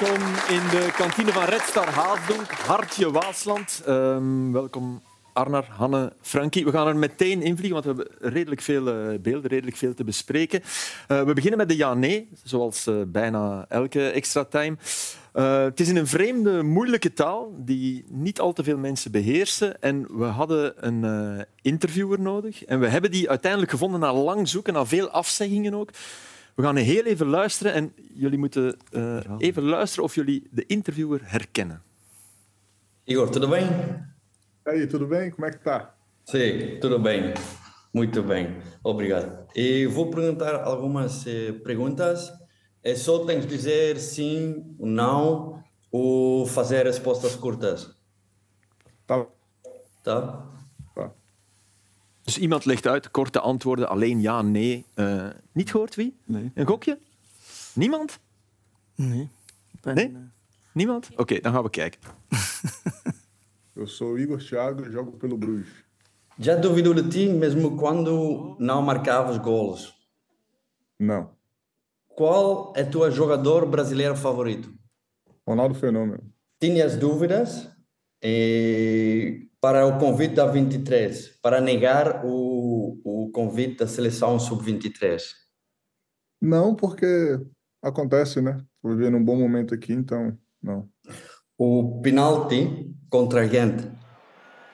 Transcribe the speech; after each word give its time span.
Welkom 0.00 0.26
in 0.48 0.68
de 0.68 0.92
kantine 0.96 1.32
van 1.32 1.44
Red 1.44 1.60
Star 1.60 1.88
Haasdonk, 1.88 2.50
Hartje 2.50 3.10
Waasland. 3.10 3.82
Ehm, 3.86 4.52
welkom 4.52 5.02
Arnar, 5.32 5.66
Hanne, 5.70 6.12
Frankie. 6.20 6.64
We 6.64 6.70
gaan 6.70 6.86
er 6.86 6.96
meteen 6.96 7.42
in 7.42 7.56
vliegen, 7.56 7.82
want 7.82 7.84
we 7.84 8.04
hebben 8.04 8.32
redelijk 8.32 8.60
veel 8.60 8.88
eh, 8.88 9.18
beelden, 9.18 9.50
redelijk 9.50 9.76
veel 9.76 9.94
te 9.94 10.04
bespreken. 10.04 10.62
Eh, 11.08 11.22
we 11.22 11.32
beginnen 11.32 11.58
met 11.58 11.68
de 11.68 11.76
ja-nee, 11.76 12.28
zoals 12.44 12.86
eh, 12.86 12.94
bijna 13.06 13.64
elke 13.68 14.08
extra 14.08 14.44
time. 14.44 14.76
Het 15.32 15.80
is 15.80 15.88
in 15.88 15.96
een 15.96 16.06
vreemde, 16.06 16.62
moeilijke 16.62 17.12
taal 17.12 17.54
die 17.56 18.04
niet 18.08 18.40
al 18.40 18.52
te 18.52 18.64
veel 18.64 18.78
mensen 18.78 19.10
beheersen. 19.10 19.82
En 19.82 20.18
we 20.18 20.24
hadden 20.24 20.86
een 20.86 21.46
interviewer 21.62 22.20
nodig. 22.20 22.64
En 22.64 22.80
we 22.80 22.88
hebben 22.88 23.10
die 23.10 23.28
uiteindelijk 23.28 23.70
gevonden 23.70 24.00
na 24.00 24.12
lang 24.12 24.48
zoeken, 24.48 24.72
na 24.72 24.86
veel 24.86 25.10
afzeggingen 25.10 25.74
ook. 25.74 25.90
We 26.54 26.62
gaan 26.62 26.76
heel 26.76 27.04
even 27.04 27.26
luisteren 27.26 27.72
en 27.72 27.92
jullie 28.14 28.38
moeten 28.38 28.76
uh, 28.92 29.20
even 29.38 29.62
luisteren 29.62 30.04
of 30.04 30.14
jullie 30.14 30.48
de 30.50 30.64
interviewer 30.66 31.20
herkennen. 31.22 31.82
Igor, 33.04 33.30
tudo 33.30 33.48
bem? 33.48 33.68
Hey, 34.62 34.86
tudo 34.86 35.06
bem? 35.06 35.30
Como 35.30 35.46
é 35.46 35.50
que 35.50 35.58
tá? 35.58 35.94
Sim, 36.24 36.78
tudo 36.80 37.00
bem. 37.00 37.32
Muito 37.92 38.22
bem. 38.22 38.62
Obrigado. 38.82 39.46
E 39.54 39.86
vou 39.86 40.10
perguntar 40.10 40.54
algumas 40.62 41.26
eh, 41.26 41.52
perguntas. 41.64 42.32
É 42.82 42.94
só 42.94 43.24
tens 43.24 43.46
de 43.46 43.56
dizer 43.56 43.98
sim, 43.98 44.76
não 44.78 45.60
ou 45.90 46.46
fazer 46.46 46.86
respostas 46.86 47.34
curtas. 47.34 47.96
Tá. 49.06 49.26
Tá? 50.04 50.20
tá. 50.20 50.49
Dus 52.30 52.38
iemand 52.38 52.64
legt 52.64 52.86
uit, 52.86 53.10
korte 53.10 53.40
antwoorden, 53.40 53.88
alleen 53.88 54.20
ja, 54.20 54.42
nee. 54.42 54.84
Uh, 54.94 55.26
niet 55.52 55.70
gehoord 55.70 55.94
wie? 55.94 56.16
Nee. 56.24 56.50
Een 56.54 56.66
gokje? 56.66 56.98
Niemand? 57.74 58.18
Nee. 58.94 59.28
Ben, 59.80 59.94
nee? 59.94 60.16
Niemand? 60.72 61.08
Oké, 61.12 61.20
okay, 61.20 61.40
dan 61.40 61.52
gaan 61.52 61.62
we 61.62 61.70
kijken. 61.70 62.00
Eu 63.74 63.86
sou 63.86 64.18
Igor 64.18 64.38
Thiago 64.38 64.82
e 64.82 64.90
jogo 64.90 65.10
pelo 65.10 65.38
Bruges. 65.38 65.84
Já 66.38 66.54
duvidou 66.54 66.94
de 66.94 67.08
ti 67.08 67.28
mesmo 67.28 67.76
quando 67.76 68.56
não 68.58 68.82
marcavas 68.82 69.38
golos? 69.38 69.94
Não. 70.96 71.28
Qual 72.06 72.72
é 72.76 72.82
o 72.82 72.90
teu 72.90 73.10
jogador 73.10 73.66
brasileiro 73.66 74.16
favorito? 74.16 74.72
Ronaldo 75.46 75.74
Fenômeno. 75.74 76.22
Tinhas 76.60 76.96
dúvidas 76.96 77.68
e 78.22 79.49
para 79.60 79.86
o 79.86 79.98
convite 79.98 80.34
da 80.36 80.46
23, 80.46 81.38
para 81.42 81.60
negar 81.60 82.24
o, 82.24 82.98
o 83.04 83.30
convite 83.30 83.78
da 83.78 83.86
seleção 83.86 84.38
sub-23? 84.38 85.22
Não, 86.40 86.74
porque 86.74 87.38
acontece, 87.82 88.40
né? 88.40 88.64
Estou 88.76 88.96
vivendo 88.96 89.18
um 89.18 89.24
bom 89.24 89.36
momento 89.36 89.74
aqui, 89.74 89.92
então 89.92 90.36
não. 90.62 90.88
O 91.58 92.00
penalti 92.00 92.90
contra 93.10 93.42
a 93.42 93.46
Gente 93.46 93.90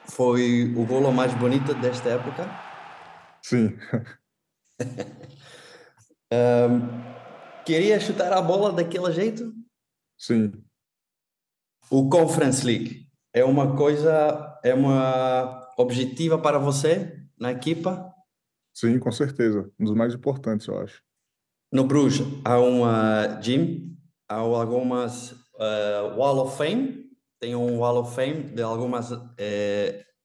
foi 0.05 0.73
o 0.73 0.85
golo 0.85 1.11
mais 1.11 1.33
bonito 1.33 1.73
desta 1.75 2.09
época? 2.09 2.49
Sim. 3.41 3.77
um, 6.31 7.63
queria 7.65 7.99
chutar 7.99 8.31
a 8.31 8.41
bola 8.41 8.71
daquele 8.71 9.11
jeito? 9.11 9.53
Sim. 10.17 10.53
O 11.91 12.07
Conference 12.09 12.65
League 12.65 13.06
é 13.33 13.43
uma 13.43 13.75
coisa, 13.75 14.59
é 14.63 14.73
uma 14.73 15.67
objetiva 15.77 16.37
para 16.37 16.57
você 16.57 17.17
na 17.39 17.51
equipa? 17.51 18.13
Sim, 18.73 18.99
com 18.99 19.11
certeza. 19.11 19.71
Um 19.79 19.85
dos 19.85 19.93
mais 19.93 20.13
importantes, 20.13 20.67
eu 20.67 20.77
acho. 20.79 21.01
No 21.71 21.83
Bruges 21.83 22.25
há 22.45 22.59
uma 22.59 23.39
gym, 23.41 23.97
há 24.29 24.35
algumas 24.35 25.31
uh, 25.31 26.15
Wall 26.15 26.39
of 26.45 26.57
Fame, 26.57 27.07
tem 27.39 27.55
um 27.55 27.79
Wall 27.79 27.97
of 27.97 28.15
Fame 28.15 28.43
de 28.43 28.61
algumas 28.61 29.11
uh, 29.11 29.27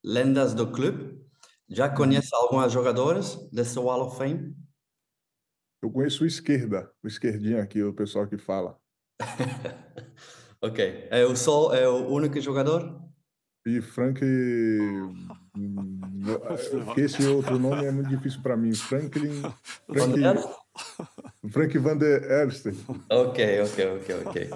lendas 0.05 0.55
do 0.55 0.71
clube. 0.71 1.21
Já 1.69 1.89
conhece 1.89 2.29
algumas 2.35 2.73
jogadoras 2.73 3.37
desse 3.51 3.79
Wall 3.79 4.03
of 4.07 4.17
Fame? 4.17 4.55
Eu 5.83 5.91
conheço 5.91 6.23
o 6.23 6.27
esquerda, 6.27 6.93
o 7.03 7.09
esquerdinho 7.09 7.61
aqui, 7.61 7.83
o 7.83 7.93
pessoal 7.93 8.29
que 8.29 8.39
fala. 8.39 8.79
ok. 10.63 11.09
É 11.11 11.25
o 11.25 11.37
Sol 11.37 11.75
é 11.75 11.89
o 11.89 12.07
único 12.09 12.41
jogador? 12.41 13.01
E 13.67 13.81
Frank. 13.81 14.21
Porque 16.85 17.01
esse 17.03 17.25
outro 17.27 17.59
nome 17.59 17.85
é 17.85 17.91
muito 17.91 18.09
difícil 18.09 18.41
para 18.43 18.57
mim. 18.57 18.75
Franklin. 18.75 19.43
Frank, 19.93 20.19
Frank 21.51 21.79
Van 21.79 21.97
der 21.97 22.23
Ersten. 22.23 22.75
Ok, 23.11 23.61
ok, 23.63 23.97
ok, 23.97 24.15
ok. 24.27 24.51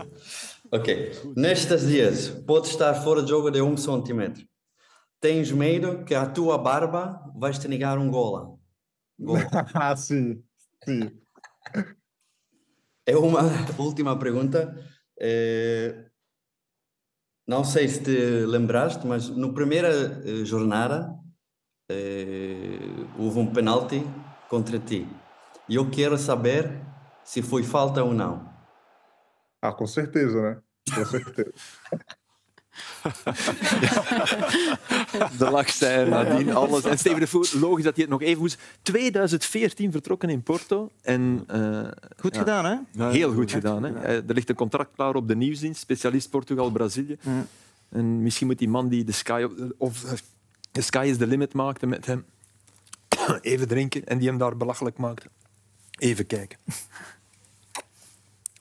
Ok. 0.71 1.13
Nestes 1.37 1.87
dias, 1.87 2.29
podes 2.29 2.71
estar 2.71 2.95
fora 2.95 3.23
de 3.23 3.31
jogo 3.31 3.51
de 3.51 3.61
um 3.61 3.77
centímetro. 3.77 4.45
Tens 5.21 5.53
medo 5.53 6.05
que 6.05 6.15
a 6.15 6.27
tua 6.27 6.59
barba 6.59 7.21
vai 7.35 7.53
te 7.53 7.69
negar 7.69 7.99
um 7.99 8.11
gola? 8.11 8.57
ah, 9.75 9.97
sim. 9.97 10.43
Sim. 10.85 11.11
É 13.07 13.17
uma 13.17 13.41
última 13.79 14.19
pergunta. 14.19 14.77
É... 15.19 16.07
Não 17.47 17.63
sei 17.63 17.89
se 17.89 18.03
te 18.03 18.45
lembraste, 18.45 19.07
mas 19.07 19.29
na 19.29 19.53
primeira 19.53 19.89
eh, 19.89 20.45
jornada 20.45 21.15
eh, 21.89 22.79
houve 23.17 23.39
um 23.39 23.53
penalti 23.53 24.03
contra 24.49 24.79
ti. 24.81 25.07
E 25.69 25.77
eu 25.77 25.89
quero 25.89 26.19
saber 26.19 26.81
se 27.25 27.43
foi 27.43 27.63
falta 27.63 28.03
ou 28.03 28.13
não. 28.13 28.53
Ah, 29.63 29.73
com 29.73 29.87
certeza, 29.87 30.41
né? 30.43 30.63
Com 30.93 31.05
certeza. 31.05 31.53
de 35.39 35.51
lachste 35.51 36.07
nadien, 36.09 36.55
alles. 36.55 36.85
En 36.85 36.99
Steven 36.99 37.21
de 37.21 37.27
Voer, 37.27 37.49
logisch 37.61 37.85
dat 37.85 37.95
hij 37.95 38.05
het 38.05 38.13
nog 38.13 38.23
even 38.23 38.41
moest. 38.41 38.59
2014 38.83 39.93
vertrokken 39.93 40.29
in 40.29 40.43
Porto. 40.43 40.91
En, 41.03 41.45
uh, 41.51 41.89
goed 42.17 42.35
ja, 42.35 42.41
gedaan, 42.41 42.65
hè? 42.65 43.09
Heel 43.11 43.33
goed 43.33 43.51
gedaan. 43.51 43.83
Hè? 43.83 44.07
Er 44.07 44.35
ligt 44.35 44.49
een 44.49 44.55
contract 44.55 44.91
klaar 44.95 45.15
op 45.15 45.29
de 45.29 45.37
nieuwsdienst, 45.37 45.81
specialist 45.81 46.31
Portugal-Brazilië. 46.31 47.17
Ja. 47.21 47.47
En 47.89 48.23
misschien 48.23 48.47
moet 48.47 48.59
die 48.59 48.69
man 48.69 48.89
die 48.89 49.05
de 49.05 49.13
Sky, 49.13 49.47
of 49.77 50.05
de 50.73 50.81
Sky 50.81 51.07
is 51.11 51.17
the 51.17 51.27
limit 51.27 51.53
maakte 51.53 51.87
met 51.87 52.07
hem, 52.07 52.25
even 53.41 53.69
drinken 53.69 54.05
en 54.05 54.19
die 54.19 54.29
hem 54.29 54.39
daar 54.39 54.57
belachelijk 54.57 54.97
maakte. 54.97 55.27
Even 55.99 56.27
kijken. 56.27 56.59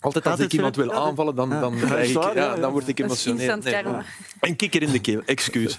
Altijd 0.05 0.27
als 0.27 0.39
ik 0.39 0.53
iemand 0.53 0.75
wil 0.75 0.93
aanvallen, 0.93 1.35
dan, 1.35 1.49
dan, 1.65 1.77
ja. 1.77 1.97
ik, 1.97 2.33
ja, 2.33 2.55
dan 2.55 2.71
word 2.71 2.87
ik 2.87 2.99
emotioneel. 2.99 3.57
Nee, 3.57 3.83
een 4.39 4.55
kikker 4.55 4.81
in 4.81 4.91
de 4.91 5.01
keel, 5.01 5.21
excuus. 5.25 5.77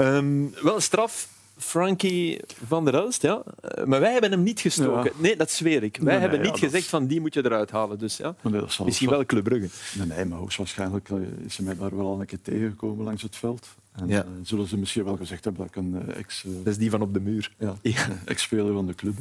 Um, 0.00 0.54
wel 0.62 0.80
straf, 0.80 1.28
Frankie 1.56 2.40
van 2.66 2.84
der 2.84 2.94
Elst, 2.94 3.22
ja. 3.22 3.42
Maar 3.84 4.00
wij 4.00 4.12
hebben 4.12 4.30
hem 4.30 4.42
niet 4.42 4.60
gestoken. 4.60 5.04
Ja. 5.14 5.22
Nee, 5.22 5.36
dat 5.36 5.50
zweer 5.50 5.82
ik. 5.82 5.96
Wij 5.96 6.12
nee, 6.12 6.20
hebben 6.20 6.40
niet 6.40 6.58
ja, 6.58 6.66
gezegd 6.66 6.86
van 6.86 7.06
die 7.06 7.20
moet 7.20 7.34
je 7.34 7.44
eruit 7.44 7.70
halen. 7.70 7.98
Dus, 7.98 8.16
ja. 8.16 8.34
Nee, 8.42 8.62
Misschien 8.84 9.10
wel 9.10 9.26
Club 9.26 9.44
Brugge. 9.44 9.68
Nee, 9.98 10.06
nee, 10.06 10.24
maar 10.24 10.38
hoogstwaarschijnlijk 10.38 11.08
is 11.46 11.54
ze 11.54 11.62
mij 11.62 11.76
daar 11.76 11.96
wel 11.96 12.06
al 12.06 12.20
een 12.20 12.26
keer 12.26 12.42
tegengekomen 12.42 13.04
langs 13.04 13.22
het 13.22 13.36
veld. 13.36 13.68
En 13.92 14.08
ja. 14.08 14.24
uh, 14.24 14.30
zullen 14.42 14.66
ze 14.66 14.76
misschien 14.76 15.04
wel 15.04 15.16
gezegd 15.16 15.44
hebben 15.44 15.62
dat 15.62 15.76
ik 15.76 15.82
een 15.82 16.14
ex... 16.14 16.44
Dat 16.46 16.66
is 16.66 16.78
die 16.78 16.90
van 16.90 17.02
op 17.02 17.14
de 17.14 17.20
muur. 17.20 17.52
Ja, 17.58 17.74
ex-speler 18.24 18.72
van 18.72 18.86
de 18.86 18.94
club. 18.94 19.14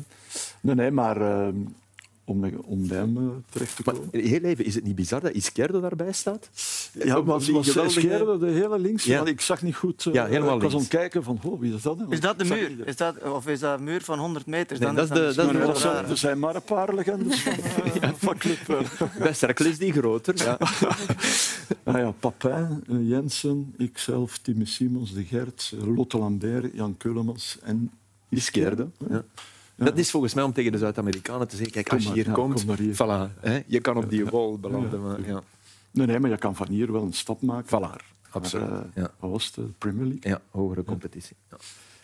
Nee, 0.61 0.75
nee, 0.75 0.91
maar 0.91 1.17
om, 2.29 2.43
om 2.65 2.87
bij 2.87 2.97
hem 2.97 3.43
terecht 3.49 3.75
te 3.75 3.83
komen. 3.83 4.01
Maar 4.11 4.21
heel 4.21 4.41
even, 4.41 4.65
is 4.65 4.75
het 4.75 4.83
niet 4.83 4.95
bizar 4.95 5.21
dat 5.21 5.31
Izquierdo 5.31 5.81
daarbij 5.81 6.11
staat? 6.13 6.49
Ja, 7.03 7.13
maar 7.21 7.25
was 7.25 7.49
Izquierdo, 7.75 8.37
de 8.37 8.45
hele 8.49 8.79
links. 8.79 9.03
Ja. 9.03 9.25
Ik 9.25 9.41
zag 9.41 9.61
niet 9.61 9.75
goed. 9.75 10.05
Uh, 10.05 10.13
ja, 10.13 10.25
helemaal 10.25 10.55
ik 10.55 10.61
was 10.61 10.73
aan 10.73 10.79
het 10.79 10.87
kijken 10.87 11.23
van, 11.23 11.39
oh, 11.43 11.59
wie 11.59 11.73
is 11.73 11.81
dat? 11.81 11.97
Is 12.09 12.19
dat 12.19 12.39
de 12.39 12.45
muur? 12.45 12.87
Is 12.87 12.95
dat, 12.95 13.23
of 13.23 13.47
is 13.47 13.59
dat 13.59 13.77
een 13.77 13.83
muur 13.83 14.01
van 14.01 14.19
100 14.19 14.45
meter? 14.45 14.77
Nee, 14.79 14.85
Dan 14.85 14.95
dat 14.95 15.03
is 15.03 15.09
de- 15.09 15.15
dat 15.15 15.51
is 15.51 15.57
de- 15.57 15.59
Er 15.67 15.75
zijn, 15.77 16.05
er 16.05 16.17
zijn 16.17 16.39
maar 16.39 16.55
een 16.55 16.61
paar 16.63 16.95
legendes 16.95 17.41
van, 17.41 17.53
uh, 18.03 18.09
van 18.17 18.37
club. 18.37 18.85
Bij 19.19 19.33
Cercle 19.33 19.69
is 19.69 19.77
die 19.77 19.91
groter. 19.91 20.35
Ja. 20.37 20.57
Ah 21.83 21.97
ja, 21.97 22.11
Papin, 22.19 22.83
uh, 22.89 23.09
Jensen, 23.09 23.73
ikzelf, 23.77 24.37
Timmy 24.37 24.65
Simons, 24.65 25.13
De 25.13 25.23
Gert, 25.23 25.73
Lotte 25.95 26.17
Lambert, 26.17 26.73
Jan 26.73 26.97
Keulemans 26.97 27.57
en 27.63 27.91
Izquierdo. 28.29 28.91
Ja. 29.09 29.23
Dat 29.77 29.97
is 29.97 30.11
volgens 30.11 30.33
mij 30.33 30.43
om 30.43 30.53
tegen 30.53 30.71
de 30.71 30.77
Zuid-Amerikanen 30.77 31.47
te 31.47 31.55
zeggen, 31.55 31.73
kijk, 31.73 31.93
als 31.93 32.03
je 32.03 32.11
hier 32.13 32.31
komt, 32.31 32.65
kom 32.65 32.75
hier. 32.75 32.93
Voilà, 32.93 33.39
hè, 33.39 33.59
je 33.67 33.79
kan 33.79 33.97
op 33.97 34.09
die 34.09 34.25
wall 34.25 34.57
belanden. 34.59 35.01
Maar, 35.01 35.27
ja. 35.27 35.41
Nee, 35.91 36.05
nee, 36.07 36.19
maar 36.19 36.29
je 36.29 36.37
kan 36.37 36.55
van 36.55 36.67
hier 36.69 36.91
wel 36.91 37.01
een 37.03 37.13
stap 37.13 37.41
maken. 37.41 37.67
Voilà, 37.67 38.05
absoluut. 38.29 38.69
Maar, 38.69 38.79
uh, 38.79 38.85
Ja. 38.95 39.11
Wat 39.19 39.31
was? 39.31 39.51
De 39.51 39.61
Premier 39.77 40.05
League? 40.05 40.31
Ja, 40.31 40.41
hogere 40.51 40.83
competitie. 40.83 41.35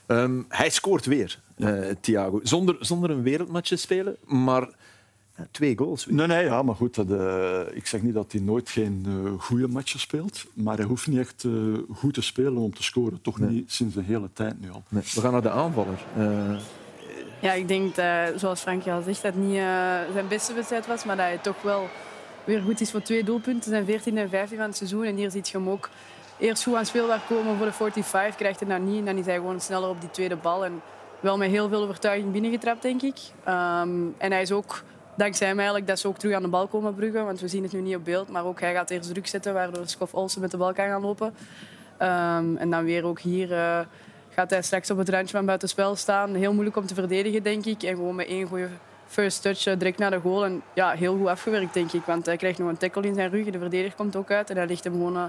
Ehm, 0.06 0.42
hij 0.48 0.70
scoort 0.70 1.06
weer, 1.06 1.40
eh, 1.56 1.80
Thiago. 2.02 2.40
Zonder, 2.44 2.75
zonder 2.80 3.10
een 3.10 3.22
wereldmatch 3.24 3.68
te 3.68 3.75
spelen, 3.75 4.16
maar 4.25 4.70
ja, 5.38 5.48
twee 5.52 5.78
goals. 5.78 6.06
weer. 6.06 6.16
Nee, 6.16 6.28
nee, 6.28 6.44
ja, 6.46 6.62
maar 6.62 6.75
goed. 6.75 6.96
Dat, 6.96 7.10
uh, 7.10 7.62
ik 7.72 7.88
zeg 7.88 8.02
niet 8.02 8.14
dat 8.14 8.31
hij 8.31 8.42
nooit 8.42 8.70
geen 8.70 9.06
uh, 9.08 9.31
goede 9.40 9.68
matchen 9.68 10.00
speelt, 10.00 10.46
maar 10.54 10.78
hij 10.78 10.86
hoeft 10.86 11.08
niet 11.08 11.20
echt 11.20 11.44
uh, 11.44 11.78
goed 11.96 12.14
te 12.14 12.22
spelen 12.22 12.58
om 12.58 12.74
te 12.74 12.84
scoren. 12.84 13.22
Toch 13.22 13.40
Nee. 13.40 13.50
niet 13.50 13.72
sinds 13.72 13.96
een 13.96 14.04
hele 14.04 14.30
tijd 14.34 14.62
nu 14.62 14.72
al. 14.72 14.84
Nee, 14.90 15.04
we 15.14 15.22
gaan 15.22 15.31
naar 15.31 15.42
de 15.42 15.50
aanvaller. 15.50 16.06
Eh, 17.44 17.50
Ja, 17.50 17.56
ik 17.56 17.68
denk, 17.68 17.95
dat, 17.95 18.40
zoals 18.40 18.62
Frankie 18.62 18.92
al 18.92 19.01
zegt, 19.01 19.22
dat 19.22 19.34
het 19.34 19.44
niet 19.44 19.57
eh, 19.57 19.98
zijn 20.13 20.28
beste 20.28 20.54
wedstrijd 20.54 20.88
was, 20.88 21.04
maar 21.04 21.16
dat 21.16 21.25
hij 21.25 21.38
toch 21.38 21.62
wel 21.62 21.88
weer 22.44 22.62
goed 22.62 22.81
is 22.81 22.92
voor 22.92 23.01
twee 23.01 23.24
doelpunten. 23.24 23.69
zijn 23.69 23.86
14 23.86 24.18
en 24.18 24.30
15 24.30 24.57
van 24.57 24.68
het 24.68 24.78
seizoen. 24.78 25.04
En 25.04 25.16
hier 25.16 25.31
ziet 25.31 25.50
je 25.50 25.57
hem 25.57 25.69
ook 25.69 25.90
eerst 26.38 26.63
goed 26.63 26.75
aan 26.75 26.86
speelbaar 26.86 27.22
komen 27.28 27.57
voor 27.57 27.66
de 27.66 27.72
45. 27.72 28.36
Krijgt 28.36 28.60
hij 28.60 28.69
dat 28.69 28.80
niet. 28.80 29.00
En 29.00 29.06
dan 29.06 29.18
is 29.18 29.25
hij 29.25 29.36
gewoon 29.36 29.60
sneller 29.60 29.90
op 29.90 30.01
die 30.01 30.12
tweede 30.12 30.36
bal. 30.36 30.66
En 30.66 30.81
wel 31.19 31.38
met 31.38 31.50
heel 31.50 31.69
veel 31.69 31.81
overtuiging 31.81 32.31
binnengetrapt, 32.31 32.81
denk 32.81 33.01
ik. 33.01 33.18
Ehm, 33.44 33.89
en 34.18 34.31
hij 34.31 34.42
is 34.42 34.51
ook, 34.51 34.84
dankzij 35.18 35.48
hem 35.48 35.57
eigenlijk, 35.57 35.88
dat 35.88 36.00
ze 36.00 36.07
ook 36.07 36.18
terug 36.18 36.36
aan 36.36 36.42
de 36.42 36.48
bal 36.48 36.68
komen 36.68 36.96
bruggen. 36.96 37.25
Want 37.25 37.39
we 37.39 37.48
zien 37.48 37.63
het 37.63 37.72
nu 37.74 37.81
niet 37.81 37.96
op 37.96 38.06
beeld. 38.06 38.30
Maar 38.30 38.46
ook 38.46 38.60
hij 38.60 38.74
gaat 38.74 38.89
eerst 38.89 39.10
druk 39.10 39.28
zetten, 39.28 39.54
waardoor 39.54 39.88
Skof 39.88 40.13
Olsen 40.13 40.42
met 40.42 40.51
de 40.51 40.57
bal 40.57 40.74
kan 40.74 40.88
gaan 40.88 41.01
lopen. 41.01 41.34
Ehm, 41.98 42.56
en 42.56 42.69
dan 42.69 42.84
weer 42.84 43.06
ook 43.06 43.19
hier 43.19 43.51
uh, 43.51 43.80
gaat 44.35 44.50
hij 44.50 44.62
straks 44.62 44.91
op 44.91 44.97
het 44.97 45.09
randje 45.09 45.35
van 45.35 45.45
buitenspel 45.45 45.95
staan. 45.95 46.33
Heel 46.33 46.53
moeilijk 46.53 46.77
om 46.77 46.85
te 46.85 46.94
verdedigen, 46.94 47.44
denk 47.44 47.65
ik. 47.65 47.83
En 47.83 47.95
gewoon 47.95 48.15
met 48.15 48.27
één 48.27 48.47
goede 48.47 48.68
first 49.07 49.41
touch 49.41 49.65
uh, 49.65 49.77
direct 49.77 49.97
naar 49.97 50.12
de 50.12 50.19
goal. 50.19 50.45
En 50.45 50.62
ja, 50.74 50.91
heel 50.91 51.18
goed 51.18 51.27
afgewerkt, 51.27 51.74
denk 51.74 51.91
ik. 51.91 52.01
Want 52.06 52.25
hij 52.25 52.38
krijgt 52.38 52.59
nog 52.59 52.69
een 52.69 52.77
tackle 52.77 53.01
in 53.07 53.13
zijn 53.15 53.30
rug. 53.30 53.45
De 53.50 53.59
verdediger 53.59 53.95
komt 53.95 54.15
ook 54.15 54.31
uit. 54.31 54.50
En 54.50 54.57
hij 54.57 54.65
ligt 54.65 54.83
hem 54.83 54.94
gewoon 54.94 55.15
uh, 55.18 55.24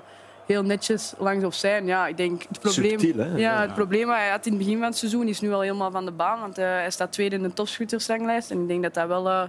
heel 0.47 0.63
netjes 0.63 1.15
langs 1.19 1.45
op 1.45 1.53
zijn. 1.53 1.87
Ja, 1.87 2.07
ik 2.07 2.17
denk 2.17 2.43
het 2.49 2.61
probleem, 2.61 2.99
Subtiel, 2.99 3.25
hè? 3.25 3.31
ja, 3.31 3.37
Ja. 3.37 3.61
het 3.61 3.75
probleem 3.75 4.07
wat 4.07 4.17
hij 4.17 4.29
had 4.31 4.47
in 4.47 4.53
het 4.53 4.63
begin 4.63 4.79
van 4.79 4.87
het 4.89 4.97
seizoen 4.97 5.29
is 5.29 5.41
nu 5.41 5.53
al 5.53 5.61
helemaal 5.61 5.91
van 5.91 6.05
de 6.05 6.11
baan. 6.13 6.41
Want 6.41 6.59
uh, 6.59 6.65
hij 6.65 6.91
staat 6.91 7.13
tweede 7.13 7.37
in 7.37 7.43
de 7.43 7.53
topschuttersranglijst. 7.53 8.51
En 8.51 8.61
ik 8.61 8.69
denk 8.69 8.83
dat 8.83 8.95
dat 8.95 9.07
wel 9.07 9.27
uh, 9.27 9.43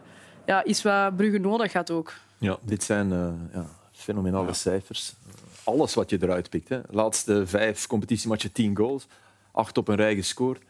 ja, 0.45 0.63
is 0.63 0.81
wat 0.81 1.15
Brugge 1.15 1.37
nodig 1.37 1.73
had 1.73 1.91
ook. 1.91 2.13
Ja, 2.37 2.57
dit 2.61 2.83
zijn 2.83 3.11
uh, 3.11 3.27
ja, 3.53 3.65
fenomenale 3.91 4.53
cijfers. 4.53 5.13
Alles 5.63 5.93
wat 5.93 6.09
je 6.09 6.17
eruit 6.21 6.49
pikt. 6.49 6.69
Hè. 6.69 6.79
Laatste 6.89 7.47
vijf 7.47 7.87
competitiematchen, 7.87 8.51
10 8.51 8.77
goals. 8.77 9.07
Acht 9.55 9.77
op 9.77 9.87
een 9.87 9.95
rij 9.95 10.15
gescoord. 10.15 10.61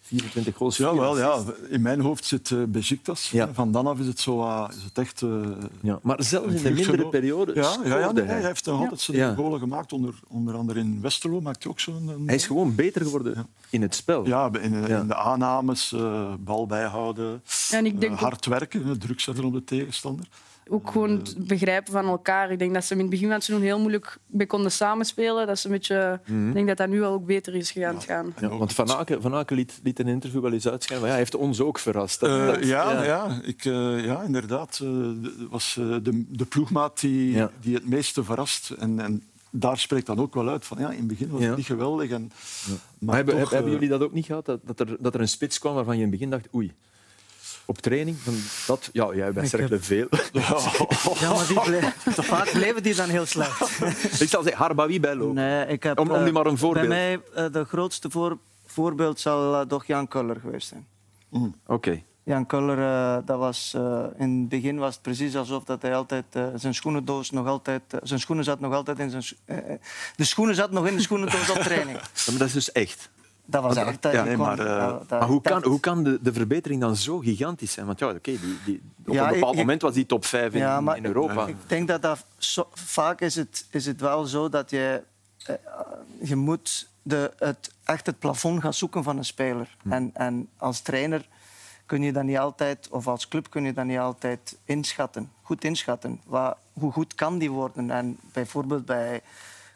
24 0.00 0.56
goals. 0.56 0.76
Ja, 0.76 0.94
wel, 0.94 1.18
ja. 1.18 1.38
In 1.68 1.82
mijn 1.82 2.00
hoofd 2.00 2.24
zit 2.24 2.50
uh, 2.50 2.64
Besiktas. 2.64 3.30
Ja. 3.30 3.48
Van 3.52 3.72
dan 3.72 3.86
af 3.86 3.98
is 3.98 4.06
het, 4.06 4.20
zo, 4.20 4.40
uh, 4.40 4.68
is 4.76 4.82
het 4.84 4.98
echt... 4.98 5.20
Uh, 5.20 5.46
ja, 5.80 5.98
maar 6.02 6.22
zelfs 6.22 6.46
in 6.46 6.52
de 6.52 6.62
mindere 6.62 6.74
vluchtgenoot. 6.84 7.10
periode 7.10 7.54
ja, 7.54 7.60
ja, 7.60 7.68
ja, 7.68 8.00
scoorde 8.00 8.12
nee, 8.20 8.24
hij 8.30 8.38
hij. 8.38 8.46
heeft 8.46 8.66
nog 8.66 8.80
altijd 8.80 9.00
zijn 9.00 9.16
Ja. 9.16 9.34
golen 9.34 9.58
gemaakt. 9.60 9.92
Onder, 9.92 10.14
onder 10.28 10.54
andere 10.54 10.80
in 10.80 11.00
Westerlo 11.00 11.40
maakt 11.40 11.62
hij 11.62 11.72
ook 11.72 11.80
zo'n... 11.80 12.08
een- 12.08 12.26
Hij 12.26 12.34
is 12.34 12.46
gewoon 12.46 12.74
beter 12.74 13.02
geworden 13.02 13.46
in 13.70 13.82
het 13.82 13.94
spel. 13.94 14.26
Ja, 14.26 14.50
in, 14.52 14.72
in 14.72 14.86
Ja. 14.86 15.02
de 15.02 15.14
aannames, 15.14 15.92
eh, 15.92 16.34
bal 16.40 16.66
bijhouden, 16.66 17.42
En 17.70 17.86
ik 17.86 17.94
eh, 17.94 18.00
denk 18.00 18.18
hard 18.18 18.46
werken, 18.46 18.84
eh, 18.84 18.90
druk 18.90 19.20
zetten 19.20 19.44
op 19.44 19.52
de 19.52 19.64
tegenstander. 19.64 20.26
Ook 20.68 20.90
gewoon 20.90 21.10
het 21.10 21.46
begrijpen 21.46 21.92
van 21.92 22.06
elkaar. 22.06 22.50
Ik 22.50 22.58
denk 22.58 22.74
dat 22.74 22.84
ze 22.84 22.92
in 22.94 23.00
het 23.00 23.10
begin 23.10 23.26
van 23.26 23.34
het 23.34 23.44
seizoen 23.44 23.66
heel 23.66 23.78
moeilijk 23.78 24.18
mee 24.26 24.46
konden 24.46 24.72
samenspelen. 24.72 25.46
Dat 25.46 25.58
ze 25.58 25.66
een 25.66 25.72
beetje, 25.72 26.20
Ik 26.26 26.52
denk 26.52 26.66
dat 26.68 26.76
dat 26.76 26.88
nu 26.88 27.00
wel 27.00 27.12
ook 27.12 27.26
beter 27.26 27.54
is 27.54 27.70
gegaan. 27.70 28.34
Ja, 28.40 28.48
want 28.48 28.72
Van 28.74 28.90
Aken, 28.90 29.22
Van 29.22 29.34
Aken 29.34 29.56
liet, 29.56 29.80
liet 29.82 29.98
een 29.98 30.08
interview 30.08 30.40
wel 30.40 30.52
eens 30.52 30.68
uitschijnen. 30.68 31.06
Maar 31.06 31.16
ja, 31.16 31.20
hij 31.22 31.30
heeft 31.30 31.34
ons 31.42 31.60
ook 31.60 31.78
verrast. 31.78 32.20
Dat- 32.20 32.30
Eh, 32.30 32.46
dat- 32.46 32.66
ja, 32.66 33.04
ja. 33.04 33.40
Ik, 33.42 33.64
eh, 33.64 34.04
ja, 34.04 34.22
inderdaad. 34.22 34.70
eh, 34.72 34.88
de- 34.88 35.46
was 35.50 35.76
eh, 35.78 35.96
de, 36.02 36.24
de 36.28 36.44
ploegmaat 36.44 37.00
die, 37.00 37.32
Ja. 37.32 37.50
die 37.60 37.74
het 37.74 37.88
meeste 37.88 38.24
verrast. 38.24 38.70
En, 38.70 39.00
en 39.00 39.22
daar 39.50 39.78
spreekt 39.78 40.06
dan 40.06 40.18
ook 40.20 40.34
wel 40.34 40.48
uit 40.48 40.64
van 40.64 40.78
ja, 40.78 40.90
in 40.90 40.98
het 40.98 41.06
begin 41.06 41.28
was 41.30 41.40
Ja. 41.40 41.46
het 41.46 41.56
niet 41.56 41.66
geweldig. 41.66 42.10
En, 42.10 42.30
Maar 42.98 43.14
hebben, 43.16 43.38
toch, 43.40 43.50
hebben 43.50 43.72
jullie 43.72 43.88
dat 43.88 44.02
ook 44.02 44.12
niet 44.12 44.26
gehad? 44.26 44.44
Dat, 44.46 44.60
dat, 44.64 44.80
er, 44.80 44.96
dat 45.00 45.14
er 45.14 45.20
een 45.20 45.28
spits 45.28 45.58
kwam 45.58 45.74
waarvan 45.74 45.96
je 45.98 46.02
in 46.04 46.08
het 46.08 46.18
begin 46.18 46.30
dacht, 46.30 46.48
oei. 46.54 46.72
Op 47.66 47.78
training, 47.78 48.16
van 48.18 48.34
dat, 48.66 48.90
ja, 48.92 49.14
jij 49.14 49.28
Ik 49.28 49.44
Cercle 49.46 49.78
veel. 49.78 50.06
Ja, 51.20 51.32
maar 51.32 51.46
die 51.46 51.54
toch 52.14 52.26
vaak 52.36 52.50
bleven 52.52 52.82
die 52.82 52.94
dan 52.94 53.08
heel 53.08 53.26
slecht. 53.26 53.60
Ik 54.20 54.28
zal 54.28 54.42
zeggen, 54.42 54.62
Harbawi 54.62 55.00
bijlopen. 55.00 55.34
Nee, 55.34 55.66
ik 55.66 55.82
heb, 55.82 55.98
Om- 55.98 56.10
om 56.10 56.16
eh, 56.16 56.24
nu 56.24 56.32
maar 56.32 56.46
een 56.46 56.58
voorbeeld. 56.58 56.88
Bij 56.88 57.20
mij, 57.34 57.44
eh, 57.46 57.52
de 57.52 57.64
grootste 57.64 58.10
voor, 58.10 58.38
voorbeeld 58.66 59.20
zal 59.20 59.54
eh, 59.60 59.66
toch 59.66 59.84
Jan 59.86 60.08
Kuller 60.08 60.36
geweest 60.40 60.68
zijn. 60.68 60.86
Oké. 61.66 62.02
Jan 62.24 62.46
Kuller, 62.46 62.78
eh, 62.78 63.26
dat 63.26 63.38
was, 63.38 63.72
eh, 63.76 64.04
in 64.18 64.38
het 64.40 64.48
begin 64.48 64.78
was 64.78 64.92
het 64.94 65.02
precies 65.02 65.36
alsof 65.36 65.64
dat 65.64 65.82
hij 65.82 65.94
altijd 65.96 66.24
eh, 66.32 66.46
zijn 66.56 66.74
schoenendoos 66.74 67.30
nog 67.30 67.46
altijd, 67.46 67.82
eh, 67.88 68.00
zijn 68.02 68.20
schoenen 68.20 68.44
zat 68.44 68.60
nog 68.60 68.72
altijd 68.74 68.98
in 68.98 69.10
zijn, 69.10 69.22
eh, 69.44 69.58
eh, 69.58 69.80
de 70.16 70.24
schoenen 70.24 70.54
zat 70.54 70.70
nog 70.70 70.86
in 70.86 70.96
de 70.96 71.02
schoenendoos 71.02 71.50
op 71.50 71.56
training. 71.58 71.98
Maar 71.98 72.38
dat 72.38 72.46
is 72.46 72.52
dus 72.52 72.72
echt. 72.72 73.10
Dat 73.52 73.62
was 73.62 73.76
echt. 73.76 74.02
dat 74.02 74.12
Ja, 74.12 74.24
nee, 74.24 74.36
maar, 74.36 74.58
eh, 74.58 74.88
dat- 74.88 75.08
dat- 75.08 75.20
Maar 75.20 75.28
hoe 75.28 75.40
kan, 75.40 75.64
hoe 75.64 75.80
kan 75.80 76.02
de, 76.04 76.18
de 76.22 76.32
verbetering 76.32 76.80
dan 76.80 76.96
zo 76.96 77.18
gigantisch 77.18 77.72
zijn? 77.72 77.86
Want 77.86 77.98
ja, 77.98 78.08
oké, 78.08 78.20
die, 78.22 78.58
die, 78.64 78.82
op 79.06 79.14
Ja, 79.14 79.26
een 79.28 79.34
bepaald 79.34 79.52
ik- 79.52 79.58
moment 79.58 79.82
was 79.82 79.94
die 79.94 80.06
top 80.06 80.24
5 80.24 80.52
in, 80.52 80.58
Ja, 80.58 80.80
maar 80.80 80.96
in 80.96 81.04
Europa. 81.04 81.46
Ik 81.46 81.56
denk 81.66 81.88
dat, 81.88 82.02
dat 82.02 82.24
zo- 82.36 82.68
vaak 82.74 83.20
is 83.20 83.34
het, 83.34 83.66
is 83.70 83.86
het 83.86 84.00
wel 84.00 84.24
zo 84.24 84.48
dat 84.48 84.70
je, 84.70 85.02
eh, 85.46 85.54
je 86.22 86.36
moet 86.36 86.88
de, 87.02 87.32
het, 87.38 87.70
echt 87.84 88.06
het 88.06 88.18
plafond 88.18 88.60
gaan 88.60 88.74
zoeken 88.74 89.02
van 89.02 89.16
een 89.16 89.24
speler. 89.24 89.76
Hm. 89.82 89.92
En, 89.92 90.10
en 90.14 90.48
als 90.56 90.80
trainer 90.80 91.28
kun 91.86 92.02
je 92.02 92.12
dat 92.12 92.22
niet 92.24 92.38
altijd, 92.38 92.88
of 92.90 93.06
als 93.08 93.28
club 93.28 93.50
kun 93.50 93.64
je 93.64 93.72
dat 93.72 93.84
niet 93.84 93.98
altijd 93.98 94.56
inschatten, 94.64 95.30
goed 95.42 95.64
inschatten. 95.64 96.20
Wat, 96.26 96.56
hoe 96.72 96.92
goed 96.92 97.14
kan 97.14 97.38
die 97.38 97.50
worden? 97.50 97.90
En 97.90 98.18
bijvoorbeeld 98.32 98.84
bij 98.84 99.20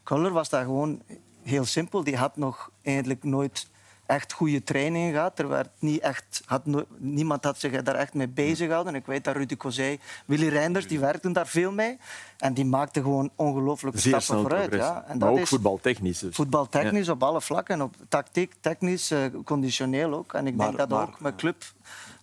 Kuller 0.03 0.31
was 0.33 0.49
dat 0.49 0.63
gewoon 0.63 1.03
heel 1.47 1.65
simpel. 1.65 2.05
Die 2.05 2.17
had 2.17 2.37
nog 2.37 2.71
eigenlijk 2.83 3.25
nooit 3.25 3.67
echt 4.07 4.33
goede 4.33 4.63
trainingen 4.63 5.13
gehad. 5.13 5.39
Er 5.39 5.49
werd 5.49 5.69
niet 5.79 6.01
echt, 6.01 6.43
had 6.45 6.67
no- 6.67 6.85
niemand 6.99 7.45
had 7.45 7.59
zich 7.59 7.83
daar 7.83 7.95
echt 7.95 8.15
mee 8.15 8.29
bezig 8.29 8.67
gehouden. 8.67 8.95
Ik 8.95 9.07
weet 9.07 9.25
dat 9.25 9.37
Rudy 9.37 9.57
Cozé, 9.57 9.97
Willy 10.27 10.49
Reinders, 10.49 10.87
die 10.87 10.99
werkten 11.01 11.33
daar 11.33 11.47
veel 11.47 11.73
mee. 11.73 11.99
En 12.39 12.55
die 12.55 12.65
maakten 12.65 13.03
gewoon 13.03 13.31
ongelooflijke 13.37 13.99
Zeer 13.99 14.21
stappen 14.21 14.49
vooruit. 14.51 14.73
Ja. 14.75 15.05
En 15.09 15.09
maar 15.09 15.19
dat 15.19 15.29
ook 15.29 15.39
is 15.39 15.49
voetbaltechnisch. 15.49 16.19
Dus. 16.19 16.35
voetbaltechnisch 16.35 17.09
op 17.09 17.23
alle 17.23 17.41
vlakken. 17.41 17.83
Op 17.83 17.95
tactiek, 18.09 18.53
technisch, 18.61 19.11
eh, 19.11 19.21
conditioneel 19.45 20.15
ook. 20.15 20.33
En 20.35 20.47
ik 20.47 20.55
Maar- 20.55 20.67
denk 20.67 20.79
dat 20.79 20.89
maar- 20.89 21.03
ook 21.09 21.21
met 21.21 21.35
club 21.37 21.65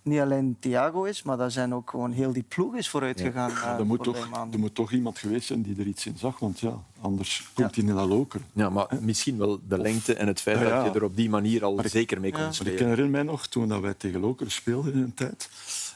niet 0.04 0.20
alleen 0.20 0.56
Thiago 0.60 1.04
is, 1.04 1.22
maar 1.22 1.36
dat 1.36 1.52
zijn 1.52 1.74
ook 1.74 1.90
gewoon 1.90 2.12
heel 2.12 2.32
die 2.32 2.42
ploeg 2.48 2.74
is 2.76 2.88
vooruit 2.88 3.20
gegaan. 3.20 3.50
eh, 3.50 3.78
er, 3.78 3.86
moet 3.86 4.02
toch, 4.02 4.28
er 4.52 4.58
moet 4.58 4.74
toch 4.74 4.92
iemand 4.92 5.18
geweest 5.18 5.46
zijn 5.46 5.62
die 5.62 5.76
er 5.78 5.86
iets 5.86 6.06
in 6.06 6.16
zag, 6.18 6.38
want 6.38 6.60
ja, 6.60 6.82
anders 7.00 7.48
komt 7.54 7.74
hij 7.74 7.84
niet 7.84 7.94
naar 7.94 8.04
loker. 8.04 8.40
Ja, 8.52 8.68
maar 8.70 8.86
misschien 9.00 9.38
wel 9.38 9.60
de 9.68 9.78
lengte 9.78 10.14
en 10.14 10.26
het 10.26 10.40
feit 10.40 10.58
Ja, 10.58 10.64
ja. 10.68 10.82
dat 10.84 10.92
je 10.92 10.98
er 10.98 11.04
op 11.04 11.16
die 11.16 11.30
manier 11.30 11.64
al 11.64 11.74
Maar 11.74 11.88
zeker 11.88 12.20
mee 12.20 12.30
kon 12.30 12.40
Ja. 12.40 12.46
Maar 12.46 12.54
ik 12.56 12.62
spelen. 12.66 12.88
herinner 12.88 13.10
mij 13.10 13.22
nog, 13.22 13.46
toen 13.46 13.68
dat 13.68 13.80
wij 13.80 13.94
tegen 13.94 14.20
Lokeren 14.20 14.52
speelden 14.52 14.92
in 14.92 14.98
een 15.02 15.14
tijd, 15.14 15.48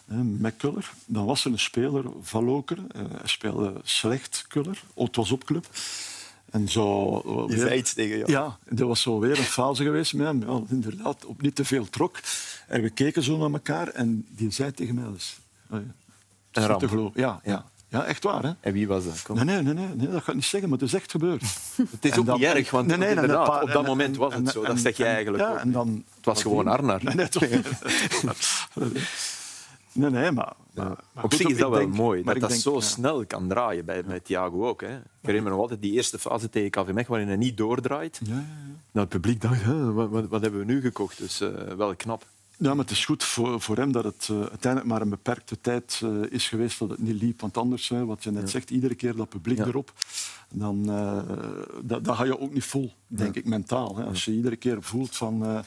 hè, 0.07 0.17
met 0.23 0.55
Kuller, 0.57 0.93
dan 1.07 1.25
was 1.27 1.45
er 1.45 1.53
een 1.53 1.59
speler 1.59 2.05
van 2.23 2.45
Lokeren. 2.45 2.87
eh, 2.93 3.01
hij 3.19 3.29
speelde 3.29 3.73
slecht, 3.83 4.45
Kuller. 4.49 4.83
Oh, 4.95 5.07
het 5.07 5.17
was 5.17 5.31
op 5.33 5.45
club. 5.45 5.67
En 6.51 6.69
zo... 6.69 7.47
Je 7.49 7.59
zei 7.59 7.79
iets 7.79 7.93
tegen 7.95 8.19
jou. 8.19 8.31
Ja, 8.31 8.57
dat 8.69 8.89
was 8.89 9.01
zo 9.03 9.19
weer 9.19 9.39
een 9.39 9.45
fase 9.45 9.83
geweest 9.83 10.15
met 10.15 10.27
hem. 10.27 10.43
Ja, 10.47 10.61
inderdaad, 10.69 11.25
op 11.25 11.43
niet 11.43 11.55
te 11.55 11.65
veel 11.65 11.89
trok. 11.91 12.19
En 12.67 12.83
we 12.83 12.91
keken 12.91 13.23
zo 13.23 13.37
naar 13.37 13.51
elkaar 13.51 13.89
en 13.89 14.27
die 14.31 14.51
zei 14.51 14.73
tegen 14.73 14.95
mij... 14.95 15.05
Dus, 15.13 15.39
oh 15.71 15.79
ja, 16.53 16.69
Een 16.71 16.79
te 16.79 16.89
geloven. 16.89 17.21
Ja, 17.21 17.41
ja. 17.45 17.65
ja, 17.89 18.05
echt 18.05 18.23
waar. 18.25 18.43
Hè? 18.43 18.53
En 18.61 18.73
wie 18.73 18.87
was 18.89 19.05
dat? 19.05 19.23
Kom. 19.23 19.37
Nee, 19.45 19.63
nee, 19.63 19.75
nee, 19.75 19.87
nee, 19.95 20.09
dat 20.09 20.23
ga 20.23 20.29
ik 20.31 20.35
niet 20.35 20.45
zeggen, 20.45 20.69
maar 20.71 20.79
het 20.79 20.89
is 20.89 20.95
echt 20.95 21.11
gebeurd. 21.11 21.43
Het 21.91 22.05
is 22.05 22.19
ook 22.19 22.27
dan- 22.27 22.39
niet 22.41 22.49
erg, 22.49 22.71
want 22.71 22.87
Nee, 22.87 22.97
nee, 22.97 23.09
inderdaad, 23.09 23.47
paar- 23.47 23.63
op 23.63 23.69
dat 23.69 23.83
en- 23.83 23.89
moment 23.89 24.15
en- 24.15 24.21
was 24.21 24.35
het 24.35 24.49
zo. 24.49 24.63
en- 24.63 24.69
Dat 24.69 24.79
zeg 24.79 24.97
je 24.97 25.05
en- 25.05 25.13
eigenlijk 25.15 25.43
ja, 25.45 25.51
ook. 25.53 25.59
En 25.59 25.73
dan, 25.73 26.05
Het 26.17 26.25
was 26.25 26.43
gewoon 26.43 26.67
Arnar. 26.67 27.01
Nee, 27.05 27.15
nee, 27.15 27.29
toch. 27.29 27.45
Nee, 29.99 30.11
nee, 30.11 30.31
maar... 30.33 30.53
maar, 30.75 30.87
maar 30.87 31.25
Op 31.25 31.31
goed, 31.31 31.35
zich 31.35 31.49
is 31.49 31.59
dat 31.59 31.71
wel 31.71 31.79
denk- 31.79 31.95
mooi, 31.95 32.25
maar 32.25 32.39
dat 32.39 32.49
denk, 32.49 32.61
zo 32.63 32.75
ja. 32.75 32.81
snel 32.81 33.27
kan 33.27 33.49
draaien 33.49 33.85
bij, 33.85 34.05
bij 34.05 34.21
Thiago 34.21 34.67
ook. 34.69 34.81
Hè. 34.81 34.97
Ik 34.97 35.03
herinner 35.21 35.43
me 35.45 35.51
nog 35.51 35.61
altijd 35.61 35.83
die 35.83 35.93
eerste 35.93 36.19
fase 36.19 36.51
tegen 36.51 36.71
KV 36.71 37.07
waarin 37.07 37.27
hij 37.29 37.37
niet 37.37 37.57
doordraait. 37.57 38.21
Ja, 38.25 38.35
ja, 38.35 38.41
ja. 38.41 38.45
Nou, 38.93 39.07
het 39.07 39.09
publiek 39.09 39.41
dacht, 39.41 39.63
"Huh, 39.63 39.95
wat, 39.95 40.09
wat, 40.11 40.29
wat 40.29 40.41
hebben 40.43 40.61
we 40.61 40.67
nu 40.67 40.81
gekocht? 40.81 41.19
Dus 41.19 41.41
eh, 41.41 41.49
wel 41.77 41.97
knap. 41.97 42.27
Ja, 42.57 42.69
maar 42.75 42.85
het 42.85 42.91
is 42.91 43.05
goed 43.05 43.25
voor, 43.25 43.61
voor 43.61 43.77
hem 43.77 43.93
dat 43.93 44.05
het 44.05 44.29
eh, 44.31 44.39
uiteindelijk 44.41 44.85
maar 44.93 45.01
een 45.01 45.09
beperkte 45.09 45.61
tijd 45.61 46.01
eh, 46.05 46.11
is 46.29 46.49
geweest 46.49 46.79
dat 46.79 46.91
het 46.91 46.99
niet 46.99 47.23
liep. 47.23 47.41
Want 47.41 47.57
anders, 47.57 47.89
hè, 47.89 48.05
wat 48.05 48.25
je 48.25 48.31
net 48.31 48.51
zegt, 48.51 48.71
iedere 48.71 48.95
keer 48.95 49.17
dat 49.17 49.29
publiek 49.29 49.59
Ja. 49.59 49.67
erop, 49.67 49.93
dan 50.55 50.85
uh, 50.91 51.19
dat, 51.83 52.05
dat 52.05 52.17
ga 52.17 52.25
je 52.25 52.39
ook 52.41 52.53
niet 52.53 52.65
vol, 52.65 52.93
denk 53.07 53.35
ik, 53.37 53.45
mentaal. 53.45 53.97
Hè. 53.97 54.05
Als 54.05 54.25
je 54.25 54.33
iedere 54.33 54.57
keer 54.57 54.83
voelt 54.83 55.17
van... 55.17 55.65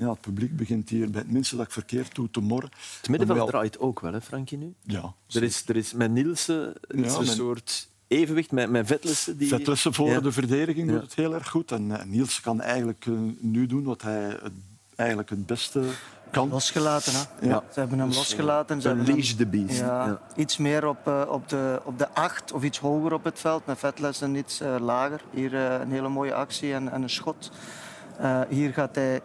ja, 0.00 0.10
het 0.10 0.20
publiek 0.20 0.56
begint 0.56 0.88
hier 0.88 1.10
bij 1.10 1.20
het 1.20 1.30
minste 1.30 1.56
dat 1.56 1.66
ik 1.66 1.72
verkeerd 1.72 2.14
doe 2.14 2.30
te 2.30 2.40
morren. 2.40 2.70
Het 3.00 3.08
middenveld 3.08 3.38
wel- 3.38 3.46
draait 3.48 3.78
ook 3.78 4.00
wel, 4.00 4.12
hè, 4.12 4.20
Frankie, 4.20 4.58
nu? 4.58 4.74
Ja, 4.82 5.14
Er 5.30 5.42
is, 5.42 5.64
er 5.68 5.76
is 5.76 5.92
met 5.92 6.10
Nielsen 6.10 6.74
is 6.88 7.14
een 7.14 7.26
soort 7.26 7.88
evenwicht 8.08 8.50
met, 8.52 8.70
met 8.70 8.86
Vetlessen. 8.86 9.36
Die... 9.36 9.48
Vetlessen 9.48 9.94
voor 9.94 10.08
Ja. 10.08 10.20
de 10.20 10.32
verdediging 10.32 10.86
Ja. 10.86 10.92
doet 10.92 11.02
het 11.02 11.14
heel 11.14 11.34
erg 11.34 11.48
goed. 11.48 11.72
En 11.72 11.98
eh, 12.00 12.04
Niels 12.06 12.40
kan 12.40 12.60
eigenlijk 12.60 13.06
eh, 13.06 13.12
nu 13.38 13.66
doen 13.66 13.84
wat 13.84 14.02
hij 14.02 14.22
het, 14.42 14.52
eigenlijk 14.96 15.30
het 15.30 15.46
beste 15.46 15.82
kan. 16.30 16.48
Losgelaten, 16.48 17.12
hè? 17.12 17.48
Ja. 17.48 17.62
Ze 17.72 17.80
hebben 17.80 17.98
hem 17.98 18.08
Dus, 18.08 18.16
losgelaten. 18.16 18.82
Ze 18.82 18.88
Een 18.88 18.96
hebben 18.96 19.14
leash 19.14 19.32
the 19.32 19.46
beast. 19.46 19.78
Ja, 19.78 20.06
Ja. 20.06 20.20
Iets 20.36 20.56
meer 20.56 20.88
op, 20.88 21.06
eh, 21.06 21.22
op, 21.28 21.48
de, 21.48 21.80
op 21.84 21.98
de 21.98 22.08
acht 22.14 22.52
of 22.52 22.62
iets 22.62 22.78
hoger 22.78 23.12
op 23.12 23.24
het 23.24 23.38
veld. 23.40 23.66
Met 23.66 23.78
vetlessen 23.78 24.34
iets 24.34 24.60
lager. 24.80 25.20
Hier 25.30 25.54
een 25.54 25.90
hele 25.90 26.08
mooie 26.08 26.34
actie 26.34 26.72
en, 26.74 26.92
en 26.92 27.02
een 27.02 27.10
schot. 27.10 27.50
Eh, 28.18 28.40
hier 28.48 28.72
gaat 28.72 28.94
hij 28.94 29.20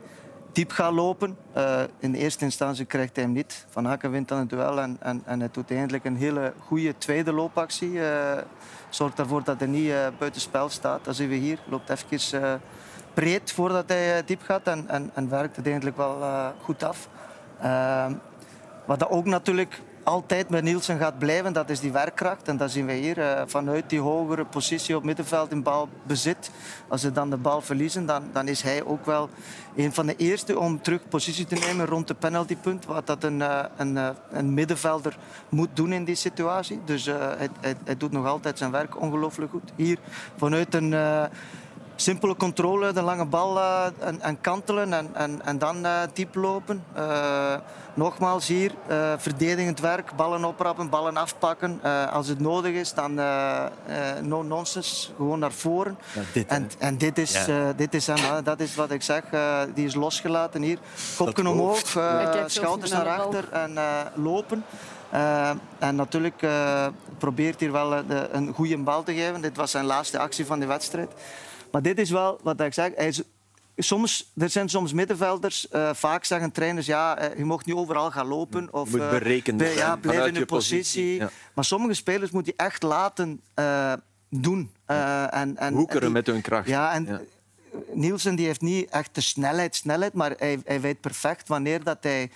diep 0.55 0.71
gaan 0.71 0.93
lopen. 0.93 1.38
Eh, 1.53 1.81
in 2.00 2.13
eerste 2.13 2.43
instantie 2.43 2.85
krijgt 2.85 3.15
hij 3.15 3.25
hem 3.25 3.33
niet. 3.33 3.65
Van 3.69 3.85
Hakken 3.85 4.12
wint 4.12 4.27
dan 4.27 4.39
het 4.39 4.50
duel 4.50 4.79
en, 4.81 4.97
en, 5.00 5.21
en 5.25 5.39
hij 5.39 5.50
doet 5.51 5.71
eindelijk 5.71 6.05
een 6.05 6.15
hele 6.15 6.53
goede 6.59 6.97
tweede 6.97 7.33
loopactie. 7.33 8.01
Eh, 8.01 8.41
zorgt 8.89 9.19
ervoor 9.19 9.43
dat 9.43 9.59
hij 9.59 9.67
niet 9.67 9.89
uh, 9.89 10.07
buitenspel 10.19 10.69
staat. 10.69 11.05
Dat 11.05 11.15
zien 11.15 11.29
we 11.29 11.35
hier. 11.35 11.59
Loopt 11.69 11.89
even 11.89 12.62
breed 13.13 13.51
voordat 13.51 13.89
hij 13.89 14.24
diep 14.25 14.41
gaat 14.41 14.67
en, 14.67 14.88
en, 14.88 15.12
en 15.13 15.29
werkt 15.29 15.55
het 15.55 15.65
eigenlijk 15.65 15.97
wel 15.97 16.53
goed 16.62 16.83
af. 16.83 17.09
Uh, 17.63 18.12
wat 18.85 19.00
dat 19.00 19.09
ook 19.09 19.25
natuurlijk 19.25 19.81
altijd 20.05 20.50
met 20.50 20.63
Nielsen 20.63 20.97
gaat 20.97 21.17
blijven, 21.17 21.53
dat 21.53 21.69
is 21.69 21.79
die 21.79 21.91
werkkracht. 21.91 22.47
En 22.47 22.57
dat 22.57 22.71
zien 22.71 22.85
we 22.85 22.93
hier. 22.93 23.17
Uh, 23.17 23.41
vanuit 23.45 23.89
die 23.89 24.00
hogere 24.00 24.45
positie 24.45 24.95
op 24.95 25.03
middenveld 25.03 25.51
in 25.51 25.63
balbezit. 25.63 26.51
Als 26.88 27.01
ze 27.01 27.12
dan 27.12 27.29
de 27.29 27.38
bal 27.38 27.62
verliezen, 27.62 28.05
dan, 28.05 28.24
dan 28.33 28.47
is 28.47 28.62
hij 28.62 28.83
ook 28.83 29.05
wel 29.05 29.29
een 29.75 29.93
van 29.93 30.05
de 30.05 30.15
eerste 30.15 30.59
om 30.59 30.81
terug 30.81 31.07
positie 31.07 31.45
te 31.45 31.55
nemen 31.55 31.85
rond 31.85 32.07
de 32.07 32.13
penaltypunt. 32.13 32.85
Wat 32.85 33.07
dat 33.07 33.24
een, 33.24 33.39
uh, 33.39 33.63
een, 33.77 33.95
uh, 33.95 34.09
een 34.31 34.53
middenvelder 34.53 35.17
moet 35.50 35.69
doen 35.74 35.93
in 35.93 36.03
die 36.03 36.15
situatie. 36.15 36.79
Dus 36.85 37.05
hij, 37.05 37.50
hij, 37.83 37.97
doet 37.97 38.12
nog 38.12 38.25
altijd 38.25 38.57
zijn 38.57 38.71
werk 38.71 39.01
ongelooflijk 39.01 39.51
goed. 39.51 39.71
Hier 39.75 39.97
vanuit 40.35 40.74
een 40.74 40.93
simpele 41.96 42.36
controle, 42.36 42.94
de 42.94 43.02
lange 43.02 43.25
bal 43.25 43.58
uh, 43.58 43.86
en, 44.00 44.22
en, 44.22 44.42
kantelen 44.42 44.94
en, 44.94 45.10
en, 45.14 45.42
en 45.46 45.58
dan 45.58 45.86
uh, 45.86 46.02
diep 46.14 46.36
lopen. 46.36 46.84
Uh, 46.98 47.56
nogmaals 47.94 48.48
hier, 48.48 48.72
verdedigend 49.18 49.80
werk, 49.80 50.16
ballen 50.16 50.46
oprappen, 50.46 50.90
ballen 50.90 51.18
afpakken. 51.18 51.80
als 52.12 52.28
het 52.28 52.40
nodig 52.40 52.74
is, 52.74 52.94
dan 52.94 53.14
no 54.22 54.44
nonsense, 54.44 55.10
gewoon 55.16 55.40
naar 55.40 55.52
voren. 55.52 55.98
Ja, 56.14 56.22
dit, 56.34 56.48
en, 56.48 56.70
en, 56.80 56.98
dit 56.98 57.18
is, 57.18 57.46
ja. 57.46 57.74
dit 57.74 57.94
is 57.94 58.08
hem, 58.08 58.44
dat 58.44 58.60
is 58.60 58.75
wat 58.75 58.92
ik 58.92 59.02
zeg. 59.02 59.24
die 59.74 59.86
is 59.86 59.96
losgelaten 59.96 60.62
hier. 60.62 60.78
Kopken 61.18 61.48
omhoog, 61.48 61.80
schouders 62.46 62.92
naar 62.92 63.08
achter 63.08 63.52
en 63.52 63.78
lopen. 64.16 64.66
en 65.80 65.96
natuurlijk 65.96 66.46
probeert 67.18 67.60
hier 67.60 67.72
wel 67.72 67.90
de, 67.90 68.30
een 68.32 68.54
goede 68.54 68.78
bal 68.78 69.04
te 69.04 69.14
geven. 69.14 69.42
Dit 69.42 69.58
was 69.58 69.72
zijn 69.72 69.86
laatste 69.86 70.20
actie 70.20 70.46
van 70.46 70.60
de 70.60 70.66
wedstrijd. 70.66 71.12
Maar 71.75 71.84
dit 71.84 72.00
is 72.00 72.10
wel 72.10 72.39
wat 72.44 72.62
ik 72.62 72.74
zeg. 72.74 72.91
Hij 72.96 73.08
is, 73.08 73.22
soms, 73.77 74.32
er 74.38 74.50
zijn 74.50 74.70
soms 74.70 74.94
middenvelders, 74.94 75.67
uh, 75.72 75.94
vaak 75.94 76.24
zeggen 76.24 76.51
trainers, 76.51 76.86
ja, 76.86 77.32
uh, 77.32 77.38
je 77.38 77.46
mocht 77.46 77.65
niet 77.65 77.75
overal 77.75 78.12
gaan 78.12 78.27
lopen. 78.27 78.74
Of, 78.74 78.91
je 78.91 78.98
moet 78.98 79.10
berekenen. 79.10 79.65
Uh, 79.65 79.75
ja, 79.75 79.96
blijf 79.96 80.25
in 80.25 80.34
je 80.34 80.46
positie. 80.46 80.77
positie. 80.77 81.15
Ja. 81.15 81.29
Maar 81.53 81.65
sommige 81.65 81.94
spelers 81.94 82.32
moet 82.32 82.46
je 82.46 82.53
echt 82.58 82.84
laten 82.84 83.41
doen. 84.29 84.72
en, 84.86 85.58
en, 85.58 85.74
Hoekeren 85.74 86.12
met 86.12 86.27
hun 86.27 86.41
kracht. 86.41 86.67
Ja, 86.67 86.94
en 86.94 87.05
ja. 87.05 87.22
Nielsen 87.94 88.36
die 88.36 88.46
heeft 88.46 88.62
niet 88.62 88.89
echt 88.89 89.15
de 89.15 89.22
snelheid, 89.22 89.75
snelheid 89.75 90.13
maar 90.13 90.34
hij, 90.38 90.60
hij 90.65 90.82
weet 90.82 91.01
perfect 91.01 91.48
wanneer 91.48 91.84
dat 91.84 91.98
hij 92.01 92.32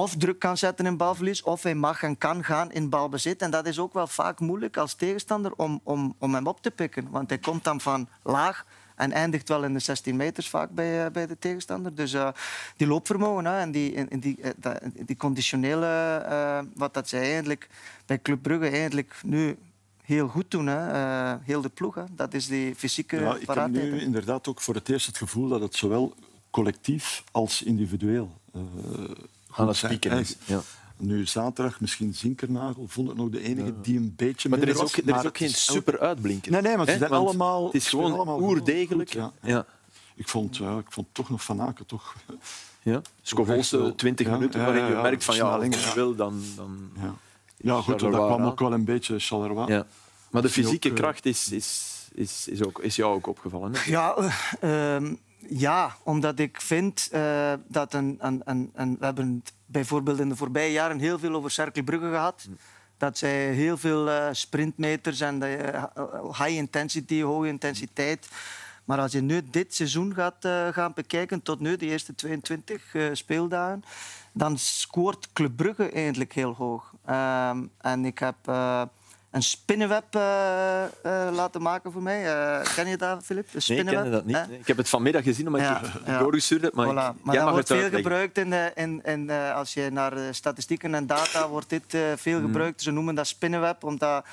of 0.00 0.16
druk 0.16 0.38
kan 0.38 0.56
zetten 0.56 0.86
in 0.86 0.96
balverlies, 0.96 1.42
of 1.42 1.62
hij 1.62 1.74
mag 1.74 2.02
en 2.02 2.18
kan 2.18 2.44
gaan 2.44 2.72
in 2.72 2.88
balbezit. 2.88 3.42
En 3.42 3.50
dat 3.50 3.66
is 3.66 3.78
ook 3.78 3.92
wel 3.92 4.06
vaak 4.06 4.40
moeilijk 4.40 4.76
als 4.76 4.94
tegenstander 4.94 5.52
om, 5.56 5.80
om, 5.82 6.14
om 6.18 6.34
hem 6.34 6.46
op 6.46 6.62
te 6.62 6.70
pikken. 6.70 7.10
Want 7.10 7.28
hij 7.28 7.38
komt 7.38 7.64
dan 7.64 7.80
van 7.80 8.08
laag 8.22 8.64
en 8.96 9.12
eindigt 9.12 9.48
wel 9.48 9.64
in 9.64 9.72
de 9.72 9.78
16 9.78 10.16
meters 10.16 10.48
vaak 10.48 10.70
bij, 10.70 11.04
uh, 11.04 11.10
bij 11.10 11.26
de 11.26 11.38
tegenstander. 11.38 11.94
Dus 11.94 12.12
uh, 12.12 12.28
die 12.76 12.86
loopvermogen 12.86 13.44
hè, 13.44 13.58
en 13.58 13.70
die, 13.70 13.92
in, 13.92 14.20
die, 14.20 14.38
uh, 14.64 14.72
die 15.06 15.16
conditionele, 15.16 16.66
wat 16.74 16.94
dat 16.94 17.08
zij 17.08 17.22
eigenlijk 17.22 17.68
bij 18.06 18.20
Club 18.22 18.42
Brugge 18.42 18.68
eigenlijk 18.68 19.14
nu 19.24 19.58
heel 20.02 20.28
goed 20.28 20.50
doen. 20.50 20.66
Hè. 20.66 21.36
heel 21.42 21.60
de 21.60 21.68
ploeg. 21.68 21.94
Hè. 21.94 22.04
Dat 22.10 22.34
is 22.34 22.46
die 22.46 22.74
fysieke 22.74 23.16
ja, 23.16 23.34
Ik 23.34 23.48
heb 23.48 23.68
nu 23.68 24.00
inderdaad 24.00 24.48
ook 24.48 24.60
voor 24.60 24.74
het 24.74 24.88
eerst 24.88 25.06
het 25.06 25.16
gevoel 25.16 25.48
dat 25.48 25.60
het 25.60 25.74
zowel 25.74 26.14
collectief 26.50 27.24
als 27.30 27.62
individueel 27.62 28.38
aan 29.52 29.68
het 29.68 29.76
spieken 29.76 30.10
is. 30.10 30.36
Ja. 30.44 30.60
Nu 30.96 31.26
zaterdag 31.26 31.80
misschien 31.80 32.14
Zinkernagel, 32.14 32.84
vond 32.88 33.10
ik 33.10 33.16
nog 33.16 33.28
de 33.28 33.42
enige 33.42 33.80
die 33.80 33.96
een 33.96 34.14
beetje 34.16 34.48
Maar 34.48 34.58
er 34.58 34.68
is 34.68 34.76
ook, 34.76 34.96
er 34.96 35.16
is 35.16 35.26
ook 35.26 35.36
geen 35.36 35.50
super 35.50 35.98
uitblinken. 35.98 36.52
Nee, 36.52 36.62
nee, 36.62 36.76
maar 36.76 36.86
ze 36.86 36.96
zijn 36.98 37.10
allemaal... 37.10 37.64
Het 37.64 37.74
is 37.74 37.88
gewoon 37.88 38.42
oerdegelijk. 38.42 39.12
Ja. 39.12 39.32
ja. 39.42 39.66
Ik, 40.14 40.28
vond, 40.28 40.56
ja, 40.56 40.78
ik 40.78 40.92
vond 40.92 41.06
toch 41.12 41.30
nog 41.30 41.44
Van 41.44 41.60
Aken 41.60 41.86
toch... 41.86 42.16
Ja, 42.82 43.00
Scovolse 43.22 43.92
20 43.96 44.30
minuten 44.30 44.60
waarin 44.64 44.84
je 44.84 44.94
merkt 45.02 45.24
van 45.24 45.36
ja, 45.36 45.56
als 45.56 45.84
je 45.84 45.94
wil, 45.94 46.14
dan... 46.14 46.42
dan 46.56 46.90
ja. 46.96 47.14
ja, 47.56 47.80
goed, 47.80 47.98
dat 47.98 48.10
kwam 48.10 48.44
ook 48.44 48.58
wel 48.58 48.72
een 48.72 48.84
beetje 48.84 49.18
Charleroi. 49.18 49.72
Ja. 49.72 49.86
Maar 50.30 50.42
de 50.42 50.48
fysieke 50.48 50.88
ook, 50.88 50.94
kracht 50.94 51.26
is, 51.26 51.52
is, 51.52 51.98
is, 52.14 52.48
is, 52.48 52.64
ook, 52.64 52.78
is 52.78 52.96
jou 52.96 53.14
ook 53.14 53.26
opgevallen. 53.26 53.72
Hè? 53.74 53.90
Ja, 53.90 54.16
uh, 54.64 55.10
ja, 55.48 55.96
omdat 56.02 56.38
ik 56.38 56.60
vind 56.60 57.08
uh, 57.12 57.52
dat 57.68 57.94
een, 57.94 58.16
een, 58.20 58.42
een, 58.44 58.70
een, 58.74 58.96
We 58.98 59.04
hebben 59.04 59.42
bijvoorbeeld 59.66 60.18
in 60.18 60.28
de 60.28 60.36
voorbije 60.36 60.72
jaren 60.72 60.98
heel 60.98 61.18
veel 61.18 61.34
over 61.34 61.50
Cercle 61.50 61.98
gehad. 61.98 62.48
Dat 62.96 63.18
zij 63.18 63.52
heel 63.52 63.76
veel 63.76 64.08
uh, 64.08 64.28
sprintmeters 64.32 65.20
en 65.20 65.42
uh, 65.42 65.84
high 66.22 66.56
intensity, 66.56 67.22
hoge 67.22 67.46
intensiteit. 67.46 68.28
Maar 68.84 68.98
als 68.98 69.12
je 69.12 69.20
nu 69.20 69.42
dit 69.50 69.74
seizoen 69.74 70.14
gaat 70.14 70.48
gaan 70.74 70.92
bekijken, 70.94 71.42
tot 71.42 71.60
nu, 71.60 71.76
de 71.76 71.86
eerste 71.86 72.14
22 72.14 72.94
speeldagen, 73.12 73.84
dan 74.32 74.58
scoort 74.58 75.32
Club 75.32 75.56
Brugge 75.56 75.90
eigenlijk 75.90 76.32
heel 76.32 76.54
hoog. 76.54 76.92
Ehm, 77.04 77.66
en 77.78 78.04
ik 78.04 78.18
heb 78.18 78.36
een 79.30 79.42
spinnenweb 79.42 80.14
uh, 80.16 80.22
uh, 81.06 81.28
laten 81.32 81.62
maken 81.62 81.92
voor 81.92 82.02
mij. 82.02 82.24
Uh, 82.24 82.74
ken 82.74 82.88
je 82.88 82.96
dat, 82.96 83.24
Filip? 83.24 83.46
Nee, 83.52 83.78
ik 83.78 83.86
ken 83.86 84.10
dat 84.10 84.24
niet. 84.24 84.46
Ik 84.50 84.66
heb 84.66 84.76
het 84.76 84.88
vanmiddag 84.88 85.22
gezien 85.22 85.46
omdat 85.46 85.60
ja, 85.60 85.80
je 85.82 86.10
ja. 86.10 86.18
doorgestuurd. 86.18 86.74
Maar, 86.74 86.86
voilà. 86.86 87.22
maar 87.22 87.34
dat 87.36 87.50
wordt 87.50 87.66
veel 87.66 87.90
gebruikt. 87.90 88.38
In, 88.38 88.52
in, 88.74 89.02
in, 89.04 89.30
als 89.30 89.74
je 89.74 89.90
naar 89.90 90.34
statistieken 90.34 90.94
en 90.94 91.06
data 91.06 91.48
wordt 91.48 91.68
dit 91.68 91.96
veel 92.16 92.36
hmm. 92.36 92.46
gebruikt. 92.46 92.82
Ze 92.82 92.90
noemen 92.90 93.14
dat 93.14 93.26
spinnenweb, 93.26 93.84
omdat 93.84 94.24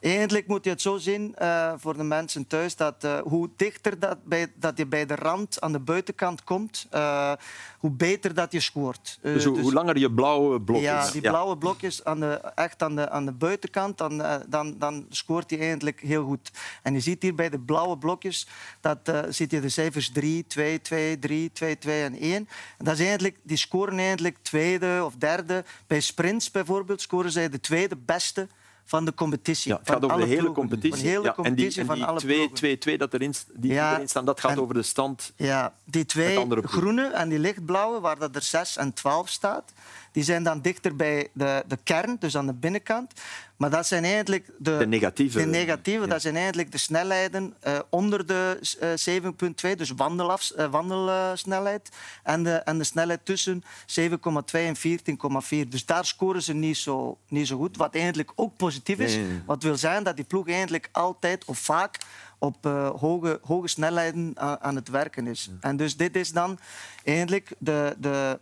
Eigenlijk 0.00 0.46
moet 0.46 0.64
je 0.64 0.70
het 0.70 0.80
zo 0.80 0.96
zien 0.96 1.34
uh, 1.42 1.72
voor 1.76 1.96
de 1.96 2.02
mensen 2.02 2.46
thuis 2.46 2.76
dat 2.76 3.04
uh, 3.04 3.18
hoe 3.18 3.50
dichter 3.56 3.98
dat, 3.98 4.24
bij, 4.24 4.52
dat 4.54 4.78
je 4.78 4.86
bij 4.86 5.06
de 5.06 5.14
rand 5.14 5.60
aan 5.60 5.72
de 5.72 5.78
buitenkant 5.78 6.44
komt, 6.44 6.86
uh, 6.94 7.32
hoe 7.78 7.90
beter 7.90 8.34
dat 8.34 8.52
je 8.52 8.60
scoort. 8.60 9.18
Dus, 9.22 9.44
hoe, 9.44 9.54
dus, 9.54 9.62
hoe 9.62 9.72
langer 9.72 9.98
je 9.98 10.12
blauwe 10.12 10.60
blokjes... 10.60 10.88
Ja, 10.88 11.10
die 11.10 11.20
blauwe 11.20 11.58
blokjes 11.58 12.04
aan 12.04 12.20
de, 12.20 12.32
echt 12.54 12.82
aan 12.82 12.96
de, 12.96 13.10
aan 13.10 13.24
de 13.24 13.32
buitenkant, 13.32 13.98
dan, 13.98 14.22
dan, 14.48 14.78
dan 14.78 15.06
scoort 15.08 15.50
hij 15.50 15.58
eigenlijk 15.58 16.00
heel 16.00 16.24
goed. 16.24 16.50
En 16.82 16.94
je 16.94 17.00
ziet 17.00 17.22
hier 17.22 17.34
bij 17.34 17.50
de 17.50 17.58
blauwe 17.58 17.98
blokjes, 17.98 18.46
dat 18.80 19.12
ziet 19.28 19.50
je 19.50 19.60
de 19.60 19.68
cijfers 19.68 20.12
3, 20.12 20.46
2, 20.46 20.80
2, 20.80 21.18
3, 21.18 21.52
2, 21.52 21.78
2 21.78 22.02
en 22.02 22.18
1. 22.18 22.34
En 22.78 22.84
dat 22.84 22.94
is 22.94 23.00
eigenlijk, 23.00 23.38
die 23.42 23.56
scoren 23.56 23.98
eigenlijk 23.98 24.36
tweede 24.42 25.02
of 25.04 25.14
derde. 25.14 25.64
Bij 25.86 26.00
sprints 26.00 26.50
bijvoorbeeld 26.50 27.00
scoren 27.00 27.32
zij 27.32 27.48
de 27.48 27.60
tweede 27.60 27.96
beste 27.96 28.48
van 28.84 29.04
de 29.04 29.14
competitie. 29.14 29.72
Ja, 29.72 29.78
het 29.78 29.90
gaat 29.90 30.04
over 30.04 30.20
de 30.20 30.26
hele 30.26 30.52
competitie. 30.52 31.02
De 31.02 31.08
hele 31.08 31.34
competitie 31.34 31.80
en 31.80 31.94
die, 31.94 32.04
van 32.04 32.18
die 32.18 32.78
2-2-2 32.94 32.96
dat 32.96 33.14
erin, 33.14 33.34
die 33.52 33.72
ja, 33.72 33.94
erin 33.94 34.08
staan, 34.08 34.24
dat 34.24 34.40
gaat 34.40 34.58
over 34.58 34.74
de 34.74 34.82
stand. 34.82 35.32
Ja, 35.36 35.74
die 35.84 36.06
twee 36.06 36.46
groene 36.62 37.06
en 37.06 37.28
die 37.28 37.38
lichtblauwe, 37.38 38.00
waar 38.00 38.18
dat 38.18 38.34
er 38.34 38.42
6 38.42 38.76
en 38.76 38.92
12 38.92 39.28
staat, 39.28 39.72
die 40.12 40.22
zijn 40.22 40.42
dan 40.42 40.60
dichter 40.60 40.96
bij 40.96 41.28
de, 41.32 41.64
de 41.66 41.78
kern, 41.82 42.16
dus 42.18 42.36
aan 42.36 42.46
de 42.46 42.52
binnenkant. 42.52 43.12
Maar 43.56 43.70
dat 43.70 43.86
zijn 43.86 44.04
eigenlijk 44.04 44.50
de, 44.58 44.76
de 44.78 44.86
negatieve. 44.86 45.38
De 45.38 45.46
negatieve 45.46 46.06
dat 46.06 46.20
zijn 46.20 46.36
eigenlijk 46.36 46.72
de 46.72 46.78
snelheden 46.78 47.54
uh, 47.66 47.78
onder 47.90 48.26
de 48.26 48.60
uh, 48.80 49.16
eh, 49.16 49.22
7,2, 49.70 49.76
dus 49.76 49.90
wandelaf, 49.90 50.52
uh, 50.56 50.70
wandelsnelheid, 50.70 51.88
en 52.22 52.42
de, 52.42 52.54
en 52.54 52.78
de 52.78 52.84
snelheid 52.84 53.24
tussen 53.24 53.62
7,2 54.00 54.08
en 54.52 54.76
14,4. 54.76 55.68
Dus 55.68 55.86
daar 55.86 56.04
scoren 56.04 56.42
ze 56.42 56.52
niet 56.52 56.76
zo, 56.76 57.18
niet 57.28 57.46
zo 57.46 57.56
goed. 57.56 57.76
Wat 57.76 57.94
eigenlijk 57.94 58.32
ook 58.34 58.56
positief 58.56 58.98
is. 58.98 59.14
Nee. 59.14 59.42
Wat 59.46 59.62
wil 59.62 59.76
zijn 59.76 60.02
dat 60.02 60.16
die 60.16 60.24
ploeg 60.24 60.48
eigenlijk 60.48 60.88
altijd 60.92 61.44
of 61.44 61.58
vaak 61.58 61.98
op 62.38 62.66
uh, 62.66 62.90
hoge, 62.90 63.40
hoge 63.42 63.68
snelheden 63.68 64.32
aan 64.60 64.74
het 64.74 64.88
werken 64.88 65.26
is. 65.26 65.50
Ja. 65.50 65.68
En 65.68 65.76
dus 65.76 65.96
dit 65.96 66.16
is 66.16 66.32
dan 66.32 66.58
eigenlijk 67.04 67.52
de, 67.58 67.96
de, 67.98 68.38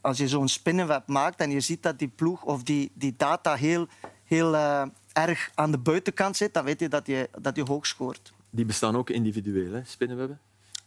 als 0.00 0.18
je 0.18 0.28
zo'n 0.28 0.48
spinnenweb 0.48 1.06
maakt 1.06 1.40
en 1.40 1.50
je 1.50 1.60
ziet 1.60 1.82
dat 1.82 1.98
die 1.98 2.08
ploeg 2.08 2.42
of 2.42 2.62
die, 2.62 2.90
die 2.94 3.14
data 3.16 3.54
heel, 3.54 3.86
heel 4.24 4.54
uh, 4.54 4.82
erg 5.12 5.50
aan 5.54 5.70
de 5.70 5.78
buitenkant 5.78 6.36
zit, 6.36 6.54
dan 6.54 6.64
weet 6.64 6.80
je 6.80 6.88
dat 6.88 7.06
je, 7.06 7.28
dat 7.40 7.56
je 7.56 7.62
hoog 7.62 7.86
scoort. 7.86 8.32
Die 8.50 8.64
bestaan 8.64 8.96
ook 8.96 9.10
individueel, 9.10 9.72
hè, 9.72 9.80
spinnenwebben? 9.84 10.40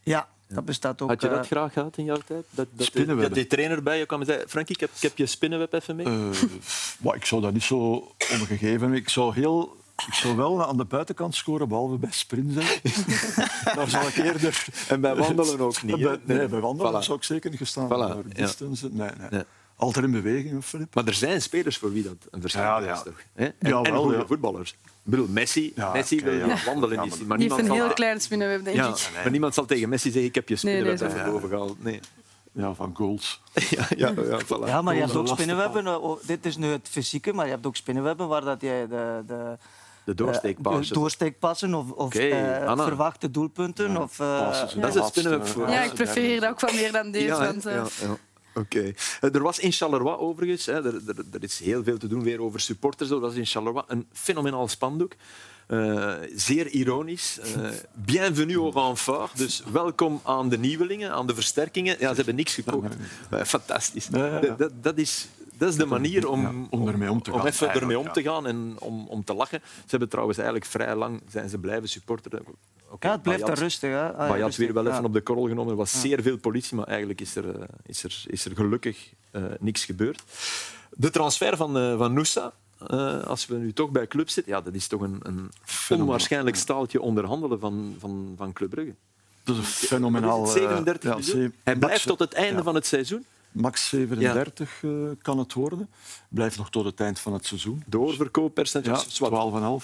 Ja, 0.03 0.27
dat 0.47 0.65
bestaat 0.65 1.01
ook. 1.01 1.09
Had 1.09 1.21
je 1.21 1.29
dat 1.29 1.39
uh, 1.39 1.45
graag 1.45 1.73
gehad 1.73 1.97
in 1.97 2.03
jouw 2.03 2.19
tijd? 2.25 2.45
Dat? 2.49 2.67
Dat 2.75 3.33
die 3.33 3.47
trainer 3.47 3.83
bij 3.83 3.97
je 3.97 4.05
kwam 4.05 4.19
en 4.19 4.25
zei, 4.25 4.43
Frankie, 4.47 4.75
ik 4.75 4.81
heb, 4.81 4.89
ik 4.95 5.01
heb 5.01 5.17
je 5.17 5.25
spinnenweb 5.25 5.73
even 5.73 5.95
mee? 5.95 6.05
Uh, 6.05 7.15
ik 7.15 7.25
zou 7.25 7.41
dat 7.41 7.53
niet 7.53 7.63
zo 7.63 8.11
omgegeven. 8.31 8.93
Ik 8.93 9.09
zou 9.09 9.33
heel 9.33 9.82
ik 10.07 10.13
zou 10.13 10.35
wel 10.35 10.65
aan 10.65 10.77
de 10.77 10.85
buitenkant 10.85 11.35
scoren, 11.35 11.67
behalve 11.67 11.97
bij 11.97 12.11
sprint 12.11 12.55
Daar 13.75 13.89
zal 13.89 14.07
ik 14.07 14.15
eerder... 14.15 14.65
En 14.87 15.01
bij 15.01 15.15
wandelen 15.15 15.59
ook 15.59 15.83
niet? 15.83 16.01
Bij, 16.01 16.19
nee, 16.23 16.47
bij 16.47 16.59
wandelen 16.59 17.01
voilà. 17.01 17.05
zou 17.05 17.17
ik 17.17 17.23
zeker 17.23 17.49
niet 17.49 17.59
gestaan 17.59 17.87
voilà. 17.87 18.27
distance. 18.27 18.89
Nee, 18.91 19.09
nee. 19.17 19.27
nee. 19.29 19.43
Altijd 19.75 20.05
in 20.05 20.11
beweging, 20.11 20.63
Filip. 20.63 20.95
Maar 20.95 21.05
er 21.05 21.13
zijn 21.13 21.41
spelers 21.41 21.77
voor 21.77 21.91
wie 21.91 22.03
dat 22.03 22.15
een 22.31 22.41
verschil 22.41 22.61
ja, 22.61 22.79
ja. 22.79 22.93
is, 22.93 23.03
toch? 23.03 23.21
En, 23.33 23.53
ja, 23.59 23.81
en 23.81 23.95
goede 23.95 24.23
voetballers. 24.27 24.71
Ik 24.71 25.11
bedoel, 25.11 25.27
Messi, 25.27 25.71
ja, 25.75 25.91
Messi 25.91 26.19
okay, 26.19 26.37
wil 26.37 26.47
ja. 26.47 26.57
wandelen. 26.65 26.97
Maar 27.27 27.37
die 27.37 27.53
heeft 27.53 27.67
een 27.67 27.71
heel 27.71 27.93
klein 27.93 28.21
spinnenweb, 28.21 28.63
denk 28.63 28.75
ja, 28.75 28.87
ik. 28.87 29.09
Maar 29.13 29.31
niemand 29.31 29.53
zal 29.53 29.65
tegen 29.65 29.89
Messi 29.89 30.09
zeggen, 30.09 30.29
ik 30.29 30.35
heb 30.35 30.49
je 30.49 30.55
spinnenweb 30.55 31.13
nee, 31.13 31.23
boven 31.23 31.49
gehaald. 31.49 31.83
Nee. 31.83 31.99
Ja, 32.51 32.73
van 32.73 32.91
goals. 32.95 33.41
ja, 33.69 33.85
ja, 33.95 34.13
ja, 34.15 34.39
voilà. 34.43 34.65
ja, 34.65 34.81
maar 34.81 34.93
je 34.93 34.99
hebt 34.99 35.15
ook 35.15 35.27
spinnenwebben. 35.27 36.01
Oh, 36.01 36.19
dit 36.25 36.45
is 36.45 36.57
nu 36.57 36.67
het 36.67 36.87
fysieke, 36.89 37.33
maar 37.33 37.45
je 37.45 37.51
hebt 37.51 37.65
ook 37.65 37.75
spinnenwebben 37.75 38.27
waar 38.27 38.41
dat 38.41 38.61
jij 38.61 38.87
de, 38.87 39.23
de 39.27 39.57
de 40.05 40.13
doorsteekpassen. 40.15 40.95
Uh, 40.95 41.01
doorsteekpassen 41.01 41.73
of, 41.73 41.91
of 41.91 42.05
okay, 42.05 42.63
uh, 42.63 42.85
verwachte 42.85 43.31
doelpunten. 43.31 43.91
Ja. 43.91 44.01
Of, 44.01 44.19
uh, 44.19 44.63
dat 44.75 45.15
is 45.15 45.49
voor. 45.49 45.69
Ja, 45.69 45.83
ik 45.83 45.93
prefereer 45.93 46.39
dat 46.39 46.49
ook 46.49 46.59
wel 46.61 46.73
meer 46.73 46.91
dan 46.91 47.11
deze. 47.11 47.25
Ja, 47.25 47.37
want, 47.37 47.63
ja, 47.63 47.85
Oké. 48.55 48.93
Eh, 49.21 49.35
Er 49.35 49.41
was 49.41 49.59
in 49.59 49.71
Charleroi 49.71 50.17
overigens, 50.17 50.65
hè, 50.65 50.73
er, 50.73 51.01
er, 51.07 51.25
er 51.31 51.43
is 51.43 51.59
heel 51.59 51.83
veel 51.83 51.97
te 51.97 52.07
doen 52.07 52.23
weer 52.23 52.41
over 52.41 52.59
supporters. 52.59 53.09
Er 53.09 53.19
was 53.19 53.35
in 53.35 53.45
Charleroi 53.45 53.83
een 53.87 54.07
fenomenaal 54.11 54.67
spandoek. 54.67 55.13
Eh, 55.67 56.13
zeer 56.35 56.67
ironisch. 56.67 57.39
Eh, 57.39 57.69
bienvenue 57.93 58.57
au 58.57 58.71
renfort. 58.73 59.37
Dus 59.37 59.63
welkom 59.71 60.21
aan 60.23 60.49
de 60.49 60.57
nieuwelingen, 60.57 61.11
aan 61.11 61.27
de 61.27 61.33
versterkingen. 61.35 61.95
Ja, 61.99 62.09
ze 62.09 62.15
hebben 62.15 62.35
niks 62.35 62.53
gekocht. 62.53 62.95
Eh, 63.29 63.43
fantastisch. 63.43 64.07
Ja, 64.11 64.25
ja, 64.25 64.33
ja. 64.33 64.39
Dat- 64.39 64.57
Dat, 64.57 64.71
dat, 64.83 64.97
is, 64.97 65.27
dat 65.57 65.69
is 65.69 65.75
de 65.75 65.85
manier 65.85 66.27
om, 66.27 66.41
Ja, 66.41 66.51
om 66.69 66.87
ermee 66.87 67.11
om 67.11 67.21
te 67.21 67.31
gaan, 67.31 67.39
Om 67.41 67.45
even 67.47 67.69
ermee 67.73 67.99
om 67.99 68.11
te 68.11 68.21
gaan 68.21 68.47
en 68.47 68.75
om, 68.79 69.07
om 69.07 69.23
te 69.23 69.33
lachen. 69.33 69.61
Ze 69.63 69.83
hebben 69.87 70.09
trouwens 70.09 70.37
eigenlijk 70.37 70.69
vrij 70.69 70.95
lang 70.95 71.21
zijn 71.29 71.49
ze 71.49 71.57
blijven 71.57 71.89
supporteren. 71.89 72.43
Oké, 72.89 73.07
Ja, 73.07 73.13
het 73.13 73.21
blijft 73.21 73.45
daar 73.45 73.57
rustig. 73.57 73.89
Hè? 73.89 74.05
Ah, 74.05 74.11
ja, 74.11 74.17
maar 74.17 74.25
je 74.27 74.33
had 74.33 74.41
rustig, 74.43 74.65
weer 74.65 74.73
wel 74.73 74.85
even 74.85 74.97
ja. 75.01 75.03
op 75.07 75.13
de 75.13 75.21
korrel 75.21 75.47
genomen. 75.47 75.71
Er 75.71 75.77
was 75.77 76.01
zeer 76.01 76.21
veel 76.21 76.37
politie, 76.37 76.75
maar 76.75 76.87
eigenlijk 76.87 77.21
is 77.21 77.35
er, 77.35 77.55
is 77.85 78.03
er, 78.03 78.23
is 78.27 78.45
er 78.45 78.55
gelukkig 78.55 79.09
eh, 79.31 79.43
niks 79.59 79.85
gebeurd. 79.85 80.23
De 80.89 81.09
transfer 81.09 81.57
van, 81.57 81.77
eh, 81.77 81.97
van 81.97 82.13
Noosa, 82.13 82.53
eh, 82.87 83.23
als 83.23 83.45
we 83.45 83.55
nu 83.55 83.73
toch 83.73 83.89
bij 83.89 84.07
club 84.07 84.29
zitten, 84.29 84.53
ja, 84.53 84.61
dat 84.61 84.73
is 84.73 84.87
toch 84.87 85.01
een, 85.01 85.19
een 85.23 85.49
onwaarschijnlijk 85.99 86.55
staaltje 86.55 87.01
onderhandelen 87.01 87.59
van, 87.59 87.95
van, 87.99 88.33
van 88.37 88.53
Club 88.53 88.69
Brugge. 88.69 88.95
Dat 89.43 89.55
is 89.55 89.61
een 89.61 89.87
fenomenaal... 89.87 90.39
Wat 90.39 90.47
is 90.47 90.53
het, 90.53 90.63
eh, 90.63 90.69
37 90.69 91.09
ja, 91.09 91.15
miljoen? 91.17 91.51
ze- 91.51 91.57
Hij 91.63 91.75
blijft 91.75 92.07
tot 92.07 92.19
het 92.19 92.33
einde 92.33 92.57
ja. 92.57 92.63
van 92.63 92.75
het 92.75 92.85
seizoen. 92.85 93.25
Max 93.51 93.89
37 93.89 94.83
eh, 94.83 94.89
kan 95.21 95.37
het 95.39 95.53
worden. 95.53 95.89
Blijft 96.29 96.57
nog 96.57 96.69
tot 96.69 96.85
het 96.85 96.99
eind 96.99 97.19
van 97.19 97.33
het 97.33 97.45
seizoen. 97.45 97.83
Doorverkooppercentage. 97.85 99.05
Ja, 99.05 99.09
zwart. 99.11 99.33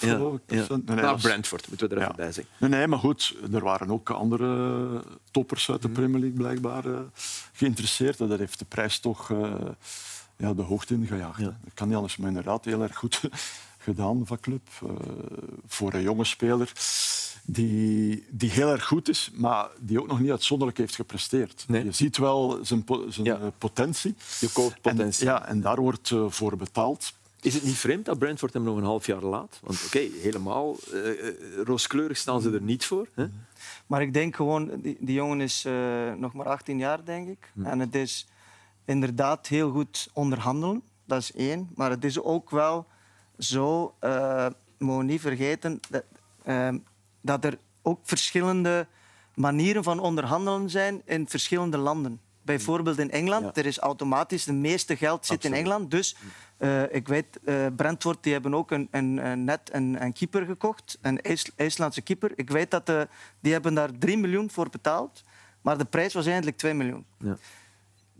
Ja, 0.08 0.14
geloof 0.14 0.34
ik. 0.34 0.40
ja. 0.46 0.56
procent. 0.56 0.86
Nee, 0.86 0.96
Nou, 0.96 1.20
Brentford, 1.20 1.68
moeten 1.68 1.88
we 1.88 1.94
er 1.94 2.00
even 2.02 2.16
bij 2.16 2.32
zeggen. 2.32 2.54
Nee, 2.58 2.70
nee, 2.70 2.86
maar 2.86 2.98
goed, 2.98 3.36
er 3.52 3.60
waren 3.62 3.90
ook 3.90 4.10
andere 4.10 5.02
toppers 5.30 5.70
uit 5.70 5.82
de 5.82 5.88
Mhm. 5.88 5.96
Premier 5.96 6.20
League 6.20 6.38
blijkbaar 6.38 6.84
eh, 6.86 6.98
geïnteresseerd. 7.52 8.18
Dat 8.18 8.38
heeft 8.38 8.58
de 8.58 8.64
prijs 8.64 8.98
toch 8.98 9.30
eh, 9.30 9.52
ja, 10.40 10.54
de 10.54 10.62
hoogte 10.62 10.94
ingejaagd. 10.94 11.38
Ja. 11.40 11.58
Dat 11.64 11.74
kan 11.74 11.86
niet 11.86 11.96
anders, 11.96 12.16
maar 12.16 12.28
inderdaad 12.28 12.64
heel 12.64 12.82
erg 12.82 12.96
goed 12.96 13.20
gedaan 13.78 14.26
van 14.26 14.40
club. 14.40 14.68
Eh, 14.82 14.90
voor 15.66 15.92
een 15.94 16.02
jonge 16.02 16.24
speler 16.24 16.72
die, 17.44 18.24
die 18.30 18.50
heel 18.50 18.70
erg 18.70 18.84
goed 18.86 19.08
is, 19.08 19.30
maar 19.34 19.68
die 19.78 20.00
ook 20.00 20.06
nog 20.06 20.20
niet 20.20 20.30
uitzonderlijk 20.30 20.78
heeft 20.78 20.94
gepresteerd. 20.94 21.64
Nee. 21.68 21.84
Je 21.84 21.92
ziet 21.92 22.16
wel 22.16 22.58
zijn, 22.62 22.84
po- 22.84 23.10
zijn 23.10 23.26
Ja. 23.26 23.38
eh, 23.38 23.46
potentie. 23.58 24.14
Je 24.40 24.48
koopt 24.52 24.80
potentie. 24.80 25.26
En, 25.26 25.32
ja, 25.32 25.46
en 25.46 25.60
daar 25.60 25.80
wordt 25.80 26.10
eh, 26.10 26.24
voor 26.28 26.56
betaald. 26.56 27.12
Is 27.40 27.54
het 27.54 27.62
niet 27.64 27.76
vreemd 27.76 28.04
dat 28.04 28.18
Brentford 28.18 28.52
hem 28.52 28.62
nog 28.62 28.76
een 28.76 28.82
half 28.84 29.06
jaar 29.06 29.22
laat? 29.22 29.60
Want 29.62 29.82
oké, 29.86 29.98
helemaal 29.98 30.76
rooskleurig 31.64 32.16
staan 32.16 32.40
ze 32.40 32.50
er 32.50 32.60
niet 32.62 32.84
voor. 32.86 33.06
Hè? 33.14 33.26
Maar 33.86 34.02
ik 34.02 34.12
denk 34.12 34.36
gewoon, 34.36 34.70
die, 34.82 34.96
die 35.00 35.14
jongen 35.14 35.40
is 35.40 35.64
eh, 35.64 35.72
nog 36.16 36.32
maar 36.32 36.46
18 36.46 36.78
jaar, 36.78 37.04
denk 37.04 37.28
ik. 37.28 37.52
En 37.64 37.78
het 37.78 37.94
is 37.94 38.26
inderdaad 38.84 39.46
heel 39.46 39.70
goed 39.70 40.08
onderhandelen. 40.12 40.82
Dat 41.04 41.18
is 41.20 41.32
één. 41.32 41.70
Maar 41.74 41.90
het 41.90 42.04
is 42.04 42.20
ook 42.20 42.50
wel 42.50 42.86
zo, 43.38 43.94
eh 44.00 44.46
mogen 44.78 45.06
niet 45.06 45.20
vergeten, 45.20 45.80
dat, 45.90 46.04
eh, 46.42 46.74
dat 47.20 47.44
er 47.44 47.58
ook 47.82 48.00
verschillende 48.02 48.86
manieren 49.34 49.82
van 49.84 49.98
onderhandelen 49.98 50.70
zijn 50.70 51.02
in 51.04 51.28
verschillende 51.28 51.78
landen. 51.78 52.20
Bijvoorbeeld 52.42 52.98
in 52.98 53.10
Engeland, 53.10 53.44
Ja. 53.44 53.50
er 53.54 53.66
is 53.66 53.78
automatisch 53.78 54.44
de 54.44 54.52
meeste 54.52 54.96
geld 54.96 55.26
zit 55.26 55.44
in. 55.44 55.54
Engeland. 55.54 55.90
Dus 55.90 56.16
eh, 56.56 56.94
ik 56.94 57.08
weet, 57.08 57.38
eh 57.44 57.66
Brentford 57.76 58.22
die 58.22 58.32
hebben 58.32 58.54
ook 58.54 58.70
een, 58.70 58.88
een, 58.90 59.26
een 59.26 59.44
net 59.44 59.60
een, 59.72 60.02
een 60.02 60.12
keeper 60.12 60.44
gekocht, 60.46 60.98
een 61.00 61.20
IJs- 61.20 61.50
IJslandse 61.56 62.00
keeper. 62.02 62.32
Ik 62.34 62.50
weet 62.50 62.70
dat 62.70 62.86
de, 62.86 63.08
die 63.40 63.52
hebben 63.52 63.74
daar 63.74 63.90
3 63.98 64.18
miljoen 64.18 64.50
voor 64.50 64.70
betaald, 64.70 65.22
maar 65.60 65.78
de 65.78 65.84
prijs 65.84 66.14
was 66.14 66.26
eigenlijk 66.26 66.56
2 66.56 66.74
miljoen. 66.74 67.04
Ja. 67.18 67.36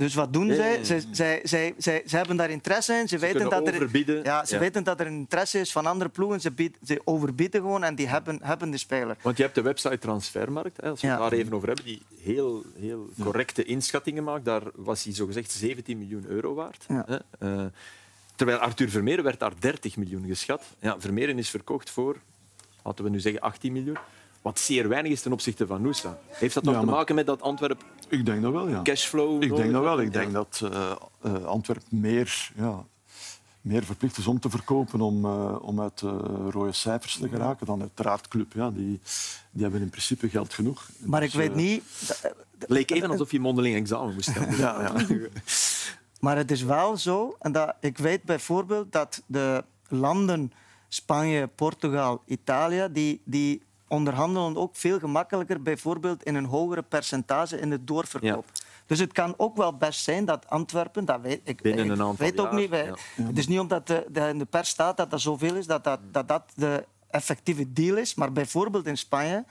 Dus 0.00 0.14
wat 0.14 0.32
doen 0.32 0.52
zij? 0.54 0.84
Zij, 0.84 1.02
zij, 1.10 1.40
zij, 1.44 1.74
zij, 1.78 2.02
zij 2.04 2.18
hebben 2.18 2.36
daar 2.36 2.50
interesse 2.50 2.94
in. 2.94 3.08
Ze, 3.08 3.18
weten 3.18 3.50
dat 3.50 3.66
er, 3.66 4.22
ja, 4.24 4.44
ze 4.44 4.54
Ja. 4.54 4.60
weten 4.60 4.84
dat 4.84 5.00
er 5.00 5.06
een 5.06 5.12
interesse 5.12 5.60
is 5.60 5.72
van 5.72 5.86
andere 5.86 6.10
ploegen. 6.10 6.40
Ze, 6.40 6.50
bied- 6.50 6.76
ze 6.84 7.00
overbieden 7.04 7.60
gewoon 7.60 7.84
en 7.84 7.94
die 7.94 8.08
hebben, 8.08 8.38
hebben 8.42 8.70
de 8.70 8.76
speler. 8.76 9.16
Want 9.22 9.36
je 9.36 9.42
hebt 9.42 9.54
de 9.54 9.62
website 9.62 9.98
Transfermarkt, 9.98 10.76
hè, 10.80 10.90
als 10.90 11.00
we 11.00 11.06
Ja. 11.06 11.12
het 11.12 11.22
daar 11.30 11.38
even 11.38 11.52
over 11.52 11.66
hebben, 11.66 11.84
die 11.84 12.02
heel, 12.22 12.62
heel 12.78 13.08
correcte 13.22 13.64
inschattingen 13.64 14.24
maakt. 14.24 14.44
Daar 14.44 14.62
was 14.74 15.04
hij 15.04 15.14
zogezegd 15.14 15.50
17 15.52 15.98
miljoen 15.98 16.24
euro 16.26 16.54
waard. 16.54 16.84
Ja. 16.88 17.06
Hè. 17.06 17.16
Eh, 17.38 17.64
terwijl 18.36 18.58
Arthur 18.58 18.88
Vermeeren 18.90 19.24
werd 19.24 19.38
daar 19.38 19.52
30 19.58 19.96
miljoen 19.96 20.26
geschat. 20.26 20.62
Ja, 20.80 21.00
Vermeeren 21.00 21.38
is 21.38 21.50
verkocht 21.50 21.90
voor, 21.90 22.16
laten 22.84 23.04
we 23.04 23.10
nu 23.10 23.20
zeggen, 23.20 23.40
18 23.40 23.72
miljoen. 23.72 23.96
Wat 24.42 24.58
zeer 24.58 24.88
weinig 24.88 25.12
is 25.12 25.22
ten 25.22 25.32
opzichte 25.32 25.66
van 25.66 25.82
Noosa. 25.82 26.18
Heeft 26.28 26.54
dat 26.54 26.64
nog 26.64 26.74
Ja, 26.74 26.80
te 26.80 26.86
maken 26.86 27.14
met 27.14 27.26
dat 27.26 27.42
Antwerp 27.42 27.84
Ik 28.08 28.26
denk 28.26 28.42
dat 28.42 28.52
wel, 28.52 28.68
ja. 28.68 28.82
cashflow? 28.82 29.42
Ik 29.42 29.56
denk 29.56 29.72
dat 29.72 29.82
wel. 29.82 30.00
Ik 30.00 30.12
denk 30.12 30.32
dat 30.32 30.60
eh 30.72 30.92
eh, 31.20 31.44
Antwerpen 31.44 32.00
meer, 32.00 32.50
ja, 32.56 32.84
meer 33.60 33.84
verplicht 33.84 34.16
is 34.16 34.26
om 34.26 34.40
te 34.40 34.50
verkopen 34.50 35.00
om, 35.00 35.24
eh, 35.24 35.56
om 35.62 35.80
uit 35.80 35.98
de 35.98 36.10
rode 36.50 36.72
cijfers 36.72 37.16
te 37.18 37.28
geraken 37.28 37.66
dan 37.66 37.80
uiteraard 37.80 38.28
Club. 38.28 38.52
Ja, 38.52 38.70
die, 38.70 39.00
die 39.50 39.62
hebben 39.62 39.80
in 39.80 39.90
principe 39.90 40.28
geld 40.28 40.54
genoeg. 40.54 40.88
Maar 40.98 41.22
ik 41.22 41.30
Dus, 41.30 41.40
weet 41.40 41.54
niet... 41.54 41.82
Het 42.58 42.68
leek 42.70 42.90
even 42.90 43.10
alsof 43.10 43.30
je 43.30 43.40
mondeling 43.40 43.76
examen 43.76 44.14
moest 44.14 44.34
hebben. 44.34 44.56
Ja, 44.64 44.82
ja. 44.82 45.06
Maar 46.20 46.36
het 46.36 46.50
is 46.50 46.62
wel 46.62 46.96
zo, 46.96 47.36
en 47.40 47.52
dat, 47.52 47.74
ik 47.80 47.98
weet 47.98 48.22
bijvoorbeeld 48.22 48.92
dat 48.92 49.22
de 49.26 49.64
landen 49.88 50.52
Spanje, 50.88 51.46
Portugal, 51.46 52.22
Italië, 52.26 52.88
die, 52.92 53.20
die 53.24 53.62
onderhandelen 53.90 54.56
ook 54.56 54.76
veel 54.76 54.98
gemakkelijker, 54.98 55.62
bijvoorbeeld 55.62 56.22
in 56.22 56.34
een 56.34 56.44
hogere 56.44 56.82
percentage 56.82 57.60
in 57.60 57.70
de 57.70 57.84
doorverkoop. 57.84 58.44
Dus 58.86 58.98
het 58.98 59.12
kan 59.12 59.34
ook 59.36 59.56
wel 59.56 59.76
best 59.76 60.02
zijn 60.02 60.24
dat 60.24 60.48
Antwerpen, 60.48 61.04
dat 61.04 61.20
weet 61.20 61.40
ik, 61.44 61.62
Binnen 61.62 61.84
ik 61.84 61.98
een 61.98 62.16
weet 62.16 62.40
ook 62.40 62.52
niet, 62.52 62.68
wij- 62.70 62.84
ja. 63.16 63.22
het 63.24 63.38
is 63.38 63.48
niet 63.48 63.58
omdat 63.58 63.86
de, 63.86 64.06
de, 64.10 64.20
in 64.28 64.38
de 64.38 64.44
pers 64.44 64.68
staat 64.68 64.96
dat 64.96 65.10
dat 65.10 65.20
zoveel 65.20 65.54
is, 65.54 65.66
dat 65.66 65.84
dat, 65.84 66.00
dat 66.10 66.28
dat 66.28 66.42
de 66.54 66.84
effectieve 67.10 67.72
deal 67.72 67.96
is. 67.96 68.14
Maar 68.14 68.32
bijvoorbeeld 68.32 68.86
in 68.86 68.96
Spanje, 68.98 69.44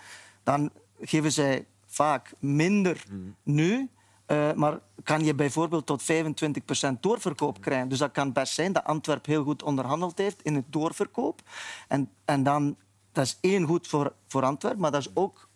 dan 0.43 0.71
geven 1.01 1.31
zij 1.31 1.65
vaak 1.85 2.31
minder 2.39 3.03
Hmm. 3.07 3.35
nu, 3.43 3.89
eh, 4.25 4.51
maar 4.53 4.79
kan 5.03 5.23
je 5.23 5.35
bijvoorbeeld 5.35 5.85
tot 5.85 6.03
25% 6.03 7.01
doorverkoop 7.01 7.61
krijgen. 7.61 7.89
Dus 7.89 7.97
dat 7.99 8.11
kan 8.11 8.33
best 8.33 8.53
zijn 8.53 8.73
dat 8.73 8.83
Antwerp 8.83 9.25
heel 9.25 9.43
goed 9.43 9.63
onderhandeld 9.63 10.17
heeft 10.17 10.41
in 10.41 10.55
het 10.55 10.65
doorverkoop. 10.67 11.41
En, 11.87 12.09
en 12.25 12.43
dan, 12.43 12.75
dat 13.11 13.25
is 13.25 13.37
één 13.41 13.65
goed 13.65 13.87
voor, 13.87 14.13
voor 14.27 14.43
Antwerp, 14.43 14.77
maar 14.77 14.91
dat 14.91 15.01
is 15.01 15.09
ook 15.13 15.47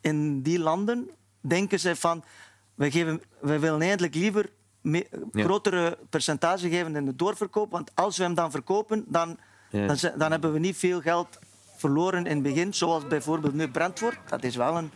in 0.00 0.42
die 0.42 0.58
landen 0.58 1.10
denken 1.40 1.80
ze 1.80 1.96
van, 1.96 2.24
wij, 2.74 2.90
geven, 2.90 3.22
wij 3.40 3.60
willen 3.60 3.80
eigenlijk 3.80 4.14
liever 4.14 4.50
me- 4.80 5.06
Ja. 5.32 5.44
grotere 5.44 5.98
percentage 6.10 6.68
geven 6.68 6.96
in 6.96 7.04
de 7.04 7.16
doorverkoop, 7.16 7.70
want 7.70 7.90
als 7.94 8.16
we 8.16 8.22
hem 8.22 8.34
dan 8.34 8.50
verkopen, 8.50 9.04
dan, 9.08 9.38
Ja. 9.70 9.86
dan, 9.86 9.96
dan 10.18 10.30
hebben 10.30 10.52
we 10.52 10.58
niet 10.58 10.76
veel 10.76 11.00
geld 11.00 11.38
verloren 11.76 12.26
in 12.26 12.34
het 12.34 12.42
begin, 12.42 12.74
zoals 12.74 13.06
bijvoorbeeld 13.06 13.54
nu 13.54 13.68
Brentford. 13.68 14.18
Dat 14.28 14.42
is 14.44 14.56
wel 14.56 14.76
een, 14.76 14.90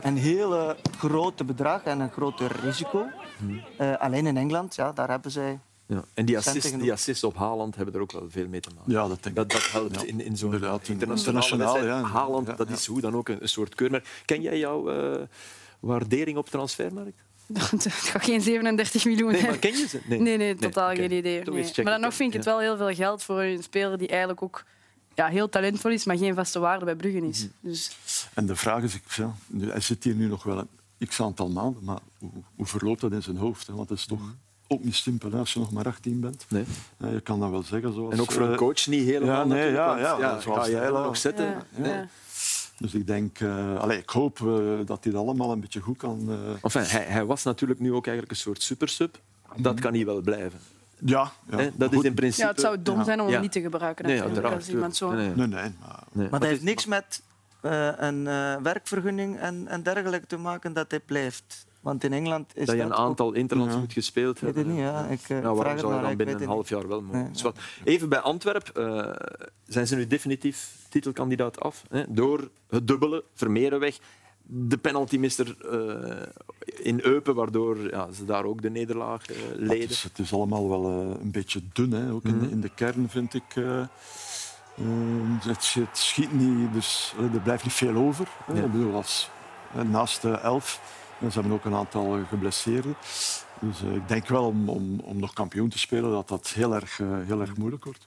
een 0.00 0.16
hele 0.16 0.76
grote 0.98 1.44
bedrag 1.44 1.82
en 1.82 2.00
een 2.00 2.10
groter 2.12 2.60
risico. 2.60 3.06
Mhm. 3.38 3.58
Eh, 3.78 3.96
alleen 3.96 4.26
in 4.26 4.36
Engeland, 4.36 4.74
ja, 4.74 4.92
daar 4.92 5.08
hebben 5.10 5.30
zij... 5.30 5.60
Ja. 5.86 6.04
En 6.14 6.24
die 6.24 6.42
genoeg. 6.42 6.80
die 6.82 6.92
assists 6.92 7.24
op 7.24 7.36
Haaland 7.36 7.76
hebben 7.76 7.94
er 7.94 8.00
ook 8.00 8.12
wel 8.12 8.26
veel 8.30 8.48
mee 8.48 8.60
te 8.60 8.70
maken. 8.76 8.92
Ja, 8.92 9.08
dat 9.08 9.22
denk 9.22 9.26
ik. 9.26 9.34
Dat, 9.34 9.50
dat 9.50 9.70
helpt 9.70 9.94
Ja. 10.00 10.06
in, 10.06 10.20
in 10.20 10.36
zo'n 10.36 10.52
internationaal, 10.86 11.84
ja. 11.84 12.02
Haaland, 12.02 12.46
dat 12.56 12.68
ja. 12.68 12.74
is 12.74 12.86
hoe 12.86 13.00
dan 13.00 13.14
ook 13.14 13.28
een, 13.28 13.42
een 13.42 13.48
soort 13.48 13.74
keurmerk. 13.74 14.22
Ken 14.24 14.42
jij 14.42 14.58
jouw 14.58 14.90
eh, 14.90 15.22
waardering 15.80 16.36
op 16.36 16.48
transfermarkt? 16.48 17.22
Het 17.70 17.86
gaat 17.92 18.24
geen 18.24 18.40
37 18.40 19.04
miljoen. 19.04 19.32
Nee, 19.32 19.42
maar 19.42 19.58
ken 19.58 19.76
je 19.76 19.86
ze? 19.88 20.00
Nee, 20.06 20.36
nee, 20.36 20.54
totaal 20.54 20.90
oké. 20.90 21.00
geen 21.00 21.12
idee. 21.12 21.42
Nee. 21.42 21.64
Maar 21.76 21.84
dan 21.84 22.00
nog 22.00 22.14
vind 22.14 22.30
ik 22.30 22.36
het 22.36 22.44
wel 22.44 22.58
heel 22.60 22.76
veel 22.76 22.94
geld 22.94 23.22
voor 23.22 23.42
een 23.42 23.62
speler 23.62 23.98
die 23.98 24.08
eigenlijk 24.08 24.42
ook 24.42 24.64
ja, 25.14 25.26
heel 25.26 25.48
talentvol 25.48 25.90
is, 25.90 26.04
maar 26.04 26.18
geen 26.18 26.34
vaste 26.34 26.58
waarde 26.58 26.84
bij 26.84 26.96
Brugge 26.96 27.28
is. 27.28 27.38
Mhm. 27.40 27.48
Dus 27.60 27.90
En 28.34 28.46
de 28.46 28.56
vraag 28.56 28.82
is, 28.82 28.94
ik- 28.94 29.10
ja, 29.10 29.34
hij 29.58 29.80
zit 29.80 30.04
hier 30.04 30.14
nu 30.14 30.26
nog 30.28 30.42
wel 30.42 30.58
een 30.98 31.06
x 31.08 31.20
aantal 31.20 31.48
maanden, 31.48 31.84
maar 31.84 31.98
hoe, 32.18 32.30
hoe 32.56 32.66
verloopt 32.66 33.00
dat 33.00 33.12
in 33.12 33.22
zijn 33.22 33.36
hoofd? 33.36 33.66
Hè? 33.66 33.74
Want 33.74 33.88
het 33.88 33.98
is 33.98 34.06
toch 34.06 34.20
ook 34.68 34.84
niet 34.84 34.94
simpel 34.94 35.32
als 35.32 35.52
je 35.52 35.58
nog 35.58 35.70
maar 35.72 35.86
18 35.86 36.20
bent. 36.20 36.44
Nee. 36.48 36.64
Ja, 36.98 37.08
je 37.08 37.20
kan 37.20 37.40
dat 37.40 37.50
wel 37.50 37.62
zeggen. 37.62 37.92
Zoals, 37.94 38.12
En 38.14 38.20
ook 38.20 38.32
voor 38.32 38.42
een 38.42 38.50
eh, 38.52 38.56
coach 38.56 38.86
niet 38.86 39.04
helemaal. 39.04 39.34
ja, 39.36 39.44
nee, 39.44 39.48
natuurlijk, 39.72 39.98
ja, 39.98 40.18
ja, 40.18 40.40
zoals 40.40 40.66
Stijl, 40.66 40.92
nog 41.02 41.16
zetten? 41.16 41.44
ja, 41.76 41.86
ja. 41.86 42.06
Dus 42.78 42.94
ik 42.94 43.06
denk, 43.06 43.40
eh, 43.40 43.78
allee, 43.78 43.98
ik 43.98 44.10
hoop 44.10 44.40
eh, 44.40 44.46
dat 44.86 45.04
hij 45.04 45.12
dat 45.12 45.22
allemaal 45.22 45.52
een 45.52 45.60
beetje 45.60 45.80
goed 45.80 45.96
kan. 45.96 46.26
eh, 46.30 46.36
Enfin, 46.62 46.82
hij, 46.82 47.04
hij 47.04 47.24
was 47.24 47.42
natuurlijk 47.42 47.80
nu 47.80 47.92
ook 47.92 48.06
eigenlijk 48.06 48.36
een 48.36 48.42
soort 48.42 48.62
supersub. 48.62 49.18
Dat 49.56 49.80
kan 49.80 49.94
hij 49.94 50.04
wel 50.04 50.20
blijven. 50.20 50.58
ja, 50.98 51.32
ja. 51.50 51.70
Dat 51.74 51.92
is 51.92 52.02
in 52.02 52.14
principe... 52.14 52.42
ja, 52.46 52.52
het 52.52 52.60
zou 52.60 52.82
dom 52.82 52.98
Ja. 52.98 53.04
zijn 53.04 53.20
om 53.20 53.26
Ja. 53.26 53.32
hem 53.32 53.42
niet 53.42 53.52
te 53.52 53.60
gebruiken. 53.60 54.04
Nee, 54.06 54.22
uiteraard. 54.22 54.54
als 54.54 54.68
iemand 54.68 54.96
zo... 54.96 55.10
Nee, 55.12 55.26
nee. 55.28 55.34
Nee, 55.36 55.46
nee, 55.46 55.70
maar 55.80 56.02
Nee. 56.12 56.28
Maar 56.30 56.40
dat 56.40 56.48
heeft 56.48 56.62
niks 56.62 56.86
met 56.86 57.22
eh, 57.60 57.88
een 57.96 58.26
eh, 58.26 58.56
werkvergunning 58.62 59.38
en, 59.38 59.68
en 59.68 59.82
dergelijke 59.82 60.26
te 60.26 60.36
maken 60.36 60.72
dat 60.72 60.90
hij 60.90 61.00
blijft. 61.00 61.66
Want 61.86 62.04
in 62.04 62.12
Engeland 62.12 62.52
is 62.56 62.66
Dat 62.66 62.76
je 62.76 62.82
een 62.82 62.88
dat 62.88 62.98
ook- 62.98 63.04
aantal 63.04 63.32
interlands 63.32 63.74
Ja. 63.74 63.80
moet 63.80 63.92
gespeeld 63.92 64.36
Ik 64.36 64.42
weet 64.42 64.54
het 64.54 64.64
hebben. 64.66 64.74
niet, 64.74 64.84
ja. 64.92 65.06
Ik 65.06 65.20
eh, 65.22 65.28
Nou, 65.28 65.40
vraag 65.42 65.54
waarom 65.54 65.64
het 65.72 65.80
zou 65.80 65.86
je 65.86 65.92
maar. 65.92 66.02
dan 66.02 66.10
ik 66.10 66.16
binnen 66.16 66.42
een 66.42 66.48
half 66.48 66.68
jaar 66.68 66.88
wel 66.88 67.02
mogen? 67.02 67.20
Nee. 67.22 67.30
Dus 67.32 67.42
wat- 67.42 67.58
Even 67.84 68.08
bij 68.08 68.18
Antwerp. 68.18 68.68
eh, 68.68 69.12
zijn 69.66 69.86
ze 69.86 69.96
nu 69.96 70.06
definitief 70.06 70.74
titelkandidaat 70.88 71.60
af? 71.60 71.82
Hè? 71.88 72.04
Door 72.08 72.50
het 72.68 72.86
dubbele, 72.88 73.24
Vermeerenweg. 73.34 73.98
De 74.42 74.78
penaltymister 74.78 75.56
eh 75.70 76.22
in 76.82 77.00
Eupen, 77.02 77.34
waardoor 77.34 77.90
ja, 77.90 78.12
ze 78.12 78.24
daar 78.24 78.44
ook 78.44 78.62
de 78.62 78.70
nederlaag 78.70 79.30
uh, 79.30 79.36
leden. 79.54 79.80
Het 79.80 79.90
is, 79.90 80.02
het 80.02 80.18
is, 80.18 80.32
allemaal 80.32 80.68
wel 80.68 80.90
uh, 80.90 81.20
een 81.20 81.30
beetje 81.30 81.60
dun. 81.72 81.92
Hè. 81.92 82.12
Ook 82.12 82.24
in, 82.24 82.38
de, 82.38 82.44
mhm. 82.44 82.52
in 82.52 82.60
de 82.60 82.70
kern 82.74 83.08
vind 83.08 83.34
ik... 83.34 83.56
Uh, 83.56 83.80
het, 85.46 85.74
het, 85.74 85.88
schiet 85.98 86.32
niet, 86.32 86.72
dus 86.72 87.14
er 87.32 87.40
blijft 87.40 87.64
niet 87.64 87.72
veel 87.72 87.94
over. 87.96 88.28
Ja. 88.54 88.62
Ik 88.62 88.72
bedoel, 88.72 88.94
als, 88.94 89.30
naast 89.90 90.22
de 90.22 90.30
elf, 90.30 90.80
ze 91.20 91.32
hebben 91.32 91.52
ook 91.52 91.64
een 91.64 91.74
aantal 91.74 92.18
geblesseerden. 92.28 92.96
Dus 93.60 93.80
ik 93.80 94.08
denk 94.08 94.28
wel 94.28 94.44
om, 94.44 94.68
om, 94.68 95.00
om 95.00 95.18
nog 95.18 95.32
kampioen 95.32 95.68
te 95.68 95.78
spelen 95.78 96.10
dat 96.10 96.28
dat 96.28 96.48
heel 96.48 96.74
erg, 96.74 97.00
heel 97.26 97.40
erg 97.40 97.56
moeilijk 97.56 97.84
wordt. 97.84 98.06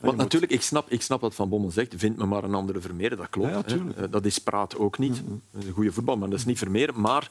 Want 0.00 0.16
natuurlijk, 0.16 0.52
ik 0.52 0.62
snap, 0.62 0.90
ik 0.90 1.02
snap 1.02 1.20
wat 1.20 1.34
Van 1.34 1.48
Bommel 1.48 1.70
zegt. 1.70 1.94
Vind 1.96 2.16
me 2.16 2.26
maar 2.26 2.44
een 2.44 2.54
andere 2.54 2.80
Vermeer, 2.80 3.16
dat 3.16 3.30
klopt. 3.30 3.70
Ja, 3.70 4.06
dat 4.06 4.24
is 4.24 4.38
praat 4.38 4.76
ook 4.76 4.98
niet. 4.98 5.22
Dat 5.50 5.62
is 5.62 5.68
een 5.68 5.74
goede 5.74 5.92
voetbal, 5.92 6.16
maar 6.16 6.30
dat 6.30 6.38
is 6.38 6.44
niet 6.44 6.58
Vermeer. 6.58 7.00
Maar 7.00 7.30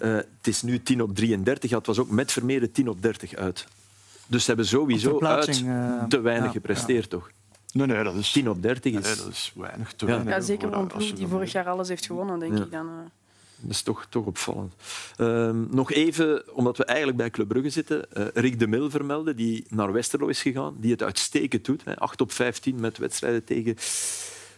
uh, 0.00 0.14
het 0.14 0.26
is 0.42 0.62
nu 0.62 0.82
10 0.82 1.02
op 1.02 1.14
33. 1.14 1.70
het 1.70 1.86
was 1.86 1.98
ook 1.98 2.10
met 2.10 2.32
Vermeer 2.32 2.72
10 2.72 2.88
op 2.88 3.02
30 3.02 3.34
uit. 3.34 3.66
Dus 4.26 4.40
ze 4.40 4.46
hebben 4.46 4.66
sowieso 4.66 5.20
uit 5.20 5.60
uh, 5.60 6.04
te 6.04 6.20
weinig 6.20 6.52
gepresteerd, 6.52 7.10
toch? 7.10 7.30
Nee, 7.72 7.86
nee, 7.86 8.04
dat 8.04 8.14
is... 8.14 8.32
10 8.32 8.50
op 8.50 8.62
30 8.62 8.92
is... 8.92 9.06
Nee, 9.06 9.16
dat 9.16 9.32
is 9.32 9.52
weinig, 9.54 9.92
te 9.92 10.06
weinig. 10.06 10.34
Ja, 10.34 10.40
zeker 10.40 10.68
voor 10.68 10.78
een 10.78 10.86
ploeg 10.86 11.12
die 11.12 11.26
vorig 11.26 11.52
jaar 11.52 11.66
alles 11.66 11.88
heeft 11.88 12.06
gewonnen, 12.06 12.38
denk 12.38 12.58
ik 12.58 12.70
dan. 12.70 12.88
Dat 13.60 13.70
is 13.70 13.82
toch, 13.82 14.06
toch 14.08 14.26
opvallend. 14.26 14.74
Uh, 15.18 15.50
nog 15.70 15.92
even, 15.92 16.54
omdat 16.54 16.76
we 16.76 16.84
eigenlijk 16.84 17.18
bij 17.18 17.30
Club 17.30 17.48
Brugge 17.48 17.70
zitten, 17.70 18.06
uh, 18.16 18.26
Rick 18.34 18.58
de 18.58 18.66
Mil 18.66 18.90
vermelden, 18.90 19.36
die 19.36 19.64
naar 19.68 19.92
Westerlo 19.92 20.26
is 20.26 20.42
gegaan, 20.42 20.76
die 20.80 20.90
het 20.90 21.02
uitstekend 21.02 21.64
doet. 21.64 21.84
Hè, 21.84 21.96
8 21.96 22.20
op 22.20 22.32
15 22.32 22.80
met 22.80 22.98
wedstrijden 22.98 23.44
tegen 23.44 23.76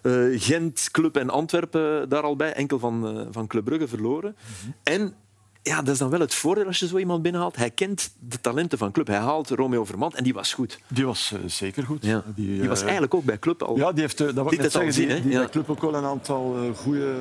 uh, 0.02 0.40
Gent, 0.40 0.88
Club 0.90 1.16
en 1.16 1.30
Antwerpen 1.30 2.08
daar 2.08 2.22
al 2.22 2.36
bij. 2.36 2.52
Enkel 2.52 2.78
van, 2.78 3.26
van 3.30 3.46
Club 3.46 3.64
Brugge 3.64 3.88
verloren. 3.88 4.36
Mm 4.38 4.44
-hmm. 4.62 4.74
En 4.82 5.14
ja, 5.62 5.82
dat 5.82 5.88
is 5.88 5.98
dan 5.98 6.10
wel 6.10 6.20
het 6.20 6.34
voordeel 6.34 6.66
als 6.66 6.78
je 6.78 6.86
zo 6.86 6.98
iemand 6.98 7.22
binnenhaalt. 7.22 7.56
Hij 7.56 7.70
kent 7.70 8.10
de 8.18 8.40
talenten 8.40 8.78
van 8.78 8.92
club. 8.92 9.06
Hij 9.06 9.16
haalt 9.16 9.50
Romeo 9.50 9.84
Vermand 9.84 10.14
en 10.14 10.24
die 10.24 10.34
was 10.34 10.52
goed. 10.52 10.78
Die 10.88 11.06
was 11.06 11.32
uh, 11.34 11.40
zeker 11.46 11.84
goed. 11.84 12.04
Ja. 12.04 12.22
Die, 12.34 12.58
die, 12.60 12.68
was 12.68 12.78
uh, 12.78 12.84
eigenlijk 12.84 13.14
ook 13.14 13.24
bij 13.24 13.38
club 13.38 13.62
al. 13.62 13.76
Ja, 13.76 13.92
die 13.92 14.00
heeft, 14.00 14.20
uh, 14.20 14.34
dat 14.34 14.52
ik 14.52 14.60
net 14.60 14.72
zeggen, 14.72 14.92
zien, 14.92 15.08
die, 15.08 15.22
die 15.22 15.32
ja. 15.32 15.38
bij 15.38 15.48
club 15.48 15.70
ook 15.70 15.80
wel 15.80 15.94
een 15.94 16.04
aantal 16.04 16.56
goede 16.76 17.14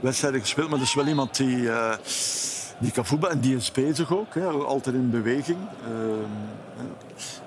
wedstrijden 0.00 0.40
gespeeld. 0.40 0.68
Maar 0.68 0.78
dat 0.78 0.86
is 0.86 0.94
wel 0.94 1.06
iemand 1.06 1.36
die, 1.36 1.68
die 2.78 2.92
kan 2.92 3.06
voetballen 3.06 3.36
en 3.36 3.42
die 3.42 3.56
is 3.56 3.72
bezig 3.72 4.14
ook. 4.14 4.34
Hè, 4.34 4.46
altijd 4.46 4.96
in 4.96 5.10
beweging. 5.10 5.58
Ehm, 5.84 6.84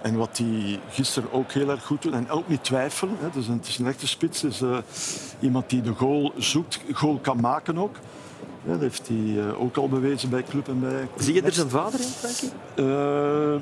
en 0.02 0.16
wat 0.16 0.38
hij 0.38 0.80
gisteren 0.90 1.32
ook 1.32 1.52
heel 1.52 1.70
erg 1.70 1.86
goed 1.86 2.02
doet, 2.02 2.14
en 2.14 2.30
ook 2.30 2.48
niet 2.48 2.64
twijfelen. 2.64 3.16
Hè, 3.20 3.30
dus 3.34 3.48
een, 3.48 3.58
het 3.58 3.68
is 3.68 3.78
een 3.78 3.88
echte 3.88 4.08
spits. 4.08 4.44
is 4.44 4.62
iemand 5.40 5.70
die 5.70 5.82
de 5.82 5.94
goal 5.94 6.34
zoekt, 6.38 6.80
goal 6.94 7.20
kan 7.22 7.40
maken 7.40 7.78
ook. 7.78 7.96
Dat 8.64 8.80
heeft 8.80 9.08
hij 9.08 9.18
uh, 9.18 9.62
ook 9.62 9.78
al 9.78 9.90
bewezen 9.90 10.30
bij 10.30 10.44
club 10.44 10.68
en 10.68 10.80
bij... 10.80 11.08
Zie 11.18 11.34
je 11.34 11.42
er 11.42 11.52
zijn 11.52 11.70
vader 11.70 12.00
in, 12.00 12.06
Frankie? 12.06 12.50
Uh, 12.76 13.56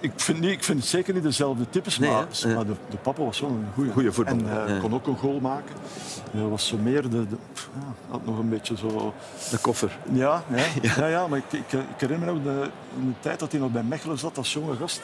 ik 0.00 0.12
vind, 0.16 0.40
niet, 0.40 0.50
ik 0.50 0.64
vind 0.64 0.78
het 0.78 0.88
zeker 0.88 1.14
niet 1.14 1.22
dezelfde 1.22 1.68
types, 1.70 1.98
nee, 1.98 2.10
maar, 2.10 2.26
ja. 2.30 2.54
maar 2.54 2.66
de, 2.66 2.74
de, 2.90 2.96
papa 2.96 3.22
was 3.22 3.40
wel 3.40 3.50
een 3.50 3.66
goede, 3.74 3.92
goede 3.92 4.12
voetballer. 4.12 4.48
En 4.48 4.66
hij 4.66 4.74
ja. 4.74 4.80
kon 4.80 4.94
ook 4.94 5.06
een 5.06 5.16
goal 5.16 5.40
maken. 5.40 5.74
Hij 6.30 6.42
was 6.42 6.66
zo 6.66 6.76
meer 6.76 7.02
de, 7.02 7.08
de 7.28 7.36
ja, 7.54 7.94
had 8.08 8.24
nog 8.24 8.38
een 8.38 8.48
beetje 8.48 8.76
zo... 8.76 9.14
De 9.50 9.58
koffer. 9.58 9.98
Ja, 10.12 10.42
ja, 10.54 10.64
ja. 10.82 11.06
ja 11.06 11.26
maar 11.26 11.38
ik, 11.38 11.52
ik, 11.52 11.72
ik, 11.72 12.00
herinner 12.00 12.34
me 12.34 12.38
ook 12.38 12.44
de, 12.44 12.70
in 13.00 13.06
de 13.06 13.20
tijd 13.20 13.38
dat 13.38 13.52
hij 13.52 13.60
nog 13.60 13.70
bij 13.72 13.82
Mechelen 13.82 14.18
zat 14.18 14.38
als 14.38 14.52
jonge 14.52 14.76
gast 14.76 15.00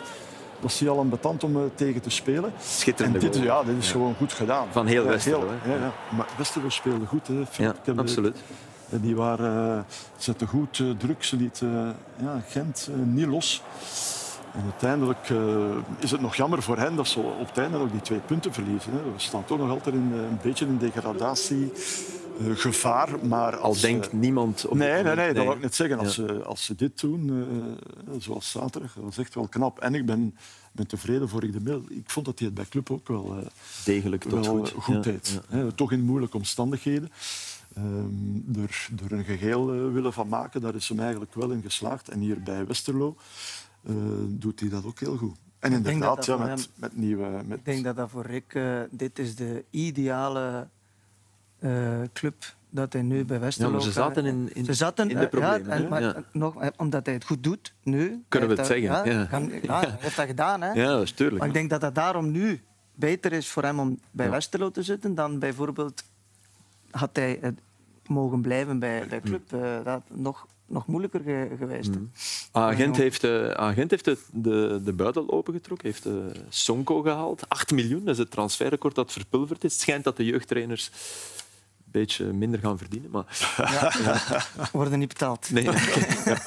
was 0.61 0.79
hij 0.79 0.89
al 0.89 1.01
een 1.01 1.09
betant 1.09 1.45
om 1.45 1.71
tegen 1.75 2.01
te 2.01 2.11
spelen. 2.11 2.53
Schitterend. 2.61 3.21
dit, 3.21 3.37
ja, 3.37 3.63
dit 3.63 3.77
is 3.79 3.91
gewoon 3.91 4.15
goed 4.15 4.33
gedaan. 4.33 4.67
Van 4.71 4.87
heel 4.87 5.05
Westerlo. 5.05 5.51
Ja, 5.65 5.75
ja, 5.75 5.93
Maar 6.17 6.27
Westerlo 6.37 6.69
speelde 6.69 7.07
goed. 7.07 7.27
Hè. 7.27 7.43
Ja, 7.57 7.75
absoluut. 7.97 8.37
Die 9.01 9.17
waren, 9.17 9.77
uh, 9.77 9.83
zetten 10.17 10.47
goed 10.47 10.79
uh, 10.79 10.91
druk. 10.91 11.25
Ze 11.25 11.37
lieten 11.37 11.97
ja, 12.21 12.43
Gent 12.49 12.89
niet 13.05 13.27
los. 13.27 13.63
En 14.53 14.63
uiteindelijk 14.63 15.29
is 15.99 16.11
het 16.11 16.21
nog 16.21 16.35
jammer 16.35 16.63
voor 16.63 16.79
hen 16.79 16.97
dat 16.97 17.09
ze 17.09 17.19
op 17.19 17.49
het 17.49 17.59
einde 17.59 17.79
ook 17.79 17.91
die 17.91 18.01
twee 18.01 18.19
punten 18.19 18.53
verliezen. 18.53 18.93
Hè. 18.93 18.99
We 18.99 19.11
staan 19.17 19.45
toch 19.45 19.59
nog 19.59 19.71
altijd 19.71 19.95
in, 19.95 20.13
een 20.13 20.39
beetje 20.43 20.67
in 20.67 20.79
degradatie. 20.79 21.73
Uh, 22.41 22.57
gevaar, 22.57 23.27
maar 23.27 23.57
als... 23.57 23.85
Al 23.85 23.91
denkt 23.91 24.07
uh, 24.07 24.13
niemand... 24.13 24.67
Op 24.67 24.77
nee, 24.77 25.03
nee, 25.03 25.15
nee, 25.15 25.33
dat 25.33 25.45
wil 25.45 25.53
ik 25.53 25.61
net 25.61 25.75
zeggen. 25.75 25.99
Als, 25.99 26.17
ja. 26.17 26.27
ze, 26.27 26.43
als 26.43 26.65
ze 26.65 26.75
dit 26.75 27.01
doen, 27.01 27.29
uh, 27.29 28.15
zoals 28.19 28.51
zaterdag, 28.51 28.95
dat 28.95 29.11
is 29.11 29.19
echt 29.19 29.35
wel 29.35 29.49
knap. 29.49 29.79
En 29.79 29.95
ik 29.95 30.07
ben, 30.07 30.37
ben 30.73 30.87
tevreden 30.87 31.29
voor 31.29 31.45
ik 31.45 31.53
de 31.53 31.61
mail. 31.61 31.83
Ik 31.89 32.11
vond 32.11 32.27
dat 32.27 32.39
hij 32.39 32.47
het 32.47 32.57
bij 32.57 32.65
Club 32.69 32.91
ook 32.91 33.09
wel... 33.09 33.37
Degelijk 33.85 34.23
tot 34.23 34.47
wel, 34.47 34.57
goed. 34.57 34.73
goed 34.77 35.03
deed. 35.03 35.41
Ja. 35.51 35.67
Toch 35.75 35.93
in 35.93 36.03
moeilijke 36.05 36.37
omstandigheden. 36.37 37.11
Um, 37.79 38.45
er, 38.57 38.89
er 39.05 39.13
een 39.13 39.25
geheel 39.25 39.75
uh, 39.75 39.93
willen 39.93 40.13
van 40.13 40.29
maken, 40.29 40.61
daar 40.61 40.75
is 40.75 40.89
hem 40.89 41.01
eigenlijk 41.01 41.35
wel 41.35 41.51
in 41.51 41.63
geslaagd. 41.63 42.09
En 42.09 42.19
hier 42.19 42.43
bij 42.43 42.67
Westerlo 42.67 43.17
uh, 43.83 43.95
doet 44.29 44.61
hij 44.61 44.69
dat 44.69 44.85
ook 44.85 44.99
heel 44.99 45.17
goed. 45.17 45.37
En 45.59 45.73
ik 45.73 45.77
inderdaad, 45.77 46.17
dat 46.17 46.27
ja, 46.27 46.37
met, 46.37 46.49
hem, 46.49 46.59
met 46.75 46.97
nieuwe... 46.97 47.43
Met... 47.47 47.59
Ik 47.59 47.65
denk 47.65 47.85
dat 47.85 47.97
dat 47.97 48.11
voor 48.11 48.27
Rick... 48.27 48.55
Uh, 48.55 48.81
dit 48.91 49.19
is 49.19 49.35
de 49.37 49.65
ideale 49.71 50.69
club 52.13 52.35
dat 52.75 52.93
hij 52.93 53.03
nu 53.03 53.25
bij 53.25 53.41
Westerlo... 53.41 53.71
Ja, 53.71 53.75
maar 53.75 53.85
ze 53.85 53.93
zaten 53.93 54.25
in, 54.25 54.51
in, 54.53 54.65
ze 54.65 54.75
zaten, 54.75 55.11
in 55.11 55.19
de 55.19 55.29
problemen. 55.29 55.67
Ja, 55.67 55.85
en, 55.85 55.89
maar, 55.89 56.03
ja. 56.03 56.25
nog, 56.33 56.71
omdat 56.77 57.07
hij 57.07 57.15
het 57.15 57.25
goed 57.25 57.43
doet, 57.43 57.75
nu... 57.83 58.25
Kunnen 58.29 58.49
we 58.49 58.55
het 58.55 58.69
dat, 58.69 58.79
zeggen. 58.79 59.13
Ja, 59.13 59.25
kan, 59.25 59.51
ja, 59.63 59.81
Hij 59.81 59.97
heeft 59.99 60.17
dat 60.17 60.27
gedaan. 60.27 60.61
Hè. 60.61 60.73
Ja, 60.73 60.87
dat 60.87 61.03
is 61.03 61.13
tuurlijk. 61.13 61.39
Maar 61.39 61.49
ik 61.49 61.55
denk 61.55 61.71
dat 61.71 61.81
dat 61.81 61.95
daarom 61.95 62.31
nu 62.31 62.63
beter 62.95 63.33
is 63.33 63.49
voor 63.49 63.63
hem 63.63 63.79
om 63.79 63.99
bij 64.11 64.31
Westerlo 64.31 64.71
te 64.71 64.83
zitten 64.83 65.15
dan 65.15 65.39
bijvoorbeeld... 65.39 66.05
Had 66.95 67.11
hij 67.13 67.55
mogen 68.07 68.41
blijven 68.41 68.79
bij 68.79 69.09
de 69.09 69.21
club. 69.21 69.53
Uh, 69.53 69.85
dat 69.85 70.03
nog, 70.09 70.47
nog 70.67 70.87
moeilijker 70.87 71.21
ge 71.21 71.49
geweest. 71.59 71.91
Mm. 71.91 72.11
Agent 72.53 72.97
heeft, 72.97 73.25
uh, 73.25 73.51
Agent 73.51 73.91
heeft 73.91 74.05
de, 74.05 74.19
de, 74.33 74.81
de 74.85 74.93
buidel 74.93 75.31
opengetrokken, 75.31 75.89
heeft 75.89 76.07
uh, 76.07 76.15
Sonko 76.49 77.01
gehaald. 77.01 77.49
8 77.49 77.71
miljoen, 77.73 78.05
dat 78.05 78.15
is 78.15 78.19
het 78.19 78.31
transferrecord 78.31 78.95
dat 78.95 79.13
verpulverd 79.13 79.65
is. 79.65 79.73
Het 79.73 79.81
schijnt 79.81 80.05
dat 80.05 80.17
de 80.17 80.25
jeugdtrainers 80.25 80.87
een 80.87 82.01
beetje 82.01 82.33
minder 82.33 82.61
gaan 82.61 82.79
verdienen. 82.79 83.11
Maar... 83.11 83.55
Ja, 83.57 83.93
ja. 84.03 84.43
worden 84.73 84.99
niet 84.99 85.09
betaald. 85.09 85.51
Nee, 85.51 85.69
okay, 85.69 85.83
ja. 86.25 86.39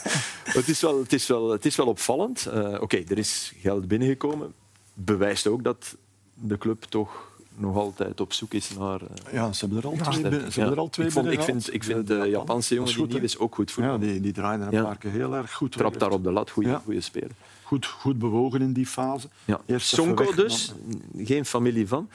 het, 0.43 0.67
is 0.67 0.81
wel, 0.81 0.99
het, 0.99 1.13
is 1.13 1.27
wel, 1.27 1.49
het 1.49 1.65
is 1.65 1.75
wel 1.75 1.87
opvallend. 1.87 2.47
Uh, 2.47 2.53
Oké, 2.53 2.83
okay, 2.83 3.05
er 3.09 3.17
is 3.17 3.53
geld 3.57 3.87
binnengekomen. 3.87 4.53
Bewijst 4.93 5.47
ook 5.47 5.63
dat 5.63 5.95
de 6.33 6.57
club 6.57 6.83
toch 6.83 7.36
nog 7.57 7.75
altijd 7.75 8.21
op 8.21 8.33
zoek 8.33 8.53
is 8.53 8.69
naar... 8.77 9.01
Uh, 9.01 9.33
ja, 9.33 9.53
ze 9.53 9.59
hebben 9.59 9.77
er 9.83 9.89
al 9.89 9.95
ja, 9.95 10.03
twee, 10.03 10.21
binnen, 10.21 10.39
ze 10.39 10.45
ja. 10.45 10.51
hebben 10.53 10.71
er 10.71 10.79
al 10.79 10.89
twee 10.89 11.07
ik, 11.07 11.11
vond, 11.11 11.31
ik 11.31 11.41
vind, 11.41 11.73
ik 11.73 11.83
vind 11.83 12.07
de, 12.07 12.19
de 12.19 12.29
Japanse 12.29 12.75
jongen 12.75 12.93
die 12.93 13.07
nieuw 13.07 13.21
is 13.21 13.37
ook 13.37 13.55
goed 13.55 13.71
voetbal. 13.71 13.93
Ja, 13.93 13.99
die, 13.99 14.21
die 14.21 14.31
draaien 14.31 14.61
er 14.61 14.73
een 14.73 14.83
paar 14.83 14.97
keer 14.97 15.11
heel 15.11 15.35
erg 15.35 15.53
goed. 15.53 15.71
Trapt 15.71 15.99
daar 15.99 16.11
op 16.11 16.23
de 16.23 16.31
lat, 16.31 16.49
goede 16.49 16.81
ja. 16.85 17.01
speler. 17.01 17.31
Goed, 17.63 17.85
goed 17.85 18.19
bewogen 18.19 18.61
in 18.61 18.73
die 18.73 18.85
fase. 18.85 19.27
Ja. 19.45 19.59
Eerst 19.65 19.87
Sonko 19.87 20.33
dus, 20.33 20.73
dan... 21.13 21.25
geen 21.25 21.45
familie 21.45 21.87
van. 21.87 22.09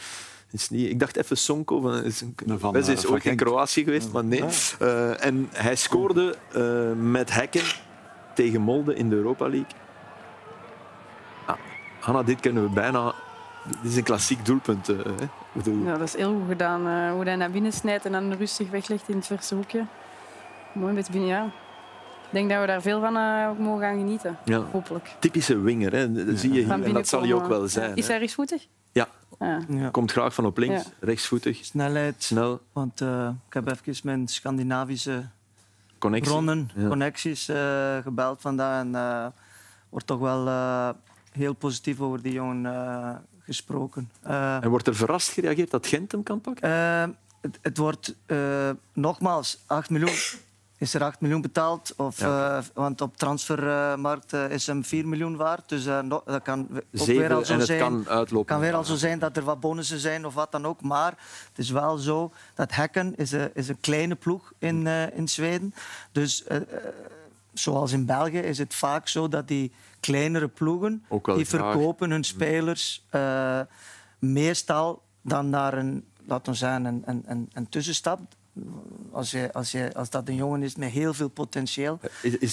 Is 0.51 0.71
niet, 0.71 0.89
ik 0.89 0.99
dacht 0.99 1.17
even 1.17 1.37
Sonko, 1.37 1.81
van, 1.81 2.05
is, 2.05 2.21
een, 2.21 2.59
van, 2.59 2.77
is 2.77 3.05
uh, 3.05 3.11
ook 3.11 3.23
in 3.23 3.37
Kroatië 3.37 3.85
geweest, 3.85 4.13
maar 4.13 4.25
nee. 4.25 4.45
Uh, 4.83 5.25
en 5.25 5.49
hij 5.53 5.77
scoorde 5.77 6.37
uh, 6.57 6.93
met 7.11 7.33
hekken 7.35 7.63
tegen 8.35 8.61
Molde 8.61 8.95
in 8.95 9.09
de 9.09 9.17
Europa 9.17 9.49
League. 9.49 9.71
Ah, 11.47 11.57
Hanna, 12.01 12.23
dit 12.23 12.41
kunnen 12.41 12.63
we 12.63 12.71
bijna 12.71 13.15
dit 13.65 13.91
is 13.91 13.97
een 13.97 14.03
klassiek 14.03 14.45
doelpunt. 14.45 14.89
Uh, 14.89 14.99
ja, 15.85 15.93
dat 15.93 16.09
is 16.09 16.17
heel 16.17 16.35
goed 16.35 16.49
gedaan. 16.49 16.87
Uh, 16.87 17.13
hoe 17.13 17.25
hij 17.25 17.37
naar 17.37 17.51
binnen 17.51 17.73
snijdt 17.73 18.05
en 18.05 18.13
dan 18.13 18.33
rustig 18.33 18.71
weglegt 18.71 19.09
in 19.09 19.17
het 19.17 19.27
verse 19.27 19.55
hoekje. 19.55 19.85
Mooi 20.73 20.93
met 20.93 21.11
binnen, 21.11 21.29
ja. 21.29 21.45
Ik 22.25 22.39
denk 22.39 22.51
dat 22.51 22.61
we 22.61 22.67
daar 22.67 22.83
veel 22.83 23.01
van 23.01 23.17
uh, 23.17 23.51
mogen 23.59 23.81
gaan 23.81 23.97
genieten. 23.97 24.39
Ja. 24.45 24.59
Hopelijk. 24.59 25.17
Typische 25.19 25.59
winger, 25.59 25.93
hè. 25.93 26.13
dat 26.13 26.39
zie 26.39 26.53
je 26.53 26.65
hier. 26.65 26.85
En 26.85 26.93
dat 26.93 27.09
zal 27.09 27.23
hij 27.23 27.33
ook 27.33 27.47
wel 27.47 27.69
zijn. 27.69 27.97
Is 27.97 28.09
hij 28.09 28.19
rechtsvoetig? 28.19 28.67
Ja. 28.93 29.09
ja. 29.69 29.89
Komt 29.91 30.13
graag 30.13 30.35
van 30.35 30.47
op 30.47 30.59
links, 30.59 30.85
rechtsvoetig. 31.01 31.65
Snelheid. 31.65 32.15
Snel. 32.19 32.61
Want 32.73 33.01
ik 33.01 33.53
heb 33.53 33.71
even 33.71 33.95
mijn 34.03 34.29
Scandinavische 34.29 35.25
Connectie. 35.99 36.33
bronnen, 36.33 36.71
connecties 36.89 37.51
gebeld 38.03 38.41
vandaag. 38.41 38.85
En 38.85 39.33
wordt 39.89 40.07
toch 40.07 40.19
wel 40.19 40.49
heel 41.33 41.55
positief 41.55 42.01
over 42.01 42.23
die 42.23 42.33
jongen 42.33 42.65
uh, 42.65 43.15
gesproken. 43.57 44.11
Uh, 44.27 44.65
en 44.65 44.71
wordt 44.71 44.87
er 44.87 44.95
verrast 44.95 45.29
gereageerd 45.29 45.71
dat 45.71 45.87
Gent 45.87 46.13
hem 46.13 46.23
kan 46.23 46.41
pakken? 46.41 46.69
Uh, 46.69 47.15
het, 47.41 47.59
het, 47.63 47.77
wordt 47.77 48.15
nogmaals 48.93 49.59
8 49.67 49.91
miljoen. 49.91 50.15
Is 50.79 50.95
er 50.95 51.03
8 51.03 51.21
miljoen 51.21 51.41
betaald? 51.41 51.95
Of, 51.97 52.21
ja. 52.21 52.63
want 52.75 53.01
op 53.01 53.17
transfermarkt 53.17 54.33
is 54.33 54.67
hem 54.67 54.85
4 54.85 55.09
miljoen 55.09 55.37
waard. 55.37 55.69
Dus 55.69 55.85
no, 55.85 56.23
dat 56.25 56.43
kan 56.43 56.69
ook 56.73 56.83
Zeven, 56.93 57.17
weer 57.17 57.33
al 57.33 57.45
zo 57.45 57.53
en 57.53 57.59
het 57.59 57.67
zijn. 57.67 57.81
kan 57.81 58.09
uitlopen. 58.09 58.47
kan 58.47 58.61
weer 58.61 58.75
al 58.75 58.85
zo 58.85 58.95
zijn 58.95 59.19
dat 59.19 59.37
er 59.37 59.43
wat 59.45 59.61
bonussen 59.61 59.99
zijn 59.99 60.27
of 60.27 60.35
wat 60.35 60.53
dan 60.53 60.67
ook. 60.67 60.83
Maar 60.83 61.15
het 61.49 61.59
is 61.59 61.71
wel 61.71 61.97
zo 61.97 62.33
dat 62.55 62.75
Hekken 62.75 63.17
is 63.17 63.33
een, 63.33 63.51
is 63.55 63.69
een 63.69 63.81
kleine 63.81 64.15
ploeg 64.15 64.53
in, 64.59 64.87
in 65.15 65.29
Zweden. 65.29 65.75
Dus 66.13 66.45
zoals 67.53 67.93
in 67.93 68.07
België 68.07 68.39
is 68.39 68.59
het 68.59 68.75
vaak 68.75 69.09
zo 69.09 69.29
dat 69.29 69.49
die 69.49 69.73
kleinere 70.03 70.49
ploegen 70.49 71.05
die 71.37 71.47
verkopen 71.47 72.11
hun 72.11 72.25
spelers 72.25 73.07
uh, 73.15 73.61
meestal 74.19 75.03
dan 75.23 75.51
naar 75.51 75.75
een, 75.75 76.05
laten 76.27 76.53
we 76.53 76.59
zeggen, 76.59 76.85
een, 76.85 77.23
een, 77.27 77.51
een 77.53 77.69
tussenstap 77.69 78.21
als, 79.13 79.31
je, 79.31 79.53
als, 79.53 79.71
je, 79.71 79.95
als 79.95 80.11
dat 80.11 80.29
een 80.29 80.35
jongen 80.35 80.63
is 80.63 80.77
met 80.77 80.91
heel 80.91 81.15
veel 81.15 81.29
potentieel, 81.29 82.01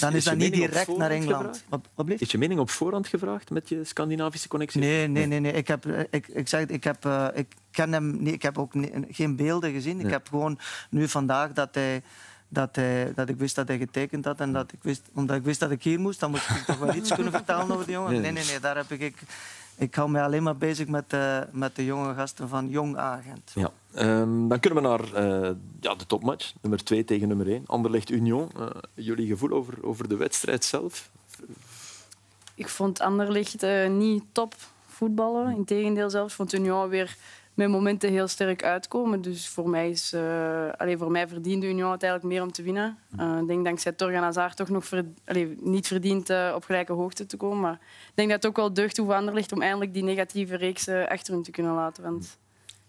dan 0.00 0.12
is, 0.14 0.24
dat 0.24 0.36
niet 0.36 0.54
direct 0.54 0.96
naar 0.96 1.10
Engeland. 1.10 1.64
Wat, 1.68 1.80
wat 1.94 2.08
is 2.08 2.30
je 2.30 2.38
mening 2.38 2.60
op 2.60 2.70
voorhand 2.70 3.08
gevraagd 3.08 3.50
met 3.50 3.68
je 3.68 3.84
Scandinavische 3.84 4.48
connectie? 4.48 4.80
Nee, 4.80 5.06
nee, 5.06 5.26
nee. 5.26 5.40
nee. 5.40 5.52
Ik, 5.52 5.68
heb, 5.68 5.86
ik, 6.10 6.28
ik, 6.28 6.48
zeg, 6.48 6.66
ik, 6.66 6.84
heb, 6.84 7.04
uh, 7.04 7.26
ik 7.34 7.54
ken 7.70 7.92
hem 7.92 8.22
niet. 8.22 8.34
Ik 8.34 8.42
heb 8.42 8.58
ook 8.58 8.72
geen 9.10 9.36
beelden 9.36 9.72
gezien. 9.72 10.00
Ik 10.00 10.10
heb 10.10 10.28
gewoon 10.28 10.58
nu 10.90 11.08
vandaag 11.08 11.52
dat 11.52 11.74
hij 11.74 12.02
dat, 12.52 12.76
hij, 12.76 13.12
dat 13.14 13.28
ik 13.28 13.36
wist 13.36 13.54
dat 13.54 13.68
hij 13.68 13.78
getekend 13.78 14.24
had. 14.24 14.40
En 14.40 14.52
dat 14.52 14.72
ik 14.72 14.78
wist, 14.82 15.02
omdat 15.14 15.36
ik 15.36 15.42
wist 15.42 15.60
dat 15.60 15.70
ik 15.70 15.82
hier 15.82 16.00
moest, 16.00 16.20
dan 16.20 16.30
moest 16.30 16.50
ik 16.50 16.64
toch 16.66 16.78
wel 16.78 16.94
iets 16.94 17.14
kunnen 17.14 17.32
vertellen 17.32 17.70
over 17.70 17.86
die 17.86 17.94
jongen. 17.94 18.20
Nee, 18.20 18.32
nee, 18.32 18.44
nee, 18.44 18.60
daar 18.60 18.76
heb 18.76 18.90
ik... 18.90 19.22
Ik 19.76 19.94
hou 19.94 20.10
me 20.10 20.22
alleen 20.22 20.42
maar 20.42 20.56
bezig 20.56 20.86
met, 20.86 21.10
de, 21.10 21.46
met 21.52 21.76
de 21.76 21.84
jonge 21.84 22.14
gasten 22.14 22.48
van 22.48 22.68
Jong 22.68 22.96
Agent. 22.96 23.52
Ja. 23.54 23.70
Um, 23.96 24.48
dan 24.48 24.60
kunnen 24.60 24.82
we 24.82 24.88
naar 24.88 25.04
uh, 25.04 25.50
ja, 25.80 25.94
de 25.94 26.06
topmatch, 26.06 26.52
nummer 26.60 26.84
2 26.84 27.04
tegen 27.04 27.28
nummer 27.28 27.48
1. 27.48 27.62
Anderlecht 27.66 28.10
Union. 28.10 28.50
Uh, 28.58 28.66
jullie 28.94 29.26
gevoel 29.26 29.50
over, 29.50 29.84
over 29.84 30.08
de 30.08 30.16
wedstrijd 30.16 30.64
zelf? 30.64 31.10
Ik 32.54 32.68
vond 32.68 33.00
Anderlecht 33.00 33.64
uh, 33.64 33.88
niet 33.88 34.24
top 34.32 34.54
voetballen. 34.86 35.56
Integendeel 35.56 36.10
zelfs. 36.10 36.34
vond 36.34 36.52
Union 36.52 36.88
weer 36.88 37.16
met 37.60 37.68
momenten 37.68 38.10
heel 38.10 38.28
sterk 38.28 38.64
uitkomen. 38.64 39.22
Dus 39.22 39.48
voor 39.48 39.68
mij, 39.68 39.90
is, 39.90 40.12
uh, 40.12 40.96
voor 40.98 41.10
mij 41.10 41.28
verdiende 41.28 41.66
Union 41.66 41.88
uiteindelijk 41.88 42.32
meer 42.32 42.42
om 42.42 42.52
te 42.52 42.62
winnen. 42.62 42.98
Uh, 43.18 43.38
ik 43.40 43.46
denk 43.46 43.64
dankzij 43.64 43.92
Torgan 43.92 44.22
Hazard 44.22 44.56
toch 44.56 44.68
nog 44.68 44.90
niet 45.60 45.86
verdient 45.86 46.30
uh, 46.30 46.52
op 46.54 46.64
gelijke 46.64 46.92
hoogte 46.92 47.26
te 47.26 47.36
komen. 47.36 47.60
Maar 47.60 47.72
ik 48.08 48.12
denk 48.14 48.28
dat 48.28 48.42
het 48.42 48.46
ook 48.46 48.56
wel 48.56 48.72
deugd 48.72 48.96
hoe 48.96 49.32
ligt 49.32 49.52
om 49.52 49.62
eindelijk 49.62 49.94
die 49.94 50.02
negatieve 50.02 50.56
reeks 50.56 50.88
achter 50.88 51.34
hun 51.34 51.42
te 51.42 51.50
kunnen 51.50 51.74
laten. 51.74 52.02
Want 52.02 52.38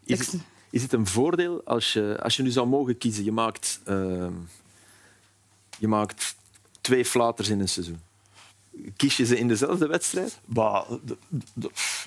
is, 0.04 0.20
het, 0.20 0.42
is 0.70 0.82
het 0.82 0.94
een 0.94 1.08
voordeel 1.08 1.62
als 1.64 1.94
je, 1.94 2.18
als 2.22 2.36
je 2.36 2.44
nu 2.44 2.50
zou 2.50 2.68
mogen 2.68 2.98
kiezen? 2.98 3.24
Je 3.24 3.32
maakt, 3.32 3.82
ehm, 3.86 4.34
je 5.80 5.88
maakt 5.88 6.36
twee 6.82 7.06
flaters 7.06 7.50
in 7.50 7.60
een 7.60 7.70
seizoen 7.70 8.00
kies 8.98 9.18
je 9.18 9.26
ze 9.26 9.38
in 9.38 9.48
dezelfde 9.48 9.88
wedstrijd? 9.88 10.40
Bah, 10.46 10.90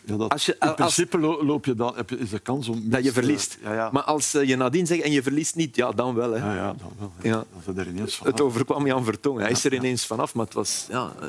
ja, 0.04 0.16
dat, 0.16 0.30
als 0.30 0.46
je, 0.46 0.56
in 0.60 0.74
principe 0.74 1.18
loop 1.18 1.64
je 1.64 1.74
dan, 1.74 1.96
heb 1.96 2.10
je, 2.10 2.18
is 2.18 2.30
de 2.30 2.38
kans 2.38 2.68
om... 2.68 2.82
Dat 2.84 3.04
je 3.04 3.12
verliest. 3.12 3.58
Ja, 3.62 3.74
ja. 3.74 3.90
Maar 3.92 4.02
als 4.02 4.30
je 4.30 4.56
nadien 4.56 4.86
zegt 4.86 5.02
en 5.02 5.12
je 5.12 5.22
verliest 5.22 5.54
niet, 5.54 5.76
ja, 5.76 5.90
dan 5.90 6.14
wel. 6.14 6.30
Hè. 6.32 6.38
Ja, 6.38 6.54
ja, 6.54 6.74
dan 6.78 6.92
wel. 6.98 7.12
Ja. 7.22 7.44
Dat 7.64 7.76
er 7.76 7.88
ineens 7.88 8.20
Het 8.24 8.40
overkwam 8.40 8.86
Jan 8.86 9.04
Vertongen. 9.04 9.42
Hij 9.42 9.50
is 9.50 9.64
er 9.64 9.74
ineens 9.74 10.06
vanaf, 10.06 10.34
maar 10.34 10.44
het 10.44 10.54
was... 10.54 10.86
Ja, 10.90 11.12
eh, 11.20 11.28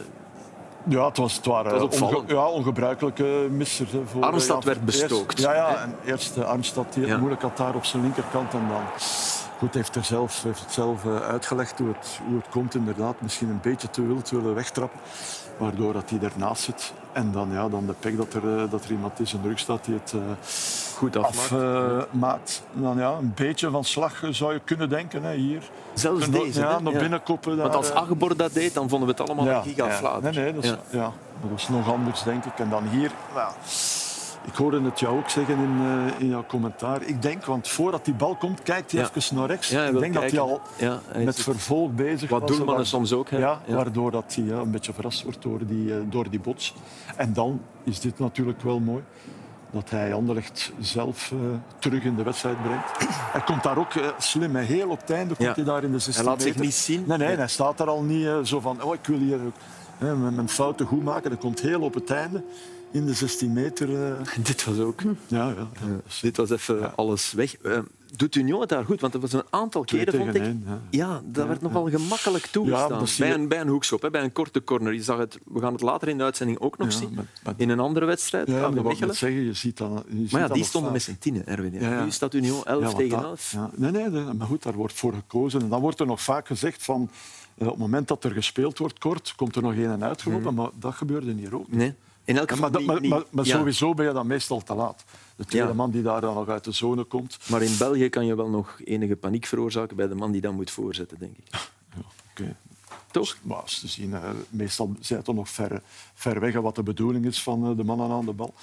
ja, 0.88 1.06
het, 1.06 1.18
was, 1.18 1.36
het 1.36 1.46
waren 1.46 1.82
het 1.82 2.02
onge, 2.02 2.24
ja, 2.28 2.48
ongebruikelijke 2.48 3.48
missers. 3.52 3.90
Voor, 4.06 4.24
Armstad 4.24 4.64
werd 4.64 4.86
bestookt. 4.86 5.40
ja, 5.40 5.54
ja, 5.54 5.82
en 5.82 5.96
eerst 6.06 6.44
Armstad 6.44 6.94
die 6.94 7.06
het 7.06 7.20
moeilijk 7.20 7.42
had 7.42 7.58
daar 7.58 7.76
op 7.76 7.86
zijn 7.86 8.02
linkerkant 8.02 8.54
en 8.54 8.68
dan... 8.68 8.82
Goed, 9.58 9.74
heeft, 9.74 9.96
er 9.96 10.04
zelf, 10.04 10.44
heeft 10.44 10.60
het 10.60 10.72
zelf 10.72 11.06
eh, 11.06 11.16
uitgelegd 11.16 11.80
hoe 11.80 11.88
het, 11.88 12.20
hoe 12.28 12.38
het 12.38 12.50
komt. 12.50 12.76
Inderdaad, 12.76 13.22
misschien 13.22 13.50
een 13.50 13.60
beetje 13.62 13.90
te 13.90 14.08
wild 14.08 14.30
willen 14.30 14.56
wegtrappen. 14.56 15.00
Waardoor 15.58 15.94
dat 15.94 16.10
hij 16.10 16.20
ernaast 16.20 16.64
zit. 16.64 16.94
En 17.12 17.32
dan, 17.32 17.50
ja, 17.52 17.70
dan 17.70 17.86
de 17.86 17.94
pek 18.00 18.18
dat 18.18 18.34
er, 18.34 18.58
eh, 18.58 18.72
dat 18.72 18.84
er 18.84 18.92
iemand 18.92 19.20
is 19.20 19.34
in 19.34 19.42
de 19.42 19.48
rug 19.48 19.60
staat 19.60 19.86
die 19.86 19.94
het 19.94 20.14
uh, 20.16 20.22
goed 20.96 21.16
afmaakt. 21.16 22.64
Uh, 22.76 22.84
dan, 22.84 22.98
ja, 22.98 23.12
een 23.12 23.34
beetje 23.36 23.70
van 23.70 23.84
slag 23.84 24.24
zou 24.30 24.54
je 24.54 24.60
kunnen 24.60 24.90
denken. 24.90 25.24
Hè, 25.24 25.34
hier. 25.34 25.64
Zelfs 25.94 26.30
deze. 26.30 26.60
Ja, 26.60 26.80
naar 26.80 26.94
binnen 26.94 27.24
koppen. 27.24 27.58
Want 27.58 27.76
als 27.76 27.92
Agebor 27.92 28.38
dat 28.38 28.54
deed, 28.54 28.74
dan 28.74 28.90
vonden 28.90 29.08
we 29.08 29.14
het 29.14 29.30
allemaal 29.30 29.46
ja, 29.46 29.58
een 29.58 29.64
gigaflaat. 29.64 30.24
Ja. 30.24 30.30
Nee, 30.30 30.44
nee, 30.44 30.54
dat 30.54 30.64
is, 30.64 30.74
ja. 30.90 31.12
dat 31.42 31.52
was 31.52 31.70
nog 31.70 31.92
anders, 31.92 32.24
denk 32.24 32.46
ik. 32.46 32.60
En 32.60 32.70
dan 32.70 32.88
hier... 32.88 33.12
Ja. 33.36 33.50
Ik 34.46 34.56
hoorde 34.56 34.82
het 34.82 35.00
jou 35.00 35.18
ook 35.18 35.30
zeggen 35.30 35.58
in, 35.58 35.78
uh, 35.82 36.20
in 36.20 36.28
jouw 36.28 36.46
commentaar. 36.48 37.02
Ik 37.04 37.22
denk, 37.22 37.46
want 37.46 37.68
voordat 37.68 38.06
die 38.06 38.14
bal 38.14 38.36
komt, 38.36 38.64
kijkt 38.64 38.92
hij 38.92 39.02
ja. 39.02 39.10
even 39.14 39.36
naar 39.36 39.48
rechts. 39.48 39.70
Ja, 39.70 39.86
ik 39.86 39.92
denk 39.92 40.14
kijken. 40.14 40.22
dat 40.22 40.32
hij 40.32 40.40
al 40.40 40.62
ja, 40.78 41.00
hij 41.08 41.24
met 41.24 41.42
vervolg 41.42 41.92
bezig 41.92 42.30
Wat 42.30 42.40
was. 42.40 42.50
Wat 42.50 42.58
doelmannen 42.58 42.86
soms 42.86 43.14
ook. 43.14 43.30
Hè? 43.30 43.38
Ja, 43.38 43.62
Waardoor 43.68 44.12
dat 44.12 44.36
hij 44.36 44.50
een 44.50 44.72
beetje 44.72 44.94
verrast 44.94 45.24
wordt 45.24 45.42
door 45.42 45.66
die, 45.66 45.88
uh, 45.88 45.96
door 46.10 46.30
die 46.30 46.40
bots. 46.40 46.74
En 47.16 47.34
dan 47.34 47.62
is 47.84 48.00
dit 48.00 48.20
natuurlijk 48.20 48.62
wel 48.62 48.80
mooi. 48.80 49.04
Dat 49.72 49.90
hij 49.90 50.14
Anderlecht 50.14 50.74
zelf 50.80 51.32
uh, 51.32 51.40
terug 51.80 52.04
in 52.04 52.16
de 52.16 52.24
wedstrijd 52.24 52.64
brengt. 52.64 52.92
Hij 53.10 53.42
komt 53.42 53.64
daar 53.64 53.78
ook 53.78 53.92
slim, 54.18 54.56
hè. 54.56 54.62
heel 54.62 54.90
op 54.90 55.00
het 55.00 55.10
einde 55.10 55.36
komt 55.36 55.56
hij 55.56 55.66
daar 55.66 55.84
in 55.84 55.92
de 55.92 56.00
16 56.00 56.24
Hij 56.24 56.24
laat 56.24 56.38
meter. 56.38 56.54
zich 56.54 56.64
niet 56.64 56.74
zien. 56.74 57.04
Nee, 57.08 57.18
nee, 57.18 57.36
hij 57.36 57.48
staat 57.48 57.78
daar 57.78 57.88
al 57.88 58.02
niet 58.02 58.28
zo 58.44 58.60
van, 58.60 58.84
oh, 58.84 58.94
ik 58.94 59.06
wil 59.06 59.18
hier 59.18 59.40
mijn 60.00 60.50
fouten 60.50 60.86
goed 60.86 61.04
maken. 61.04 61.30
Dat 61.30 61.40
komt 61.40 61.62
heel 61.62 61.82
op 61.82 61.94
het 61.94 62.12
einde 62.12 62.44
in 62.96 63.06
de 63.06 63.14
16 63.14 63.54
meter. 63.54 63.90
Uh... 63.90 64.14
Dit 64.44 64.66
was 64.66 64.80
ook. 64.80 65.02
Ja. 65.28 65.56
Dit 66.22 66.38
was 66.38 66.50
even 66.50 66.96
alles 66.96 67.32
weg. 67.32 67.56
Uh, 67.62 67.80
doet 68.16 68.36
Union 68.36 68.60
het 68.60 68.70
daar 68.70 68.86
goed? 68.86 69.02
Want 69.02 69.14
er 69.14 69.20
was 69.20 69.34
een 69.34 69.44
aantal 69.50 69.84
keren, 69.84 70.14
vond 70.14 70.36
ik. 70.36 70.42
Een, 70.42 70.64
ja. 70.66 70.80
ja, 70.90 71.22
dat 71.26 71.48
werd 71.48 71.62
nogal 71.62 71.90
gemakkelijk 71.90 72.46
toegestaan. 72.46 73.06
bij, 73.18 73.34
een, 73.34 73.48
bij 73.48 73.62
een 73.62 73.68
hoekschop, 73.68 74.02
hè, 74.02 74.10
bij 74.10 74.24
een 74.24 74.32
korte 74.32 74.64
corner. 74.64 74.94
Je 74.94 75.04
zag 75.04 75.18
het, 75.18 75.38
we 75.46 75.60
gaan 75.60 75.74
het 75.74 75.82
later 75.82 76.08
in 76.08 76.18
de 76.18 76.24
uitzending 76.24 76.60
ook 76.60 76.78
nog 76.78 76.94
zien. 76.94 77.14
Maar, 77.14 77.26
maar, 77.44 77.54
in 77.58 77.70
een 77.70 77.80
andere 77.80 78.06
wedstrijd. 78.06 78.48
Ja, 78.48 78.60
dat 78.60 78.74
wil 78.74 78.92
ik 78.92 78.98
zeggen. 78.98 79.44
Je 79.44 79.54
ziet 79.54 79.78
dan, 79.78 80.04
je 80.08 80.18
ziet 80.18 80.32
maar 80.32 80.42
ja, 80.42 80.48
die 80.48 80.64
stonden 80.64 80.92
met 80.92 81.02
z'n 81.02 81.18
tienen, 81.20 81.48
Erwin. 81.48 82.04
Nu 82.04 82.12
staat 82.12 82.34
Union 82.34 82.66
11 82.66 82.94
tegen 82.94 83.24
11. 83.24 83.56
Nee, 83.76 83.92
nee, 83.92 84.10
maar 84.10 84.48
goed, 84.48 84.64
daar 84.64 84.74
wordt 84.74 84.94
voor 84.94 85.14
gekozen. 85.14 85.62
En 85.62 85.70
dan 85.70 85.82
wordt 85.82 86.00
er 86.00 86.06
nog 86.06 86.22
vaak 86.22 86.48
gezegd 86.48 86.84
van... 86.84 87.10
Uh, 87.58 87.68
op 87.68 87.74
het 87.74 87.82
moment 87.82 88.08
dat 88.08 88.24
er 88.24 88.32
gespeeld 88.32 88.78
wordt 88.78 89.00
kort, 89.00 89.34
komt 89.36 89.56
er 89.56 89.62
nog 89.62 89.76
een 89.76 90.04
uitgelopen. 90.04 90.50
Mm. 90.52 90.56
Maar 90.56 90.70
dat 90.80 90.94
gebeurde 90.94 91.34
hier 91.34 91.56
ook. 91.56 91.72
Nee. 91.72 91.96
In 92.26 92.38
elk 92.38 92.52
geval 92.52 92.70
maar, 92.70 92.80
niet, 92.80 92.88
maar, 92.88 93.02
niet, 93.02 93.10
maar, 93.10 93.24
maar 93.30 93.46
ja. 93.46 93.58
sowieso 93.58 93.94
ben 93.94 94.06
je 94.06 94.14
dan 94.14 94.28
meestal 94.28 94.64
te 94.64 94.74
laat. 94.74 95.04
De 95.36 95.46
tweede 95.46 95.68
ja. 95.68 95.74
man 95.74 95.92
die 95.92 96.02
daar 96.02 96.22
dan 96.22 96.34
nog 96.34 96.48
uit 96.48 96.64
de 96.64 96.72
zone 96.72 97.04
komt. 97.04 97.38
Maar 97.50 97.62
in 97.62 97.78
België 97.78 98.10
kan 98.10 98.26
je 98.26 98.36
wel 98.36 98.50
nog 98.50 98.80
enige 98.84 99.16
paniek 99.16 99.46
veroorzaken 99.46 99.96
bij 99.96 100.08
de 100.08 100.16
man 100.16 100.32
die 100.32 100.42
dan 100.42 100.56
moet 100.56 100.72
voorzetten, 100.72 101.20
denk 101.20 101.38
ik. 101.38 101.46
Ja, 101.52 102.02
okay. 102.32 102.56
Toch? 103.12 103.38
Maar 103.42 103.58
als 103.58 103.80
te 103.80 103.88
zien, 103.88 104.10
uh, 104.10 104.30
meestal 104.50 104.96
zijn 105.00 105.18
het 105.18 105.28
toch 105.28 105.36
nog 105.36 105.50
ver, 105.50 105.82
ver 106.14 106.40
weg 106.40 106.54
wat 106.54 106.76
de 106.76 106.84
bedoeling 106.84 107.26
is 107.26 107.44
van 107.44 107.70
uh, 107.70 107.78
de 107.78 107.84
mannen 107.84 108.12
aan 108.12 108.26
de 108.26 108.34
bal. 108.34 108.54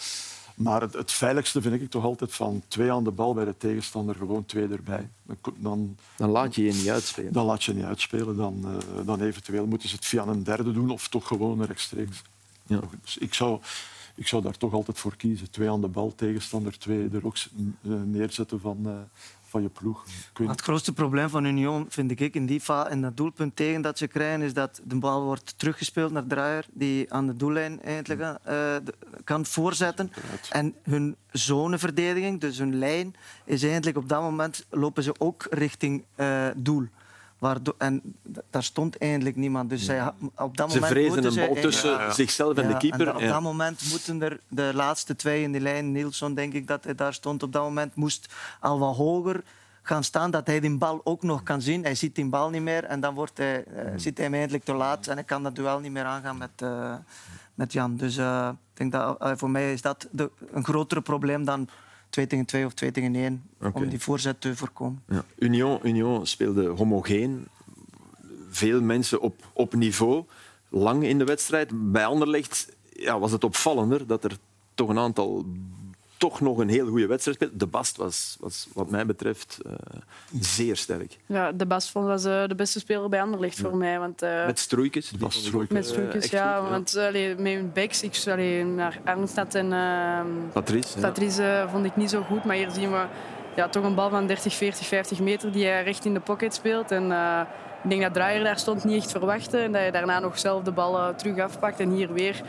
Maar 0.55 0.81
het, 0.81 0.93
het, 0.93 1.13
veiligste 1.13 1.61
vind 1.61 1.75
ik 1.75 1.91
toch 1.91 2.05
altijd 2.05 2.35
van 2.35 2.63
twee 2.69 2.93
aan 2.93 3.05
de 3.05 3.11
bal 3.11 3.35
bij 3.35 3.45
de 3.45 3.57
tegenstander, 3.57 4.15
gewoon 4.15 4.47
twee 4.47 4.69
erbij. 4.69 5.09
Dan, 5.57 5.97
dan 6.17 6.31
laat 6.31 6.55
je 6.55 6.65
je 6.65 6.73
niet 6.73 6.89
uitspelen. 6.89 7.33
Dan 7.33 7.45
laat 7.45 7.65
je 7.65 7.75
niet 7.75 7.85
uitspelen. 7.85 8.37
Dan, 8.37 8.65
uh, 8.65 9.07
dan 9.07 9.21
eventueel 9.21 9.67
moeten 9.67 9.89
ze 9.89 9.95
het 9.95 10.05
via 10.05 10.27
een 10.27 10.45
derde 10.45 10.73
doen 10.73 10.91
of 10.91 11.09
toch 11.09 11.27
gewoon 11.27 11.65
rechtstreeks. 11.65 12.23
Ja. 12.67 12.81
Dus 13.03 13.19
ik, 13.19 13.35
zou, 13.35 13.61
ik 14.15 14.27
zou 14.27 14.43
daar 14.43 14.57
toch 14.57 14.73
altijd 14.73 14.99
voor 14.99 15.17
kiezen. 15.17 15.51
Twee 15.51 15.71
aan 15.71 15.81
de 15.81 15.89
bal, 15.89 16.15
tegenstander, 16.15 16.79
twee 16.79 17.09
er 17.13 17.27
ook 17.27 17.37
neerzetten 17.81 18.61
van, 18.61 18.79
uh, 18.87 18.93
van 19.53 19.63
je 19.63 19.69
ploeg. 19.69 20.05
Het 20.33 20.61
grootste 20.61 20.93
probleem 20.93 21.29
van 21.29 21.45
Union 21.45 21.87
vind 21.89 22.21
ik 22.21 22.35
in 22.35 22.47
die 22.47 22.61
fa 22.61 22.89
en 22.89 23.01
dat 23.01 23.17
doelpunt 23.17 23.57
tegen 23.57 23.83
dat 23.83 23.99
ze 23.99 24.07
krijgen 24.07 24.43
is 24.43 24.55
dat 24.55 24.81
de 24.85 24.97
bal 24.97 25.23
wordt 25.23 25.55
teruggespeeld 25.57 26.13
naar 26.13 26.27
Draaier 26.27 26.67
die 26.73 27.13
aan 27.13 27.27
de 27.27 27.37
doellijn 27.37 27.83
eigenlijk, 27.83 28.21
uh, 28.21 28.37
de, 28.45 28.95
kan 29.25 29.47
voorzetten. 29.47 30.13
En 30.51 30.75
hun 30.83 31.17
zoneverdediging, 31.31 32.41
dus 32.41 32.59
hun 32.59 32.79
lijn, 32.79 33.15
is 33.45 33.63
eigenlijk 33.63 33.97
op 33.97 34.09
dat 34.09 34.23
moment 34.23 34.67
lopen 34.71 35.03
ze 35.03 35.15
ook 35.19 35.47
richting 35.51 36.05
uh, 36.17 36.47
doel. 36.57 36.87
Waardoor, 37.43 37.75
en 37.79 38.03
daar 38.51 38.63
stond 38.63 38.99
eigenlijk 38.99 39.37
niemand. 39.37 39.71
Dus 39.71 39.85
zij, 39.85 40.13
op 40.37 40.57
dat 40.57 40.73
ze 40.73 40.79
moment 40.79 40.99
vrezen 40.99 41.25
een 41.25 41.47
bal 41.47 41.63
tussen 41.63 41.91
ja, 41.91 42.01
ja. 42.01 42.11
zichzelf 42.11 42.57
en 42.57 42.69
ja, 42.69 42.73
de 42.73 42.77
keeper. 42.77 43.09
En 43.09 43.15
op 43.15 43.21
dat 43.21 43.41
moment 43.41 43.91
moeten 43.91 44.23
er 44.23 44.41
de 44.49 44.71
laatste 44.75 45.17
twee 45.17 45.43
in 45.43 45.53
die 45.53 45.61
lijn, 45.61 45.93
Nielsen 45.93 46.35
denk 46.35 46.53
ik 46.53 46.67
dat 46.67 46.85
hij 46.85 46.95
daar 46.95 47.15
stond, 47.15 47.43
op 47.43 47.53
dat 47.53 47.63
moment 47.63 47.95
moest 47.95 48.33
al 48.61 48.79
wat 48.79 48.97
hoger 48.97 49.43
gaan 49.83 50.05
staan, 50.05 50.31
dat 50.31 50.47
hij 50.47 50.61
die 50.61 50.77
bal 50.77 51.01
ook 51.05 51.23
nog 51.23 51.43
kan 51.43 51.63
zien. 51.63 51.83
Hij 51.83 51.95
ziet 51.95 52.15
die 52.15 52.29
bal 52.29 52.51
niet 52.51 52.63
meer 52.63 52.85
en 52.85 53.01
dan 53.01 53.15
wordt 53.15 53.39
hij, 53.39 53.65
uh, 53.69 53.83
zit 53.97 54.17
hij 54.17 54.27
hem 54.27 54.35
eindelijk 54.35 54.65
te 54.65 54.75
laat 54.75 55.07
en 55.07 55.15
hij 55.15 55.25
kan 55.25 55.43
dat 55.43 55.55
duel 55.55 55.81
niet 55.81 55.93
meer 55.93 56.05
aangaan 56.05 56.39
met, 56.39 56.63
uh, 56.63 56.95
met 57.55 57.73
Jan. 57.73 57.97
Dus 57.97 58.17
uh, 58.17 58.49
ik 58.53 58.79
denk 58.79 58.93
dat, 58.93 59.39
voor 59.39 59.51
mij 59.51 59.73
is 59.73 59.83
dat 59.83 60.09
de, 60.11 60.31
een 60.53 60.65
grotere 60.65 61.01
probleem 61.01 61.45
dan 61.45 61.69
2 62.13 62.27
tegen 62.27 62.45
2 62.45 62.65
of 62.65 62.75
2 62.75 62.91
tegen 62.91 63.15
1 63.15 63.43
okay. 63.61 63.83
om 63.83 63.89
die 63.89 64.01
voorzet 64.01 64.41
te 64.41 64.57
voorkomen. 64.57 65.03
Ja. 65.09 65.25
Union, 65.39 65.79
Union 65.83 66.27
speelde 66.27 66.67
homogeen. 66.67 67.47
Veel 68.51 68.81
mensen 68.81 69.21
op, 69.21 69.51
op 69.53 69.75
niveau. 69.75 70.25
Lang 70.69 71.05
in 71.05 71.19
de 71.19 71.25
wedstrijd. 71.25 71.93
Bij 71.93 72.07
Anderlecht 72.07 72.77
ja, 72.93 73.19
was 73.19 73.33
het 73.33 73.45
opvallender 73.45 74.07
dat 74.07 74.25
er 74.25 74.37
toch 74.75 74.89
een 74.89 74.99
aantal 74.99 75.45
toch 76.23 76.41
nog 76.41 76.59
een 76.59 76.69
heel 76.69 76.87
goede 76.87 77.07
wedstrijd 77.07 77.37
speelde. 77.37 77.57
De 77.57 77.67
Bast 77.67 77.97
was, 77.97 78.37
was 78.41 78.67
wat 78.73 78.91
mij 78.91 79.07
betreft 79.07 79.59
uh, 79.67 79.73
zeer 80.41 80.77
sterk. 80.77 81.17
Ja, 81.27 81.53
de 81.53 81.67
Bast 81.67 81.93
was 81.93 82.25
uh, 82.25 82.47
de 82.47 82.55
beste 82.55 82.79
speler 82.79 83.09
bij 83.09 83.23
Anderlecht 83.23 83.57
ja. 83.57 83.63
voor 83.63 83.77
mij. 83.77 83.99
Want, 83.99 84.23
uh, 84.23 84.47
met 84.47 84.59
Stroeikens. 84.59 85.11
De 85.11 85.19
Bast 85.19 85.39
Stroeikens. 85.39 85.79
Met 85.79 85.87
Stroeikens, 85.87 86.27
ja. 86.27 86.61
Goed, 86.61 86.69
want 86.69 86.97
allee, 86.97 87.35
met 87.37 87.73
backs, 87.73 88.03
ik 88.03 88.23
allee, 88.27 88.65
naar 88.65 89.01
Arnstad 89.05 89.55
en 89.55 89.69
Patrice, 90.53 90.99
Patrice 91.01 91.67
vond 91.71 91.85
ik 91.85 91.97
niet 91.97 92.11
zo 92.11 92.23
goed. 92.23 92.45
Maar 92.45 92.57
hier 92.57 92.71
zien 92.71 92.91
we 92.91 93.05
ja, 93.57 93.69
toch 93.69 93.85
een 93.85 93.95
bal 93.95 94.11
van 94.11 94.27
30, 94.27 94.55
40, 94.55 94.87
50 94.87 95.21
meter 95.21 95.53
die 95.53 95.67
hij 95.67 95.83
recht 95.83 96.05
in 96.05 96.15
de 96.15 96.21
pocket 96.21 96.55
speelt. 96.55 96.91
En, 96.91 97.13
ik 97.83 97.89
denk 97.89 98.03
dat 98.03 98.15
Draaier 98.15 98.45
daar 98.45 98.59
stond 98.59 98.85
niet 98.85 99.03
echt 99.03 99.11
verwachten. 99.11 99.61
En 99.61 99.73
dat 99.73 99.85
je 99.85 99.93
daarna 99.93 100.19
nog 100.19 100.39
zelf 100.39 100.63
de 100.63 100.73
bal 100.73 101.15
terug 101.15 101.39
afpakt. 101.39 101.81
En 101.81 101.91
hier 101.91 102.13
weer 102.13 102.43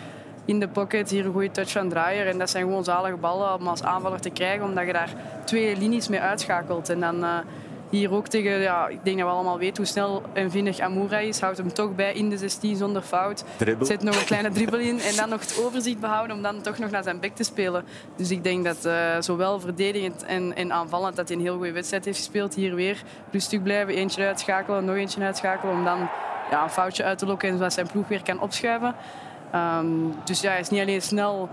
in 0.46 0.60
de 0.60 0.68
pocket. 0.68 1.10
Hier 1.10 1.26
een 1.26 1.32
goede 1.32 1.52
touch 1.52 1.72
van 1.72 1.90
Draaier. 1.90 2.28
En 2.28 2.38
dat 2.38 2.50
zijn 2.50 2.64
gewoon 2.64 2.84
zalige 2.84 3.18
ballen 3.18 3.54
om 3.54 3.68
als 3.68 3.84
aanvaller 3.84 4.22
te 4.22 4.30
krijgen, 4.30 4.66
omdat 4.66 4.86
je 4.86 4.94
daar 4.94 5.14
twee 5.44 5.78
linies 5.78 6.08
mee 6.08 6.20
uitschakelt. 6.20 6.90
En 6.90 7.00
dan 7.00 7.24
uh, 7.24 7.38
hier 7.90 8.14
ook 8.14 8.28
tegen, 8.28 8.60
ja, 8.60 8.88
ik 8.88 9.00
denk 9.04 9.18
dat 9.18 9.28
we 9.28 9.34
allemaal 9.34 9.58
weten 9.58 9.78
hoe 9.78 9.86
snel 9.86 10.24
en 10.34 10.52
vinnig 10.52 10.80
Amoura 10.80 11.18
is. 11.18 11.40
Houdt 11.40 11.58
hem 11.58 11.74
toch 11.74 11.96
bij 11.96 12.14
in 12.14 12.30
de 12.30 12.38
16 12.38 12.76
zonder 12.76 13.02
fout. 13.02 13.44
Dribbel. 13.58 13.86
Zet 13.86 14.04
nog 14.04 14.20
een 14.20 14.26
kleine 14.26 14.52
dribbel 14.60 14.80
in 14.80 15.00
en 15.00 15.16
dan 15.16 15.30
nog 15.30 15.40
het 15.40 15.60
overzicht 15.66 16.00
behouden 16.00 16.36
om 16.36 16.42
dan 16.42 16.62
toch 16.62 16.78
nog 16.78 16.92
naar 16.92 17.04
zijn 17.04 17.20
bek 17.20 17.36
te 17.36 17.44
spelen. 17.44 17.86
Dus 18.16 18.32
ik 18.32 18.44
denk 18.44 18.66
dat 18.66 18.86
uh, 18.86 18.94
zowel 19.20 19.60
verdedigend 19.60 20.24
en, 20.24 20.56
en 20.56 20.74
aanvallend 20.74 21.16
dat 21.16 21.28
hij 21.28 21.38
een 21.38 21.44
heel 21.44 21.56
goede 21.56 21.72
wedstrijd 21.72 22.06
heeft 22.06 22.18
gespeeld. 22.18 22.56
Hier 22.56 22.76
weer 22.76 23.04
rustig 23.32 23.64
blijven, 23.64 23.94
eentje 23.94 24.26
uitschakelen, 24.26 24.86
nog 24.86 24.96
eentje 24.96 25.24
uitschakelen 25.24 25.76
om 25.76 25.84
dan 25.84 26.10
ja, 26.52 26.64
een 26.64 26.70
foutje 26.70 27.04
uit 27.04 27.18
te 27.18 27.26
lokken 27.26 27.50
en 27.50 27.58
zodat 27.58 27.74
zijn 27.74 27.88
ploeg 27.88 28.08
weer 28.08 28.24
kan 28.24 28.42
opschuiven. 28.42 28.96
Um, 29.56 30.14
dus 30.26 30.42
ja, 30.42 30.50
hij 30.50 30.60
is 30.60 30.70
niet 30.70 30.82
alleen 30.82 31.02
snel 31.02 31.50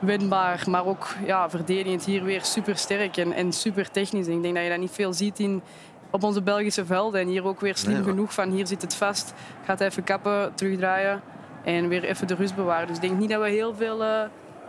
winbaar, 0.00 0.64
maar 0.68 0.86
ook 0.86 1.14
ja, 1.26 1.50
verdedigend 1.50 2.04
hier 2.04 2.24
weer 2.24 2.44
super 2.44 2.76
sterk 2.76 3.16
en, 3.16 3.32
en 3.32 3.52
super 3.52 3.90
technisch. 3.90 4.26
En 4.26 4.32
ik 4.32 4.42
denk 4.42 4.54
dat 4.54 4.64
je 4.64 4.70
dat 4.70 4.78
niet 4.78 4.90
veel 4.90 5.12
ziet 5.12 5.38
in, 5.38 5.62
op 6.10 6.22
onze 6.22 6.42
Belgische 6.42 6.86
velden. 6.86 7.20
En 7.20 7.28
hier 7.28 7.44
ook 7.44 7.60
weer 7.60 7.76
slim 7.76 8.04
genoeg 8.04 8.34
van 8.34 8.50
hier 8.50 8.66
zit 8.66 8.82
het 8.82 8.94
vast. 8.94 9.32
Gaat 9.64 9.80
even 9.80 10.04
kappen, 10.04 10.54
terugdraaien 10.54 11.20
en 11.64 11.88
weer 11.88 12.04
even 12.04 12.26
de 12.26 12.34
rust 12.34 12.54
bewaren. 12.54 12.86
Dus 12.86 12.96
ik 12.96 13.02
denk 13.02 13.18
niet 13.18 13.30
dat 13.30 13.42
we 13.42 13.48
heel 13.48 13.74
veel 13.74 14.02
uh, 14.02 14.22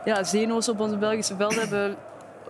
ja, 0.06 0.24
zenuws 0.24 0.70
op 0.70 0.80
onze 0.80 0.98
Belgische 0.98 1.36
velden 1.36 1.60
hebben 1.68 1.98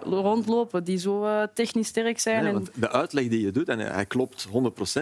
rondlopen 0.04 0.84
die 0.84 0.98
zo 0.98 1.26
uh, 1.26 1.44
technisch 1.54 1.88
sterk 1.88 2.20
zijn. 2.20 2.44
Nee, 2.44 2.63
de 2.74 2.91
uitleg 2.91 3.28
die 3.28 3.41
je 3.41 3.52
doet, 3.52 3.70
en 3.70 3.80
hij 3.80 4.06
klopt 4.06 4.48
100%, 4.48 4.52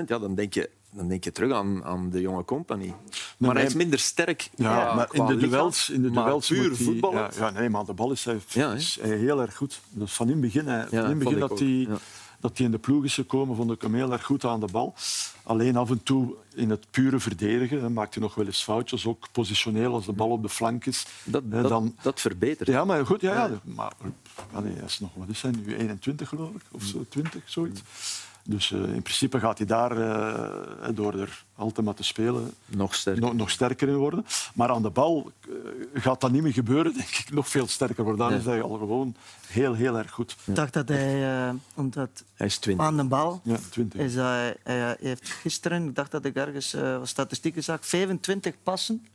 ja, 0.05 0.19
dan 0.19 0.35
denk 0.35 0.53
je 0.53 0.69
dan 0.91 1.07
denk 1.07 1.23
je 1.23 1.31
terug 1.31 1.53
aan, 1.53 1.83
aan 1.83 2.09
de 2.09 2.21
jonge 2.21 2.45
compagnie. 2.45 2.93
Maar 3.37 3.55
hij 3.55 3.65
is 3.65 3.73
minder 3.73 3.99
sterk. 3.99 4.49
Ja, 4.55 4.79
ja 4.79 4.93
maar 4.93 5.09
in 5.11 5.25
de 5.25 5.37
duels, 5.37 5.89
in 5.89 6.01
de 6.01 6.11
duels 6.11 6.47
puur 6.47 6.75
voetbal. 6.75 7.13
Ja, 7.13 7.29
ja, 7.37 7.49
nee, 7.49 7.69
maar 7.69 7.85
de 7.85 7.93
bal 7.93 8.11
is, 8.11 8.25
hij, 8.25 8.39
ja, 8.47 8.73
is 8.73 8.97
hij 9.01 9.17
heel 9.17 9.41
erg 9.41 9.55
goed. 9.55 9.81
Dus 9.89 10.13
van 10.13 10.25
in 10.25 10.31
het 10.31 10.41
begin, 10.41 10.67
hij, 10.67 10.87
van 10.87 11.09
in 11.09 11.19
begin 11.19 11.39
dat 11.39 11.59
hij 11.59 11.87
dat 12.39 12.57
hij 12.57 12.65
in 12.65 12.71
de 12.71 12.77
ploeg 12.77 13.03
is 13.03 13.13
gekomen, 13.13 13.55
vond 13.55 13.71
ik 13.71 13.81
hem 13.81 13.93
heel 13.93 14.11
erg 14.11 14.23
goed 14.23 14.45
aan 14.45 14.59
de 14.59 14.67
bal. 14.71 14.93
Alleen 15.43 15.75
af 15.75 15.89
en 15.89 16.03
toe 16.03 16.35
in 16.53 16.69
het 16.69 16.85
pure 16.91 17.19
verdedigen 17.19 17.81
dan 17.81 17.93
maakt 17.93 18.13
hij 18.13 18.23
nog 18.23 18.35
wel 18.35 18.45
eens 18.45 18.63
foutjes, 18.63 19.05
ook 19.05 19.27
positioneel 19.31 19.93
als 19.93 20.05
de 20.05 20.11
bal 20.11 20.29
op 20.29 20.41
de 20.41 20.49
flank 20.49 20.85
is. 20.85 21.05
Dat, 21.23 21.51
dan... 21.51 21.95
dat 22.01 22.19
verbetert. 22.19 22.69
Ja, 22.69 22.85
maar 22.85 23.05
goed, 23.05 23.21
ja, 23.21 23.33
ja. 23.33 23.59
maar 23.63 23.93
allee, 24.51 24.73
hij 24.73 24.85
is 24.85 24.99
nog, 24.99 25.09
wat 25.13 25.27
is 25.29 25.41
hij 25.41 25.51
nu, 25.51 25.75
21 25.75 26.29
geloof 26.29 26.55
ik, 26.55 26.61
of 26.71 26.83
zo, 26.83 27.05
20, 27.09 27.41
zoiets. 27.45 27.81
Dus 28.43 28.71
uh, 28.71 28.79
in 28.79 29.01
principe 29.01 29.39
gaat 29.39 29.57
hij 29.57 29.67
daar, 29.67 29.97
uh, 29.97 30.87
door 30.93 31.19
er 31.19 31.45
altijd 31.55 31.85
maar 31.85 31.95
te 31.95 32.03
spelen, 32.03 32.53
nog 32.65 32.95
sterker. 32.95 33.21
Nog, 33.21 33.33
nog 33.33 33.49
sterker 33.49 33.87
in 33.87 33.95
worden. 33.95 34.25
Maar 34.53 34.69
aan 34.69 34.81
de 34.81 34.89
bal 34.89 35.31
uh, 35.49 35.55
gaat 35.93 36.21
dat 36.21 36.31
niet 36.31 36.41
meer 36.41 36.53
gebeuren, 36.53 36.93
denk 36.97 37.09
ik. 37.09 37.31
Nog 37.31 37.47
veel 37.47 37.67
sterker 37.67 38.03
worden. 38.03 38.29
Ja. 38.29 38.35
is 38.35 38.45
hij 38.45 38.61
al 38.61 38.77
gewoon 38.77 39.15
heel, 39.47 39.73
heel 39.73 39.97
erg 39.97 40.11
goed. 40.11 40.35
Ik 40.45 40.55
dacht 40.55 40.73
dat 40.73 40.87
hij, 40.87 41.53
omdat 41.73 42.23
hij 42.33 42.47
is 42.47 42.57
20. 42.57 42.85
aan 42.85 42.97
de 42.97 43.03
bal, 43.03 43.41
ja, 43.43 43.57
20. 43.69 43.99
Is 43.99 44.15
hij, 44.15 44.55
hij 44.63 44.97
heeft 44.99 45.29
gisteren, 45.29 45.87
ik 45.87 45.95
dacht 45.95 46.11
dat 46.11 46.25
ik 46.25 46.35
ergens 46.35 46.75
statistieken 47.03 47.63
zag, 47.63 47.85
25 47.85 48.55
passen 48.63 49.07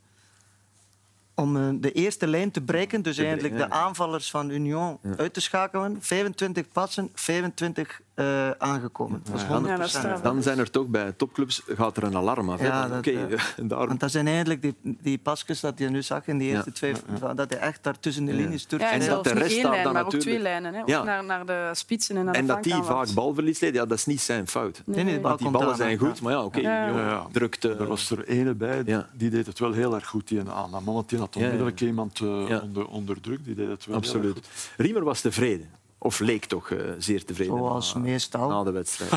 om 1.33 1.81
de 1.81 1.91
eerste 1.91 2.27
lijn 2.27 2.51
te 2.51 2.61
breken, 2.61 3.01
dus 3.01 3.17
eigenlijk 3.17 3.57
de 3.57 3.69
aanvallers 3.69 4.29
van 4.29 4.49
Union 4.49 4.99
uit 5.17 5.33
te 5.33 5.41
schakelen. 5.41 5.97
25 6.01 6.65
passen, 6.71 7.09
25 7.13 8.01
uh, 8.15 8.51
aangekomen. 8.51 9.21
Dat 9.31 9.35
is 9.35 9.97
100%. 9.97 10.01
Ja, 10.01 10.17
dan 10.17 10.43
zijn 10.43 10.59
er 10.59 10.71
toch 10.71 10.87
bij 10.87 11.11
topclubs 11.11 11.61
gaat 11.67 11.97
er 11.97 12.03
een 12.03 12.15
alarm 12.15 12.49
af. 12.49 12.61
Ja, 12.61 12.87
dat, 12.87 12.97
okay, 12.97 13.31
uh, 13.57 13.67
Want 13.87 13.99
dat 13.99 14.11
zijn 14.11 14.27
eigenlijk 14.27 14.61
die, 14.61 14.75
die 14.81 15.17
pasjes 15.17 15.59
dat 15.59 15.79
je 15.79 15.89
nu 15.89 16.01
zag 16.01 16.27
in 16.27 16.37
die 16.37 16.49
eerste 16.49 16.71
twee, 16.71 16.93
dat 17.35 17.49
hij 17.49 17.59
echt 17.59 17.83
daar 17.83 17.99
tussen 17.99 18.25
de 18.25 18.33
linies 18.33 18.61
stuurt. 18.61 18.81
Ja, 18.81 18.91
en, 18.91 19.01
en 19.01 19.09
dat 19.09 19.23
de 19.23 19.33
rest 19.33 19.61
daar 19.61 19.83
dan 19.83 19.93
maar 19.93 20.03
natuurlijk... 20.03 20.13
ook 20.13 20.21
twee 20.21 20.39
lijnen. 20.39 20.73
Hè? 20.73 20.81
Ook 20.81 21.05
naar, 21.05 21.23
naar 21.23 21.45
de 21.45 21.69
spitsen 21.73 22.17
en 22.17 22.23
naar 22.23 22.33
de 22.33 22.39
En 22.39 22.45
dat 22.45 22.63
die 22.63 22.83
vaak 22.83 23.13
balverlies 23.13 23.59
leed, 23.59 23.73
ja, 23.73 23.85
dat 23.85 23.97
is 23.97 24.05
niet 24.05 24.21
zijn 24.21 24.47
fout. 24.47 24.81
Nee, 24.85 25.03
nee, 25.03 25.21
Want 25.21 25.39
die 25.39 25.49
ballen 25.49 25.75
zijn 25.75 25.97
goed, 25.97 26.21
maar 26.21 26.31
ja, 26.31 26.43
oké, 26.43 26.57
okay, 26.57 27.19
drukt... 27.31 27.63
Er 27.63 27.87
was 27.87 28.09
er 28.09 28.27
ene 28.27 28.53
bij, 28.53 28.83
die 29.13 29.29
deed 29.29 29.45
het 29.45 29.59
wel 29.59 29.71
heel 29.71 29.95
erg 29.95 30.07
goed, 30.07 30.27
die 30.27 30.39
aan. 30.39 31.03
Die 31.07 31.19
had 31.19 31.35
onmiddellijk 31.35 31.81
iemand 31.81 32.19
uh, 32.19 32.61
onder, 32.63 32.87
onder 32.87 33.21
druk, 33.21 33.45
die 33.45 33.55
deed 33.55 33.67
het 33.67 33.85
wel 33.85 33.95
Absoluut. 33.95 34.47
Riemer 34.77 35.03
was 35.03 35.21
tevreden. 35.21 35.69
Of 35.97 36.19
leek 36.19 36.45
toch 36.45 36.69
uh, 36.69 36.91
zeer 36.97 37.25
tevreden 37.25 37.57
Zoals 37.57 37.93
na, 37.93 37.99
meestal. 37.99 38.49
na 38.49 38.63
de 38.63 38.71
wedstrijd. 38.71 39.11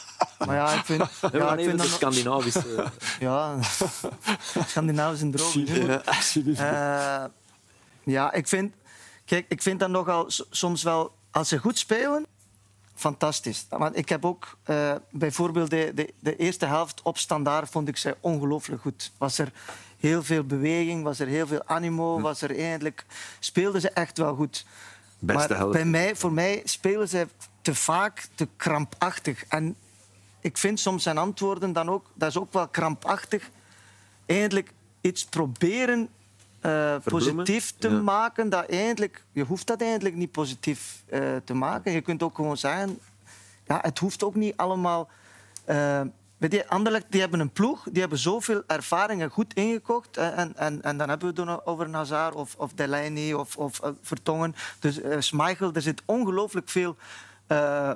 maar 0.46 0.56
ja, 0.56 0.72
ik 0.72 0.84
vind... 0.84 1.02
Ja, 1.32 1.56
ik 1.56 1.64
vind 1.64 1.82
de 1.82 1.86
Scandinavische... 1.86 2.90
ja, 3.20 3.58
Scandinavisch 4.66 5.20
en 5.20 5.30
droog. 5.30 5.54
Uh, 5.56 7.24
ja, 8.02 8.32
ik 8.32 8.48
vind... 8.48 8.74
Kijk, 9.24 9.46
ik 9.48 9.62
vind 9.62 9.80
dat 9.80 9.90
nogal 9.90 10.24
soms 10.50 10.82
wel... 10.82 11.14
Als 11.30 11.48
ze 11.48 11.58
goed 11.58 11.78
spelen, 11.78 12.26
fantastisch. 12.94 13.66
Want 13.68 13.96
ik 13.96 14.08
heb 14.08 14.24
ook 14.24 14.58
uh, 14.66 14.94
bijvoorbeeld 15.10 15.70
de, 15.70 15.92
de, 15.94 16.14
de, 16.20 16.36
eerste 16.36 16.66
helft 16.66 17.02
op 17.02 17.18
standaard 17.18 17.70
vond 17.70 17.88
ik 17.88 17.96
ze 17.96 18.16
ongelooflijk 18.20 18.82
goed. 18.82 19.12
Was 19.18 19.38
er 19.38 19.52
heel 19.98 20.22
veel 20.22 20.44
beweging, 20.44 21.02
was 21.02 21.20
er 21.20 21.26
heel 21.26 21.46
veel 21.46 21.62
animo, 21.64 22.16
hm. 22.16 22.22
was 22.22 22.42
er 22.42 22.56
eigenlijk... 22.58 23.04
Speelden 23.38 23.80
ze 23.80 23.90
echt 23.90 24.18
wel 24.18 24.34
goed. 24.34 24.66
Beste 25.18 25.54
maar 25.54 25.68
bij 25.68 25.84
mij, 25.84 26.16
voor 26.16 26.32
mij 26.32 26.62
spelen 26.64 27.08
ze 27.08 27.26
te 27.62 27.74
vaak 27.74 28.28
te 28.34 28.48
krampachtig. 28.56 29.44
En 29.44 29.76
ik 30.40 30.58
vind 30.58 30.80
soms 30.80 31.02
zijn 31.02 31.18
antwoorden 31.18 31.72
dan 31.72 31.90
ook, 31.90 32.10
dat 32.14 32.28
is 32.28 32.38
ook 32.38 32.52
wel 32.52 32.68
krampachtig. 32.68 33.50
Eigenlijk 34.26 34.72
iets 35.00 35.24
proberen 35.24 36.08
uh, 36.62 36.96
positief 37.04 37.74
te 37.78 37.90
maken. 37.90 38.48
Dat 38.48 38.66
eigenlijk, 38.66 39.24
je 39.32 39.44
hoeft 39.44 39.66
dat 39.66 39.80
eigenlijk 39.80 40.14
niet 40.14 40.30
positief 40.30 41.02
uh, 41.12 41.36
te 41.44 41.54
maken. 41.54 41.92
Je 41.92 42.00
kunt 42.00 42.22
ook 42.22 42.34
gewoon 42.34 42.56
zeggen, 42.56 42.98
ja, 43.66 43.78
het 43.82 43.98
hoeft 43.98 44.22
ook 44.22 44.34
niet 44.34 44.56
allemaal. 44.56 45.08
Uh, 45.68 46.00
die 46.48 46.68
Anderlecht 46.68 47.04
die 47.08 47.20
hebben 47.20 47.40
een 47.40 47.50
ploeg, 47.50 47.86
die 47.90 48.00
hebben 48.00 48.18
zoveel 48.18 48.62
ervaringen 48.66 49.30
goed 49.30 49.54
ingekocht. 49.54 50.16
En, 50.16 50.56
en, 50.56 50.82
en 50.82 50.96
dan 50.96 51.08
hebben 51.08 51.34
we 51.34 51.40
het 51.42 51.66
over 51.66 51.94
Hazard 51.94 52.34
of, 52.34 52.54
of 52.58 52.72
Delaney 52.72 53.32
of, 53.32 53.56
of 53.56 53.80
uh, 53.84 53.90
Vertongen. 54.02 54.54
Dus 54.78 54.98
uh, 54.98 55.74
er 55.74 55.82
zit 55.82 56.02
ongelooflijk 56.04 56.68
veel 56.68 56.96
uh, 57.48 57.90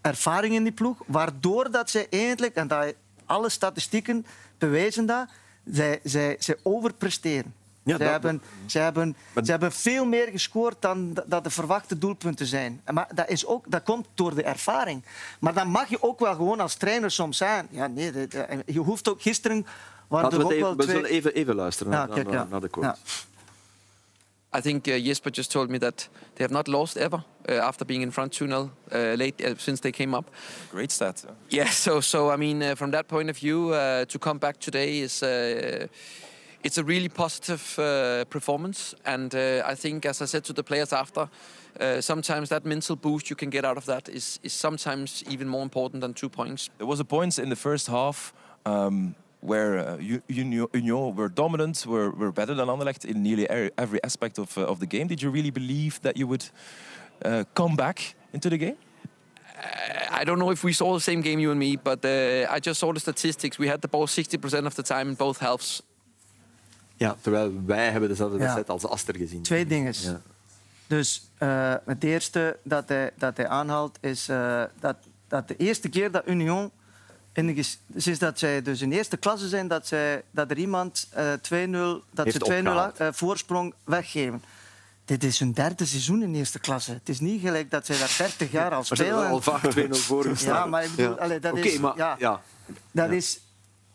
ervaring 0.00 0.54
in 0.54 0.62
die 0.62 0.72
ploeg. 0.72 1.02
Waardoor 1.06 1.70
dat 1.70 1.90
ze 1.90 2.08
eigenlijk, 2.08 2.54
en 2.54 2.68
dat, 2.68 2.94
alle 3.26 3.48
statistieken 3.48 4.26
bewijzen 4.58 5.06
dat, 5.06 5.28
zij, 5.64 6.00
zij, 6.02 6.36
zij 6.38 6.56
overpresteren. 6.62 7.54
Ja, 7.86 7.96
ze, 7.96 8.02
hebben, 8.02 8.42
ze, 8.66 8.78
hebben, 8.78 9.16
ze 9.44 9.50
hebben 9.50 9.72
veel 9.72 10.04
meer 10.04 10.28
gescoord 10.28 10.76
dan 10.80 11.16
dat 11.26 11.44
de 11.44 11.50
verwachte 11.50 11.98
doelpunten 11.98 12.46
zijn. 12.46 12.80
Maar 12.92 13.08
dat, 13.14 13.28
is 13.28 13.46
ook, 13.46 13.64
dat 13.68 13.82
komt 13.82 14.06
door 14.14 14.34
de 14.34 14.42
ervaring. 14.42 15.02
Maar 15.38 15.54
dan 15.54 15.68
mag 15.68 15.88
je 15.88 16.02
ook 16.02 16.18
wel 16.18 16.34
gewoon 16.34 16.60
als 16.60 16.74
trainer 16.74 17.10
soms 17.10 17.36
zijn. 17.36 17.66
Ja, 17.70 17.86
nee, 17.86 18.12
de, 18.12 18.28
de, 18.28 18.62
je 18.66 18.78
hoeft 18.78 19.08
ook 19.08 19.22
gisteren... 19.22 19.66
Waren 20.08 20.30
er 20.30 20.44
ook 20.44 20.50
even, 20.50 20.62
wel 20.62 20.76
we 20.76 20.82
zullen 20.82 21.10
even, 21.10 21.34
even 21.34 21.54
luisteren 21.54 21.92
ja, 21.92 21.98
naar, 21.98 22.14
kijk, 22.14 22.30
naar, 22.30 22.46
naar 22.50 22.60
de 22.60 22.68
quote. 22.68 22.86
Ja. 22.86 22.96
I 24.58 24.60
think 24.60 24.86
uh, 24.88 24.96
Jesper 24.96 25.30
just 25.30 25.50
told 25.50 25.68
me 25.68 25.78
that 25.78 26.08
they 26.34 26.44
have 26.44 26.52
not 26.52 26.66
lost 26.68 26.96
ever 26.96 27.24
uh, 27.48 27.58
after 27.58 27.84
being 27.84 28.02
in 28.02 28.12
front 28.12 28.40
2-0 28.40 28.42
uh, 28.42 28.68
late 29.16 29.44
uh, 29.44 29.54
since 29.56 29.80
they 29.80 29.92
came 29.92 30.16
up. 30.16 30.30
Great 30.70 30.92
stat. 30.92 31.26
Yeah, 31.48 31.70
so 31.70 32.00
so 32.00 32.30
I 32.30 32.36
mean, 32.36 32.62
uh, 32.62 32.74
from 32.74 32.90
that 32.90 33.06
point 33.06 33.28
of 33.28 33.36
view, 33.36 33.74
uh, 33.74 34.04
to 34.04 34.18
come 34.18 34.38
back 34.38 34.58
today 34.58 35.00
is 35.00 35.22
it's 36.66 36.78
a 36.78 36.84
really 36.84 37.08
positive 37.08 37.78
uh, 37.78 38.24
performance. 38.24 38.94
And 39.04 39.34
uh, 39.34 39.62
I 39.64 39.76
think, 39.76 40.04
as 40.04 40.20
I 40.20 40.26
said 40.26 40.44
to 40.44 40.52
the 40.52 40.62
players 40.62 40.92
after, 40.92 41.28
uh, 41.80 42.00
sometimes 42.00 42.48
that 42.48 42.64
mental 42.64 42.96
boost 42.96 43.30
you 43.30 43.36
can 43.36 43.50
get 43.50 43.64
out 43.64 43.76
of 43.76 43.84
that 43.84 44.08
is, 44.08 44.40
is 44.42 44.52
sometimes 44.52 45.22
even 45.28 45.48
more 45.48 45.62
important 45.62 46.00
than 46.00 46.12
two 46.12 46.28
points. 46.28 46.70
There 46.78 46.86
was 46.86 47.00
a 47.00 47.04
point 47.04 47.38
in 47.38 47.50
the 47.50 47.56
first 47.56 47.86
half 47.86 48.34
um, 48.64 49.14
where 49.40 49.78
uh, 49.78 49.96
Union, 50.28 51.14
were 51.14 51.28
dominant, 51.28 51.86
were, 51.86 52.10
were 52.10 52.32
better 52.32 52.54
than 52.54 52.68
Anderlecht 52.68 53.04
in 53.04 53.22
nearly 53.22 53.48
every 53.78 54.02
aspect 54.02 54.38
of, 54.38 54.58
uh, 54.58 54.62
of 54.62 54.80
the 54.80 54.86
game. 54.86 55.06
Did 55.06 55.22
you 55.22 55.30
really 55.30 55.52
believe 55.52 56.00
that 56.02 56.16
you 56.16 56.26
would 56.26 56.50
uh, 57.24 57.44
come 57.54 57.76
back 57.76 58.16
into 58.32 58.50
the 58.50 58.58
game? 58.58 58.76
I 60.10 60.24
don't 60.24 60.38
know 60.38 60.50
if 60.50 60.64
we 60.64 60.72
saw 60.72 60.94
the 60.94 61.00
same 61.00 61.22
game, 61.22 61.38
you 61.38 61.50
and 61.50 61.60
me, 61.60 61.76
but 61.76 62.04
uh, 62.04 62.46
I 62.50 62.58
just 62.60 62.80
saw 62.80 62.92
the 62.92 63.00
statistics. 63.00 63.58
We 63.58 63.68
had 63.68 63.80
the 63.80 63.88
ball 63.88 64.06
60% 64.06 64.66
of 64.66 64.74
the 64.74 64.82
time 64.82 65.08
in 65.10 65.14
both 65.14 65.38
halves. 65.38 65.82
Ja, 66.96 67.16
terwijl 67.20 67.52
wij 67.66 67.90
hebben 67.90 68.08
dezelfde 68.08 68.38
wedstrijd 68.38 68.70
als 68.70 68.86
Aster 68.86 69.16
gezien. 69.16 69.42
Twee 69.42 69.66
dingen. 69.66 69.94
Ja. 69.96 70.20
Dus 70.86 71.30
uh, 71.38 71.74
het 71.84 72.04
eerste 72.04 72.58
dat 72.62 72.88
hij, 72.88 73.10
dat 73.18 73.36
hij 73.36 73.48
aanhaalt 73.48 73.98
is 74.00 74.28
uh, 74.28 74.62
dat, 74.80 74.96
dat 75.28 75.48
de 75.48 75.56
eerste 75.56 75.88
keer 75.88 76.10
dat 76.10 76.22
Union 76.26 76.70
in 77.32 77.46
de, 77.46 77.64
is 77.94 78.18
dat 78.18 78.38
zij 78.38 78.62
dus 78.62 78.80
in 78.80 78.92
eerste 78.92 79.16
klasse 79.16 79.48
zijn 79.48 79.68
dat, 79.68 79.86
zij, 79.86 80.22
dat 80.30 80.50
er 80.50 80.58
iemand 80.58 81.08
uh, 81.16 81.32
2-0 81.32 82.04
dat 82.10 82.32
ze 82.32 82.92
2-0 83.02 83.14
voorsprong 83.14 83.74
weggeven. 83.84 84.42
Dit 85.04 85.24
is 85.24 85.38
hun 85.38 85.52
derde 85.52 85.84
seizoen 85.84 86.22
in 86.22 86.34
eerste 86.34 86.58
klasse. 86.58 86.92
Het 86.92 87.08
is 87.08 87.20
niet 87.20 87.40
gelijk 87.40 87.70
dat 87.70 87.86
zij 87.86 87.98
daar 87.98 88.14
30 88.18 88.50
jaar 88.50 88.74
al 88.74 88.84
spelen. 88.84 89.06
Ze 89.06 89.26
al 89.26 89.40
vaak 89.40 89.74
2-0 89.76 89.88
voor 89.90 90.32
Ja, 90.38 90.66
maar 90.66 90.84
ik 90.84 90.90
bedoel, 90.90 91.14
ja. 91.14 91.20
Allee, 91.22 91.40
dat 91.40 91.52
okay, 91.52 91.64
is... 91.64 91.78
Maar, 91.78 91.96
ja, 91.96 92.16
ja. 92.18 92.42
Dat 92.90 93.10
is 93.10 93.40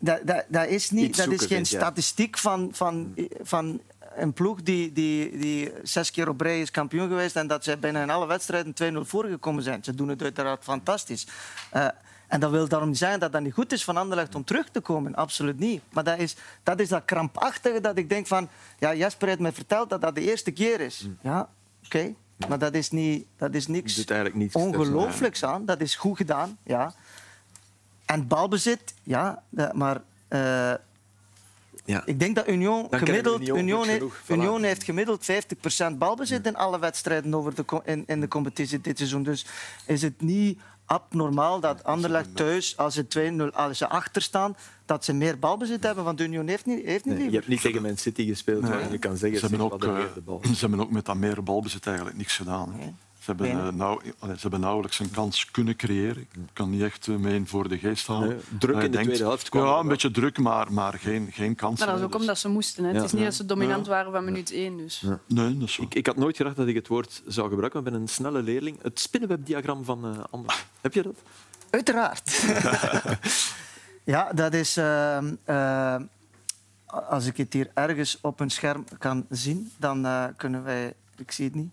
dat, 0.02 0.20
dat, 0.24 0.44
dat 0.48 0.68
is, 0.68 0.90
niet, 0.90 1.16
dat 1.16 1.28
is 1.28 1.46
geen 1.46 1.66
statistiek 1.66 2.38
van, 2.38 2.68
van, 2.72 3.14
van 3.42 3.80
een 4.14 4.32
ploeg 4.32 4.62
die, 4.62 4.92
die, 4.92 5.38
die 5.38 5.72
zes 5.82 6.10
keer 6.10 6.28
op 6.28 6.40
rij 6.40 6.60
is 6.60 6.70
kampioen 6.70 7.08
geweest 7.08 7.36
en 7.36 7.46
dat 7.46 7.64
ze 7.64 7.76
bijna 7.76 8.02
in 8.02 8.10
alle 8.10 8.26
wedstrijden 8.26 8.96
2-0 8.96 8.98
voorgekomen 9.00 9.62
zijn. 9.62 9.84
Ze 9.84 9.94
doen 9.94 10.08
het 10.08 10.22
uiteraard 10.22 10.64
fantastisch. 10.64 11.26
Uh, 11.74 11.88
En 12.26 12.40
dat 12.40 12.50
wil 12.50 12.68
daarom 12.68 12.88
niet 12.88 12.98
zeggen 12.98 13.20
dat 13.20 13.32
dat 13.32 13.42
niet 13.42 13.52
goed 13.52 13.72
is 13.72 13.84
van 13.84 13.96
Anderlecht 13.96 14.34
om 14.34 14.44
terug 14.44 14.68
te 14.68 14.80
komen. 14.80 15.14
Absoluut 15.14 15.58
niet. 15.58 15.82
Maar 15.92 16.04
dat 16.04 16.18
is 16.18 16.36
dat, 16.62 16.80
is 16.80 16.88
dat 16.88 17.04
krampachtige 17.04 17.80
dat 17.80 17.98
ik 17.98 18.08
denk 18.08 18.26
van... 18.26 18.48
Ja, 18.78 18.94
Jasper 18.94 19.28
heeft 19.28 19.40
me 19.40 19.52
verteld 19.52 19.90
dat 19.90 20.00
dat 20.00 20.14
de 20.14 20.20
eerste 20.20 20.50
keer 20.50 20.80
is. 20.80 21.08
Ja, 21.20 21.48
oké. 21.84 22.14
Maar 22.48 22.58
dat 22.58 22.74
is, 22.74 22.90
niet, 22.90 23.26
dat 23.36 23.54
is 23.54 23.66
niks 23.66 24.04
niets 24.32 24.54
ongelooflijks 24.54 25.44
aan. 25.44 25.64
Dat 25.64 25.80
is 25.80 25.94
goed 25.94 26.16
gedaan, 26.16 26.58
ja. 26.64 26.94
En 28.12 28.26
balbezit, 28.28 28.94
ja. 29.02 29.42
dat- 29.48 29.72
Maar 29.74 30.02
eh, 30.28 30.72
Ja. 31.84 32.02
ik 32.04 32.18
denk 32.20 32.34
dat 32.36 32.48
Union 32.48 32.86
Dan 32.90 32.98
gemiddeld... 32.98 33.48
Union 33.48 33.86
heeft, 33.86 33.98
genoeg, 33.98 34.20
voilà. 34.24 34.26
Union 34.28 34.62
heeft 34.62 34.82
gemiddeld 34.84 35.24
50% 35.92 35.98
balbezit 35.98 36.46
in 36.46 36.56
alle 36.56 36.78
wedstrijden 36.78 37.34
over 37.34 37.54
de, 37.54 37.64
in, 37.84 38.04
in 38.06 38.20
de 38.20 38.28
competitie 38.28 38.80
dit 38.80 38.96
seizoen. 38.98 39.22
Dus 39.22 39.46
is 39.86 40.02
het 40.02 40.20
niet 40.20 40.60
abnormaal 40.84 41.60
dat 41.60 41.84
Anderlecht 41.84 42.36
thuis, 42.36 42.76
als 42.76 42.94
ze 42.94 43.06
2-0, 43.52 43.54
als 43.54 43.78
ze 43.78 43.88
achter 43.88 44.22
staan, 44.22 44.56
dat 44.86 45.04
ze 45.04 45.12
meer 45.12 45.38
balbezit 45.38 45.82
hebben. 45.82 46.04
Want 46.04 46.20
Union 46.20 46.48
heeft 46.48 46.66
niet, 46.66 46.84
heeft 46.84 47.04
niet 47.04 47.18
Nee, 47.18 47.30
je 47.30 47.36
hebt 47.36 47.48
niet 47.48 47.60
tegen 47.60 47.82
Man 47.82 47.96
City 47.96 48.26
gespeeld, 48.26 48.62
Nee. 48.62 48.70
waar 48.72 48.92
je 48.92 48.98
kan 48.98 49.16
zeggen, 49.16 49.38
Ze 49.40 49.46
hebben, 49.46 49.72
ook, 49.72 49.84
eh, 49.84 49.94
weer 49.94 50.10
de 50.14 50.20
bal. 50.20 50.40
ze 50.54 50.60
hebben 50.60 50.80
ook 50.80 50.90
met 50.90 51.04
dat 51.04 51.16
meer 51.16 51.42
balbezit 51.42 51.86
eigenlijk 51.86 52.16
niks 52.16 52.36
gedaan. 52.36 52.72
hè. 52.72 52.78
Nee. 52.78 52.94
Ze, 53.22 53.30
hebben, 53.30 53.50
eh, 53.50 53.68
nauw- 53.68 54.00
allee, 54.18 54.34
ze 54.34 54.40
hebben 54.42 54.60
nauwelijks 54.60 54.98
een 54.98 55.10
kans 55.10 55.50
kunnen 55.50 55.76
creëren. 55.76 56.22
Ik 56.22 56.28
kan 56.52 56.70
niet 56.70 56.82
echt 56.82 57.08
eh, 57.08 57.16
mee 57.16 57.34
in 57.34 57.46
voor 57.46 57.68
de 57.68 57.78
geest 57.78 58.06
halen. 58.06 58.28
Nee, 58.28 58.38
druk 58.58 58.74
in 58.74 58.80
de 58.80 58.88
denkt- 58.88 59.06
tweede 59.06 59.24
helft 59.24 59.48
kwam 59.48 59.66
Ja, 59.66 59.78
een 59.78 59.88
beetje 59.88 60.10
druk, 60.10 60.38
maar, 60.38 60.72
maar 60.72 60.92
geen, 60.98 61.28
geen 61.32 61.54
kans. 61.54 61.78
Maar 61.78 61.88
dat 61.88 61.98
is 61.98 62.04
ook 62.04 62.14
omdat 62.14 62.38
ze 62.38 62.48
moesten. 62.48 62.82
Hè. 62.84 62.88
Het 62.90 62.98
Ja. 62.98 63.04
is 63.04 63.12
niet 63.12 63.24
dat 63.24 63.34
ze 63.34 63.46
dominant 63.46 63.86
waren 63.86 64.12
van 64.12 64.24
minuut 64.24 64.52
één. 64.52 64.76
Dus. 64.76 65.02
Nee, 65.26 65.58
dat 65.58 65.68
is 65.68 65.74
zo. 65.74 65.82
Ik, 65.82 65.94
ik 65.94 66.06
had 66.06 66.16
nooit 66.16 66.36
gedacht 66.36 66.56
dat 66.56 66.66
ik 66.66 66.74
het 66.74 66.88
woord 66.88 67.22
zou 67.26 67.48
gebruiken, 67.48 67.82
maar 67.82 67.88
ik 67.92 67.94
ben 67.98 68.02
een 68.08 68.14
snelle 68.14 68.42
leerling. 68.42 68.82
Het 68.82 69.00
spinnenwebdiagram 69.00 69.84
van 69.84 70.04
eh 70.04 70.24
Anders. 70.30 70.64
Heb 70.80 70.94
je 70.94 71.02
dat? 71.02 71.14
Uiteraard. 71.70 72.42
ja, 74.04 74.32
dat 74.32 74.54
is... 74.54 74.76
ehm, 74.76 75.34
eh, 75.44 75.96
als 76.86 77.26
ik 77.26 77.36
het 77.36 77.52
hier 77.52 77.70
ergens 77.74 78.18
op 78.20 78.40
een 78.40 78.50
scherm 78.50 78.84
kan 78.98 79.26
zien, 79.28 79.72
dan 79.78 80.06
eh, 80.06 80.24
kunnen 80.36 80.64
wij... 80.64 80.94
Ik 81.16 81.30
zie 81.32 81.44
het 81.44 81.54
niet. 81.54 81.70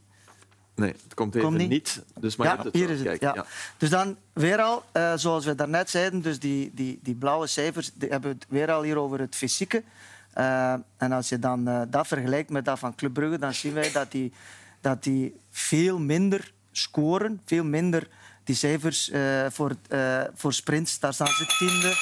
Nee, 0.79 0.95
het 1.03 1.13
komt 1.13 1.35
even 1.35 1.47
Komt 1.47 1.59
niet? 1.59 1.69
niet. 1.69 2.03
Dus 2.19 2.35
maar 2.35 2.47
ja, 2.47 2.65
hier 2.71 2.89
is 2.89 3.03
het. 3.03 3.21
Ja. 3.21 3.45
Dus 3.77 3.89
dan 3.89 4.17
weer 4.33 4.61
al, 4.61 4.83
eh, 4.91 5.13
zoals 5.15 5.45
we 5.45 5.55
daarnet 5.55 5.89
zeiden, 5.89 6.21
dus 6.21 6.39
die, 6.39 6.71
die, 6.73 6.99
die 7.03 7.15
blauwe 7.15 7.47
cijfers, 7.47 7.91
die 7.93 8.09
hebben 8.09 8.29
we 8.29 8.35
het 8.39 8.45
weer 8.49 8.71
al 8.71 8.81
hier 8.81 8.97
over 8.97 9.19
het 9.19 9.35
fysieke. 9.35 9.83
Eh, 10.33 10.73
en 10.97 11.11
als 11.11 11.29
je 11.29 11.39
dan 11.39 11.67
eh, 11.67 11.81
dat 11.87 12.07
vergelijkt 12.07 12.49
met 12.49 12.65
dat 12.65 12.79
van 12.79 12.95
Club 12.95 13.13
Brugge, 13.13 13.39
dan 13.39 13.53
zien 13.53 13.73
wij 13.73 13.91
dat 13.91 14.11
die, 14.11 14.33
dat 14.81 15.03
die 15.03 15.35
veel 15.51 15.99
minder 15.99 16.53
scoren, 16.71 17.41
veel 17.45 17.63
minder 17.63 18.07
die 18.43 18.55
cijfers 18.55 19.11
voor, 19.49 19.75
voor 20.33 20.53
sprints, 20.53 20.99
daar 20.99 21.13
staan 21.13 21.27
ze 21.27 21.45
tiende. 21.57 21.95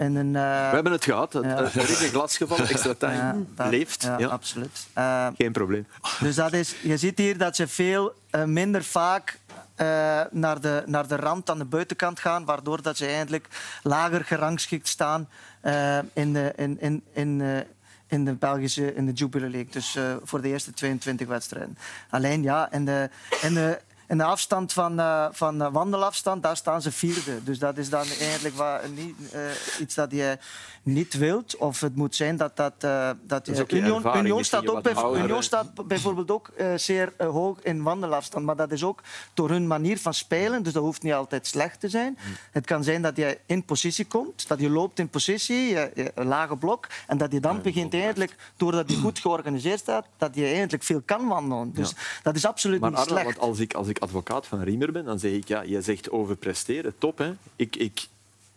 En 0.00 0.14
een, 0.14 0.36
eh, 0.36 0.42
We 0.68 0.74
hebben 0.74 0.92
het 0.92 1.04
gehad. 1.04 1.32
Het- 1.32 1.44
Ja. 1.44 1.58
Een 1.58 1.70
glas 1.86 2.36
gevallen, 2.36 2.68
extra 2.74 2.94
time. 2.94 3.44
ja, 3.56 3.68
Leeft. 3.68 4.02
Ja, 4.02 4.18
Ja, 4.18 4.26
absoluut. 4.28 4.86
Eh, 4.92 5.26
Geen 5.36 5.52
probleem. 5.52 5.86
dus 6.20 6.34
dat 6.34 6.52
is, 6.52 6.74
je 6.82 6.96
ziet 6.96 7.18
hier 7.18 7.38
dat 7.38 7.56
ze 7.56 7.68
veel 7.68 8.14
eh, 8.30 8.44
minder 8.44 8.84
vaak 8.84 9.38
eh, 9.74 9.86
naar, 10.30 10.60
de, 10.60 10.82
naar 10.86 11.06
de 11.06 11.16
rand 11.16 11.50
aan 11.50 11.58
de 11.58 11.64
buitenkant 11.64 12.20
gaan, 12.20 12.44
waardoor 12.44 12.82
dat 12.82 12.96
ze 12.96 13.06
eigenlijk 13.06 13.46
lager 13.82 14.24
gerangschikt 14.24 14.88
staan 14.88 15.28
eh, 15.60 15.98
in, 16.12 16.32
de, 16.32 16.52
in, 16.56 16.80
in, 16.80 17.02
in, 17.12 17.40
eh, 17.40 17.58
in 18.06 18.24
de 18.24 18.32
Belgische 18.32 18.94
in 18.94 19.06
de 19.06 19.12
Jupiler 19.12 19.50
League. 19.50 19.70
Dus 19.72 19.96
eh, 19.96 20.02
voor 20.22 20.40
de 20.40 20.48
eerste 20.48 20.72
22 20.72 21.26
wedstrijden. 21.26 21.78
Alleen 22.10 22.42
ja, 22.42 22.72
in 22.72 22.84
de, 22.84 23.10
in 23.42 23.54
de, 23.54 23.80
in 24.10 24.18
de 24.18 24.24
afstand 24.24 24.72
van, 24.72 25.00
eh, 25.00 25.26
van 25.30 25.62
eh, 25.62 25.68
wandelafstand, 25.72 26.42
daar 26.42 26.56
staan 26.56 26.82
ze 26.82 26.92
vierde. 26.92 27.44
Dus 27.44 27.58
dat 27.58 27.78
is 27.78 27.88
dan 27.90 28.04
eigenlijk 28.20 28.54
wat, 28.56 28.80
niet, 28.94 29.14
eh, 29.32 29.40
iets 29.80 29.94
dat 29.94 30.10
je 30.12 30.38
niet 30.82 31.14
wilt. 31.14 31.56
Of 31.56 31.80
het 31.80 31.96
moet 31.96 32.14
zijn 32.14 32.36
dat 32.36 32.56
dat... 32.56 32.72
eh, 32.78 33.10
dat 33.22 33.48
is 33.48 33.58
Union, 33.68 34.16
Union 34.16 34.44
staat 34.44 34.68
ook 34.68 34.82
bij, 34.82 34.94
Union 35.22 35.42
staat 35.42 35.86
bijvoorbeeld 35.86 36.30
ook 36.30 36.48
eh, 36.56 36.66
zeer 36.76 37.12
eh, 37.16 37.28
hoog 37.28 37.58
in 37.62 37.82
wandelafstand. 37.82 38.44
Maar 38.46 38.56
dat 38.56 38.72
is 38.72 38.84
ook 38.84 39.02
door 39.34 39.48
hun 39.50 39.66
manier 39.66 39.98
van 39.98 40.14
spelen. 40.14 40.62
Dus 40.62 40.72
dat 40.72 40.82
hoeft 40.82 41.02
niet 41.02 41.12
altijd 41.12 41.46
slecht 41.46 41.80
te 41.80 41.88
zijn. 41.88 42.18
Het 42.50 42.66
kan 42.66 42.84
zijn 42.84 43.02
dat 43.02 43.16
je 43.16 43.38
in 43.46 43.64
positie 43.64 44.04
komt, 44.04 44.48
dat 44.48 44.60
je 44.60 44.70
loopt 44.70 44.98
in 44.98 45.08
positie, 45.08 45.56
je, 45.68 45.90
je- 45.94 46.12
een 46.14 46.26
lage 46.26 46.56
blok. 46.56 46.86
En 47.06 47.18
dat 47.18 47.32
je 47.32 47.40
dan 47.40 47.62
begint 47.62 47.94
eigenlijk, 47.94 48.36
doordat 48.56 48.90
je 48.90 48.96
goed 48.96 49.18
georganiseerd 49.18 49.78
staat, 49.78 50.06
dat 50.16 50.34
je 50.34 50.44
eigenlijk 50.44 50.82
veel 50.82 51.00
kan 51.04 51.26
wandelen. 51.28 51.72
Dus 51.72 51.94
dat 52.22 52.34
is 52.36 52.44
absoluut 52.46 52.80
Maar 52.80 52.90
niet 52.90 52.98
slecht. 53.00 53.24
want 53.24 53.38
als 53.38 53.58
ik, 53.58 53.74
als 53.74 53.88
ik 53.88 53.98
advocaat 54.00 54.46
van 54.46 54.62
Riemer 54.62 54.92
ben, 54.92 55.04
dan 55.04 55.18
zeg 55.18 55.32
ik, 55.32 55.48
ja, 55.48 55.62
je 55.62 55.82
zegt 55.82 56.10
overpresteren, 56.10 56.94
top. 56.98 57.18
Hè. 57.18 57.32
Ik, 57.56 57.76
ik, 57.76 58.06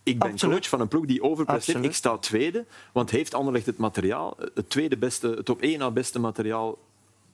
ik 0.04 0.20
ben 0.20 0.32
Absoluut. 0.32 0.56
coach 0.56 0.70
van 0.70 0.82
een 0.82 0.88
ploeg 0.88 1.06
die 1.06 1.24
overpresteert. 1.24 1.84
Ik 1.84 1.96
sta 1.96 2.18
tweede, 2.18 2.66
want 2.91 3.10
heeft 3.10 3.34
Anderlecht 3.34 3.66
het 3.66 3.78
materiaal, 3.78 4.38
het 4.54 4.70
tweede 4.70 4.98
beste, 4.98 5.28
het 5.28 5.50
op 5.50 5.62
één 5.62 5.80
na 5.80 5.91
beste 5.91 6.20
materiaal 6.20 6.78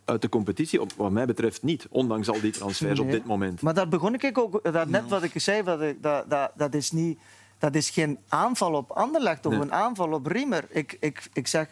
uit 0.06 0.22
de 0.22 0.30
competitie? 0.30 0.82
Op, 0.82 0.94
wat 0.94 1.12
mij 1.12 1.26
betreft 1.26 1.64
niet, 1.64 1.88
ondanks 1.90 2.30
al 2.30 2.42
die 2.42 2.52
transfers 2.52 3.00
op 3.00 3.12
dit 3.12 3.26
moment. 3.26 3.62
Maar 3.62 3.74
daar 3.74 3.90
begon 3.90 4.14
ik 4.14 4.38
ook, 4.38 4.74
dat 4.74 4.88
net 4.88 5.08
wat 5.10 5.24
ik 5.24 5.32
zei, 5.36 5.64
dat, 5.64 5.80
dat, 6.02 6.30
dat, 6.30 6.52
dat 6.56 6.74
is 6.74 6.92
niet... 6.92 7.20
Dat 7.58 7.76
is 7.76 7.90
geen 7.90 8.18
aanval 8.28 8.74
op 8.74 8.92
Anderlecht 8.92 9.46
of 9.46 9.52
Nee. 9.52 9.62
een 9.62 9.74
aanval 9.74 10.12
op 10.12 10.26
Riemer. 10.26 10.66
Ik, 10.70 10.98
ik, 11.00 11.30
ik 11.34 11.48
zeg, 11.48 11.68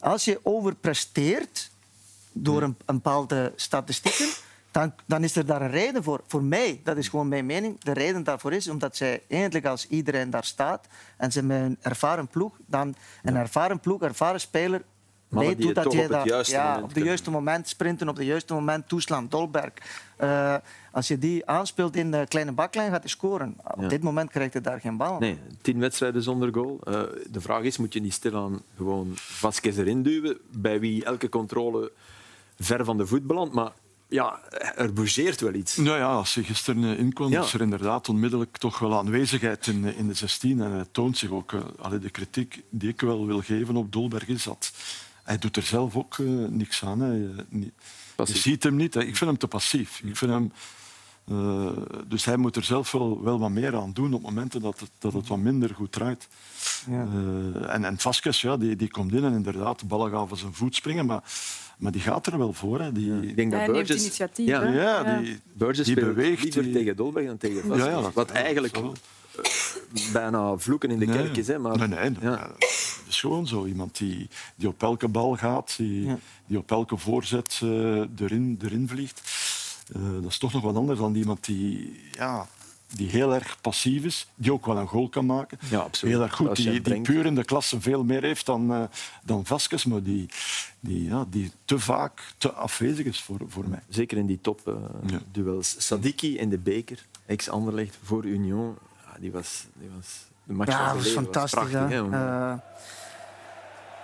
als 0.00 0.24
je 0.24 0.40
overpresteert 0.42 1.70
door 2.32 2.62
een, 2.62 2.76
een 2.86 2.94
bepaalde 2.94 3.52
statistieken, 3.56 4.26
dan, 4.72 4.94
dan 5.06 5.24
is 5.24 5.36
er 5.36 5.46
daar 5.46 5.62
een 5.62 5.70
reden 5.70 6.02
voor. 6.02 6.20
Voor 6.26 6.42
mij, 6.42 6.80
dat 6.84 6.96
is 6.96 7.08
gewoon 7.08 7.28
mijn 7.28 7.46
mening, 7.46 7.80
de 7.80 7.92
reden 7.92 8.22
daarvoor 8.24 8.52
is 8.52 8.68
omdat 8.68 8.96
zij 8.96 9.22
eigenlijk 9.28 9.66
als 9.66 9.86
iedereen 9.88 10.30
daar 10.30 10.44
staat 10.44 10.86
en 11.16 11.32
ze 11.32 11.42
met 11.42 11.60
een 11.62 11.76
ervaren 11.80 12.28
ploeg, 12.28 12.56
dan 12.66 12.94
een 13.22 13.36
ervaren 13.36 13.80
ploeg, 13.80 14.02
ervaren 14.02 14.40
speler, 14.40 14.82
weet 15.28 15.62
hoe 15.62 15.72
dat 15.72 15.92
je 15.92 16.22
juiste 16.24 16.54
ja, 16.54 16.76
op 16.82 16.86
kunnen. 16.86 17.04
juiste 17.04 17.30
moment 17.30 17.68
sprinten, 17.68 18.08
op 18.08 18.16
het 18.16 18.26
juiste 18.26 18.54
moment 18.54 18.88
toeslaan. 18.88 19.28
Dolberg. 19.28 19.72
Eh, 20.16 20.54
als 20.92 21.08
je 21.08 21.18
die 21.18 21.46
aanspeelt 21.46 21.96
in 21.96 22.10
de 22.10 22.24
kleine 22.28 22.52
baklijn, 22.52 22.90
gaat 22.90 23.00
hij 23.00 23.08
scoren. 23.10 23.56
Op 23.64 23.80
Ja. 23.82 23.88
dit 23.88 24.02
moment 24.02 24.30
krijgt 24.30 24.52
hij 24.52 24.62
daar 24.62 24.80
geen 24.80 24.96
bal. 24.96 25.18
Nee, 25.18 25.38
tien 25.62 25.78
wedstrijden 25.78 26.22
zonder 26.22 26.54
goal. 26.54 26.80
Eh, 26.84 27.02
de 27.30 27.40
vraag 27.40 27.62
is, 27.62 27.76
moet 27.76 27.92
je 27.92 28.00
niet 28.00 28.12
stilaan 28.12 28.62
gewoon 28.76 29.12
Vasquez 29.14 29.76
erin 29.78 30.02
duwen, 30.02 30.38
bij 30.50 30.80
wie 30.80 31.04
elke 31.04 31.28
controle 31.28 31.92
ver 32.58 32.84
van 32.84 32.96
de 32.98 33.06
voet 33.06 33.26
belandt. 33.26 33.54
Maar 33.54 33.72
ja, 34.12 34.40
er 34.76 34.92
bougeert 34.92 35.40
wel 35.40 35.54
iets. 35.54 35.76
Nou 35.76 35.98
ja, 35.98 36.12
als 36.12 36.34
je 36.34 36.44
gisteren 36.44 36.84
eh, 36.84 36.98
inkwam, 36.98 37.30
Ja. 37.30 37.42
is 37.42 37.52
er 37.54 37.60
inderdaad 37.60 38.08
onmiddellijk 38.08 38.56
toch 38.56 38.78
wel 38.78 38.98
aanwezigheid 38.98 39.66
in, 39.66 39.84
eh, 39.84 39.98
in 39.98 40.08
de 40.08 40.14
16. 40.14 40.60
En 40.60 40.70
het 40.72 40.94
toont 40.94 41.18
zich 41.18 41.30
ook. 41.30 41.52
eh, 41.52 41.60
allee, 41.78 41.98
de 41.98 42.10
kritiek 42.10 42.62
die 42.70 42.88
ik 42.88 43.00
wel 43.00 43.26
wil 43.26 43.40
geven 43.40 43.76
op 43.76 43.92
Dolberg 43.92 44.26
is 44.28 44.42
dat 44.44 44.72
hij 45.22 45.38
doet 45.38 45.56
er 45.56 45.62
zelf 45.62 45.96
ook 45.96 46.18
eh, 46.18 46.26
niks 46.48 46.84
aan. 46.84 47.00
Hè. 47.00 47.12
Je, 47.12 47.34
niet- 47.48 47.72
je 48.16 48.36
ziet 48.38 48.62
hem 48.62 48.76
niet. 48.76 48.94
Hè. 48.94 49.00
Ik 49.00 49.16
vind 49.16 49.30
hem 49.30 49.38
te 49.38 49.48
passief. 49.48 50.00
Ik 50.04 50.16
vind 50.16 50.30
hem, 50.30 50.52
eh, 51.28 51.70
dus 52.08 52.24
hij 52.24 52.36
moet 52.36 52.56
er 52.56 52.64
zelf 52.64 52.92
wel, 52.92 53.22
wel 53.22 53.38
wat 53.38 53.50
meer 53.50 53.76
aan 53.76 53.92
doen 53.92 54.14
op 54.14 54.22
momenten 54.22 54.60
dat 54.60 54.80
het, 54.80 54.90
dat 54.98 55.12
het 55.12 55.28
wat 55.28 55.38
minder 55.38 55.74
goed 55.74 55.92
draait. 55.92 56.28
Ja. 56.90 57.02
Eh, 57.12 57.74
en, 57.74 57.84
en 57.84 57.98
Vasquez, 57.98 58.40
ja, 58.40 58.56
die, 58.56 58.76
die 58.76 58.90
komt 58.90 59.12
in 59.12 59.24
en 59.24 59.32
inderdaad, 59.32 59.78
de 59.80 59.86
ballen 59.86 60.10
gaan 60.10 60.28
van 60.28 60.36
zijn 60.36 60.54
voet 60.54 60.74
springen. 60.74 61.06
Maar, 61.06 61.22
maar 61.82 61.92
die 61.92 62.00
gaat 62.00 62.26
er 62.26 62.38
wel 62.38 62.52
voor. 62.52 62.80
Hè. 62.80 62.92
Die, 62.92 63.12
Ik 63.28 63.36
denk 63.36 63.50
dat 63.50 63.60
Hij 63.60 63.68
neemt 63.68 63.86
Burgess... 63.86 64.04
initiatief. 64.04 64.46
Ja, 64.46 64.62
hè. 64.62 64.82
ja, 64.82 65.18
die, 65.20 65.38
Burgess 65.52 65.86
Die 65.86 65.94
beweegt, 66.04 66.42
liever 66.42 66.62
die- 66.62 66.72
tegen 66.72 66.96
Dolberg 66.96 67.26
dan 67.26 67.36
tegen 67.36 67.60
Vasquez. 67.60 67.84
Ja, 67.84 67.90
ja, 67.90 68.00
dat- 68.00 68.12
Wat 68.12 68.28
ja, 68.28 68.34
eigenlijk 68.34 68.76
eh, 68.76 68.84
bijna 70.12 70.56
vloeken 70.58 70.90
in 70.90 70.98
de 70.98 71.06
Nee. 71.06 71.16
kerk 71.16 71.36
is. 71.36 71.46
Hè, 71.46 71.58
maar, 71.58 71.78
Nee, 71.78 71.88
nee, 71.88 72.10
ja. 72.20 72.36
dat 72.36 73.08
is 73.08 73.20
gewoon 73.20 73.46
zo. 73.46 73.64
Iemand 73.66 73.98
die, 73.98 74.28
die 74.56 74.68
op 74.68 74.82
elke 74.82 75.08
bal 75.08 75.36
gaat, 75.36 75.74
die, 75.76 76.04
Ja. 76.06 76.18
die 76.46 76.58
op 76.58 76.70
elke 76.70 76.96
voorzet 76.96 77.60
eh, 77.62 77.68
erin, 78.20 78.58
erin 78.62 78.88
vliegt. 78.88 79.20
Eh, 79.94 80.02
dat 80.22 80.30
is 80.30 80.38
toch 80.38 80.52
nog 80.52 80.62
wat 80.62 80.76
anders 80.76 80.98
dan 80.98 81.14
iemand 81.14 81.44
die, 81.44 82.00
ja, 82.12 82.46
die 82.96 83.08
heel 83.08 83.34
erg 83.34 83.60
passief 83.60 84.04
is, 84.04 84.26
die 84.34 84.52
ook 84.52 84.66
wel 84.66 84.76
een 84.76 84.86
goal 84.86 85.08
kan 85.08 85.26
maken. 85.26 85.58
Ja, 85.70 85.78
absoluut. 85.78 86.14
Heel 86.14 86.22
erg 86.24 86.34
goed, 86.34 86.56
die, 86.56 86.80
die 86.80 87.00
puur 87.00 87.26
in 87.26 87.34
de 87.34 87.44
klasse 87.44 87.80
veel 87.80 88.04
meer 88.04 88.22
heeft 88.22 88.46
dan, 88.46 88.72
eh 88.72 88.82
dan 89.24 89.46
Vasquez, 89.46 89.84
maar 89.84 90.02
die, 90.02 90.28
die, 90.80 91.04
ja, 91.04 91.24
die 91.28 91.52
te 91.64 91.78
vaak 91.78 92.22
te 92.38 92.52
afwezig 92.52 93.06
is 93.06 93.20
voor, 93.20 93.38
voor 93.48 93.68
mij. 93.68 93.82
Zeker 93.88 94.18
in 94.18 94.26
die 94.26 94.38
Ja. 94.42 94.52
topduels. 95.22 95.74
Sadiki 95.86 96.38
in 96.38 96.48
de 96.48 96.58
beker, 96.58 97.06
ex-Anderlecht 97.26 97.98
voor 98.02 98.24
Union, 98.24 98.76
ja, 99.06 99.18
die 99.20 99.32
was, 99.32 99.66
die 99.74 99.88
was 99.96 100.24
de 100.44 100.52
match 100.52 100.70
Ja, 100.72 100.94
was 100.94 101.08
fantastisch. 101.08 101.70
prachtig, 101.70 101.88
hè. 101.88 102.10
Eh, 102.12 102.54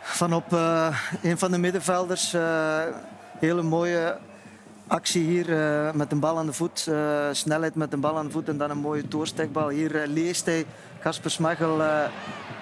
van 0.02 0.34
op 0.34 0.52
eh, 0.52 0.98
een 1.22 1.38
van 1.38 1.50
de 1.50 1.58
middenvelders, 1.58 2.34
eh, 2.34 2.82
hele 3.38 3.62
mooie 3.62 4.18
actie 4.88 5.22
hier 5.22 5.48
uh, 5.48 5.92
met 5.92 6.12
een 6.12 6.20
bal 6.20 6.38
aan 6.38 6.46
de 6.46 6.52
voet. 6.52 6.86
Uh, 6.88 7.28
snelheid 7.32 7.74
met 7.74 7.92
een 7.92 8.00
bal 8.00 8.16
aan 8.16 8.26
de 8.26 8.32
voet 8.32 8.48
en 8.48 8.58
dan 8.58 8.70
een 8.70 8.78
mooie 8.78 9.08
doorstekbal. 9.08 9.68
Hier 9.68 9.94
uh, 9.94 10.06
leest 10.06 10.46
hij 10.46 10.66
Kasper 11.00 11.30
Smechel 11.30 11.82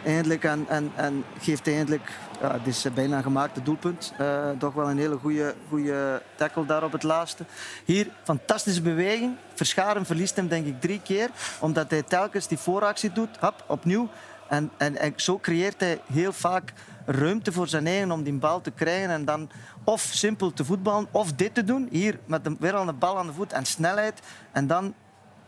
eindelijk 0.05 0.45
en, 0.45 0.65
en, 0.69 0.93
en 0.95 1.25
geeft 1.41 1.69
eindelijk... 1.69 2.11
Ja, 2.41 2.53
het 2.53 2.67
is 2.67 2.87
bijna 2.95 3.17
een 3.17 3.23
gemaakte 3.23 3.63
doelpunt. 3.63 4.13
toch 4.59 4.75
wel 4.75 4.91
een 4.91 4.99
hele 4.99 5.17
goede, 5.17 5.55
goede 5.69 6.23
tackle 6.35 6.67
daar 6.67 6.85
op 6.85 6.93
het 6.93 7.03
laatste. 7.03 7.45
Hier, 7.85 8.09
fantastische 8.23 8.83
beweging. 8.83 9.37
Verscharen 9.55 10.07
verliest 10.07 10.37
hem 10.37 10.49
denk 10.49 10.67
ik 10.67 10.81
drie 10.81 11.01
keer. 11.03 11.31
Omdat 11.61 11.91
hij 11.91 12.03
telkens 12.03 12.49
die 12.49 12.59
vooractie 12.59 13.13
doet. 13.13 13.37
Hap, 13.39 13.65
opnieuw. 13.67 14.09
En, 14.49 14.71
en, 14.77 14.97
en 14.97 15.13
zo 15.17 15.39
creëert 15.39 15.81
hij 15.81 16.01
heel 16.13 16.33
vaak 16.33 16.73
ruimte 17.07 17.53
voor 17.53 17.69
zijn 17.69 17.87
eigen 17.87 18.11
om 18.11 18.23
die 18.23 18.33
bal 18.33 18.61
te 18.61 18.71
krijgen 18.71 19.11
en 19.11 19.25
dan 19.25 19.51
of 19.87 20.01
simpel 20.01 20.53
te 20.53 20.65
voetballen 20.65 21.09
of 21.11 21.33
dit 21.33 21.55
te 21.55 21.65
doen. 21.65 21.89
Hier 21.91 22.19
met 22.27 22.45
de, 22.45 22.57
weer 22.59 22.75
al 22.75 22.89
een 22.89 22.99
bal 22.99 23.19
aan 23.19 23.27
de 23.27 23.33
voet 23.33 23.53
en 23.53 23.65
snelheid. 23.65 24.21
En 24.53 24.67
dan 24.67 24.95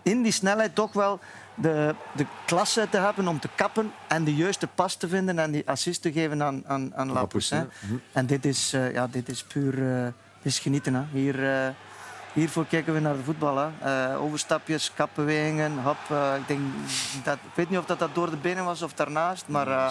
in 0.03 0.23
die 0.23 0.33
snelheid 0.33 0.75
toch 0.75 0.93
wel 0.93 1.21
de, 1.55 1.95
de 2.17 2.27
klasse 2.47 2.87
te 2.91 2.99
hebben 2.99 3.29
om 3.29 3.41
te 3.41 3.49
kappen 3.55 3.93
en 4.09 4.25
de 4.25 4.35
juiste 4.35 4.67
pas 4.67 4.95
te 4.95 5.09
vinden 5.09 5.39
en 5.39 5.51
die 5.51 5.69
assist 5.69 6.03
te 6.03 6.13
geven 6.13 6.43
aan, 6.43 6.63
aan, 6.67 6.95
aan 6.95 7.13
Lapus. 7.13 7.51
Mhm. 7.51 7.65
En 8.13 8.27
dit 8.27 8.45
is, 8.45 8.75
uh, 8.75 8.93
ja, 8.93 9.07
dit 9.07 9.29
is 9.29 9.43
puur 9.43 9.75
uh, 9.75 10.05
dit 10.05 10.53
is 10.53 10.59
genieten. 10.59 10.95
Hè. 10.95 11.03
Hier, 11.13 11.39
uh, 11.39 11.69
hiervoor 12.33 12.67
kijken 12.67 12.95
we 12.95 13.01
naar 13.01 13.17
de 13.17 13.25
voetbal. 13.25 13.73
Hè. 13.81 14.17
overstapjes, 14.17 14.93
kapbewegingen, 14.95 15.83
hop. 15.83 15.99
ik, 16.39 16.47
denk 16.47 16.61
dat, 17.25 17.35
ik 17.35 17.55
weet 17.55 17.71
niet 17.71 17.79
of 17.79 17.85
dat, 17.85 17.99
dat 17.99 18.15
door 18.15 18.31
de 18.31 18.37
benen 18.37 18.65
was 18.65 18.83
of 18.83 18.93
daarnaast, 18.93 19.49
maar 19.49 19.69
ja, 19.69 19.91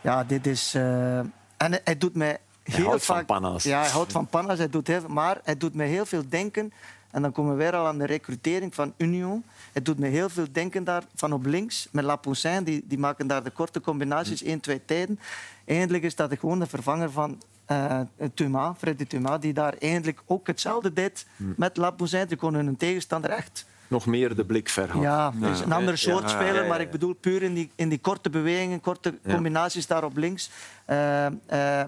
ja 0.00 0.24
dit 0.24 0.46
is... 0.46 0.74
en 0.74 1.80
hij 1.84 1.98
doet 1.98 2.14
mij 2.14 2.38
heel 2.62 2.90
vaak, 2.90 3.00
van 3.00 3.24
panna's. 3.24 3.62
Ja, 3.62 3.80
hij 3.80 3.90
houdt 3.90 4.12
van 4.12 4.26
panna's. 4.26 4.58
Hij 4.58 4.70
doet 4.70 4.86
heel, 4.86 5.08
maar 5.08 5.40
hij 5.44 5.56
doet 5.56 5.74
me 5.74 5.84
heel 5.84 6.06
veel 6.06 6.22
denken. 6.28 6.72
En 7.10 7.22
dan 7.22 7.32
komen 7.32 7.56
we 7.56 7.62
weer 7.62 7.76
al 7.76 7.86
aan 7.86 7.98
de 7.98 8.06
recrutering 8.06 8.74
van 8.74 8.94
Union. 8.96 9.44
Het 9.72 9.84
doet 9.84 9.98
me 9.98 10.06
heel 10.06 10.28
veel 10.28 10.46
denken 10.52 10.84
daar 10.84 11.02
van 11.14 11.32
op 11.32 11.46
links 11.46 11.88
met 11.90 12.04
Lapoussin. 12.04 12.64
Die, 12.64 12.84
die 12.86 12.98
maken 12.98 13.26
daar 13.26 13.42
de 13.42 13.50
korte 13.50 13.80
combinaties, 13.80 14.42
één, 14.42 14.60
twee 14.60 14.84
tijden. 14.84 15.18
Eindelijk 15.64 16.04
is 16.04 16.14
dat 16.14 16.38
gewoon 16.38 16.58
de 16.58 16.66
vervanger 16.66 17.10
van 17.10 17.42
uh, 17.68 18.00
Thuma, 18.34 18.74
Freddy 18.74 19.06
Thuma, 19.06 19.38
die 19.38 19.52
daar 19.52 19.74
eindelijk 19.78 20.22
ook 20.26 20.46
hetzelfde 20.46 20.92
deed 20.92 21.26
met 21.36 21.76
Lapoussin. 21.76 22.26
Die 22.26 22.36
kon 22.36 22.54
hun 22.54 22.76
tegenstander 22.76 23.30
echt 23.30 23.66
nog 23.92 24.06
meer 24.06 24.34
de 24.34 24.44
blik 24.44 24.68
ver 24.68 25.00
Ja, 25.00 25.30
dus 25.30 25.60
een 25.60 25.72
andere 25.72 25.96
soort 25.96 26.30
speler, 26.30 26.66
maar 26.66 26.80
ik 26.80 26.90
bedoel 26.90 27.14
puur 27.14 27.42
in 27.42 27.54
die, 27.54 27.70
in 27.74 27.88
die 27.88 27.98
korte 27.98 28.30
bewegingen, 28.30 28.80
korte 28.80 29.18
combinaties 29.28 29.86
daar 29.86 30.04
op 30.04 30.16
links. 30.16 30.50
Uh, 30.90 31.26
uh, 31.52 31.82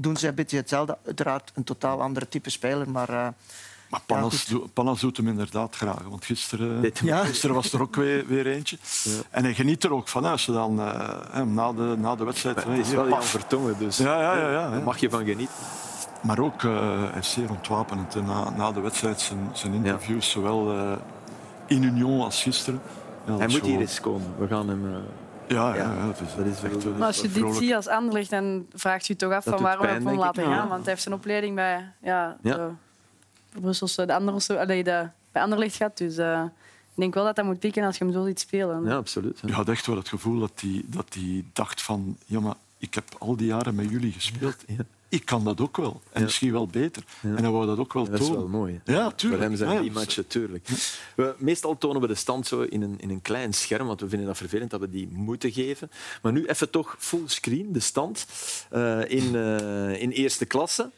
doen 0.00 0.16
ze 0.16 0.28
een 0.28 0.34
beetje 0.34 0.56
hetzelfde. 0.56 0.98
Uiteraard 1.06 1.52
een 1.54 1.64
totaal 1.64 2.02
andere 2.02 2.28
type 2.28 2.50
speler, 2.50 2.90
maar... 2.90 3.10
Uh, 3.10 3.28
maar 3.90 4.00
Panas, 4.06 4.44
ja, 4.48 4.58
Panas, 4.72 5.00
doet 5.00 5.16
hem 5.16 5.28
inderdaad 5.28 5.76
graag. 5.76 6.02
Want 6.02 6.24
gisteren, 6.24 6.92
ja. 7.02 7.24
gisteren 7.24 7.54
was 7.54 7.72
er 7.72 7.82
ook 7.82 7.96
weer, 7.96 8.26
weer 8.26 8.46
eentje. 8.46 8.78
Ja. 9.04 9.10
En 9.30 9.44
hij 9.44 9.54
geniet 9.54 9.84
er 9.84 9.92
ook 9.92 10.08
van 10.08 10.24
als 10.24 10.46
je 10.46 10.52
dan 10.52 10.80
uh, 10.80 11.42
na, 11.42 11.72
de, 11.72 11.94
na 11.98 12.16
de 12.16 12.24
wedstrijd... 12.24 12.64
het 12.64 12.78
is 12.78 12.90
wel 12.90 13.08
Jan 13.08 13.22
Vertongen, 13.22 13.78
dus 13.78 13.96
ja, 13.96 14.20
ja, 14.20 14.38
ja, 14.38 14.50
ja, 14.50 14.70
daar 14.70 14.82
mag 14.82 14.98
je 14.98 15.10
van 15.10 15.24
genieten. 15.24 15.54
Maar 16.22 16.38
ook 16.38 16.62
uh, 16.62 17.10
hij 17.10 17.20
is 17.20 17.30
zeer 17.30 17.50
ontwapenend. 17.50 18.14
Na, 18.14 18.50
na 18.50 18.72
de 18.72 18.80
wedstrijd 18.80 19.20
zijn, 19.20 19.50
zijn 19.52 19.74
interviews, 19.74 20.30
zowel 20.30 20.74
uh, 20.74 20.92
in 21.66 21.82
Union 21.82 22.20
als 22.20 22.42
gisteren. 22.42 22.80
hij 23.24 23.48
moet 23.48 23.62
hier 23.62 23.80
eens 23.80 24.00
komen. 24.00 24.34
We 24.38 24.46
gaan 24.46 24.68
hem... 24.68 25.04
Ja, 25.48 25.74
ja, 25.74 25.94
ja 25.94 26.06
dat, 26.06 26.20
is, 26.20 26.34
dat 26.36 26.46
is 26.46 26.62
echt 26.62 26.84
Maar 26.84 27.06
als 27.06 27.20
je 27.20 27.30
dit 27.30 27.54
ziet 27.54 27.74
als 27.74 27.88
Anderlecht, 27.88 28.30
dan 28.30 28.66
vraagt 28.74 29.06
je 29.06 29.12
je 29.12 29.18
toch 29.18 29.32
af 29.32 29.44
van 29.44 29.62
waarom 29.62 29.86
heb 29.86 30.02
je 30.02 30.08
hem 30.08 30.18
laten 30.18 30.44
gaan. 30.44 30.68
Want 30.68 30.80
hij 30.80 30.90
heeft 30.90 31.02
zijn 31.02 31.14
opleiding 31.14 31.54
bij 31.54 31.92
ja, 32.02 32.36
de, 32.42 32.68
Brusselse, 33.60 34.06
de 34.06 34.14
andere, 34.14 34.58
allee, 34.58 34.84
de, 34.84 35.08
bij 35.32 35.42
Anderlecht 35.42 35.76
gehad. 35.76 35.98
Dus 35.98 36.18
uh, 36.18 36.42
ik 36.94 36.94
denk 36.94 37.14
wel 37.14 37.24
dat 37.24 37.36
dat 37.36 37.44
moet 37.44 37.58
pieken 37.58 37.84
als 37.84 37.98
je 37.98 38.04
hem 38.04 38.12
zo 38.12 38.24
ziet 38.24 38.40
spelen. 38.40 38.84
Ja, 38.84 38.96
absoluut. 38.96 39.40
Je 39.44 39.52
had 39.52 39.68
echt 39.68 39.86
wel 39.86 39.96
het 39.96 40.08
gevoel 40.08 40.40
dat 40.40 40.52
hij 40.60 40.82
dat 40.86 41.12
die 41.12 41.44
dacht 41.52 41.82
van... 41.82 42.16
Ja, 42.24 42.40
maar 42.40 42.54
ik 42.78 42.94
heb 42.94 43.04
al 43.18 43.36
die 43.36 43.46
jaren 43.46 43.74
met 43.74 43.90
jullie 43.90 44.12
gespeeld. 44.12 44.64
Ik 45.08 45.24
kan 45.24 45.44
dat 45.44 45.60
ook 45.60 45.76
wel. 45.76 46.00
En 46.12 46.22
misschien 46.22 46.52
wel 46.52 46.66
beter. 46.66 47.04
En 47.22 47.36
hij 47.36 47.50
wou 47.50 47.66
dat 47.66 47.78
ook 47.78 47.92
wel 47.92 48.04
tonen. 48.04 48.18
Dat 48.18 48.28
is 48.28 48.34
wel 48.34 48.48
mooi. 48.48 48.80
Ja, 48.84 49.10
tuurlijk. 49.10 49.42
Voor 49.42 49.50
hem 49.50 49.58
zijn 49.58 49.82
die 49.82 49.92
matchen, 49.92 50.26
tuurlijk. 50.26 50.68
We, 51.14 51.34
meestal 51.38 51.78
tonen 51.78 52.00
we 52.00 52.06
de 52.06 52.14
stand 52.14 52.46
zo 52.46 52.60
in 52.60 52.82
een, 52.82 52.94
in 53.00 53.10
een 53.10 53.22
klein 53.22 53.52
scherm, 53.52 53.86
want 53.86 54.00
we 54.00 54.08
vinden 54.08 54.26
dat 54.26 54.36
vervelend 54.36 54.70
dat 54.70 54.80
we 54.80 54.90
die 54.90 55.08
moeten 55.12 55.52
geven. 55.52 55.90
Maar 56.22 56.32
nu 56.32 56.46
even 56.46 56.70
toch 56.70 56.96
fullscreen, 56.98 57.72
de 57.72 57.80
stand 57.80 58.26
uh, 58.72 59.10
in, 59.10 59.34
uh, 59.34 60.02
in 60.02 60.10
eerste 60.10 60.44
klasse. 60.44 60.90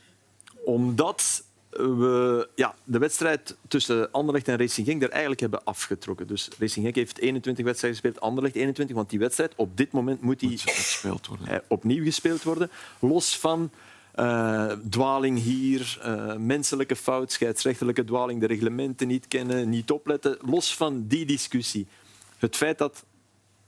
Omdat 0.64 1.42
we 1.70 2.48
ja, 2.54 2.74
de 2.84 2.98
wedstrijd 2.98 3.56
tussen 3.68 4.12
Anderlecht 4.12 4.48
en 4.48 4.58
Racing 4.58 4.86
Genk 4.86 5.02
er 5.02 5.10
eigenlijk 5.10 5.40
hebben 5.40 5.64
afgetrokken. 5.64 6.26
Dus 6.26 6.48
Racing 6.58 6.84
Genk 6.84 6.96
heeft 6.96 7.18
21 7.18 7.64
wedstrijden 7.64 8.00
gespeeld, 8.00 8.24
Anderlecht 8.24 8.54
21, 8.54 8.96
want 8.96 9.10
die 9.10 9.18
wedstrijd 9.18 9.52
op 9.56 9.76
dit 9.76 9.92
moment 9.92 10.20
moet 10.20 10.40
die 10.40 10.58
gespeeld 10.58 11.26
worden. 11.26 11.62
opnieuw 11.68 12.04
gespeeld 12.04 12.42
worden. 12.42 12.70
Los 12.98 13.38
van 13.38 13.70
uh, 14.20 14.72
dwaling 14.90 15.38
hier, 15.38 16.00
uh, 16.06 16.36
menselijke 16.36 16.96
fout, 16.96 17.32
scheidsrechtelijke 17.32 18.04
dwaling, 18.04 18.40
de 18.40 18.46
reglementen 18.46 19.08
niet 19.08 19.28
kennen, 19.28 19.68
niet 19.68 19.90
opletten. 19.90 20.36
Los 20.40 20.76
van 20.76 21.06
die 21.06 21.26
discussie, 21.26 21.86
het 22.38 22.56
feit 22.56 22.78
dat 22.78 23.04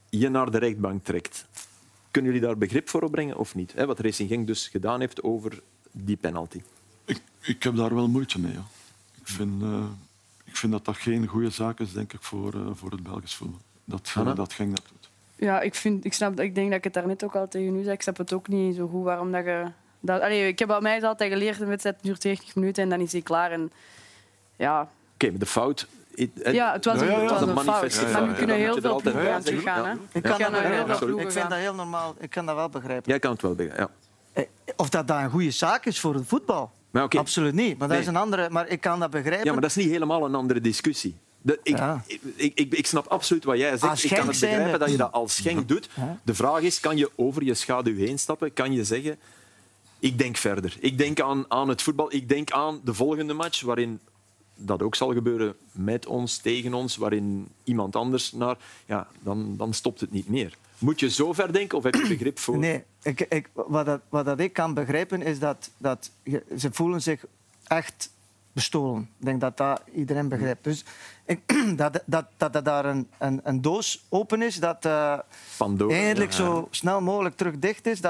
je 0.09 0.29
naar 0.29 0.51
de 0.51 0.57
rechtbank 0.57 1.03
trekt, 1.03 1.45
kunnen 2.11 2.31
jullie 2.31 2.47
daar 2.47 2.57
begrip 2.57 2.89
voor 2.89 3.01
opbrengen 3.01 3.37
of 3.37 3.55
niet? 3.55 3.73
Wat 3.73 3.99
Racing 3.99 4.29
Genk 4.29 4.47
dus 4.47 4.67
gedaan 4.67 4.99
heeft 4.99 5.23
over 5.23 5.61
die 5.91 6.17
penalty. 6.17 6.61
Ik, 7.05 7.21
ik 7.41 7.63
heb 7.63 7.75
daar 7.75 7.95
wel 7.95 8.07
moeite 8.07 8.39
mee. 8.39 8.53
Ja. 8.53 8.65
Ik, 9.19 9.27
vind, 9.27 9.63
uh, 9.63 9.85
ik 10.43 10.57
vind 10.57 10.71
dat 10.71 10.85
dat 10.85 10.97
geen 10.97 11.27
goede 11.27 11.49
zaak 11.49 11.79
is 11.79 11.93
denk 11.93 12.13
ik, 12.13 12.21
voor, 12.21 12.53
voor 12.73 12.91
het 12.91 13.03
Belgisch 13.03 13.35
voetbal. 13.35 13.59
Dat, 13.85 14.13
dat 14.35 14.53
Genk 14.53 14.75
dat 14.75 14.85
doet. 14.91 15.09
Ja, 15.35 15.61
ik, 15.61 15.75
vind, 15.75 16.05
ik, 16.05 16.13
snap, 16.13 16.39
ik 16.39 16.55
denk 16.55 16.67
dat 16.67 16.77
ik 16.77 16.83
het 16.83 16.93
daar 16.93 17.07
net 17.07 17.23
ook 17.23 17.35
al 17.35 17.47
tegen 17.47 17.75
u 17.75 17.83
zei. 17.83 17.95
Ik 17.95 18.01
snap 18.01 18.17
het 18.17 18.33
ook 18.33 18.47
niet 18.47 18.75
zo 18.75 18.87
goed 18.87 19.03
waarom 19.03 19.31
dat 19.31 19.45
je 19.45 19.65
dat, 20.05 20.21
allee, 20.21 20.47
ik 20.47 20.59
heb 20.59 20.67
bij 20.67 20.81
mij 20.81 21.03
altijd 21.03 21.31
geleerd, 21.31 21.59
een 21.59 21.67
wedstrijd 21.67 21.95
duurt 22.01 22.23
90 22.23 22.55
minuten 22.55 22.83
en 22.83 22.89
dan 22.89 22.99
is 22.99 23.11
hij 23.11 23.21
klaar. 23.21 23.51
En, 23.51 23.71
ja. 24.55 24.81
Oké, 24.81 25.25
okay, 25.25 25.37
de 25.37 25.45
fout... 25.45 25.87
ja, 26.43 26.73
het 26.73 26.85
was 26.85 27.01
een, 27.01 27.07
ja, 27.07 27.13
ja, 27.13 27.21
het 27.21 27.29
was 27.29 27.41
een, 27.41 27.49
een 27.49 27.63
fout. 27.63 28.11
Maar 28.11 28.27
we 28.27 28.33
kunnen 28.33 28.55
heel 28.55 28.81
veel 28.81 29.01
ploegen 29.01 29.33
aan 29.33 29.43
teruggaan. 29.43 29.85
Hè? 29.85 29.93
Ik, 30.11 30.23
kan 30.23 30.37
dat 30.39 30.61
heel 30.61 31.19
ik 31.19 31.31
vind 31.31 31.49
dat 31.49 31.59
heel 31.59 31.73
normaal. 31.73 32.15
Ik 32.19 32.29
kan 32.29 32.45
dat 32.45 32.55
wel 32.55 32.69
begrijpen. 32.69 33.09
Jij 33.09 33.19
kan 33.19 33.31
het 33.31 33.41
wel 33.41 33.55
begrijpen, 33.55 33.83
ja. 33.83 33.89
Eh, 34.41 34.45
of 34.75 34.89
dat 34.89 35.07
dat 35.07 35.17
een 35.17 35.29
goede 35.29 35.51
zaak 35.51 35.85
is 35.85 35.99
voor 35.99 36.13
het 36.13 36.27
voetbal. 36.27 36.71
Maar 36.91 37.03
okay. 37.03 37.19
Absoluut 37.21 37.53
niet. 37.53 37.77
Maar 37.77 37.87
dat 37.87 37.97
is 37.97 38.07
een 38.07 38.15
andere. 38.15 38.49
Maar 38.49 38.67
ik 38.67 38.81
kan 38.81 38.99
dat 38.99 39.09
begrijpen. 39.09 39.45
Ja, 39.45 39.51
maar 39.51 39.61
dat 39.61 39.69
is 39.69 39.75
niet 39.75 39.89
helemaal 39.89 40.25
een 40.25 40.35
andere 40.35 40.61
discussie. 40.61 41.15
De, 41.41 41.59
ik, 41.63 41.77
ik, 42.35 42.51
ik, 42.55 42.73
ik, 42.73 42.85
snap 42.85 43.07
absoluut 43.07 43.43
wat 43.43 43.57
jij 43.57 43.77
zegt. 43.77 44.03
Ik 44.03 44.09
kan 44.09 44.27
het 44.27 44.39
begrijpen 44.39 44.79
dat 44.79 44.91
je 44.91 44.97
dat 44.97 45.11
als 45.11 45.35
Schenk 45.35 45.67
doet. 45.67 45.89
De 46.23 46.33
vraag 46.33 46.59
is, 46.59 46.79
kan 46.79 46.97
je 46.97 47.11
over 47.15 47.43
je 47.43 47.53
schaduw 47.53 47.95
heen 47.95 48.19
stappen? 48.19 48.53
Kan 48.53 48.73
je 48.73 48.83
zeggen, 48.83 49.17
ik 50.03 50.17
denk 50.17 50.37
verder. 50.37 50.77
Ik 50.79 50.97
denk 50.97 51.21
aan, 51.21 51.45
aan 51.47 51.69
het 51.69 51.81
voetbal. 51.81 52.13
Ik 52.13 52.29
denk 52.29 52.51
aan 52.51 52.81
de 52.83 52.93
volgende 52.93 53.33
match, 53.33 53.61
waarin 53.61 53.99
dat 54.55 54.81
ook 54.81 54.95
zal 54.95 55.13
gebeuren 55.13 55.55
met 55.71 56.05
ons, 56.05 56.37
tegen 56.37 56.73
ons, 56.73 56.95
waarin 56.95 57.47
iemand 57.63 57.95
anders 57.95 58.31
naar... 58.31 58.57
Ja, 58.85 59.07
dan, 59.21 59.57
dan 59.57 59.73
stopt 59.73 59.99
het 59.99 60.11
niet 60.11 60.29
meer. 60.29 60.57
Moet 60.77 60.99
je 60.99 61.09
zo 61.09 61.33
ver 61.33 61.53
denken 61.53 61.77
of 61.77 61.83
heb 61.83 61.95
je 61.95 62.07
begrip 62.07 62.39
voor... 62.39 62.57
Nee, 62.57 62.83
ik, 63.03 63.21
ik, 63.21 63.49
wat, 63.53 63.85
dat, 63.85 64.01
wat 64.09 64.25
dat 64.25 64.39
ik 64.39 64.53
kan 64.53 64.73
begrijpen 64.73 65.21
is 65.21 65.39
dat, 65.39 65.69
dat 65.77 66.11
ze 66.57 66.69
voelen 66.71 67.01
zich 67.01 67.25
echt 67.63 68.09
bestolen. 68.53 69.01
Ik 69.19 69.25
denk 69.25 69.41
dat 69.41 69.57
dat 69.57 69.81
iedereen 69.93 70.27
begrijpt. 70.27 70.63
Dus 70.63 70.85
ik, 71.25 71.39
dat, 71.75 72.03
dat, 72.05 72.25
dat, 72.37 72.53
dat 72.53 72.65
daar 72.65 72.85
een, 72.85 73.07
een, 73.17 73.39
een, 73.43 73.61
doos 73.61 74.05
open 74.09 74.41
is, 74.41 74.59
dat 74.59 74.85
uh, 74.85 75.19
eigenlijk 75.89 76.33
zo 76.33 76.67
snel 76.71 77.01
mogelijk 77.01 77.35
terug 77.35 77.59
dicht 77.59 77.85
is, 77.85 78.01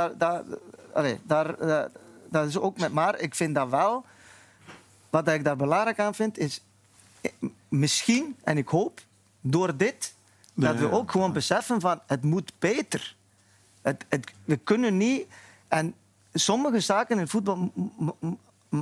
allee, 0.93 1.19
daar, 1.23 1.61
uh, 1.61 1.83
dat 2.29 2.47
is 2.47 2.57
ook 2.57 2.77
met 2.77 2.93
maar. 2.93 3.19
Ik 3.19 3.35
vind 3.35 3.55
dat 3.55 3.69
wel. 3.69 4.05
Wat 5.09 5.27
ik 5.27 5.43
daar 5.43 5.55
belangrijk 5.55 5.99
aan 5.99 6.15
vind, 6.15 6.37
is 6.37 6.63
eh, 7.21 7.31
misschien, 7.69 8.35
en 8.43 8.57
ik 8.57 8.67
hoop, 8.67 9.01
door 9.41 9.77
dit, 9.77 10.13
dat 10.53 10.75
we 10.75 10.91
ook 10.91 11.11
gewoon 11.11 11.33
beseffen 11.33 11.81
van 11.81 12.01
het 12.07 12.23
moet 12.23 12.53
beter. 12.59 13.15
Het, 13.81 14.05
het, 14.09 14.31
we 14.43 14.57
kunnen 14.57 14.97
niet... 14.97 15.27
En 15.67 15.95
sommige 16.33 16.79
zaken 16.79 17.19
in 17.19 17.27
voetbal 17.27 17.71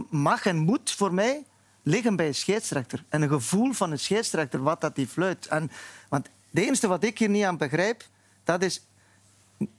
mag 0.09 0.45
en 0.45 0.57
moet 0.57 0.91
voor 0.91 1.13
mij 1.13 1.43
liggen 1.83 2.15
bij 2.15 2.27
een 2.27 2.35
scheidsrechter. 2.35 3.03
En 3.09 3.21
een 3.21 3.29
gevoel 3.29 3.73
van 3.73 3.91
een 3.91 3.99
scheidsrechter, 3.99 4.63
wat 4.63 4.81
dat 4.81 4.95
die 4.95 5.07
fluit. 5.07 5.47
En, 5.47 5.71
want 6.09 6.29
het 6.49 6.63
enige 6.63 6.87
wat 6.87 7.03
ik 7.03 7.17
hier 7.17 7.29
niet 7.29 7.43
aan 7.43 7.57
begrijp, 7.57 8.03
dat 8.43 8.63
is 8.63 8.85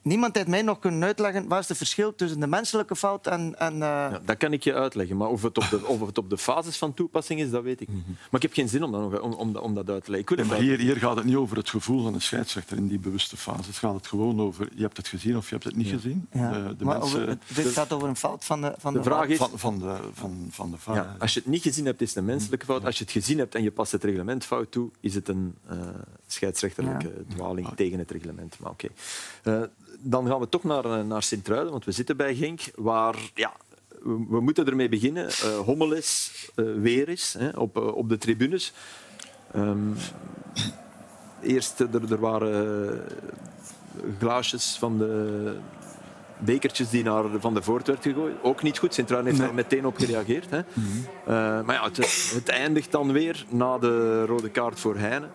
niemand 0.02 0.36
heeft 0.36 0.48
mij 0.48 0.62
nog 0.62 0.78
kunnen 0.78 1.02
uitleggen 1.02 1.48
wat 1.48 1.58
is 1.58 1.68
het 1.68 1.76
verschil 1.76 2.14
tussen 2.14 2.40
de 2.40 2.46
menselijke 2.46 2.96
fout 2.96 3.26
en... 3.26 3.58
en 3.58 3.72
uh... 3.74 3.78
ja, 3.80 4.20
dat 4.24 4.36
kan 4.36 4.52
ik 4.52 4.64
je 4.64 4.74
uitleggen, 4.74 5.16
maar 5.16 5.28
of 5.28 5.42
het, 5.42 5.58
op 5.58 5.70
de, 5.70 5.86
of 5.86 6.06
het 6.06 6.18
op 6.18 6.30
de 6.30 6.38
fases 6.38 6.76
van 6.76 6.94
toepassing 6.94 7.40
is, 7.40 7.50
dat 7.50 7.62
weet 7.62 7.80
ik 7.80 7.88
niet. 7.88 8.06
Maar 8.06 8.16
ik 8.30 8.42
heb 8.42 8.52
geen 8.52 8.68
zin 8.68 8.82
om 8.82 8.92
dat, 8.92 9.20
om, 9.20 9.32
om, 9.32 9.56
om 9.56 9.74
dat 9.74 9.90
uit 9.90 10.04
te 10.04 10.10
leggen. 10.10 10.36
Nee, 10.36 10.46
maar 10.46 10.58
hier, 10.58 10.78
hier 10.78 10.96
gaat 10.96 11.16
het 11.16 11.24
niet 11.24 11.36
over 11.36 11.56
het 11.56 11.70
gevoel 11.70 12.02
van 12.02 12.14
een 12.14 12.20
scheidsrechter 12.20 12.76
in 12.76 12.88
die 12.88 12.98
bewuste 12.98 13.36
fase. 13.36 13.66
Het 13.66 13.76
gaat 13.76 13.94
het 13.94 14.06
gewoon 14.06 14.40
over, 14.40 14.68
je 14.74 14.82
hebt 14.82 14.96
het 14.96 15.08
gezien 15.08 15.36
of 15.36 15.44
je 15.48 15.52
hebt 15.52 15.64
het 15.64 15.76
niet 15.76 15.88
gezien. 15.88 16.28
Ja. 16.32 16.50
De, 16.50 16.76
de 16.76 16.84
maar 16.84 16.98
mensen, 16.98 17.18
over, 17.18 17.28
het, 17.28 17.42
dit 17.54 17.66
gaat 17.66 17.92
over 17.92 18.08
een 18.08 18.16
fout 18.16 18.44
van 18.44 18.60
de 18.60 18.74
van 18.78 18.92
de, 18.92 18.98
de 18.98 19.04
vraag 19.04 19.26
is, 19.26 19.38
van, 19.38 19.50
van, 19.54 19.78
de, 19.78 19.96
van, 20.12 20.46
van 20.50 20.70
de 20.70 20.78
fout. 20.78 20.96
Ja, 20.96 21.16
als 21.18 21.34
je 21.34 21.40
het 21.40 21.48
niet 21.48 21.62
gezien 21.62 21.84
hebt, 21.84 22.00
is 22.00 22.08
het 22.08 22.16
een 22.16 22.24
menselijke 22.24 22.64
fout. 22.64 22.84
Als 22.84 22.98
je 22.98 23.04
het 23.04 23.12
gezien 23.12 23.38
hebt 23.38 23.54
en 23.54 23.62
je 23.62 23.70
past 23.70 23.92
het 23.92 24.04
reglement 24.04 24.44
fout 24.44 24.70
toe, 24.70 24.90
is 25.00 25.14
het 25.14 25.28
een 25.28 25.54
uh, 25.70 25.78
scheidsrechterlijke 26.26 27.12
dwaling 27.28 27.68
tegen 27.76 27.98
het 27.98 28.10
reglement. 28.10 28.58
Maar 28.58 28.70
oké. 28.70 28.88
Okay. 29.42 29.68
Dan 30.04 30.26
gaan 30.26 30.40
we 30.40 30.48
toch 30.48 30.62
naar, 30.62 31.04
naar 31.04 31.22
Sint-Truiden, 31.22 31.70
want 31.70 31.84
we 31.84 31.92
zitten 31.92 32.16
bij 32.16 32.34
Genk, 32.34 32.60
waar 32.74 33.16
ja, 33.34 33.52
we, 34.02 34.26
we 34.28 34.40
moeten 34.40 34.66
ermee 34.66 34.88
beginnen. 34.88 35.24
Uh, 35.24 35.58
Hommel 35.58 35.92
is, 35.92 36.32
uh, 36.56 36.74
weer 36.80 37.08
is, 37.08 37.34
hè, 37.38 37.48
op, 37.48 37.76
uh, 37.76 37.86
op 37.86 38.08
de 38.08 38.18
tribunes. 38.18 38.72
Um, 39.56 39.96
eerst, 41.42 41.80
er, 41.80 42.12
er 42.12 42.20
waren 42.20 43.02
glaasjes 44.18 44.76
van 44.78 44.98
de 44.98 45.54
bekertjes 46.38 46.90
die 46.90 47.04
naar 47.04 47.24
Van 47.38 47.54
der 47.54 47.62
Voort 47.62 47.86
werd 47.86 48.02
gegooid. 48.02 48.34
Ook 48.42 48.62
niet 48.62 48.78
goed. 48.78 48.94
Sint-Truiden 48.94 49.30
heeft 49.30 49.44
nee. 49.44 49.54
daar 49.54 49.64
meteen 49.64 49.86
op 49.86 49.96
gereageerd. 49.96 50.50
Hè. 50.50 50.58
Mm 50.58 50.84
-hmm. 50.84 51.64
maar 51.64 51.74
ja, 51.74 51.84
het, 51.84 52.30
het, 52.34 52.48
eindigt 52.48 52.92
dan 52.92 53.12
weer, 53.12 53.44
na 53.48 53.78
de 53.78 54.24
rode 54.24 54.48
kaart 54.48 54.80
voor 54.80 54.96
Heine, 54.96 55.28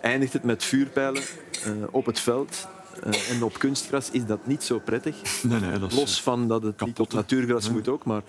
eindigt 0.00 0.32
het 0.32 0.42
met 0.42 0.64
vuurpijlen 0.64 1.22
op 1.90 2.06
het 2.06 2.20
veld. 2.20 2.68
Uh, 3.06 3.30
en 3.30 3.42
op 3.42 3.58
kunstgras 3.58 4.10
is 4.10 4.26
dat 4.26 4.46
niet 4.46 4.62
zo 4.62 4.78
prettig. 4.78 5.16
Nee, 5.42 5.60
nee, 5.60 5.78
dat 5.78 5.92
is, 5.92 5.98
Los 5.98 6.22
van 6.22 6.48
dat 6.48 6.62
het 6.62 6.76
kapot, 6.76 6.88
niet 6.88 7.00
op 7.00 7.12
natuurgras 7.12 7.64
nee. 7.64 7.72
moet 7.72 7.88
ook. 7.88 8.04
Maar... 8.04 8.22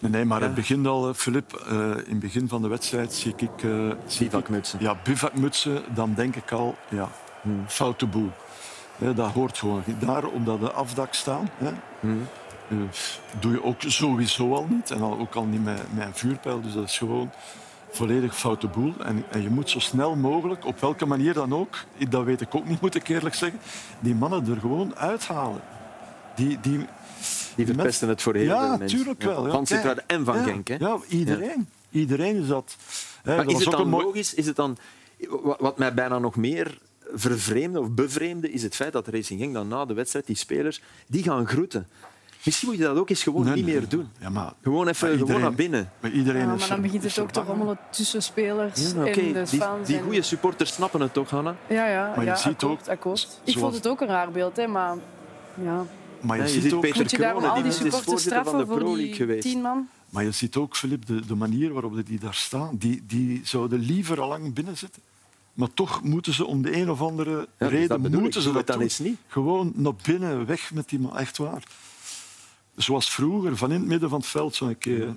Nee, 0.00 0.10
nee 0.10 0.24
maar 0.24 0.40
ja. 0.40 0.46
het 0.46 0.54
begint 0.54 0.86
al, 0.86 1.14
Filip. 1.14 1.66
Uh, 1.72 1.80
in 1.80 1.94
het 1.96 2.18
begin 2.18 2.48
van 2.48 2.62
de 2.62 2.68
wedstrijd 2.68 3.12
zie 3.12 3.34
ik... 3.36 3.62
Uh, 3.62 3.92
bivakmutsen. 4.18 4.78
Ja, 4.82 4.96
bivakmutsen. 5.04 5.82
Dan 5.94 6.14
denk 6.14 6.36
ik 6.36 6.52
al, 6.52 6.76
ja, 6.88 7.10
hmm. 7.42 7.64
foute 7.68 8.06
boel. 8.06 8.30
Ja, 8.98 9.12
dat 9.12 9.30
hoort 9.30 9.58
gewoon. 9.58 9.82
Daar, 9.98 10.26
omdat 10.26 10.60
de 10.60 10.70
afdak 10.70 11.14
staan, 11.14 11.50
hè, 11.56 11.70
hmm. 12.00 12.28
doe 13.40 13.52
je 13.52 13.64
ook 13.64 13.82
sowieso 13.86 14.54
al 14.54 14.66
niet. 14.68 14.90
En 14.90 15.00
al, 15.00 15.18
ook 15.18 15.34
al 15.34 15.44
niet 15.44 15.64
met, 15.64 15.80
met 15.94 16.06
een 16.06 16.14
vuurpijl. 16.14 16.60
Dus 16.60 16.72
dat 16.72 16.84
is 16.84 16.98
gewoon 16.98 17.30
volledig 17.90 18.38
foute 18.38 18.66
boel. 18.66 18.94
En, 18.98 19.24
en, 19.30 19.42
je 19.42 19.50
moet 19.50 19.70
zo 19.70 19.78
snel 19.78 20.16
mogelijk, 20.16 20.64
op 20.64 20.80
welke 20.80 21.06
manier 21.06 21.34
dan 21.34 21.54
ook, 21.54 21.76
dat 22.08 22.24
weet 22.24 22.40
ik 22.40 22.54
ook 22.54 22.68
niet, 22.68 22.80
moet 22.80 22.94
ik 22.94 23.08
eerlijk 23.08 23.34
zeggen, 23.34 23.60
die 24.00 24.14
mannen 24.14 24.46
er 24.50 24.60
gewoon 24.60 24.96
uithalen. 24.96 25.60
Die, 26.34 26.60
die, 26.60 26.86
die 27.54 27.66
verpesten 27.66 28.08
het 28.08 28.22
voor 28.22 28.34
heel 28.34 28.44
ja, 28.44 28.68
veel 28.68 28.78
mensen. 28.78 28.98
Tuurlijk 28.98 29.22
wel, 29.22 29.46
ja, 29.46 29.64
Van 29.64 30.00
en 30.06 30.24
van 30.24 30.36
ja, 30.36 30.42
Genk. 30.42 30.68
Hè? 30.68 30.76
Ja, 30.76 30.98
iedereen. 31.08 31.68
Iedereen 31.90 32.36
is 32.36 32.46
dat. 32.46 32.76
Hè, 33.22 33.36
maar 33.36 33.44
dat 33.44 33.54
is 33.54 33.64
het 33.64 33.76
dan 33.76 33.88
mooi... 33.88 34.04
logisch? 34.04 34.34
Is 34.34 34.46
het 34.46 34.56
dan, 34.56 34.76
wat 35.58 35.78
mij 35.78 35.94
bijna 35.94 36.18
nog 36.18 36.36
meer 36.36 36.78
vervreemde 37.14 37.80
of 37.80 37.90
bevreemde, 37.90 38.52
is 38.52 38.62
het 38.62 38.74
feit 38.74 38.92
dat 38.92 39.08
Racing 39.08 39.40
Genk 39.40 39.54
dan 39.54 39.68
na 39.68 39.84
de 39.84 39.94
wedstrijd, 39.94 40.26
die 40.26 40.36
spelers, 40.36 40.80
die 41.06 41.22
gaan 41.22 41.46
groeten. 41.46 41.88
Misschien 42.42 42.68
moet 42.68 42.78
je 42.78 42.84
dat 42.84 42.96
ook 42.96 43.10
eens 43.10 43.22
gewoon 43.22 43.44
nee, 43.44 43.54
niet 43.54 43.64
nee. 43.64 43.74
meer 43.74 43.88
doen. 43.88 44.08
Ja, 44.20 44.28
maar, 44.28 44.52
gewoon 44.62 44.88
even 44.88 45.08
iedereen, 45.08 45.26
gewoon 45.26 45.42
naar 45.42 45.54
binnen. 45.54 45.92
Maar, 46.00 46.10
iedereen 46.10 46.46
ja, 46.46 46.52
is 46.52 46.60
maar 46.60 46.68
dan 46.68 46.80
begint 46.80 47.02
het 47.02 47.18
ook 47.18 47.30
te 47.30 47.40
rommelen 47.40 47.78
tussen 47.90 48.22
spelers 48.22 48.92
ja, 48.92 49.00
okay. 49.00 49.12
en 49.12 49.32
de 49.32 49.42
die, 49.50 49.60
fans. 49.60 49.86
Die 49.86 50.00
goede 50.00 50.22
supporters 50.22 50.72
snappen 50.72 51.00
het 51.00 51.12
toch, 51.12 51.30
Hanna? 51.30 51.56
Ja, 51.68 51.88
ja, 51.88 52.12
maar 52.16 52.24
je 52.24 52.36
ziet 52.36 52.52
akkoord, 52.52 52.80
ook, 52.80 52.88
akkoord. 52.88 53.40
Ik 53.44 53.58
vond 53.58 53.74
het 53.74 53.88
ook 53.88 54.00
een 54.00 54.08
raar 54.08 54.30
beeld, 54.30 54.56
hè, 54.56 54.66
maar 54.66 54.96
ja. 55.62 55.86
Maar 56.20 56.36
je, 56.36 56.42
ja, 56.42 56.48
je 56.48 56.54
ziet 56.54 56.62
ziet 56.62 56.72
ook, 56.72 56.80
Peter 56.80 57.00
Moet 57.00 57.10
je 57.10 57.18
daarom 57.18 57.42
Kronen, 57.42 57.56
al 57.56 57.62
die 57.62 57.72
supporters 57.72 58.04
voorzitter 58.04 58.44
van 58.44 58.58
de 58.58 58.64
straffen 58.64 58.76
Pro 58.76 58.86
voor 58.86 58.96
League 58.96 59.06
die 59.06 59.14
geweest. 59.14 59.42
tien 59.42 59.60
man? 59.60 59.88
maar 60.10 60.24
je 60.24 60.30
ziet 60.30 60.56
ook, 60.56 60.76
Filip, 60.76 61.06
de, 61.06 61.26
de 61.26 61.34
manier 61.34 61.72
waarop 61.72 62.06
die 62.06 62.18
daar 62.18 62.34
staan, 62.34 62.76
die, 62.76 63.02
die 63.06 63.40
zouden 63.44 63.78
liever 63.78 64.20
al 64.20 64.28
lang 64.28 64.54
binnen 64.54 64.76
zitten. 64.76 65.02
Maar 65.52 65.74
toch 65.74 66.02
moeten 66.02 66.34
ze 66.34 66.46
om 66.46 66.62
de 66.62 66.76
een 66.76 66.90
of 66.90 67.00
andere 67.00 67.30
Ja, 67.30 67.46
dus 67.58 67.68
reden 67.68 68.20
moeten 68.20 68.42
ze 68.42 68.52
dat 68.52 68.66
dan 68.66 68.80
eens 68.80 68.98
niet. 68.98 69.18
Gewoon 69.26 69.72
naar 69.74 69.92
binnen, 70.02 70.46
weg 70.46 70.72
met 70.72 70.88
die 70.88 70.98
man. 70.98 71.16
Echt 71.16 71.38
waar. 71.38 71.62
Zoals 72.78 73.10
vroeger, 73.10 73.56
van 73.56 73.72
in 73.72 73.78
het 73.80 73.88
midden 73.88 74.08
van 74.08 74.18
het 74.18 74.28
veld 74.28 74.54
zo 74.54 74.66
een 74.66 74.78
keer. 74.78 75.14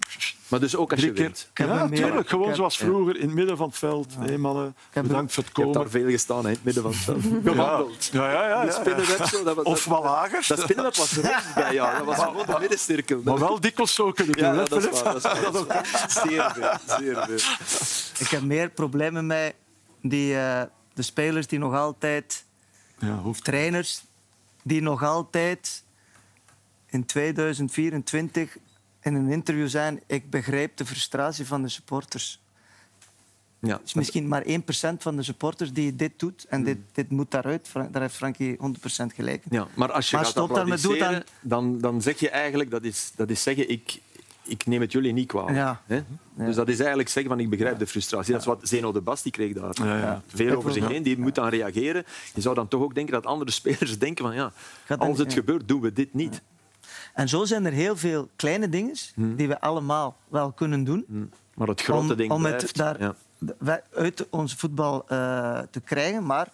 Maar 0.47 0.59
dus 0.59 0.76
ook 0.76 0.91
als 0.91 0.99
je 1.01 1.12
keer. 1.12 1.24
wint. 1.24 1.49
heb 1.53 1.68
Ja, 1.68 1.82
een 1.82 1.89
meer- 1.89 2.03
tuurlijk. 2.05 2.30
Gewoon 2.30 2.47
heb- 2.47 2.55
zoals 2.55 2.78
vroeger, 2.78 3.16
in 3.16 3.26
het 3.26 3.34
midden 3.36 3.57
van 3.57 3.68
het 3.68 3.78
veld. 3.78 4.14
Hé 4.20 4.38
mannen, 4.38 4.76
bedankt 4.93 5.34
voor 5.34 5.43
het 5.43 5.55
Je 5.55 5.62
hebt 5.62 5.74
daar 5.74 5.84
komen. 5.84 5.91
veel 6.01 6.09
gestaan, 6.09 6.41
hè, 6.43 6.47
in 6.49 6.53
het 6.55 6.64
midden 6.64 6.84
van 6.84 6.91
het 6.91 7.01
veld. 7.01 7.24
Ja, 7.43 7.51
Gewandeld. 7.51 8.09
ja, 8.12 8.32
ja. 8.32 8.47
ja, 8.47 8.64
ja. 8.64 9.26
zo, 9.26 9.43
dat 9.43 9.55
was- 9.55 9.66
Of 9.66 9.86
wel 9.86 10.03
lager. 10.03 10.45
Dat 10.47 10.59
spinnenweb 10.59 10.95
was 10.95 11.14
rond 11.14 11.53
bij 11.55 11.74
jou. 11.74 11.97
Dat 11.97 12.05
was 12.05 12.18
gewoon 12.26 12.45
de 12.45 12.55
middencirkel. 12.59 13.22
Maar 13.24 13.39
wel 13.39 13.59
dikwijls 13.59 13.93
zo 13.93 14.12
kunnen 14.12 14.38
doen. 14.38 14.45
Ja, 14.45 14.64
dat 14.66 14.72
is 14.93 15.01
waar. 15.01 15.14
Dat 15.51 15.66
is. 15.84 16.14
Zeer 16.14 16.51
veel. 16.55 16.97
Zeer 16.99 17.24
veel. 17.28 17.39
Ik 18.20 18.28
heb 18.28 18.41
meer 18.41 18.70
problemen 18.70 19.26
met 19.26 19.53
die, 20.01 20.34
uh, 20.34 20.62
de 20.93 21.01
spelers 21.01 21.47
die 21.47 21.59
nog 21.59 21.74
altijd, 21.76 22.45
Ja, 22.99 23.16
hoeft. 23.18 23.43
trainers 23.43 24.03
die 24.64 24.82
nog 24.82 25.03
altijd 25.03 25.84
in 26.91 27.05
2024 27.05 28.57
in 29.01 29.13
een 29.13 29.29
interview 29.29 29.67
zijn. 29.67 30.01
Ik 30.07 30.29
begrijp 30.29 30.77
de 30.77 30.85
frustratie 30.85 31.45
van 31.45 31.61
de 31.61 31.69
supporters. 31.69 32.41
Ja. 33.59 33.73
Het 33.77 33.85
is 33.85 33.93
misschien 33.93 34.27
maar 34.27 34.43
1% 34.43 34.49
van 34.97 35.15
de 35.15 35.23
supporters 35.23 35.73
die 35.73 35.95
dit 35.95 36.19
doet. 36.19 36.45
En 36.49 36.63
dit, 36.63 36.77
dit 36.91 37.09
moet 37.09 37.31
daaruit. 37.31 37.69
Daar 37.91 38.01
heeft 38.01 38.15
Frankie 38.15 38.57
100% 38.57 38.59
gelijk 39.15 39.43
in. 39.49 39.57
Ja, 39.57 39.67
maar 39.73 39.91
als 39.91 40.09
je 40.09 40.15
Maar 40.15 40.25
gaat 40.25 40.33
stop 40.33 40.53
daarmee, 40.55 40.77
doe 40.77 40.91
het 40.93 41.01
applaudisseren, 41.01 41.47
dan, 41.49 41.79
dan 41.79 42.01
zeg 42.01 42.19
je 42.19 42.29
eigenlijk, 42.29 42.71
dat 42.71 42.83
is, 42.83 43.11
dat 43.15 43.29
is 43.29 43.43
zeggen, 43.43 43.69
ik, 43.69 43.99
ik 44.43 44.65
neem 44.65 44.81
het 44.81 44.91
jullie 44.91 45.13
niet 45.13 45.27
kwalijk. 45.27 45.57
Ja. 45.57 45.81
Hè? 45.85 46.03
Dus 46.33 46.55
dat 46.55 46.67
is 46.67 46.79
eigenlijk 46.79 47.09
zeggen 47.09 47.31
van 47.31 47.41
ik 47.41 47.49
begrijp 47.49 47.79
de 47.79 47.87
frustratie. 47.87 48.31
Dat 48.31 48.41
is 48.41 48.47
wat 48.47 48.59
Zeno 48.63 48.91
de 48.91 49.01
Bast 49.01 49.23
die 49.23 49.31
kreeg 49.31 49.53
daar 49.53 49.85
Ja, 49.85 49.97
ja. 49.97 50.21
veel 50.27 50.55
over 50.55 50.71
zich 50.71 50.87
heen. 50.87 51.03
Die 51.03 51.17
moet 51.17 51.35
dan 51.35 51.47
reageren. 51.47 52.03
Je 52.33 52.41
zou 52.41 52.55
dan 52.55 52.67
toch 52.67 52.81
ook 52.81 52.95
denken 52.95 53.13
dat 53.13 53.25
andere 53.25 53.51
spelers 53.61 53.99
denken 53.99 54.25
van 54.25 54.35
ja, 54.35 54.51
dan- 54.87 54.99
als 54.99 55.17
het 55.17 55.29
ja. 55.29 55.37
gebeurt, 55.37 55.67
doen 55.67 55.81
we 55.81 55.93
dit 55.93 56.13
niet. 56.13 56.41
En 57.14 57.30
zo 57.30 57.45
zijn 57.45 57.66
er 57.66 57.72
heel 57.72 57.97
veel 57.97 58.30
kleine 58.36 58.70
dingen 58.70 58.95
die 59.16 59.47
we 59.47 59.62
allemaal 59.62 60.16
wel 60.28 60.51
kunnen 60.51 60.84
doen. 60.84 61.05
Hm. 61.07 61.24
Maar 61.53 61.68
het 61.68 61.82
grote 61.82 62.12
om, 62.12 62.16
ding 62.18 62.32
om 62.32 62.39
blijft. 62.41 62.62
het 62.62 62.76
daar 62.76 62.99
ja. 63.01 63.16
wij- 63.57 63.84
uit 63.95 64.28
onze 64.30 64.57
voetbal 64.57 65.05
eh, 65.07 65.59
te 65.72 65.80
krijgen. 65.82 66.26
Maar 66.26 66.47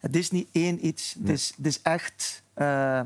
het 0.00 0.16
is 0.16 0.30
niet 0.30 0.48
één 0.52 0.86
iets. 0.86 1.16
Het, 1.20 1.28
is, 1.28 1.52
het 1.56 1.66
is 1.66 1.82
echt 1.82 2.42
eh, 2.54 3.00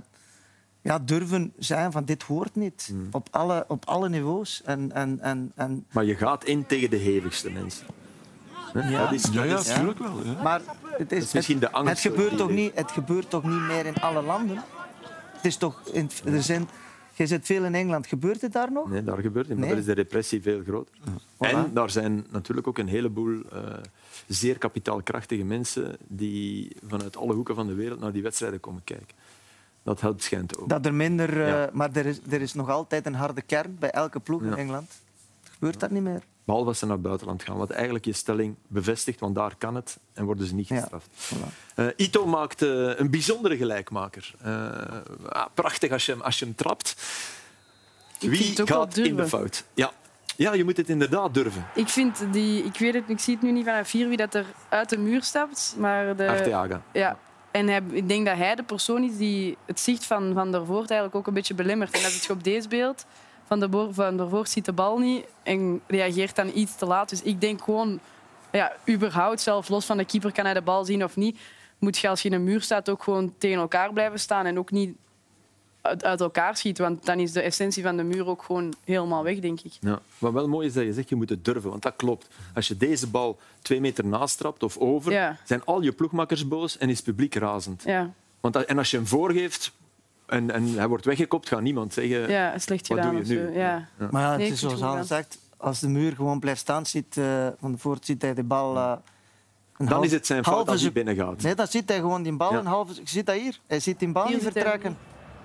ja, 0.80 0.98
durven 0.98 1.52
zijn 1.58 1.92
van 1.92 2.04
dit 2.04 2.22
hoort 2.22 2.54
niet. 2.54 2.88
Hm. 2.90 3.16
Op, 3.16 3.28
alle, 3.30 3.64
op 3.68 3.84
alle 3.86 4.08
niveaus. 4.08 4.62
En, 4.64 4.92
en, 4.92 5.18
en, 5.20 5.52
en, 5.54 5.86
Maar 5.92 6.04
je 6.04 6.14
gaat 6.14 6.44
in 6.44 6.66
tegen 6.66 6.90
de 6.90 6.96
hevigste 6.96 7.50
mensen. 7.50 7.86
Ja. 8.74 9.02
Dat 9.04 9.12
is, 9.12 9.24
Ja, 9.32 9.42
ja, 9.44 9.54
dat 9.54 9.66
is- 9.66 9.74
tuurlijk 9.74 9.98
wel. 9.98 10.24
Ja. 10.24 10.42
maar 10.42 10.60
het, 10.84 11.12
is, 11.12 11.22
is 11.24 11.32
misschien 11.32 11.58
de 11.58 11.70
angst 11.72 12.02
het, 12.02 12.12
gebeurt 12.12 12.36
toch 12.36 12.50
niet, 12.50 12.74
het 12.74 12.90
gebeurt 12.90 13.30
toch 13.30 13.42
niet 13.42 13.60
meer 13.60 13.86
in 13.86 13.94
alle 13.94 14.22
landen? 14.22 14.62
Het 15.42 15.50
is 15.50 15.56
toch 15.56 15.80
in, 15.92 16.10
er 16.24 16.42
zijn, 16.42 16.68
je 17.14 17.26
zit 17.26 17.46
veel 17.46 17.64
in 17.64 17.74
Engeland. 17.74 18.06
Gebeurt 18.06 18.40
het 18.40 18.52
daar 18.52 18.72
nog? 18.72 18.88
Nee, 18.90 19.04
daar 19.04 19.18
gebeurt 19.18 19.48
niet. 19.48 19.56
Maar 19.58 19.66
Nee. 19.66 19.68
daar 19.76 19.78
is 19.78 19.94
de 19.94 20.02
repressie 20.02 20.42
veel 20.42 20.62
groter. 20.62 20.94
En 21.38 21.70
daar 21.74 21.90
zijn 21.90 22.26
natuurlijk 22.30 22.66
ook 22.66 22.78
een 22.78 22.88
heleboel 22.88 23.42
eh, 23.52 23.60
zeer 24.28 24.58
kapitaalkrachtige 24.58 25.44
mensen 25.44 25.96
die 26.06 26.76
vanuit 26.86 27.16
alle 27.16 27.34
hoeken 27.34 27.54
van 27.54 27.66
de 27.66 27.74
wereld 27.74 28.00
naar 28.00 28.12
die 28.12 28.22
wedstrijden 28.22 28.60
komen 28.60 28.84
kijken. 28.84 29.16
Dat 29.82 30.00
helpt 30.00 30.22
schijnt 30.22 30.58
ook. 30.58 30.68
Dat 30.68 30.86
er 30.86 30.94
minder, 30.94 31.42
eh, 31.42 31.48
Ja. 31.48 31.70
maar 31.72 31.90
er 31.92 32.06
is, 32.06 32.20
er 32.30 32.40
is 32.40 32.54
nog 32.54 32.68
altijd 32.68 33.06
een 33.06 33.14
harde 33.14 33.42
kern 33.42 33.76
bij 33.78 33.90
elke 33.90 34.20
ploeg 34.20 34.42
Ja. 34.42 34.46
in 34.50 34.56
Engeland. 34.56 34.90
Gebeurt 35.50 35.80
dat 35.80 35.90
niet 35.90 36.02
meer? 36.02 36.22
Behalve 36.44 36.68
als 36.68 36.78
ze 36.78 36.84
naar 36.84 36.94
het 36.94 37.02
buitenland 37.02 37.42
gaan, 37.42 37.56
wat 37.56 37.70
eigenlijk 37.70 38.04
je 38.04 38.12
stelling 38.12 38.54
bevestigt, 38.66 39.20
want 39.20 39.34
daar 39.34 39.54
kan 39.58 39.74
het 39.74 39.98
en 40.12 40.24
worden 40.24 40.46
ze 40.46 40.54
niet 40.54 40.68
Ja. 40.68 40.80
gestraft. 40.80 41.08
Voilà. 41.34 41.74
Eh, 41.74 41.86
Ito 41.96 42.26
maakt 42.26 42.62
eh, 42.62 42.98
een 42.98 43.10
bijzondere 43.10 43.56
gelijkmaker. 43.56 44.34
Eh, 44.42 44.52
ah, 45.28 45.46
prachtig 45.54 45.90
als 45.90 46.06
je, 46.06 46.12
hem, 46.12 46.20
als 46.20 46.38
je 46.38 46.44
hem 46.44 46.54
trapt. 46.54 46.96
Wie 48.20 48.66
gaat 48.66 48.96
in 48.96 49.16
de 49.16 49.28
fout? 49.28 49.64
Ja. 49.74 49.92
ja, 50.36 50.52
je 50.52 50.64
moet 50.64 50.76
het 50.76 50.88
inderdaad 50.88 51.34
durven. 51.34 51.66
Ik 51.74 51.88
vind 51.88 52.24
die, 52.32 52.64
ik 52.64 52.78
weet 52.78 52.94
het, 52.94 53.04
ik 53.08 53.18
zie 53.18 53.34
het 53.34 53.42
nu 53.42 53.52
niet 53.52 53.64
vanaf 53.64 53.90
hier 53.90 54.08
wie 54.08 54.16
dat 54.16 54.34
er 54.34 54.46
uit 54.68 54.88
de 54.88 54.98
muur 54.98 55.22
stapt, 55.22 55.74
maar 55.78 56.16
de, 56.16 56.28
Arteaga. 56.28 56.82
ja. 56.92 57.18
En 57.50 57.68
hij, 57.68 57.82
ik 57.90 58.08
denk 58.08 58.26
dat 58.26 58.36
hij 58.36 58.54
de 58.54 58.62
persoon 58.62 59.02
is 59.04 59.16
die 59.16 59.56
het 59.66 59.80
zicht 59.80 60.04
van 60.06 60.32
Van 60.34 60.52
der 60.52 60.66
Voort 60.66 60.90
eigenlijk 60.90 61.14
ook 61.14 61.26
een 61.26 61.34
beetje 61.34 61.54
belemmert. 61.54 61.94
En 61.94 62.02
dat 62.02 62.10
zit 62.10 62.24
je 62.24 62.32
op 62.32 62.44
deze 62.44 62.68
beeld. 62.68 63.04
Van 63.52 63.60
der, 63.60 63.68
Bo- 63.68 63.92
van 63.92 64.46
ziet 64.46 64.64
de 64.64 64.72
bal 64.72 64.98
niet 64.98 65.24
en 65.42 65.80
reageert 65.86 66.36
dan 66.36 66.50
iets 66.54 66.76
te 66.76 66.86
laat. 66.86 67.08
Dus 67.08 67.22
ik 67.22 67.40
denk 67.40 67.62
gewoon, 67.62 68.00
ja, 68.52 68.72
überhaupt, 68.90 69.40
zelf 69.40 69.68
los 69.68 69.86
van 69.86 69.96
de 69.96 70.04
keeper, 70.04 70.32
kan 70.32 70.44
hij 70.44 70.54
de 70.54 70.62
bal 70.62 70.84
zien 70.84 71.04
of 71.04 71.16
niet, 71.16 71.38
moet 71.78 71.98
je 71.98 72.08
als 72.08 72.22
je 72.22 72.28
in 72.28 72.34
een 72.34 72.44
muur 72.44 72.60
staat 72.60 72.88
ook 72.88 73.02
gewoon 73.02 73.34
tegen 73.38 73.58
elkaar 73.58 73.92
blijven 73.92 74.20
staan 74.20 74.46
en 74.46 74.58
ook 74.58 74.70
niet 74.70 74.96
uit, 75.80 76.04
uit 76.04 76.20
elkaar 76.20 76.56
schieten. 76.56 76.84
Want 76.84 77.04
dan 77.04 77.18
is 77.18 77.32
de 77.32 77.40
essentie 77.40 77.82
van 77.82 77.96
de 77.96 78.02
muur 78.02 78.26
ook 78.26 78.42
gewoon 78.42 78.74
helemaal 78.84 79.22
weg, 79.22 79.38
denk 79.38 79.60
ik. 79.60 79.72
Ja. 79.80 80.00
Wat 80.18 80.32
wel 80.32 80.48
mooi 80.48 80.66
is 80.66 80.72
dat 80.72 80.84
je 80.84 80.92
zegt, 80.92 81.08
je 81.08 81.14
moet 81.16 81.28
het 81.28 81.44
durven. 81.44 81.70
Want 81.70 81.82
dat 81.82 81.96
klopt. 81.96 82.26
Als 82.54 82.68
je 82.68 82.76
deze 82.76 83.06
bal 83.08 83.38
twee 83.62 83.80
meter 83.80 84.06
naast 84.06 84.38
trapt 84.38 84.62
of 84.62 84.78
over, 84.78 85.12
Ja. 85.12 85.36
zijn 85.44 85.64
al 85.64 85.82
je 85.82 85.92
ploegmakkers 85.92 86.48
boos 86.48 86.78
en 86.78 86.88
is 86.88 86.96
het 86.96 87.04
publiek 87.04 87.34
razend. 87.34 87.82
Ja. 87.86 88.10
Want, 88.40 88.56
en 88.56 88.78
als 88.78 88.90
je 88.90 88.96
hem 88.96 89.06
voorgeeft 89.06 89.72
en, 90.32 90.50
en 90.50 90.74
hij 90.74 90.88
wordt 90.88 91.04
weggekopt, 91.04 91.48
gaat 91.48 91.60
niemand 91.60 91.92
zeggen... 91.92 92.30
Ja, 92.30 92.58
slecht 92.58 92.88
Wat 92.88 92.98
gedaan. 92.98 93.14
doe 93.16 93.26
je 93.26 93.34
nu? 93.34 93.52
Ja. 93.58 93.88
Maar 94.10 94.22
ja, 94.22 94.36
Nee, 94.36 94.44
het 94.44 94.54
is 94.54 94.60
zoals. 94.60 94.82
Anne 94.82 95.04
zegt, 95.04 95.38
als 95.56 95.80
de 95.80 95.88
muur 95.88 96.14
gewoon 96.14 96.40
blijft 96.40 96.60
staan, 96.60 96.86
ziet, 96.86 97.16
eh, 97.16 97.46
van 97.60 97.78
voort 97.78 98.04
ziet 98.06 98.22
hij 98.22 98.34
de 98.34 98.42
bal... 98.42 98.76
eh, 98.76 98.92
een 98.92 99.86
Dan 99.86 99.88
half- 99.88 100.04
is 100.04 100.12
het 100.12 100.26
zijn 100.26 100.44
fout 100.44 100.58
als 100.68 100.68
hij 100.68 100.78
sec- 100.78 100.92
binnen 100.92 101.14
gaat. 101.16 101.42
Nee, 101.42 101.54
dan 101.54 101.66
ziet 101.66 101.88
hij 101.88 101.98
gewoon 101.98 102.22
die 102.22 102.32
bal 102.36 102.52
Ja. 102.52 102.58
een 102.58 102.66
halve... 102.66 102.94
Je 102.94 103.00
ziet 103.04 103.26
dat 103.26 103.36
hier. 103.36 103.60
Hij 103.66 103.80
ziet 103.80 103.98
die 103.98 104.12
bal 104.12 104.22
Hier 104.26 104.34
niet 104.34 104.42
zit 104.42 104.52
vertrekken. 104.52 104.96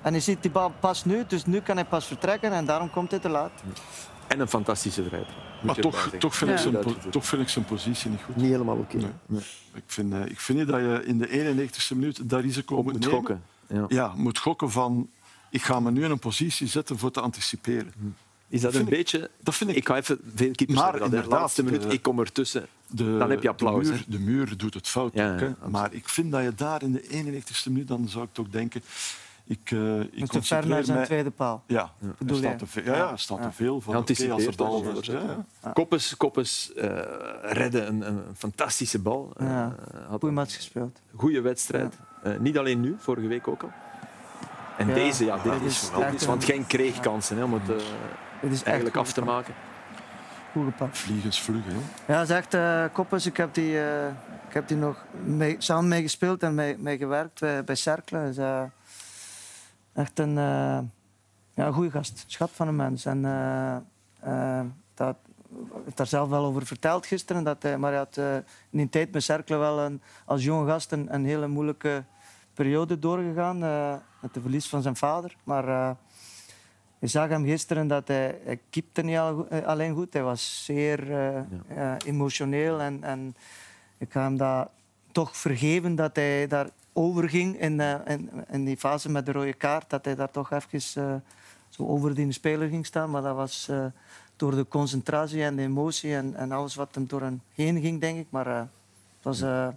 En 0.02 0.12
hij 0.12 0.22
ziet 0.22 0.42
die 0.42 0.52
bal 0.52 0.72
pas 0.80 1.06
nu, 1.06 1.24
dus 1.28 1.46
nu 1.46 1.60
kan 1.62 1.76
hij 1.76 1.86
pas 1.86 2.06
vertrekken 2.06 2.52
en 2.52 2.66
daarom 2.66 2.90
komt 2.92 3.12
hij 3.12 3.20
te 3.20 3.30
laat. 3.30 3.52
En 4.28 4.40
een 4.40 4.48
fantastische 4.48 5.04
vrijheid. 5.04 5.32
Maar 5.64 5.76
toch, 5.76 6.10
toch, 6.20 6.36
vind 6.36 6.52
ik 6.52 6.58
zijn, 6.58 6.76
toch 7.10 7.26
vind 7.26 7.42
ik 7.42 7.50
zijn 7.50 7.66
positie 7.66 8.10
niet 8.10 8.22
goed. 8.26 8.36
Niet 8.36 8.50
helemaal 8.52 8.78
oké. 8.78 8.98
Nee. 8.98 9.42
Ik 9.74 9.84
vind, 9.86 10.14
eh, 10.14 10.26
ik 10.26 10.40
vind 10.40 10.58
niet 10.58 10.68
dat 10.68 10.80
je 10.80 11.02
in 11.06 11.18
de 11.18 11.28
91ste 11.28 11.96
minuut 11.96 12.30
dat 12.30 12.42
risico 12.42 12.76
Op 12.76 12.84
moet, 12.84 12.94
moet 12.94 13.12
nemen. 13.12 13.44
Ja. 13.68 13.86
Ja, 13.88 14.14
moet 14.16 14.38
gokken 14.38 14.72
van 14.72 15.10
ik 15.50 15.62
ga 15.62 15.80
me 15.80 15.92
nu 15.92 16.04
in 16.04 16.12
een 16.12 16.20
positie 16.20 16.68
zetten 16.68 16.98
voor 16.98 17.12
te 17.12 17.22
anticiperen. 17.22 17.94
Is 18.50 18.62
dat 18.62 18.72
een 18.74 18.78
Vind 18.78 18.92
ik- 18.92 18.98
beetje... 18.98 19.30
Dat 19.40 19.56
vind 19.56 19.70
ik. 19.70 19.76
Ik 19.76 19.88
ga 19.88 19.96
even... 19.98 20.20
Veel 20.36 20.52
keepers 20.52 20.80
Maar 20.80 20.88
zeggen 20.92 21.06
inderdaad, 21.06 21.40
laatste 21.40 21.64
minuut, 21.64 21.82
de- 21.82 21.88
ik 21.88 22.02
kom 22.02 22.20
ertussen. 22.20 22.66
De, 22.88 23.18
Dan 23.18 23.30
heb 23.30 23.42
je 23.44 23.50
applaus, 23.50 23.86
De 23.86 23.92
muur, 23.92 24.04
de 24.08 24.20
muur 24.20 24.58
doet 24.58 24.74
het 24.74 24.88
fout 24.88 25.14
Ja, 25.14 25.34
ook. 25.34 25.40
ja, 25.40 25.46
Hè. 25.46 25.50
absoluut. 25.52 25.72
Maar 25.72 25.94
ik 25.94 26.10
vind 26.10 26.32
dat 26.32 26.44
je 26.44 26.54
daar 26.56 26.84
in 26.84 26.92
de 26.92 27.04
91ste 27.04 27.64
minuut, 27.72 27.88
dan 27.88 28.10
zou 28.10 28.24
ik 28.24 28.30
toch 28.34 28.48
denken... 28.50 28.82
Ik, 29.50 29.72
eh 29.72 30.00
ik 30.00 30.10
te 30.10 30.10
ver 30.12 30.18
naar 30.18 30.28
concentreer 30.30 30.84
zijn 30.86 30.98
mij... 30.98 31.06
tweede 31.06 31.30
paal. 31.32 31.64
Ja, 31.68 31.94
er 32.02 32.16
Bedoel 32.18 32.38
staat 32.38 32.52
je? 32.52 32.58
te 32.58 32.66
veel, 32.68 32.84
ja, 32.84 32.96
ja, 32.96 33.12
er 33.12 33.20
staat 33.20 33.42
te 33.42 33.52
veel 33.52 33.82
van. 33.82 33.96
Oké, 33.98 34.32
als 34.32 34.50
er 35.08 35.14
ja, 35.14 35.46
ja. 35.64 35.70
Koppes, 35.72 36.18
Koppes 36.18 36.74
eh, 36.74 36.90
redde 37.42 37.82
een, 37.82 38.08
een 38.08 38.22
fantastische 38.38 39.00
bal. 39.00 39.32
Eh, 39.38 39.48
Ja. 39.48 39.76
had 39.92 40.08
Goeie 40.10 40.28
een 40.28 40.34
match 40.34 40.56
gespeeld. 40.56 41.00
goede 41.16 41.42
wedstrijd. 41.42 41.96
Eh, 42.24 42.32
niet 42.40 42.58
alleen 42.58 42.82
nu, 42.82 42.96
vorige 43.00 43.28
week 43.28 43.48
ook 43.48 43.64
al. 43.64 43.72
En 44.78 44.88
Ja, 44.88 44.94
deze, 44.94 45.26
ja, 45.26 45.38
dit 45.38 45.62
is 45.62 45.90
echt 46.02 46.26
Want 46.26 46.42
een- 46.42 46.48
geen 46.50 46.68
kreeg 46.68 47.00
kansen 47.00 47.38
hè, 47.38 47.44
om 47.44 47.54
het 47.54 47.70
eh, 47.70 47.76
Het 48.40 48.52
is 48.52 48.58
echt 48.58 48.66
eigenlijk 48.68 48.96
af 48.98 49.14
te 49.14 49.22
maken. 49.24 49.54
Goed 50.52 50.66
gepakt. 50.66 50.98
Vliegensvlug, 50.98 51.62
hè. 51.66 52.14
Ja, 52.14 52.26
zegt 52.26 52.54
uh, 52.54 52.84
Koppes, 52.94 53.26
ik 53.26 53.38
heb 53.38 53.54
die, 53.54 53.80
eh, 53.80 54.08
ik 54.48 54.54
heb 54.54 54.68
die 54.68 54.78
nog 54.78 55.06
mee, 55.24 55.56
samen 55.60 55.88
mee 55.88 56.02
gespeeld 56.02 56.44
en 56.44 56.56
mee, 56.56 56.78
mee 56.78 56.98
gewerkt 56.98 57.40
bij, 57.40 57.64
bij 57.64 57.76
Cercle. 57.76 58.26
Dus, 58.26 58.38
eh, 58.38 58.62
echt 59.94 60.20
een 60.20 60.38
eh, 60.38 60.80
ja, 61.54 61.72
goede 61.72 61.92
gast, 61.92 62.24
schat 62.28 62.50
van 62.54 62.68
een 62.68 62.76
mens. 62.76 63.06
En 63.06 63.26
eh, 63.26 63.76
eh, 64.60 64.66
dat 64.94 65.16
heeft 65.84 65.98
daar 65.98 66.08
zelf 66.08 66.30
wel 66.30 66.46
over 66.46 66.66
verteld 66.66 67.06
gisteren. 67.06 67.44
Dat 67.44 67.64
hij, 67.64 67.78
maar 67.78 67.90
hij 67.90 68.00
had 68.00 68.18
eh, 68.18 68.36
in 68.36 68.44
die 68.78 68.90
tijd 68.90 69.12
met 69.12 69.24
Cercle 69.24 69.58
wel 69.58 69.80
een, 69.80 70.02
als 70.26 70.44
jonge 70.44 70.68
gast 70.68 70.92
een, 70.92 71.14
een 71.14 71.26
hele 71.26 71.48
moeilijke 71.48 72.04
periode 72.54 73.00
doorgegaan. 73.00 73.64
eh, 73.64 73.96
met 74.22 74.34
de 74.34 74.42
verlies 74.42 74.68
van 74.70 74.82
zijn 74.82 74.96
vader. 74.96 75.36
Maar 75.44 75.68
eh, 75.68 75.92
je 77.00 77.08
zag 77.08 77.30
hem 77.30 77.46
gisteren 77.46 77.88
dat 77.88 78.08
hij, 78.08 78.40
hij 78.44 78.60
keepte 78.70 79.02
niet 79.02 79.16
eh, 79.16 79.66
alleen 79.66 79.94
goed. 79.94 80.14
Hij 80.14 80.24
was 80.24 80.66
zeer 80.66 81.12
eh, 81.12 81.38
eh, 81.38 81.96
emotioneel. 82.06 82.82
En, 82.82 83.04
en 83.04 83.36
ik 83.98 84.12
ga 84.12 84.22
hem 84.22 84.38
dat 84.38 84.70
toch 85.12 85.38
vergeven 85.38 85.96
dat 85.96 86.16
hij 86.16 86.48
daar 86.48 86.70
overging 86.94 87.60
in, 87.60 87.80
eh, 87.80 87.96
in, 88.06 88.30
in 88.50 88.66
die 88.66 88.78
fase 88.78 89.10
met 89.10 89.26
de 89.26 89.32
rode 89.32 89.54
kaart. 89.54 89.90
Dat 89.90 90.06
hij 90.06 90.16
daar 90.16 90.32
toch 90.32 90.52
even 90.52 91.04
eh, 91.04 91.16
zo 91.70 91.88
over 91.88 92.16
die 92.16 92.32
speler 92.32 92.70
ging 92.70 92.86
staan. 92.86 93.10
Maar 93.12 93.22
dat 93.22 93.36
was 93.36 93.68
eh, 93.70 93.86
door 94.38 94.56
de 94.56 94.68
concentratie 94.68 95.44
en 95.44 95.56
de 95.56 95.62
emotie 95.62 96.14
en, 96.16 96.36
en 96.36 96.52
alles 96.52 96.76
wat 96.76 96.96
hem 96.96 97.08
door 97.08 97.22
hem 97.22 97.42
heen 97.54 97.82
ging, 97.82 98.02
denk 98.02 98.20
ik. 98.20 98.26
Maar 98.30 98.48
eh, 98.48 98.60
het 98.60 98.68
was 99.22 99.42
eh, 99.42 99.68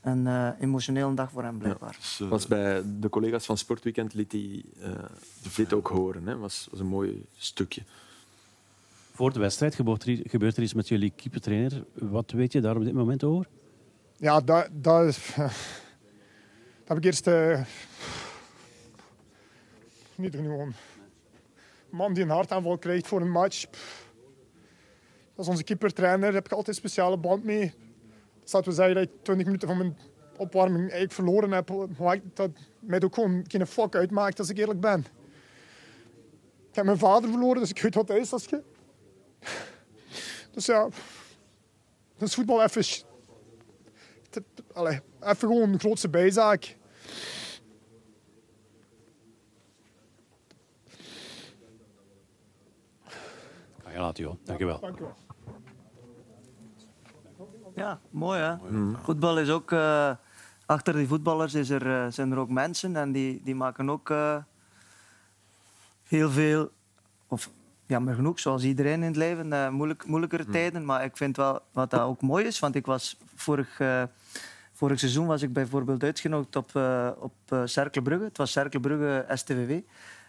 een 0.00 0.26
eh, 0.26 0.48
emotionele 0.60 1.14
dag 1.14 1.30
voor 1.30 1.42
hem, 1.42 1.58
blijkbaar. 1.58 1.96
Dus, 2.00 2.20
eh, 2.20 2.28
was 2.28 2.46
bij 2.46 2.82
de 3.00 3.08
collega's 3.08 3.44
van 3.46 3.58
Sportweekend 3.58 4.14
liet 4.14 4.32
hij 4.32 4.62
eh, 4.82 4.90
dit 5.56 5.72
ook 5.72 5.88
horen. 5.88 6.26
Het 6.26 6.38
was, 6.38 6.68
was 6.70 6.80
een 6.80 6.86
mooi 6.86 7.24
stukje. 7.36 7.82
Voor 9.12 9.32
de 9.32 9.38
wedstrijd 9.38 9.74
gebeurt 9.74 10.02
er, 10.02 10.08
iets- 10.08 10.30
gebeurt 10.30 10.56
er 10.56 10.62
iets 10.62 10.74
met 10.74 10.88
jullie 10.88 11.12
keepertrainer. 11.16 11.84
Wat 11.92 12.30
weet 12.30 12.52
je 12.52 12.60
daar 12.60 12.76
op 12.76 12.84
dit 12.84 12.94
moment 12.94 13.24
over? 13.24 13.46
Ja, 14.16 14.40
dat, 14.40 14.68
dat, 14.72 15.04
is- 15.06 15.32
dat 15.36 15.52
heb 16.84 16.96
ik 16.96 17.04
eerst 17.04 17.26
eh, 17.26 17.60
niet 20.14 20.34
genomen. 20.34 20.66
Een 20.66 20.74
man 21.96 22.14
die 22.14 22.22
een 22.22 22.30
hartaanval 22.30 22.78
krijgt 22.78 23.06
voor 23.06 23.20
een 23.20 23.30
match. 23.30 23.66
Dat 25.34 25.44
is 25.44 25.48
onze 25.48 25.64
keepertrainer, 25.64 26.20
daar 26.20 26.32
heb 26.32 26.44
ik 26.44 26.50
altijd 26.50 26.68
een 26.68 26.82
speciale 26.82 27.16
band 27.16 27.44
mee. 27.44 27.74
Dus 28.42 28.52
laten 28.52 28.68
we 28.68 28.74
zeggen 28.74 28.94
dat 28.94 29.04
ik 29.04 29.10
20 29.22 29.46
minuten 29.46 29.68
van 29.68 29.76
mijn 29.76 29.98
opwarming 30.36 30.80
eigenlijk 30.80 31.12
verloren 31.12 31.52
heb. 31.52 31.70
Maar 31.98 32.20
dat 32.34 32.50
mij 32.80 33.02
ook 33.02 33.14
gewoon 33.14 33.44
geen 33.48 33.66
fuck 33.66 33.94
uitmaakt 33.94 34.38
als 34.38 34.48
ik 34.48 34.58
eerlijk 34.58 34.80
ben. 34.80 35.06
Ik 36.68 36.74
heb 36.74 36.84
mijn 36.84 36.98
vader 36.98 37.30
verloren, 37.30 37.60
dus 37.60 37.70
ik 37.70 37.82
weet 37.82 37.94
wat 37.94 38.06
dat 38.06 38.16
is. 38.16 38.32
Als 38.32 38.44
je... 38.44 38.62
Dus 40.50 40.66
ja, 40.66 40.88
dat 42.16 42.28
is 42.28 42.34
voetbal 42.34 42.62
even 42.62 42.84
allee, 44.72 45.00
even 45.20 45.36
gewoon 45.36 45.72
een 45.72 45.80
grootste 45.80 46.08
bijzaak. 46.08 46.76
Dankjewel. 54.44 54.80
Dank 54.80 54.98
u 54.98 55.02
wel. 55.02 55.14
Ja, 57.74 58.00
mooi 58.10 58.40
hè. 58.40 58.54
Voetbal 59.02 59.38
is 59.38 59.50
ook... 59.50 59.72
eh, 59.72 60.10
achter 60.66 60.94
die 60.94 61.06
voetballers 61.06 61.54
is 61.54 61.70
er, 61.70 61.86
eh, 62.04 62.12
zijn 62.12 62.32
er 62.32 62.38
ook 62.38 62.48
mensen 62.48 62.96
en 62.96 63.12
die, 63.12 63.40
die 63.44 63.54
maken 63.54 63.90
ook 63.90 64.10
eh, 64.10 64.36
heel 66.02 66.30
veel... 66.30 66.70
Of 67.28 67.50
jammer 67.86 68.14
genoeg, 68.14 68.38
zoals 68.40 68.62
iedereen 68.62 69.00
in 69.00 69.06
het 69.06 69.16
leven, 69.16 69.52
eh, 69.52 69.68
moeilijk, 69.68 70.06
moeilijkere 70.06 70.44
tijden. 70.44 70.84
Maar 70.84 71.04
ik 71.04 71.16
vind 71.16 71.36
wel 71.36 71.60
wat 71.72 71.90
dat 71.90 72.00
ook 72.00 72.20
mooi 72.20 72.44
is, 72.44 72.58
want 72.58 72.74
ik 72.74 72.86
was 72.86 73.16
vorig, 73.34 73.80
eh, 73.80 74.02
vorig 74.72 74.98
seizoen 74.98 75.26
was 75.26 75.42
ik 75.42 75.52
bijvoorbeeld 75.52 76.02
uitgenodigd 76.02 76.56
op, 76.56 76.76
eh 76.76 77.10
op 77.18 77.34
eh, 77.48 77.62
Cercle 77.64 78.02
Brugge. 78.02 78.24
Het 78.24 78.36
was 78.36 78.52
Cercle 78.52 78.80
Brugge 78.80 79.26
STVV. 79.34 79.80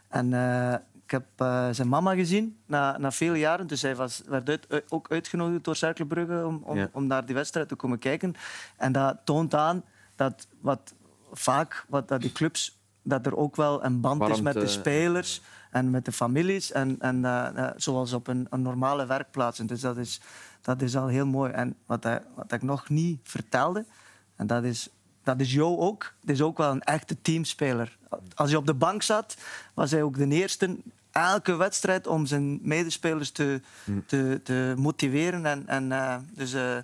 En 0.07 0.33
eh, 0.33 0.75
ik 1.07 1.13
heb 1.13 1.25
eh, 1.37 1.67
zijn 1.71 1.87
mama 1.87 2.13
gezien 2.15 2.57
na, 2.65 2.97
na 2.97 3.11
vele 3.11 3.37
jaren. 3.37 3.67
Dus 3.67 3.81
hij 3.81 3.95
was, 3.95 4.21
werd 4.25 4.49
uit- 4.49 4.65
uit- 4.69 4.91
ook 4.91 5.11
uitgenodigd 5.11 5.63
door 5.63 5.75
Cercle 5.75 6.05
Brugge 6.05 6.45
om, 6.45 6.61
om, 6.63 6.77
Ja. 6.77 6.89
om 6.91 7.07
naar 7.07 7.25
die 7.25 7.35
wedstrijd 7.35 7.67
te 7.67 7.75
komen 7.75 7.99
kijken. 7.99 8.35
En 8.77 8.91
dat 8.91 9.17
toont 9.23 9.53
aan 9.55 9.83
dat 10.15 10.47
wat 10.61 10.93
vaak 11.31 11.85
wat 11.89 12.07
dat 12.07 12.21
die 12.21 12.31
clubs 12.31 12.79
dat 13.03 13.25
er 13.25 13.35
ook 13.37 13.55
wel 13.55 13.83
een 13.83 14.01
band 14.01 14.29
is 14.29 14.41
met 14.41 14.53
de 14.53 14.67
spelers 14.67 15.41
en 15.71 15.89
met 15.89 16.05
de 16.05 16.11
families. 16.11 16.71
En, 16.71 16.95
en 16.99 17.25
eh, 17.25 17.47
eh, 17.65 17.71
zoals 17.75 18.13
op 18.13 18.27
een, 18.27 18.47
een 18.49 18.61
normale 18.61 19.05
werkplaats. 19.05 19.59
En 19.59 19.65
Dus 19.67 19.81
dat 19.81 19.97
is, 19.97 20.21
dat 20.61 20.81
is 20.81 20.95
al 20.95 21.07
heel 21.07 21.25
mooi. 21.25 21.51
En 21.51 21.75
wat, 21.85 22.03
hij, 22.03 22.21
wat 22.35 22.51
ik 22.51 22.61
nog 22.61 22.89
niet 22.89 23.19
vertelde, 23.23 23.85
en 24.35 24.47
dat 24.47 24.63
is, 24.63 24.89
dat 25.27 25.39
is 25.39 25.53
Jo 25.53 25.77
ook. 25.77 26.13
Het 26.21 26.29
is 26.29 26.41
ook 26.41 26.57
wel 26.57 26.71
een 26.71 26.83
echte 26.83 27.21
teamspeler. 27.21 27.97
Als 28.35 28.49
hij 28.49 28.59
op 28.59 28.65
de 28.65 28.73
bank 28.73 29.01
zat, 29.01 29.37
was 29.73 29.91
hij 29.91 30.03
ook 30.03 30.17
de 30.17 30.27
eerste 30.27 30.77
elke 31.11 31.55
wedstrijd 31.55 32.07
om 32.07 32.25
zijn 32.25 32.59
medespelers 32.61 33.31
te, 33.31 33.61
te, 34.05 34.39
te 34.43 34.73
motiveren. 34.77 35.45
En, 35.45 35.67
en, 35.67 35.91
eh, 35.91 36.15
dus 36.33 36.53
eh, 36.53 36.77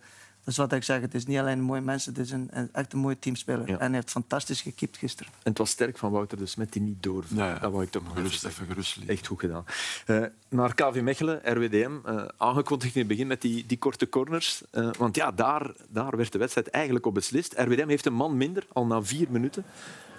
dat 0.44 0.54
is 0.54 0.58
wat 0.58 0.72
ik 0.74 0.84
zeg. 0.84 1.02
Het 1.02 1.14
is 1.14 1.26
niet 1.26 1.38
alleen 1.38 1.58
een 1.58 1.64
mooie 1.64 1.82
mens, 1.82 2.06
het 2.06 2.18
is 2.18 2.32
een, 2.32 2.48
een 2.52 2.70
echt 2.72 2.94
een 2.94 3.00
mooie 3.00 3.20
teamspeler. 3.20 3.68
Ja. 3.68 3.74
En 3.74 3.86
hij 3.86 3.96
heeft 3.96 4.10
fantastisch 4.10 4.62
gekiept 4.62 4.98
gisteren. 4.98 5.32
En 5.34 5.50
het 5.50 5.58
was 5.58 5.70
sterk 5.70 5.98
van 5.98 6.12
Wouter 6.12 6.38
de 6.38 6.46
Smet 6.46 6.74
die 6.74 6.82
niet 6.82 7.04
door. 7.04 7.24
Ja. 7.28 7.60
Dat 7.60 7.72
wou 7.72 7.84
ik 7.84 7.92
toch 7.92 8.04
nog 8.04 8.14
Gerust, 8.14 8.46
even 8.46 8.66
gerust 8.68 8.96
liggen. 8.96 9.16
Echt 9.16 9.28
goed 9.28 9.40
gedaan. 9.40 9.66
Eh, 10.06 10.24
naar 10.50 10.74
KV 10.74 11.02
Mechelen, 11.02 11.42
RWDM. 11.44 11.92
eh, 12.06 12.26
aangekondigd 12.38 12.94
in 12.94 13.00
het 13.00 13.10
begin 13.10 13.28
met 13.28 13.42
die, 13.42 13.66
die 13.66 13.78
korte 13.78 14.10
corners. 14.10 14.62
Eh, 14.72 14.90
want 14.98 15.16
ja, 15.16 15.32
daar, 15.32 15.72
daar 15.90 16.18
werd 16.18 16.32
de 16.32 16.38
wedstrijd 16.38 16.70
eigenlijk 16.70 17.06
op 17.06 17.14
beslist. 17.14 17.54
RWDM 17.58 17.88
heeft 17.88 18.06
een 18.06 18.14
man 18.14 18.38
minder, 18.38 18.66
al 18.74 18.86
na 18.86 19.02
vier 19.04 19.28
minuten. 19.30 19.66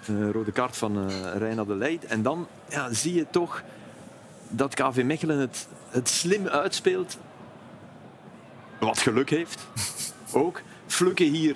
Eh, 0.07 0.29
rode 0.31 0.51
kaart 0.51 0.77
van 0.77 1.09
uh, 1.09 1.35
Reina 1.35 1.63
de 1.63 1.75
Leid. 1.75 2.05
En 2.05 2.21
dan 2.21 2.47
ja, 2.69 2.93
zie 2.93 3.13
je 3.13 3.25
toch 3.29 3.63
dat 4.49 4.73
KV 4.73 5.01
Mechelen 5.05 5.37
het, 5.39 5.67
het 5.89 6.09
slim 6.09 6.47
uitspeelt. 6.47 7.17
Wat 8.79 8.99
geluk 8.99 9.29
heeft. 9.29 9.67
Ook. 10.35 10.61
Flukke 10.87 11.23
hier, 11.23 11.55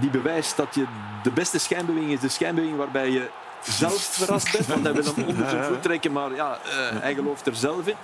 die 0.00 0.10
bewijst 0.10 0.56
dat 0.56 0.74
je 0.74 0.84
de 1.22 1.30
beste 1.30 1.58
schijnbeweging 1.58 2.12
is 2.12 2.20
de 2.20 2.28
schijnbeweging 2.28 2.78
waarbij 2.78 3.10
je 3.10 3.28
zelf 3.62 4.02
verrast 4.18 4.52
bent. 4.52 4.66
Want 4.66 4.84
hij 4.84 4.92
wil 4.92 5.04
hem 5.14 5.24
onder 5.24 5.48
zijn 5.48 5.64
voet 5.64 5.82
trekken, 5.82 6.12
maar 6.12 6.34
ja, 6.34 6.58
eh, 6.64 7.00
hij 7.00 7.14
gelooft 7.14 7.46
er 7.46 7.56
zelf 7.56 7.86
in. 7.86 7.94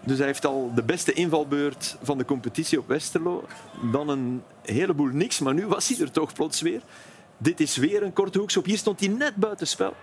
Dus 0.00 0.18
hij 0.18 0.26
heeft 0.26 0.46
al 0.46 0.72
de 0.74 0.82
beste 0.82 1.12
invalbeurt 1.12 1.96
van 2.02 2.18
de 2.18 2.24
competitie 2.24 2.78
op 2.78 2.88
Westerlo. 2.88 3.44
Dan 3.92 4.08
een 4.08 4.42
heleboel 4.62 5.10
niks, 5.12 5.38
maar 5.38 5.54
nu 5.54 5.66
was 5.66 5.88
hij 5.88 6.00
er 6.00 6.10
toch 6.10 6.32
plots 6.32 6.60
weer. 6.60 6.82
Dit 7.38 7.60
is 7.60 7.76
weer 7.76 8.02
een 8.02 8.12
korte 8.12 8.38
hoekschop. 8.38 8.64
Hier 8.64 8.78
stond 8.78 9.00
hij 9.00 9.08
net 9.08 9.36
buiten 9.36 9.66
spel. 9.66 9.94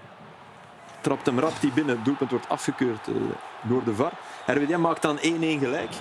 Trapt 1.02 1.26
hem 1.26 1.40
rap 1.40 1.54
die 1.62 1.72
binnen. 1.72 1.96
Het 1.96 2.06
doelpunt 2.06 2.30
wordt 2.32 2.50
afgekeurd 2.50 3.08
eh, 3.08 3.14
door 3.62 3.84
de 3.84 3.94
VAR. 3.94 4.14
RWDM 4.46 4.80
maakt 4.80 5.02
dan 5.02 5.18
1-1 5.18 5.22
gelijk. 5.60 5.92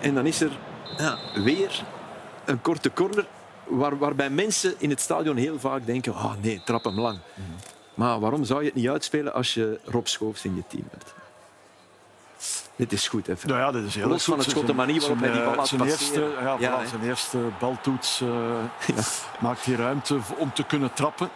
En 0.00 0.14
dan 0.14 0.26
is 0.26 0.40
er 0.40 0.50
ja, 1.00 1.18
weer 1.34 1.84
een 2.44 2.60
korte 2.60 2.92
corner 2.92 3.26
waar, 3.66 3.98
waarbij 3.98 4.30
mensen 4.30 4.74
in 4.78 4.90
het 4.90 5.00
stadion 5.00 5.36
heel 5.36 5.58
vaak 5.58 5.86
denken, 5.86 6.12
oh 6.12 6.32
nee, 6.40 6.62
trap 6.64 6.84
hem 6.84 7.00
lang. 7.00 7.18
Maar 7.94 8.20
waarom 8.20 8.44
zou 8.44 8.60
je 8.60 8.66
het 8.66 8.74
niet 8.74 8.88
uitspelen 8.88 9.32
als 9.32 9.54
je 9.54 9.80
Rob 9.84 10.06
Schoofs 10.06 10.44
in 10.44 10.56
je 10.56 10.62
team 10.68 10.84
hebt? 10.90 11.14
Dit 12.76 12.92
is 12.92 13.08
goed, 13.08 13.26
hè? 13.26 13.34
Nou 13.44 13.58
ja, 13.58 13.72
dit 13.72 13.84
is 13.84 13.94
heel 13.94 14.08
Los 14.08 14.24
van 14.24 14.38
het 14.38 14.50
schot, 14.50 14.66
de 14.66 14.74
manier 14.74 15.00
waarop 15.00 15.20
hij 15.20 15.32
die 15.32 15.42
bal 15.42 15.54
laat 15.54 15.68
zijn 15.68 15.82
eerste, 15.82 16.20
ja, 16.40 16.56
Ja, 16.58 16.78
voilà, 16.78 16.82
hè. 16.82 16.88
zijn 16.88 17.02
eerste 17.02 17.38
baltoets 17.58 18.20
eh, 18.20 18.98
maakt 19.44 19.64
hij 19.64 19.74
ruimte 19.74 20.18
om 20.36 20.52
te 20.52 20.64
kunnen 20.64 20.92
trappen. 20.92 21.30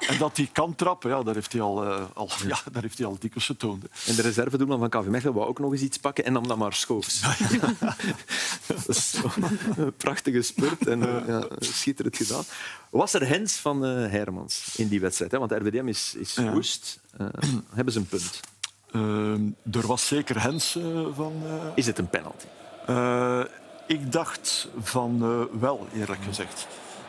En 0.00 0.18
dat 0.18 0.36
hij 0.36 0.48
kan 0.52 0.74
trappen, 0.74 1.10
ja, 1.10 1.22
daar 1.22 1.34
heeft 1.34 1.52
hij 1.52 1.60
al, 1.62 1.84
eh, 1.84 2.04
al, 2.14 2.28
ja, 2.46 2.58
daar 2.72 2.82
heeft 2.82 2.98
hij 2.98 3.06
al 3.06 3.16
dikwijls 3.18 3.46
getoond. 3.46 3.84
En 4.06 4.14
de 4.14 4.22
reservedoelman 4.22 4.78
van 4.78 4.88
KV 4.88 5.06
Mechelen 5.08 5.34
wou 5.34 5.48
ook 5.48 5.58
nog 5.58 5.72
eens 5.72 5.80
iets 5.80 5.98
pakken 5.98 6.24
en 6.24 6.32
nam 6.32 6.48
dan 6.48 6.58
maar 6.58 6.72
Schoofs. 6.72 7.20
dat 8.66 8.88
is 8.88 9.10
zo 9.10 9.30
een 9.76 9.92
prachtige 9.96 10.42
spurt 10.42 10.86
en 10.86 11.02
eh, 11.02 11.28
ja, 11.28 11.46
schitterend 11.58 12.16
gedaan. 12.16 12.44
Was 12.90 13.14
er 13.14 13.28
hens 13.28 13.52
van 13.56 13.84
eh, 13.84 13.90
Hermans 14.10 14.74
in 14.76 14.88
die 14.88 15.00
wedstrijd? 15.00 15.32
Hè? 15.32 15.38
Want 15.38 15.52
RWDM 15.52 15.88
is, 15.88 16.14
is 16.18 16.36
woest. 16.52 17.00
Eh, 17.16 17.26
hebben 17.72 17.92
ze 17.92 17.98
een 17.98 18.06
punt? 18.06 18.40
Ehm, 18.92 19.40
er 19.80 19.86
was 19.86 20.06
zeker 20.06 20.42
Hens 20.42 20.76
eh, 20.76 20.84
van... 21.14 21.32
eh, 21.44 21.52
Is 21.74 21.86
het 21.86 21.98
een 21.98 22.08
penalty? 22.08 22.44
eh, 22.86 23.40
ik 23.86 24.12
dacht 24.12 24.68
van 24.80 25.22
eh, 25.22 25.60
wel, 25.60 25.86
eerlijk 25.94 26.20
gezegd. 26.24 26.66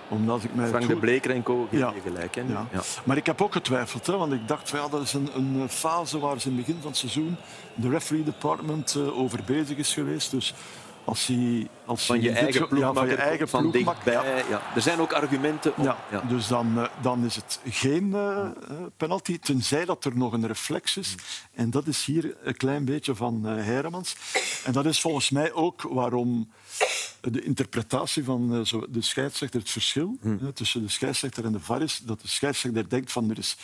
Omdat 0.10 0.44
ik 0.44 0.56
mij 0.56 0.68
Frank 0.68 0.88
de 0.88 0.96
Bleker 0.96 1.32
en 1.32 1.44
Co. 1.44 1.68
Ja. 1.70 1.94
gelijk. 2.04 2.36
Hè? 2.36 2.42
Ja. 2.42 2.68
Ja. 2.72 2.82
Maar 3.04 3.18
ik 3.18 3.26
heb 3.26 3.42
ook 3.42 3.54
getwijfeld, 3.54 4.08
hè, 4.08 4.18
want 4.18 4.34
ik 4.34 4.48
dacht 4.48 4.70
ja, 4.70 4.88
dat 4.88 5.02
is 5.02 5.14
een, 5.14 5.30
een 5.36 5.70
fase 5.70 6.20
waar 6.20 6.40
ze 6.40 6.50
in 6.50 6.56
het 6.56 6.66
begin 6.66 6.82
van 6.82 6.90
het 6.90 7.00
seizoen 7.00 7.38
de 7.74 7.90
referee 7.90 8.24
department 8.24 8.96
eh, 8.96 9.20
over 9.20 9.40
bezig 9.46 9.78
is 9.78 9.94
geweest. 9.94 10.32
Dus 10.32 10.54
als 11.10 11.28
hij, 11.28 11.68
als 11.86 12.06
Van 12.06 12.22
je 12.22 12.32
eigen 12.32 12.68
ge- 12.68 12.76
ja, 12.78 12.94
van 12.94 13.08
je 13.08 13.16
eigen 13.16 13.50
van 13.50 13.72
dichtbij. 13.72 14.14
ja. 14.14 14.24
Ja. 14.50 14.62
Er 14.76 14.82
zijn 14.82 15.00
ook 15.00 15.14
argumenten 15.14 15.78
om... 15.78 15.84
Ja, 15.84 15.98
Ja. 16.12 16.22
dus 16.22 16.48
dan, 16.48 16.78
eh, 16.80 16.86
dan 17.02 17.26
is 17.26 17.36
het 17.36 17.60
geen 17.70 18.14
eh, 18.14 18.50
penalty, 18.98 19.40
tenzij 19.40 19.86
dat 19.86 20.06
er 20.06 20.18
nog 20.18 20.34
een 20.34 20.48
reflex 20.48 20.98
is. 20.98 21.16
En 21.54 21.70
dat 21.72 21.88
is 21.88 22.06
hier 22.06 22.36
een 22.44 22.58
klein 22.58 22.86
beetje 22.86 23.16
van 23.16 23.48
Heremans. 23.48 24.16
En 24.66 24.72
dat 24.74 24.86
is 24.86 25.02
volgens 25.02 25.30
mij 25.30 25.52
ook 25.54 25.82
waarom 25.82 26.50
de 27.22 27.42
interpretatie 27.44 28.24
van 28.24 28.50
de 28.90 29.02
scheidsrechter, 29.02 29.60
het 29.60 29.70
verschil 29.70 30.18
Hm. 30.22 30.38
eh, 30.42 30.48
tussen 30.54 30.82
de 30.82 30.90
scheidsrechter 30.90 31.46
en 31.46 31.52
de 31.52 31.60
VAR 31.60 31.82
is 31.82 32.02
dat 32.06 32.22
de 32.22 32.28
scheidsrechter 32.28 32.90
denkt 32.90 33.12
van 33.12 33.30
er 33.30 33.38
is 33.38 33.58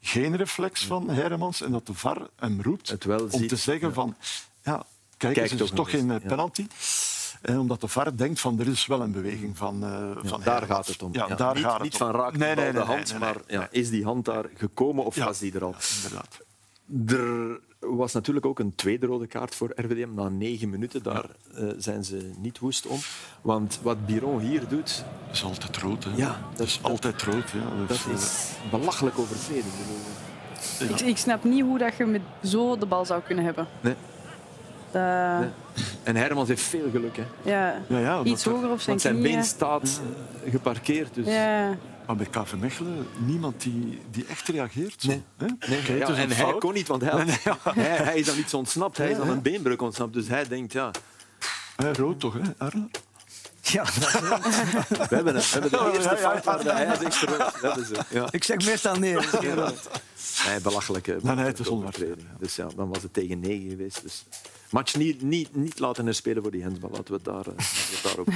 geen 0.00 0.36
reflex 0.36 0.84
van 0.84 1.10
Heremans 1.10 1.60
en 1.62 1.70
dat 1.72 1.86
de 1.86 1.94
VAR 1.94 2.28
hem 2.36 2.62
roept 2.62 2.88
Het 2.88 3.04
wel 3.04 3.20
om 3.22 3.30
ziet, 3.30 3.48
te 3.48 3.56
zeggen 3.56 3.94
van 3.94 4.16
ja, 4.62 4.84
kijk, 5.22 5.34
Kijk 5.34 5.50
eens, 5.50 5.60
het 5.60 5.74
toch 5.76 5.88
is 5.88 5.92
toch 5.92 6.00
geen 6.00 6.10
eh, 6.10 6.22
ja. 6.22 6.28
penalty. 6.28 6.66
En 7.42 7.58
omdat 7.58 7.80
de 7.80 7.88
VAR 7.88 8.16
denkt 8.16 8.40
van 8.40 8.60
er 8.60 8.66
is 8.68 8.86
wel 8.86 9.00
een 9.00 9.12
beweging 9.12 9.56
van, 9.56 9.84
eh 9.84 10.10
van 10.22 10.40
Daar 10.44 10.62
gaat 10.62 10.86
het 10.86 11.02
om. 11.02 11.10
Ja, 11.12 11.26
Ja, 11.28 11.34
daar 11.34 11.54
niet, 11.54 11.64
gaat 11.64 11.72
het 11.74 11.82
niet 11.82 11.92
om. 11.92 11.98
van 11.98 12.10
raakt 12.10 12.36
Nee, 12.36 12.48
de 12.48 12.54
bal 12.54 12.64
nee, 12.64 12.72
de 12.72 12.78
nee, 12.78 12.86
hand, 12.86 13.10
nee, 13.10 13.18
maar 13.18 13.36
nee, 13.46 13.58
ja, 13.58 13.68
is 13.70 13.90
die 13.90 14.04
hand 14.04 14.24
daar 14.24 14.44
gekomen 14.54 15.04
of 15.04 15.16
Ja. 15.16 15.24
was 15.24 15.38
die 15.38 15.54
er 15.54 15.64
al? 15.64 15.74
Inderdaad. 15.96 16.38
Er 17.08 17.60
was 17.94 18.12
natuurlijk 18.12 18.46
ook 18.46 18.58
een 18.58 18.74
tweede 18.74 19.06
rode 19.06 19.26
kaart 19.26 19.54
voor 19.54 19.72
RWDM. 19.76 20.14
Na 20.14 20.28
negen 20.28 20.70
minuten, 20.70 21.02
daar 21.02 21.24
eh, 21.54 21.64
zijn 21.78 22.04
ze 22.04 22.30
niet 22.38 22.58
woest 22.58 22.86
om. 22.86 22.98
Want 23.42 23.78
wat 23.82 24.06
Biron 24.06 24.40
hier 24.40 24.68
doet, 24.68 25.04
Dat 25.26 25.34
is 25.36 25.44
altijd 25.44 25.76
rood. 25.76 26.04
Hè. 26.04 26.10
Ja, 26.16 26.40
dat 26.56 26.66
is 26.66 26.78
altijd 26.82 27.22
rood. 27.22 27.50
Ja. 27.50 27.86
dat 27.86 28.04
eh, 28.06 28.12
is 28.12 28.50
belachelijk 28.70 29.18
overtreding. 29.18 29.72
Ik, 30.80 31.00
ik 31.00 31.16
snap 31.16 31.44
niet 31.44 31.62
hoe 31.62 31.78
dat 31.78 31.96
je 31.96 32.04
met 32.04 32.22
zo 32.44 32.76
de 32.78 32.86
bal 32.86 33.04
zou 33.04 33.22
kunnen 33.22 33.44
hebben. 33.44 33.66
Nee. 33.80 33.94
Dat- 34.92 35.40
Nee. 35.40 35.48
En 36.02 36.16
Hermans 36.16 36.48
heeft 36.48 36.62
veel 36.62 36.90
geluk. 36.90 37.16
Hè. 37.16 37.22
ja. 37.50 37.82
Ja, 37.88 37.98
ja, 37.98 38.22
Iets 38.22 38.44
er- 38.44 38.50
hoger 38.52 38.70
op 38.70 38.76
zijn 38.80 38.88
Want 38.88 39.00
zijn 39.00 39.14
knieën. 39.14 39.32
been 39.34 39.44
staat 39.44 40.00
eh, 40.44 40.50
geparkeerd. 40.50 41.14
Dus... 41.14 41.26
Ja. 41.26 41.76
Maar 42.06 42.16
bij 42.16 42.26
KV 42.30 42.52
Mechelen, 42.58 43.06
niemand 43.26 43.62
die, 43.62 44.00
die 44.10 44.26
echt 44.26 44.48
reageert. 44.48 44.94
Zo. 45.02 45.08
Nee. 45.08 45.22
Hè? 45.36 45.46
Nee, 45.46 45.56
Kijk, 45.82 45.86
ja, 45.86 45.92
het 45.94 46.08
is 46.08 46.22
een 46.24 46.30
en 46.30 46.36
hij 46.36 46.54
kon 46.58 46.74
niet, 46.74 46.86
want 46.88 47.02
hij, 47.02 47.10
had- 47.10 47.74
hij, 47.74 47.84
hij 47.96 48.18
is 48.18 48.26
dan 48.26 48.38
iets 48.38 48.54
ontsnapt. 48.54 48.96
Hij 48.96 49.10
is 49.10 49.16
dan 49.16 49.28
een 49.28 49.42
beenbreuk 49.42 49.82
ontsnapt. 49.82 50.12
Dus 50.12 50.28
hij 50.28 50.48
denkt, 50.48 50.72
ja, 50.72 50.90
Hè, 51.76 51.92
rood 51.92 52.20
toch, 52.20 52.34
hè, 52.34 52.40
Arne? 52.58 52.88
Ja, 53.62 53.84
we 53.94 55.06
hebben, 55.08 55.34
het. 55.34 55.50
we 55.50 55.58
hebben 55.60 55.70
de 55.70 55.90
eerste 55.94 56.14
ja, 56.14 56.20
ja. 56.20 56.40
fout 56.42 56.44
waar 56.64 56.76
hij 56.76 56.86
rood. 56.86 57.00
Dat 57.28 57.60
hebben 57.60 57.86
ze. 57.86 57.94
Ja. 58.08 58.26
ik 58.30 58.44
zeg 58.44 58.56
meestal 58.66 58.94
nee. 58.96 59.16
Nee, 60.46 60.60
belachelijke 60.62 61.18
Nee, 61.22 61.34
nee, 61.34 61.44
het 61.44 61.58
is. 61.58 61.68
Dus 62.38 62.56
ja, 62.56 62.66
dan 62.76 62.88
was 62.88 63.02
het 63.02 63.12
tegen 63.12 63.40
negen 63.40 63.68
geweest. 63.70 64.02
Dus 64.02 64.24
match 64.72 64.96
niet, 64.96 65.22
niet, 65.22 65.54
niet 65.54 65.78
laten 65.78 66.04
herspelen 66.04 66.42
voor 66.42 66.52
die 66.52 66.62
hensbal. 66.62 66.90
Laten 66.90 67.06
we 67.06 67.12
het, 67.14 67.24
daar, 67.24 67.46
eh, 67.46 67.56
we 67.90 67.98
het 68.02 68.14
houden. 68.14 68.34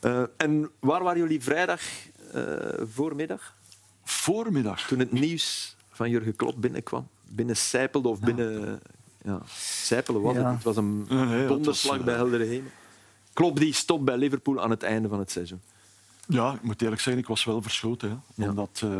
Eh, 0.00 0.22
en 0.36 0.70
waar 0.78 1.02
waren 1.02 1.20
jullie 1.20 1.42
vrijdag 1.42 1.80
eh, 2.32 2.42
voormiddag? 2.92 3.54
Voormiddag. 4.04 4.86
Toen 4.86 4.98
het 4.98 5.12
nieuws 5.12 5.76
van 5.90 6.10
Jurgen 6.10 6.36
Klopp 6.36 6.60
binnenkwam? 6.60 7.08
Binnen 7.28 7.56
Sijpelde 7.56 8.08
of 8.08 8.20
binnen... 8.20 8.80
Ja, 9.24 9.42
Sijpelen 9.56 10.20
was 10.22 10.34
Ja. 10.34 10.44
het. 10.44 10.54
Het 10.54 10.62
was 10.62 10.76
een 10.76 11.06
Nee, 11.08 11.24
nee, 11.24 11.38
dat 11.38 11.48
donderslag 11.48 11.96
was, 11.96 12.04
bij 12.04 12.14
heldere 12.14 12.44
hemel. 12.44 12.70
Klopp 13.32 13.58
die 13.58 13.72
stopt 13.74 14.04
bij 14.04 14.16
Liverpool 14.16 14.60
aan 14.60 14.70
het 14.70 14.82
einde 14.82 15.08
van 15.08 15.18
het 15.18 15.30
seizoen. 15.30 15.60
Ja, 16.32 16.52
ik 16.54 16.62
moet 16.62 16.82
eerlijk 16.82 17.00
zeggen, 17.00 17.22
ik 17.22 17.28
was 17.28 17.44
wel 17.44 17.62
verschoten. 17.62 18.08
Hè. 18.10 18.44
Ja. 18.44 18.48
Omdat, 18.50 18.80
eh, 18.84 18.90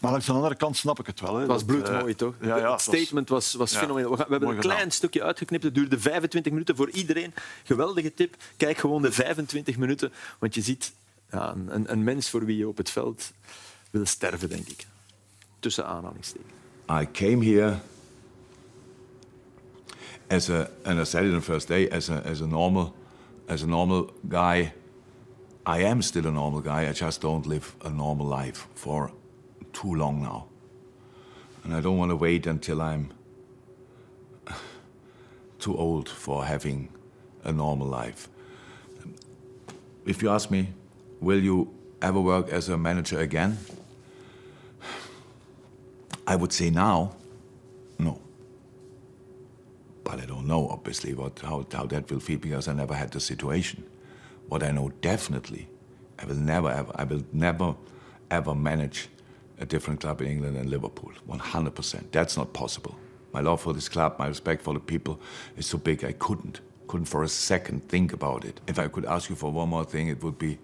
maar 0.00 0.10
langs 0.10 0.26
de 0.26 0.32
andere 0.32 0.54
kant 0.54 0.76
snap 0.76 0.98
ik 1.00 1.06
het 1.06 1.20
wel. 1.20 1.32
Hè. 1.34 1.38
Het 1.38 1.48
was 1.48 1.66
Dat, 1.66 1.76
bloedmooi, 1.76 2.12
eh, 2.12 2.18
toch? 2.18 2.34
Ja, 2.40 2.46
ja, 2.46 2.54
het 2.54 2.64
was- 2.64 2.82
statement 2.82 3.28
was, 3.28 3.54
was 3.54 3.72
ja, 3.72 3.78
fenomenaal. 3.78 4.10
We, 4.10 4.16
gaan- 4.16 4.24
we 4.26 4.30
hebben 4.30 4.48
mooi 4.48 4.60
een 4.60 4.64
klein 4.64 4.78
gedaan. 4.78 4.96
stukje 4.96 5.22
uitgeknipt. 5.22 5.64
Het 5.64 5.74
duurde 5.74 5.98
25 6.00 6.52
minuten 6.52 6.76
voor 6.76 6.90
iedereen. 6.90 7.34
Geweldige 7.64 8.14
tip. 8.14 8.36
Kijk 8.56 8.78
gewoon 8.78 9.02
de 9.02 9.12
25 9.12 9.76
minuten. 9.76 10.12
Want 10.38 10.54
je 10.54 10.60
ziet 10.60 10.92
ja, 11.30 11.54
een, 11.68 11.92
een 11.92 12.04
mens 12.04 12.30
voor 12.30 12.44
wie 12.44 12.56
je 12.56 12.68
op 12.68 12.76
het 12.76 12.90
veld 12.90 13.32
wil 13.90 14.06
sterven, 14.06 14.48
denk 14.48 14.68
ik. 14.68 14.86
Tussen 15.58 15.86
aanhalingstekens. 15.86 16.52
I 16.90 17.08
came 17.12 17.44
here 17.44 17.78
as 20.28 20.50
a, 20.50 20.68
and 20.84 20.98
I 20.98 21.04
said 21.04 21.24
it 21.24 21.32
on 21.32 21.38
the 21.38 21.44
first 21.44 21.68
day, 21.68 21.88
as 21.90 22.10
a, 22.10 22.18
as 22.30 22.40
a 22.42 22.46
normal, 22.46 22.94
as 23.48 23.62
a 23.62 23.66
normal 23.66 24.12
guy. 24.28 24.72
I 25.66 25.78
am 25.78 26.02
still 26.02 26.26
a 26.26 26.30
normal 26.30 26.60
guy. 26.60 26.88
I 26.88 26.92
just 26.92 27.22
don't 27.22 27.46
live 27.46 27.74
a 27.82 27.90
normal 27.90 28.26
life 28.26 28.68
for 28.74 29.10
too 29.72 29.94
long 29.94 30.22
now, 30.22 30.46
and 31.64 31.74
I 31.74 31.80
don't 31.80 31.96
want 31.96 32.10
to 32.10 32.16
wait 32.16 32.46
until 32.46 32.82
I'm 32.82 33.10
too 35.58 35.76
old 35.76 36.08
for 36.08 36.44
having 36.44 36.90
a 37.44 37.52
normal 37.52 37.86
life. 37.86 38.28
If 40.04 40.22
you 40.22 40.28
ask 40.28 40.50
me, 40.50 40.68
will 41.20 41.42
you 41.42 41.72
ever 42.02 42.20
work 42.20 42.50
as 42.50 42.68
a 42.68 42.76
manager 42.76 43.20
again? 43.20 43.56
I 46.26 46.36
would 46.36 46.52
say 46.52 46.68
now, 46.68 47.16
no. 47.98 48.20
But 50.04 50.20
I 50.20 50.26
don't 50.26 50.46
know, 50.46 50.68
obviously, 50.68 51.14
what, 51.14 51.38
how, 51.40 51.66
how 51.72 51.86
that 51.86 52.10
will 52.10 52.20
feel 52.20 52.38
because 52.38 52.68
I 52.68 52.74
never 52.74 52.94
had 52.94 53.12
the 53.12 53.20
situation. 53.20 53.84
What 54.54 54.62
I 54.62 54.70
know 54.70 54.92
definitely, 55.00 55.66
I 56.16 56.26
will 56.26 56.36
never 56.36 56.70
ever, 56.70 56.92
I 56.94 57.02
will 57.02 57.24
never 57.32 57.74
ever 58.30 58.54
manage 58.54 59.08
a 59.58 59.66
different 59.66 60.00
club 60.00 60.20
in 60.20 60.28
England 60.28 60.54
than 60.54 60.70
Liverpool. 60.70 61.10
100%. 61.28 62.12
That's 62.12 62.36
not 62.36 62.52
possible. 62.52 62.94
My 63.32 63.40
love 63.40 63.62
for 63.62 63.72
this 63.72 63.88
club, 63.88 64.16
my 64.16 64.28
respect 64.28 64.62
for 64.62 64.72
the 64.72 64.78
people 64.78 65.20
is 65.56 65.66
so 65.66 65.76
big 65.76 66.04
I 66.04 66.12
couldn't, 66.12 66.60
couldn't 66.86 67.06
for 67.06 67.24
a 67.24 67.28
second 67.28 67.88
think 67.88 68.12
about 68.12 68.44
it. 68.44 68.60
If 68.68 68.78
I 68.78 68.86
could 68.86 69.04
ask 69.06 69.28
you 69.28 69.34
for 69.34 69.50
one 69.50 69.70
more 69.70 69.84
thing, 69.84 70.06
it 70.06 70.22
would 70.22 70.38
be 70.38 70.60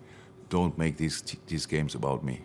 don't 0.51 0.79
make 0.79 0.97
these, 0.97 1.21
these 1.49 1.67
games 1.67 1.97
about 1.97 2.23
me 2.23 2.43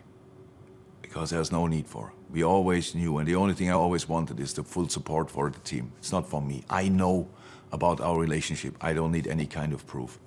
because 1.00 1.30
there's 1.30 1.52
no 1.52 1.68
need 1.68 1.86
for. 1.86 2.12
We 2.28 2.42
always 2.42 2.92
knew, 2.96 3.18
and 3.18 3.28
the 3.28 3.36
only 3.36 3.54
thing 3.54 3.70
I 3.70 3.74
always 3.74 4.08
wanted 4.08 4.40
is 4.40 4.52
the 4.52 4.64
full 4.64 4.88
support 4.88 5.30
for 5.30 5.48
the 5.48 5.60
team. 5.60 5.92
It's 5.98 6.10
not 6.10 6.28
for 6.28 6.42
me. 6.42 6.64
I 6.68 6.88
know 6.88 7.28
about 7.70 8.00
our 8.00 8.18
relationship. 8.18 8.74
I 8.80 8.94
don't 8.94 9.12
need 9.12 9.28
any 9.28 9.46
kind 9.46 9.72
of 9.72 9.86
proof. 9.86 10.18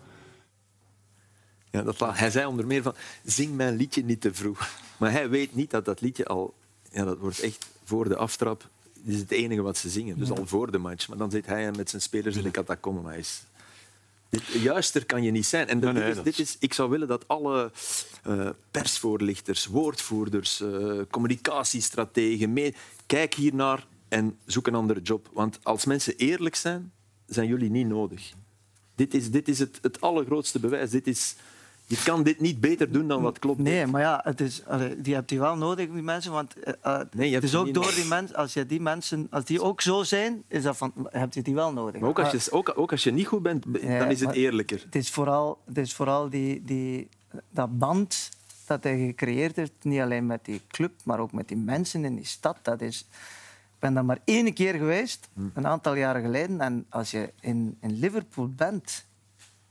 Ja, 1.72 1.82
dat, 1.82 2.00
hij 2.00 2.32
zei 2.32 2.46
onder 2.46 2.68
meer 2.68 2.82
van, 2.82 2.96
zing 3.24 3.56
mijn 3.56 3.76
liedje 3.76 4.04
niet 4.04 4.22
te 4.22 4.34
vroeg. 4.34 4.70
Maar 4.98 5.12
hij 5.12 5.30
weet 5.30 5.56
niet 5.56 5.72
dat 5.72 5.86
dat 5.86 6.02
liedje 6.02 6.26
al... 6.26 6.54
Ja, 6.92 7.04
dat 7.04 7.18
wordt 7.18 7.40
echt 7.40 7.68
voor 7.84 8.10
de 8.10 8.16
aftrap. 8.16 8.70
Dit 8.94 9.14
is 9.14 9.20
het 9.20 9.32
enige 9.32 9.62
wat 9.62 9.78
ze 9.78 9.90
zingen. 9.90 10.20
Dus 10.20 10.32
al 10.32 10.46
voor 10.46 10.72
de 10.72 10.78
match. 10.78 11.08
Maar 11.08 11.18
dan 11.18 11.32
zit 11.32 11.46
hij 11.46 11.72
met 11.72 11.90
zijn 11.90 12.02
spelers 12.02 12.36
in 12.36 12.44
de 12.44 12.52
catacombe. 12.52 13.02
Maar 13.02 13.18
is... 13.18 13.44
Dit, 14.30 14.44
juister 14.48 15.06
kan 15.06 15.24
je 15.24 15.32
niet 15.32 15.46
zijn. 15.46 15.68
En 15.68 15.80
dat 15.80 15.94
Nee, 15.94 16.02
nee, 16.02 16.10
is, 16.10 16.16
dat 16.16 16.26
dit 16.26 16.40
is, 16.40 16.56
ik 16.60 16.74
zou 16.74 16.90
willen 16.90 17.08
dat 17.08 17.28
alle 17.28 17.72
eh, 18.24 18.50
persvoorlichters, 18.72 19.66
woordvoerders, 19.66 20.62
eh, 20.62 21.00
communicatiestrategen... 21.10 22.54
Mee, 22.54 22.76
kijk 23.06 23.34
hiernaar 23.34 23.88
en 24.08 24.38
zoek 24.46 24.68
een 24.68 24.76
andere 24.76 25.02
job. 25.02 25.30
Want 25.34 25.60
als 25.64 25.86
mensen 25.86 26.16
eerlijk 26.16 26.56
zijn, 26.56 26.92
zijn 27.26 27.48
jullie 27.48 27.70
niet 27.70 27.88
nodig. 27.88 28.34
Dit 28.96 29.14
is, 29.14 29.32
dit 29.32 29.48
is 29.48 29.60
het, 29.60 29.80
het 29.82 30.02
allergrootste 30.02 30.60
bewijs. 30.60 30.90
Dit 30.90 31.08
is, 31.08 31.36
je 31.90 32.04
kan 32.04 32.24
dit 32.24 32.40
niet 32.40 32.60
beter 32.60 32.92
doen 32.92 33.08
dan 33.08 33.22
wat 33.22 33.40
klopt. 33.40 33.60
Nee, 33.60 33.88
maar 33.88 34.02
ja, 34.02 34.22
het 34.24 34.42
is, 34.42 34.66
allee, 34.66 35.02
die 35.02 35.14
hebt 35.14 35.30
die 35.30 35.40
wel 35.40 35.56
nodig, 35.56 35.90
die 35.92 36.02
mensen. 36.02 36.32
Want 36.32 36.60
eh, 36.60 36.74
eh, 36.82 37.02
Nee, 37.12 37.30
je 37.30 37.36
het 37.36 37.44
is 37.44 37.56
ook 37.56 37.74
door 37.74 37.94
die 37.96 38.06
mensen, 38.06 38.36
als 38.36 38.54
je 38.54 38.66
die 38.66 38.82
mensen, 38.82 39.28
als 39.30 39.46
die 39.46 39.62
ook 39.62 39.82
zo 39.82 40.04
zijn, 40.04 40.44
is 40.48 40.64
dat 40.64 40.78
van, 40.78 40.94
heb 41.10 41.34
je 41.34 41.42
die 41.42 41.54
wel 41.54 41.74
nodig. 41.74 42.02
Maar 42.02 42.10
ook 42.10 42.20
als, 42.20 42.32
je, 42.32 42.52
ook, 42.52 42.74
ook 42.76 42.92
als 42.92 43.04
je 43.04 43.12
niet 43.12 43.28
goed 43.28 43.42
bent, 43.42 43.66
dan 43.82 44.10
is 44.10 44.20
het 44.20 44.32
eerlijker. 44.32 44.82
Het 44.86 44.96
is 44.96 45.10
vooral, 45.10 45.62
het 45.66 45.78
is 45.78 45.94
vooral 45.94 46.30
die, 46.30 46.64
die, 46.64 47.10
dat 47.50 47.78
band 47.78 48.30
dat 48.66 48.84
hij 48.84 48.98
gecreëerd 48.98 49.56
heeft, 49.56 49.74
niet 49.82 50.00
alleen 50.00 50.26
met 50.26 50.46
die 50.46 50.62
club, 50.68 50.92
maar 51.04 51.20
ook 51.20 51.32
met 51.32 51.48
die 51.48 51.58
mensen 51.58 52.06
in 52.06 52.16
die 52.16 52.26
stad, 52.26 52.58
dat 52.62 52.82
is... 52.82 53.08
Ik 53.74 53.86
ben 53.86 53.94
daar 53.94 54.06
maar 54.06 54.20
één 54.26 54.54
keer 54.54 54.74
geweest, 54.74 55.30
een 55.54 55.68
aantal 55.68 55.96
jaren 55.96 56.22
geleden. 56.22 56.62
En 56.62 56.86
als 56.90 57.12
je 57.12 57.34
in, 57.40 57.78
in 57.82 58.00
Liverpool 58.00 58.50
bent, 58.56 59.06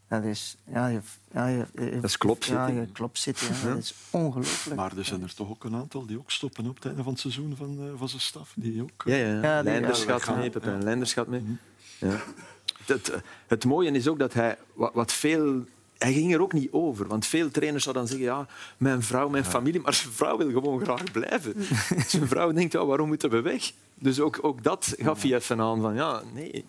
dat 0.08 0.24
is... 0.24 0.56
Ja, 0.72 0.86
je, 0.86 1.00
ja, 1.32 1.46
je, 1.46 1.66
je- 1.74 1.90
Dat 1.90 2.04
is 2.04 2.16
Ja, 2.44 2.66
je 2.66 2.86
dat 3.68 3.76
is 3.76 3.94
ongelooflijk. 4.10 4.76
Maar 4.76 4.96
er 4.96 5.04
zijn 5.04 5.22
er 5.22 5.34
toch 5.34 5.48
ook 5.50 5.64
een 5.64 5.74
aantal 5.74 6.06
die 6.06 6.18
ook 6.18 6.30
stoppen 6.30 6.66
op 6.66 6.74
het 6.74 6.84
einde 6.84 7.02
van 7.02 7.12
het 7.12 7.20
seizoen 7.20 7.54
van, 7.56 7.78
eh, 7.80 7.98
van 7.98 8.08
zijn 8.08 8.20
staf. 8.22 8.52
Die 8.56 8.82
ook, 8.82 9.02
Ja, 9.04 9.14
ja. 9.14 9.42
Ja, 9.42 9.62
Leinders 9.62 10.04
gaat 10.04 10.36
mee, 10.36 10.50
Pepijn. 10.50 10.82
Leinders 10.82 11.12
gaat 11.12 11.26
mee. 11.26 11.42
Ja. 11.98 12.20
Het, 12.86 13.12
het 13.46 13.64
mooie 13.64 13.90
is 13.90 14.08
ook 14.08 14.18
dat 14.18 14.32
hij 14.34 14.58
wat, 14.74 14.94
wat 14.94 15.12
veel... 15.12 15.64
Hij 15.98 16.12
ging 16.12 16.34
er 16.34 16.40
ook 16.42 16.52
niet 16.52 16.72
over, 16.72 17.06
want 17.06 17.26
veel 17.26 17.50
trainers 17.50 17.82
zouden 17.84 18.04
dan 18.04 18.12
zeggen 18.12 18.32
ja, 18.36 18.46
mijn 18.76 19.02
vrouw, 19.02 19.28
mijn 19.28 19.44
familie, 19.44 19.80
maar 19.80 19.94
zijn 19.94 20.12
vrouw 20.12 20.36
wil 20.36 20.50
gewoon 20.50 20.80
graag 20.80 21.12
blijven. 21.12 21.54
zijn 22.06 22.28
vrouw 22.28 22.52
denkt, 22.52 22.72
ja, 22.72 22.84
waarom 22.86 23.08
moeten 23.08 23.30
we 23.30 23.40
weg? 23.40 23.72
Dus 23.94 24.20
ook, 24.20 24.38
ook 24.42 24.62
dat 24.62 24.94
gaf 24.98 25.22
hij 25.22 25.34
even 25.34 25.60
aan 25.60 25.80
van 25.80 25.94
ja, 25.94 26.22
nee. 26.34 26.64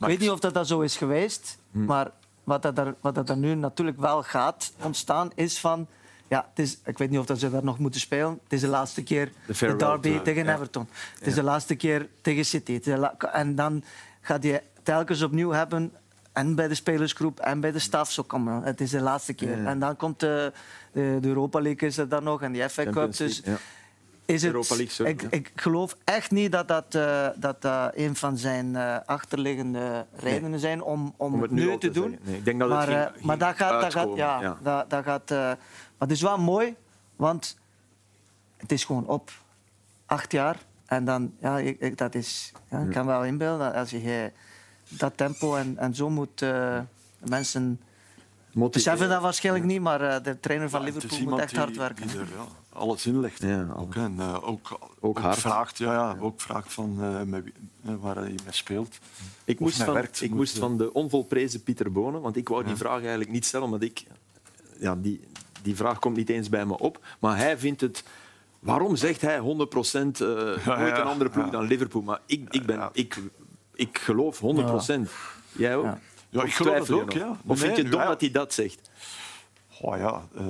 Ik 0.00 0.06
weet 0.06 0.18
niet 0.18 0.30
of 0.30 0.40
dat, 0.40 0.54
dat 0.54 0.66
zo 0.66 0.80
is 0.80 0.96
geweest, 0.96 1.58
Hm. 1.70 1.84
maar 1.84 2.10
wat, 2.44 2.62
dat 2.62 2.78
er, 2.78 2.94
wat 3.00 3.14
dat 3.14 3.28
er 3.28 3.36
nu 3.36 3.54
natuurlijk 3.54 4.00
wel 4.00 4.22
gaat 4.22 4.72
ontstaan, 4.82 5.30
is 5.34 5.58
van... 5.58 5.86
Ja, 6.28 6.46
het 6.48 6.58
is, 6.58 6.78
ik 6.84 6.98
weet 6.98 7.10
niet 7.10 7.18
of 7.18 7.26
dat 7.26 7.38
ze 7.38 7.50
daar 7.50 7.64
nog 7.64 7.78
moeten 7.78 8.00
spelen. 8.00 8.38
Het 8.42 8.52
is 8.52 8.60
de 8.60 8.68
laatste 8.68 9.02
keer 9.02 9.32
de, 9.46 9.54
farewell 9.54 9.78
derby 9.78 10.18
tegen. 10.18 10.48
Everton. 10.48 10.88
Het 11.18 11.26
is 11.26 11.34
de 11.34 11.42
laatste 11.42 11.74
keer 11.74 12.08
tegen 12.20 12.44
City. 12.44 12.80
De 12.80 13.10
en 13.32 13.54
dan 13.54 13.84
gaat 14.20 14.42
je 14.42 14.62
telkens 14.82 15.22
opnieuw 15.22 15.50
hebben, 15.50 15.92
en 16.34 16.54
bij 16.54 16.68
de 16.68 16.74
spelersgroep 16.74 17.40
en 17.40 17.60
bij 17.60 17.72
de 17.72 17.78
staf. 17.78 18.10
Zo 18.12 18.24
maar, 18.38 18.64
het 18.64 18.80
is 18.80 18.90
de 18.90 19.00
laatste 19.00 19.32
keer. 19.32 19.66
En 19.66 19.78
dan 19.78 19.96
komt 19.96 20.20
de, 20.20 20.52
de, 20.92 21.18
de 21.20 21.28
Europa 21.28 21.60
League 21.60 21.88
is 21.88 21.98
er 21.98 22.08
dan 22.08 22.24
nog 22.24 22.42
en 22.42 22.52
die 22.52 22.68
FA 22.68 22.84
Cup. 22.90 23.16
Dus 23.16 23.42
ja. 23.44 23.56
Is 24.26 24.42
het, 24.42 24.50
Europa 24.52 24.74
League, 24.74 24.92
sorry, 24.94 25.12
ik, 25.12 25.22
ik 25.22 25.52
geloof 25.54 25.96
echt 26.04 26.30
niet 26.30 26.52
dat 26.52 26.68
dat, 26.68 26.94
eh, 26.94 27.28
dat, 27.36 27.62
dat 27.62 27.92
een 27.94 28.16
van 28.16 28.36
zijn 28.38 28.76
eh, 28.76 28.96
achterliggende 29.06 30.06
redenen 30.16 30.58
zijn 30.60 30.82
om, 30.82 31.14
om, 31.16 31.34
Om 31.34 31.40
het 31.42 31.50
het 31.50 31.60
nu 31.60 31.78
te 31.78 31.90
doen. 31.90 32.18
Nee, 32.22 32.36
ik 32.36 32.44
denk 32.44 32.58
dat 32.58 32.68
het 32.68 32.78
maar, 32.78 32.86
ging- 32.86 33.16
eh, 33.16 33.24
maar 33.24 33.38
dat 33.38 33.56
gaat, 33.56 33.80
dat 33.80 33.92
gaat, 33.92 34.08
ja, 34.14 34.40
ja. 34.40 34.58
Dat, 34.62 34.90
dat 34.90 35.04
gaat, 35.04 35.30
maar 35.30 35.58
het 35.98 36.10
is 36.10 36.22
wel 36.22 36.38
mooi, 36.38 36.74
want 37.16 37.58
het 38.56 38.72
is 38.72 38.84
gewoon 38.84 39.06
op. 39.06 39.30
Acht 40.06 40.32
jaar. 40.32 40.56
En 40.86 41.04
dan, 41.04 41.34
ja, 41.40 41.58
ik, 41.58 41.80
ik- 41.80 41.98
dat 41.98 42.14
is, 42.14 42.52
ja, 42.70 42.78
ik 42.80 42.90
kan 42.90 43.06
wel 43.06 43.24
inbeelden 43.24 43.66
dat 43.66 43.74
als 43.74 43.90
je 43.90 44.32
dat 44.88 45.16
tempo 45.16 45.54
en, 45.54 45.78
en 45.78 45.94
zo 45.94 46.10
moet 46.10 46.44
mensen 47.18 47.80
beseffen 48.72 49.08
dat 49.08 49.22
waarschijnlijk 49.22 49.64
niet, 49.64 49.80
maar 49.80 50.22
de 50.22 50.40
trainer 50.40 50.70
van 50.70 50.82
Liverpool 50.82 51.18
moet 51.20 51.40
echt 51.40 51.56
hard 51.56 51.76
werken. 51.76 52.06
Die 52.08 52.18
er 52.18 52.26
alles 52.74 53.06
in 53.06 53.20
legt. 53.20 53.42
Ja, 53.42 53.66
ook, 53.76 53.94
en, 53.94 54.14
eh, 54.18 54.48
ook, 55.00 55.20
vraagt, 55.20 55.78
ja, 55.78 55.92
ja, 55.92 56.16
ook 56.20 56.40
vraagt 56.40 56.72
van, 56.72 56.96
eh, 57.02 57.22
met 57.22 57.44
wie- 57.44 57.52
eh, 57.84 57.94
waar 58.00 58.16
hij 58.16 58.24
mee 58.28 58.38
speelt. 58.50 58.98
Ik 59.44 59.60
moest, 59.60 59.82
van, 59.82 59.94
werkt, 59.94 60.20
ik 60.22 60.28
moet, 60.28 60.38
moest 60.38 60.58
van 60.58 60.76
de 60.78 60.92
onvolprezen 60.92 61.62
Pieter 61.62 61.92
Bonen, 61.92 62.20
want 62.20 62.36
ik 62.36 62.48
wou 62.48 62.62
die 62.62 62.72
Ja. 62.72 62.78
vraag 62.78 63.00
eigenlijk 63.00 63.30
niet 63.30 63.44
stellen, 63.44 63.66
omdat 63.66 63.82
ik... 63.82 64.04
Ja, 64.78 64.96
die, 64.96 65.20
die 65.62 65.76
vraag 65.76 65.98
komt 65.98 66.16
niet 66.16 66.28
eens 66.28 66.48
bij 66.48 66.66
me 66.66 66.78
op. 66.78 67.04
Maar 67.18 67.36
hij 67.36 67.58
vindt 67.58 67.80
het... 67.80 68.04
Waarom 68.58 68.96
zegt 68.96 69.20
hij 69.20 69.38
100% 69.38 70.20
eh 70.20 70.28
nooit 70.28 70.64
ja, 70.64 71.00
een 71.00 71.06
andere 71.06 71.30
ploeg 71.30 71.44
ja. 71.44 71.50
dan 71.50 71.64
Liverpool? 71.66 72.02
Maar 72.02 72.20
ik, 72.26 72.46
ik, 72.50 72.66
ben, 72.66 72.88
ik, 72.92 73.20
ik 73.74 73.98
geloof 73.98 74.40
100%. 74.40 75.10
Jij 75.52 75.76
ook? 75.76 75.84
Ja. 75.84 75.98
Ja, 76.30 76.40
ik 76.40 76.46
Of 76.46 76.54
geloof 76.54 76.78
het 76.78 76.90
ook, 76.90 77.12
ja. 77.12 77.36
Of 77.46 77.58
vind 77.58 77.76
je 77.76 77.82
dom 77.88 78.00
ja. 78.00 78.06
dat 78.06 78.20
hij 78.20 78.30
dat 78.30 78.52
zegt? 78.54 78.90
Oh 79.80 79.96
ja, 79.96 80.22
eh, 80.36 80.44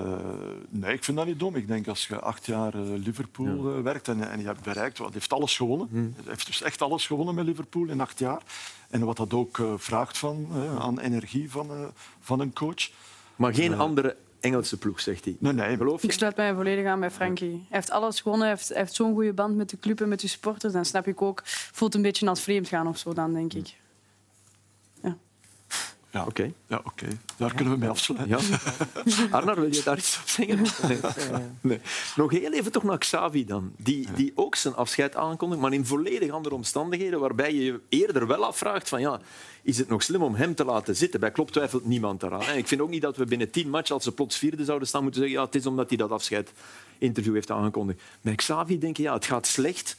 nee, 0.69 0.93
ik 0.95 1.05
vind 1.05 1.17
dat 1.17 1.27
niet 1.27 1.39
dom. 1.39 1.57
Ik 1.57 1.67
denk 1.67 1.89
als 1.89 2.07
je 2.07 2.21
acht 2.21 2.47
jaar 2.47 2.75
eh, 2.75 2.81
Liverpool 2.81 3.77
eh, 3.77 3.83
werkt 3.83 4.09
en, 4.09 4.31
en 4.31 4.41
je 4.41 4.47
hebt 4.47 4.63
bereikt, 4.63 4.99
wat 4.99 5.13
heeft 5.13 5.33
alles 5.33 5.57
gewonnen. 5.57 5.89
Hmm. 5.91 6.15
Hij 6.17 6.25
heeft 6.27 6.47
dus 6.47 6.63
echt 6.63 6.83
alles 6.83 7.07
gewonnen 7.07 7.35
met 7.35 7.45
Liverpool 7.45 7.87
in 7.87 8.01
acht 8.01 8.19
jaar. 8.19 8.43
En 8.91 9.05
wat 9.05 9.17
dat 9.17 9.35
ook 9.35 9.63
vraagt 9.77 10.19
van, 10.19 10.49
aan 10.79 10.99
energie 10.99 11.51
van, 11.51 11.71
eh, 11.71 11.87
van 12.21 12.41
een 12.41 12.53
coach. 12.53 12.91
Maar 13.37 13.55
geen 13.55 13.75
andere 13.79 14.17
Engelse 14.41 14.77
ploeg, 14.79 15.01
zegt 15.01 15.25
hij. 15.25 15.37
Nee, 15.39 15.53
nee. 15.53 15.77
Geloof 15.77 16.01
je? 16.01 16.09
Ik 16.09 16.13
sluit 16.13 16.37
mij 16.37 16.55
volledig 16.55 16.87
aan 16.87 17.01
bij 17.01 17.11
Frankie. 17.11 17.51
Hij 17.51 17.67
heeft 17.69 17.91
alles 17.91 18.21
gewonnen, 18.21 18.47
hij 18.47 18.57
heeft, 18.57 18.75
heeft 18.75 18.95
zo'n 18.95 19.15
goede 19.15 19.33
band 19.33 19.57
met 19.57 19.71
de 19.71 19.79
club 19.79 20.01
en 20.01 20.09
met 20.09 20.21
de 20.21 20.29
supporters. 20.29 20.73
Dan 20.73 20.85
snap 20.85 21.07
ik 21.07 21.23
ook, 21.23 21.43
voelt 21.45 21.95
een 21.95 22.03
beetje 22.03 22.29
als 22.29 22.41
vreemd 22.41 22.69
gaan 22.69 22.87
of 22.87 22.99
zo 22.99 23.13
dan, 23.13 23.33
denk 23.33 23.53
ik. 23.53 23.75
Ja, 26.15 26.25
Oké. 26.25 26.53
ja, 26.67 26.81
oké. 26.85 27.07
Daar 27.37 27.55
kunnen 27.55 27.75
we 27.75 27.79
mee 27.79 27.89
afsluiten. 27.89 28.29
Ja. 28.29 28.59
Arnar, 29.37 29.61
wil 29.61 29.75
je 29.75 29.83
daar 29.83 29.99
iets 29.99 30.19
op 30.21 30.29
zeggen? 30.29 30.63
Nee. 30.89 30.99
Nee. 31.61 31.81
Nog 32.17 32.31
heel 32.31 32.53
even 32.53 32.73
toch 32.73 32.83
naar 32.83 32.99
Xavi 32.99 33.45
dan. 33.45 33.73
Die, 33.77 34.09
die 34.15 34.33
ook 34.35 34.55
zijn 34.55 34.75
afscheid 34.75 35.17
aankondigt, 35.17 35.61
maar 35.61 35.73
in 35.73 35.87
volledig 35.87 36.31
andere 36.31 36.55
omstandigheden, 36.55 37.21
waarbij 37.21 37.55
je 37.55 37.65
je 37.65 37.81
eerder 37.89 38.27
wel 38.27 38.45
afvraagt 38.45 38.89
van 38.89 39.01
ja, 39.01 39.21
is 39.63 39.79
het 39.79 39.89
nog 39.89 40.03
slim 40.03 40.23
om 40.23 40.35
hem 40.35 40.55
te 40.55 40.65
laten 40.65 40.97
zitten? 40.97 41.21
Bij 41.21 41.31
Klopp 41.31 41.51
twijfelt 41.51 41.85
niemand 41.85 42.21
daaraan. 42.21 42.43
En 42.43 42.57
ik 42.57 42.69
vind 42.69 42.81
ook 42.81 42.91
niet 42.91 43.03
dat 43.03 43.17
we 43.17 43.25
binnen 43.25 43.51
tien 43.51 43.71
matchen, 43.71 43.95
als 43.95 44.05
ze 44.05 44.13
plots 44.13 44.39
vierde 44.39 44.65
zouden 44.65 44.89
staan, 44.89 45.03
moeten 45.03 45.21
zeggen 45.21 45.39
ja, 45.39 45.45
het 45.47 45.55
is 45.55 45.67
omdat 45.67 45.89
hij 45.89 45.99
dat 45.99 46.11
afscheidinterview 46.11 47.35
heeft 47.35 47.51
aangekondigd. 47.51 48.01
Bij 48.21 48.35
Xavi 48.35 48.79
denk 48.79 48.97
je 48.97 49.03
ja, 49.03 49.15
het 49.15 49.27
gaat 49.27 49.47
slecht, 49.47 49.97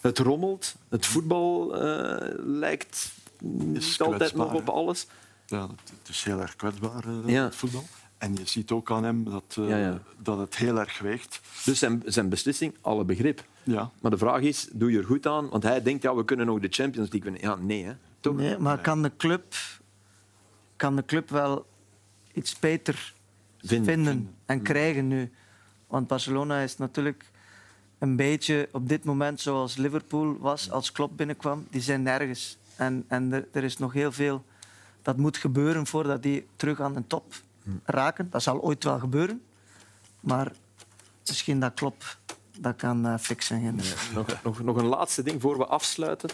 het 0.00 0.18
rommelt, 0.18 0.74
het 0.88 1.06
voetbal 1.06 1.76
eh, 1.76 2.34
lijkt 2.36 3.12
niet 3.40 3.96
altijd 3.98 4.34
nog 4.34 4.54
op 4.54 4.68
alles. 4.68 5.06
Ja, 5.46 5.68
het, 6.00 6.08
is 6.08 6.24
heel 6.24 6.40
erg 6.40 6.56
kwetsbaar, 6.56 7.04
eh, 7.04 7.18
Ja. 7.32 7.44
het 7.44 7.54
voetbal. 7.54 7.84
En 8.18 8.34
je 8.34 8.46
ziet 8.46 8.70
ook 8.70 8.90
aan 8.90 9.04
hem 9.04 9.24
dat, 9.24 9.56
eh, 9.58 9.68
Ja, 9.68 9.76
ja. 9.76 10.00
dat 10.18 10.38
het 10.38 10.56
heel 10.56 10.78
erg 10.78 10.98
weegt. 10.98 11.40
Dus 11.64 11.78
zijn, 11.78 12.02
zijn 12.06 12.28
beslissing, 12.28 12.74
alle 12.80 13.04
begrip. 13.04 13.44
Ja. 13.62 13.90
Maar 14.00 14.10
de 14.10 14.18
vraag 14.18 14.40
is, 14.40 14.68
doe 14.72 14.90
je 14.92 14.98
er 14.98 15.04
goed 15.04 15.26
aan? 15.26 15.48
Want 15.48 15.62
hij 15.62 15.82
denkt, 15.82 16.02
ja, 16.02 16.14
we 16.14 16.24
kunnen 16.24 16.48
ook 16.48 16.60
de 16.62 16.68
Champions 16.70 17.10
League 17.10 17.30
winnen. 17.32 17.50
Ja, 17.50 17.56
nee, 17.64 17.84
hè? 17.84 17.92
Toch? 18.20 18.36
Nee, 18.36 18.58
maar 18.58 18.78
kan 18.80 19.02
de 19.02 19.12
club, 19.16 19.54
kan 20.76 20.96
de 20.96 21.04
club 21.04 21.28
wel 21.30 21.66
iets 22.32 22.58
beter 22.58 23.14
Vinden. 23.58 23.94
vinden, 23.94 24.34
en 24.46 24.62
krijgen 24.62 25.08
nu? 25.08 25.32
Want 25.86 26.06
Barcelona 26.06 26.60
is 26.60 26.76
natuurlijk 26.76 27.30
een 27.98 28.16
beetje 28.16 28.68
op 28.72 28.88
dit 28.88 29.04
moment 29.04 29.40
zoals 29.40 29.76
Liverpool 29.76 30.36
was 30.38 30.70
als 30.70 30.92
Klopp 30.92 31.16
binnenkwam. 31.16 31.66
Die 31.70 31.80
zijn 31.80 32.02
nergens. 32.02 32.58
En, 32.76 33.04
en 33.08 33.32
er, 33.32 33.46
er 33.52 33.64
is 33.64 33.78
nog 33.78 33.92
heel 33.92 34.12
veel 34.12 34.44
dat 35.06 35.16
moet 35.16 35.36
gebeuren 35.36 35.86
voordat 35.86 36.22
die 36.22 36.46
terug 36.56 36.80
aan 36.80 36.94
de 36.94 37.06
top 37.06 37.34
raken. 37.84 38.30
Dat 38.30 38.42
zal 38.42 38.60
ooit 38.60 38.84
wel 38.84 38.98
gebeuren. 38.98 39.42
Maar 40.20 40.52
misschien 41.26 41.60
dat 41.60 41.74
Klopp 41.74 42.18
dat 42.58 42.76
kan 42.76 43.06
eh, 43.06 43.18
fixen. 43.18 43.80
Nog, 44.14 44.26
nog, 44.42 44.62
nog 44.62 44.76
een 44.76 44.86
laatste 44.86 45.22
ding 45.22 45.40
voor 45.40 45.58
we 45.58 45.66
afsluiten. 45.66 46.30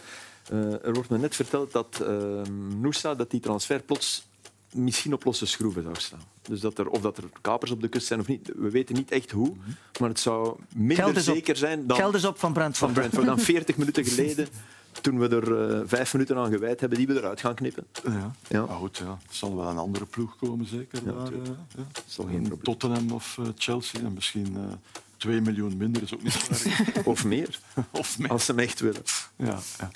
Eh, 0.49 0.85
er 0.87 0.93
wordt 0.93 1.09
me 1.09 1.19
net 1.19 1.35
verteld 1.35 1.73
dat 1.73 2.01
eh 2.01 2.43
Noosa, 2.81 3.15
dat 3.15 3.31
die 3.31 3.41
transfer 3.41 3.83
plots 3.83 4.27
misschien 4.73 5.13
op 5.13 5.25
losse 5.25 5.47
schroeven 5.47 5.83
zou 5.83 5.95
staan. 5.99 6.23
Dus 6.43 6.61
dat 6.61 6.79
er, 6.79 6.89
of 6.89 7.01
dat 7.01 7.17
er 7.17 7.25
kapers 7.41 7.71
op 7.71 7.81
de 7.81 7.89
kust 7.89 8.07
zijn 8.07 8.21
of 8.21 8.27
niet. 8.27 8.53
We 8.57 8.71
weten 8.71 8.95
niet 8.95 9.11
echt 9.11 9.31
hoe, 9.31 9.53
maar 10.01 10.09
het 10.09 10.21
zou 10.21 10.59
minder 10.75 11.07
op. 11.07 11.19
zeker 11.19 11.57
zijn 11.57 11.87
dan 11.87 11.97
Geld 11.97 12.15
is 12.15 12.25
op 12.25 12.39
van 12.39 12.53
Brentford. 12.53 12.93
van 12.93 12.93
Brentford 12.93 13.27
dan 13.27 13.39
40 13.39 13.77
minuten 13.77 14.05
geleden, 14.05 14.49
toen 15.01 15.19
we 15.19 15.29
er 15.29 15.71
eh, 15.71 15.81
vijf 15.85 16.13
minuten 16.13 16.37
aan 16.37 16.51
gewijd 16.51 16.81
hebben, 16.81 16.99
die 16.99 17.07
we 17.07 17.15
eruit 17.15 17.41
gaan 17.41 17.55
knippen. 17.55 17.87
Ja. 18.05 18.35
Ja. 18.49 18.65
Maar 18.65 18.77
goed, 18.77 18.97
ja. 18.97 19.05
er 19.05 19.19
zal 19.31 19.57
wel 19.57 19.69
een 19.69 19.79
andere 19.79 20.07
ploeg 20.07 20.37
komen, 20.37 20.67
zeker. 20.67 21.05
Ja, 21.05 21.13
daar, 21.13 21.33
eh, 21.33 21.39
ja. 21.77 21.87
zal 22.07 22.25
geen 22.25 22.35
Een 22.35 22.43
probleem. 22.43 22.63
Tottenham 22.63 23.11
of 23.11 23.39
eh, 23.39 23.47
Chelsea. 23.57 24.01
En 24.01 24.13
misschien 24.13 24.57
eh 24.57 25.01
2 25.17 25.41
miljoen 25.41 25.77
minder 25.77 26.03
is 26.03 26.15
ook 26.15 26.23
niet 26.23 26.33
zo 26.33 26.47
erg. 26.51 27.07
Of 27.13 27.25
meer, 27.25 27.59
of 27.91 28.19
meer. 28.19 28.31
als 28.31 28.45
ze 28.45 28.51
hem 28.51 28.61
echt 28.61 28.81
willen. 28.81 29.03
Ja, 29.37 29.59
ja. 29.79 29.91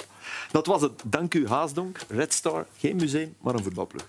Dat 0.51 0.67
was 0.67 0.83
het. 0.83 1.03
Dank 1.05 1.35
u, 1.35 1.49
Haasdonk. 1.49 1.99
Red 2.09 2.33
Star, 2.35 2.67
geen 2.77 2.97
museum, 2.97 3.35
maar 3.41 3.55
een 3.55 3.63
voetbalploeg. 3.63 4.07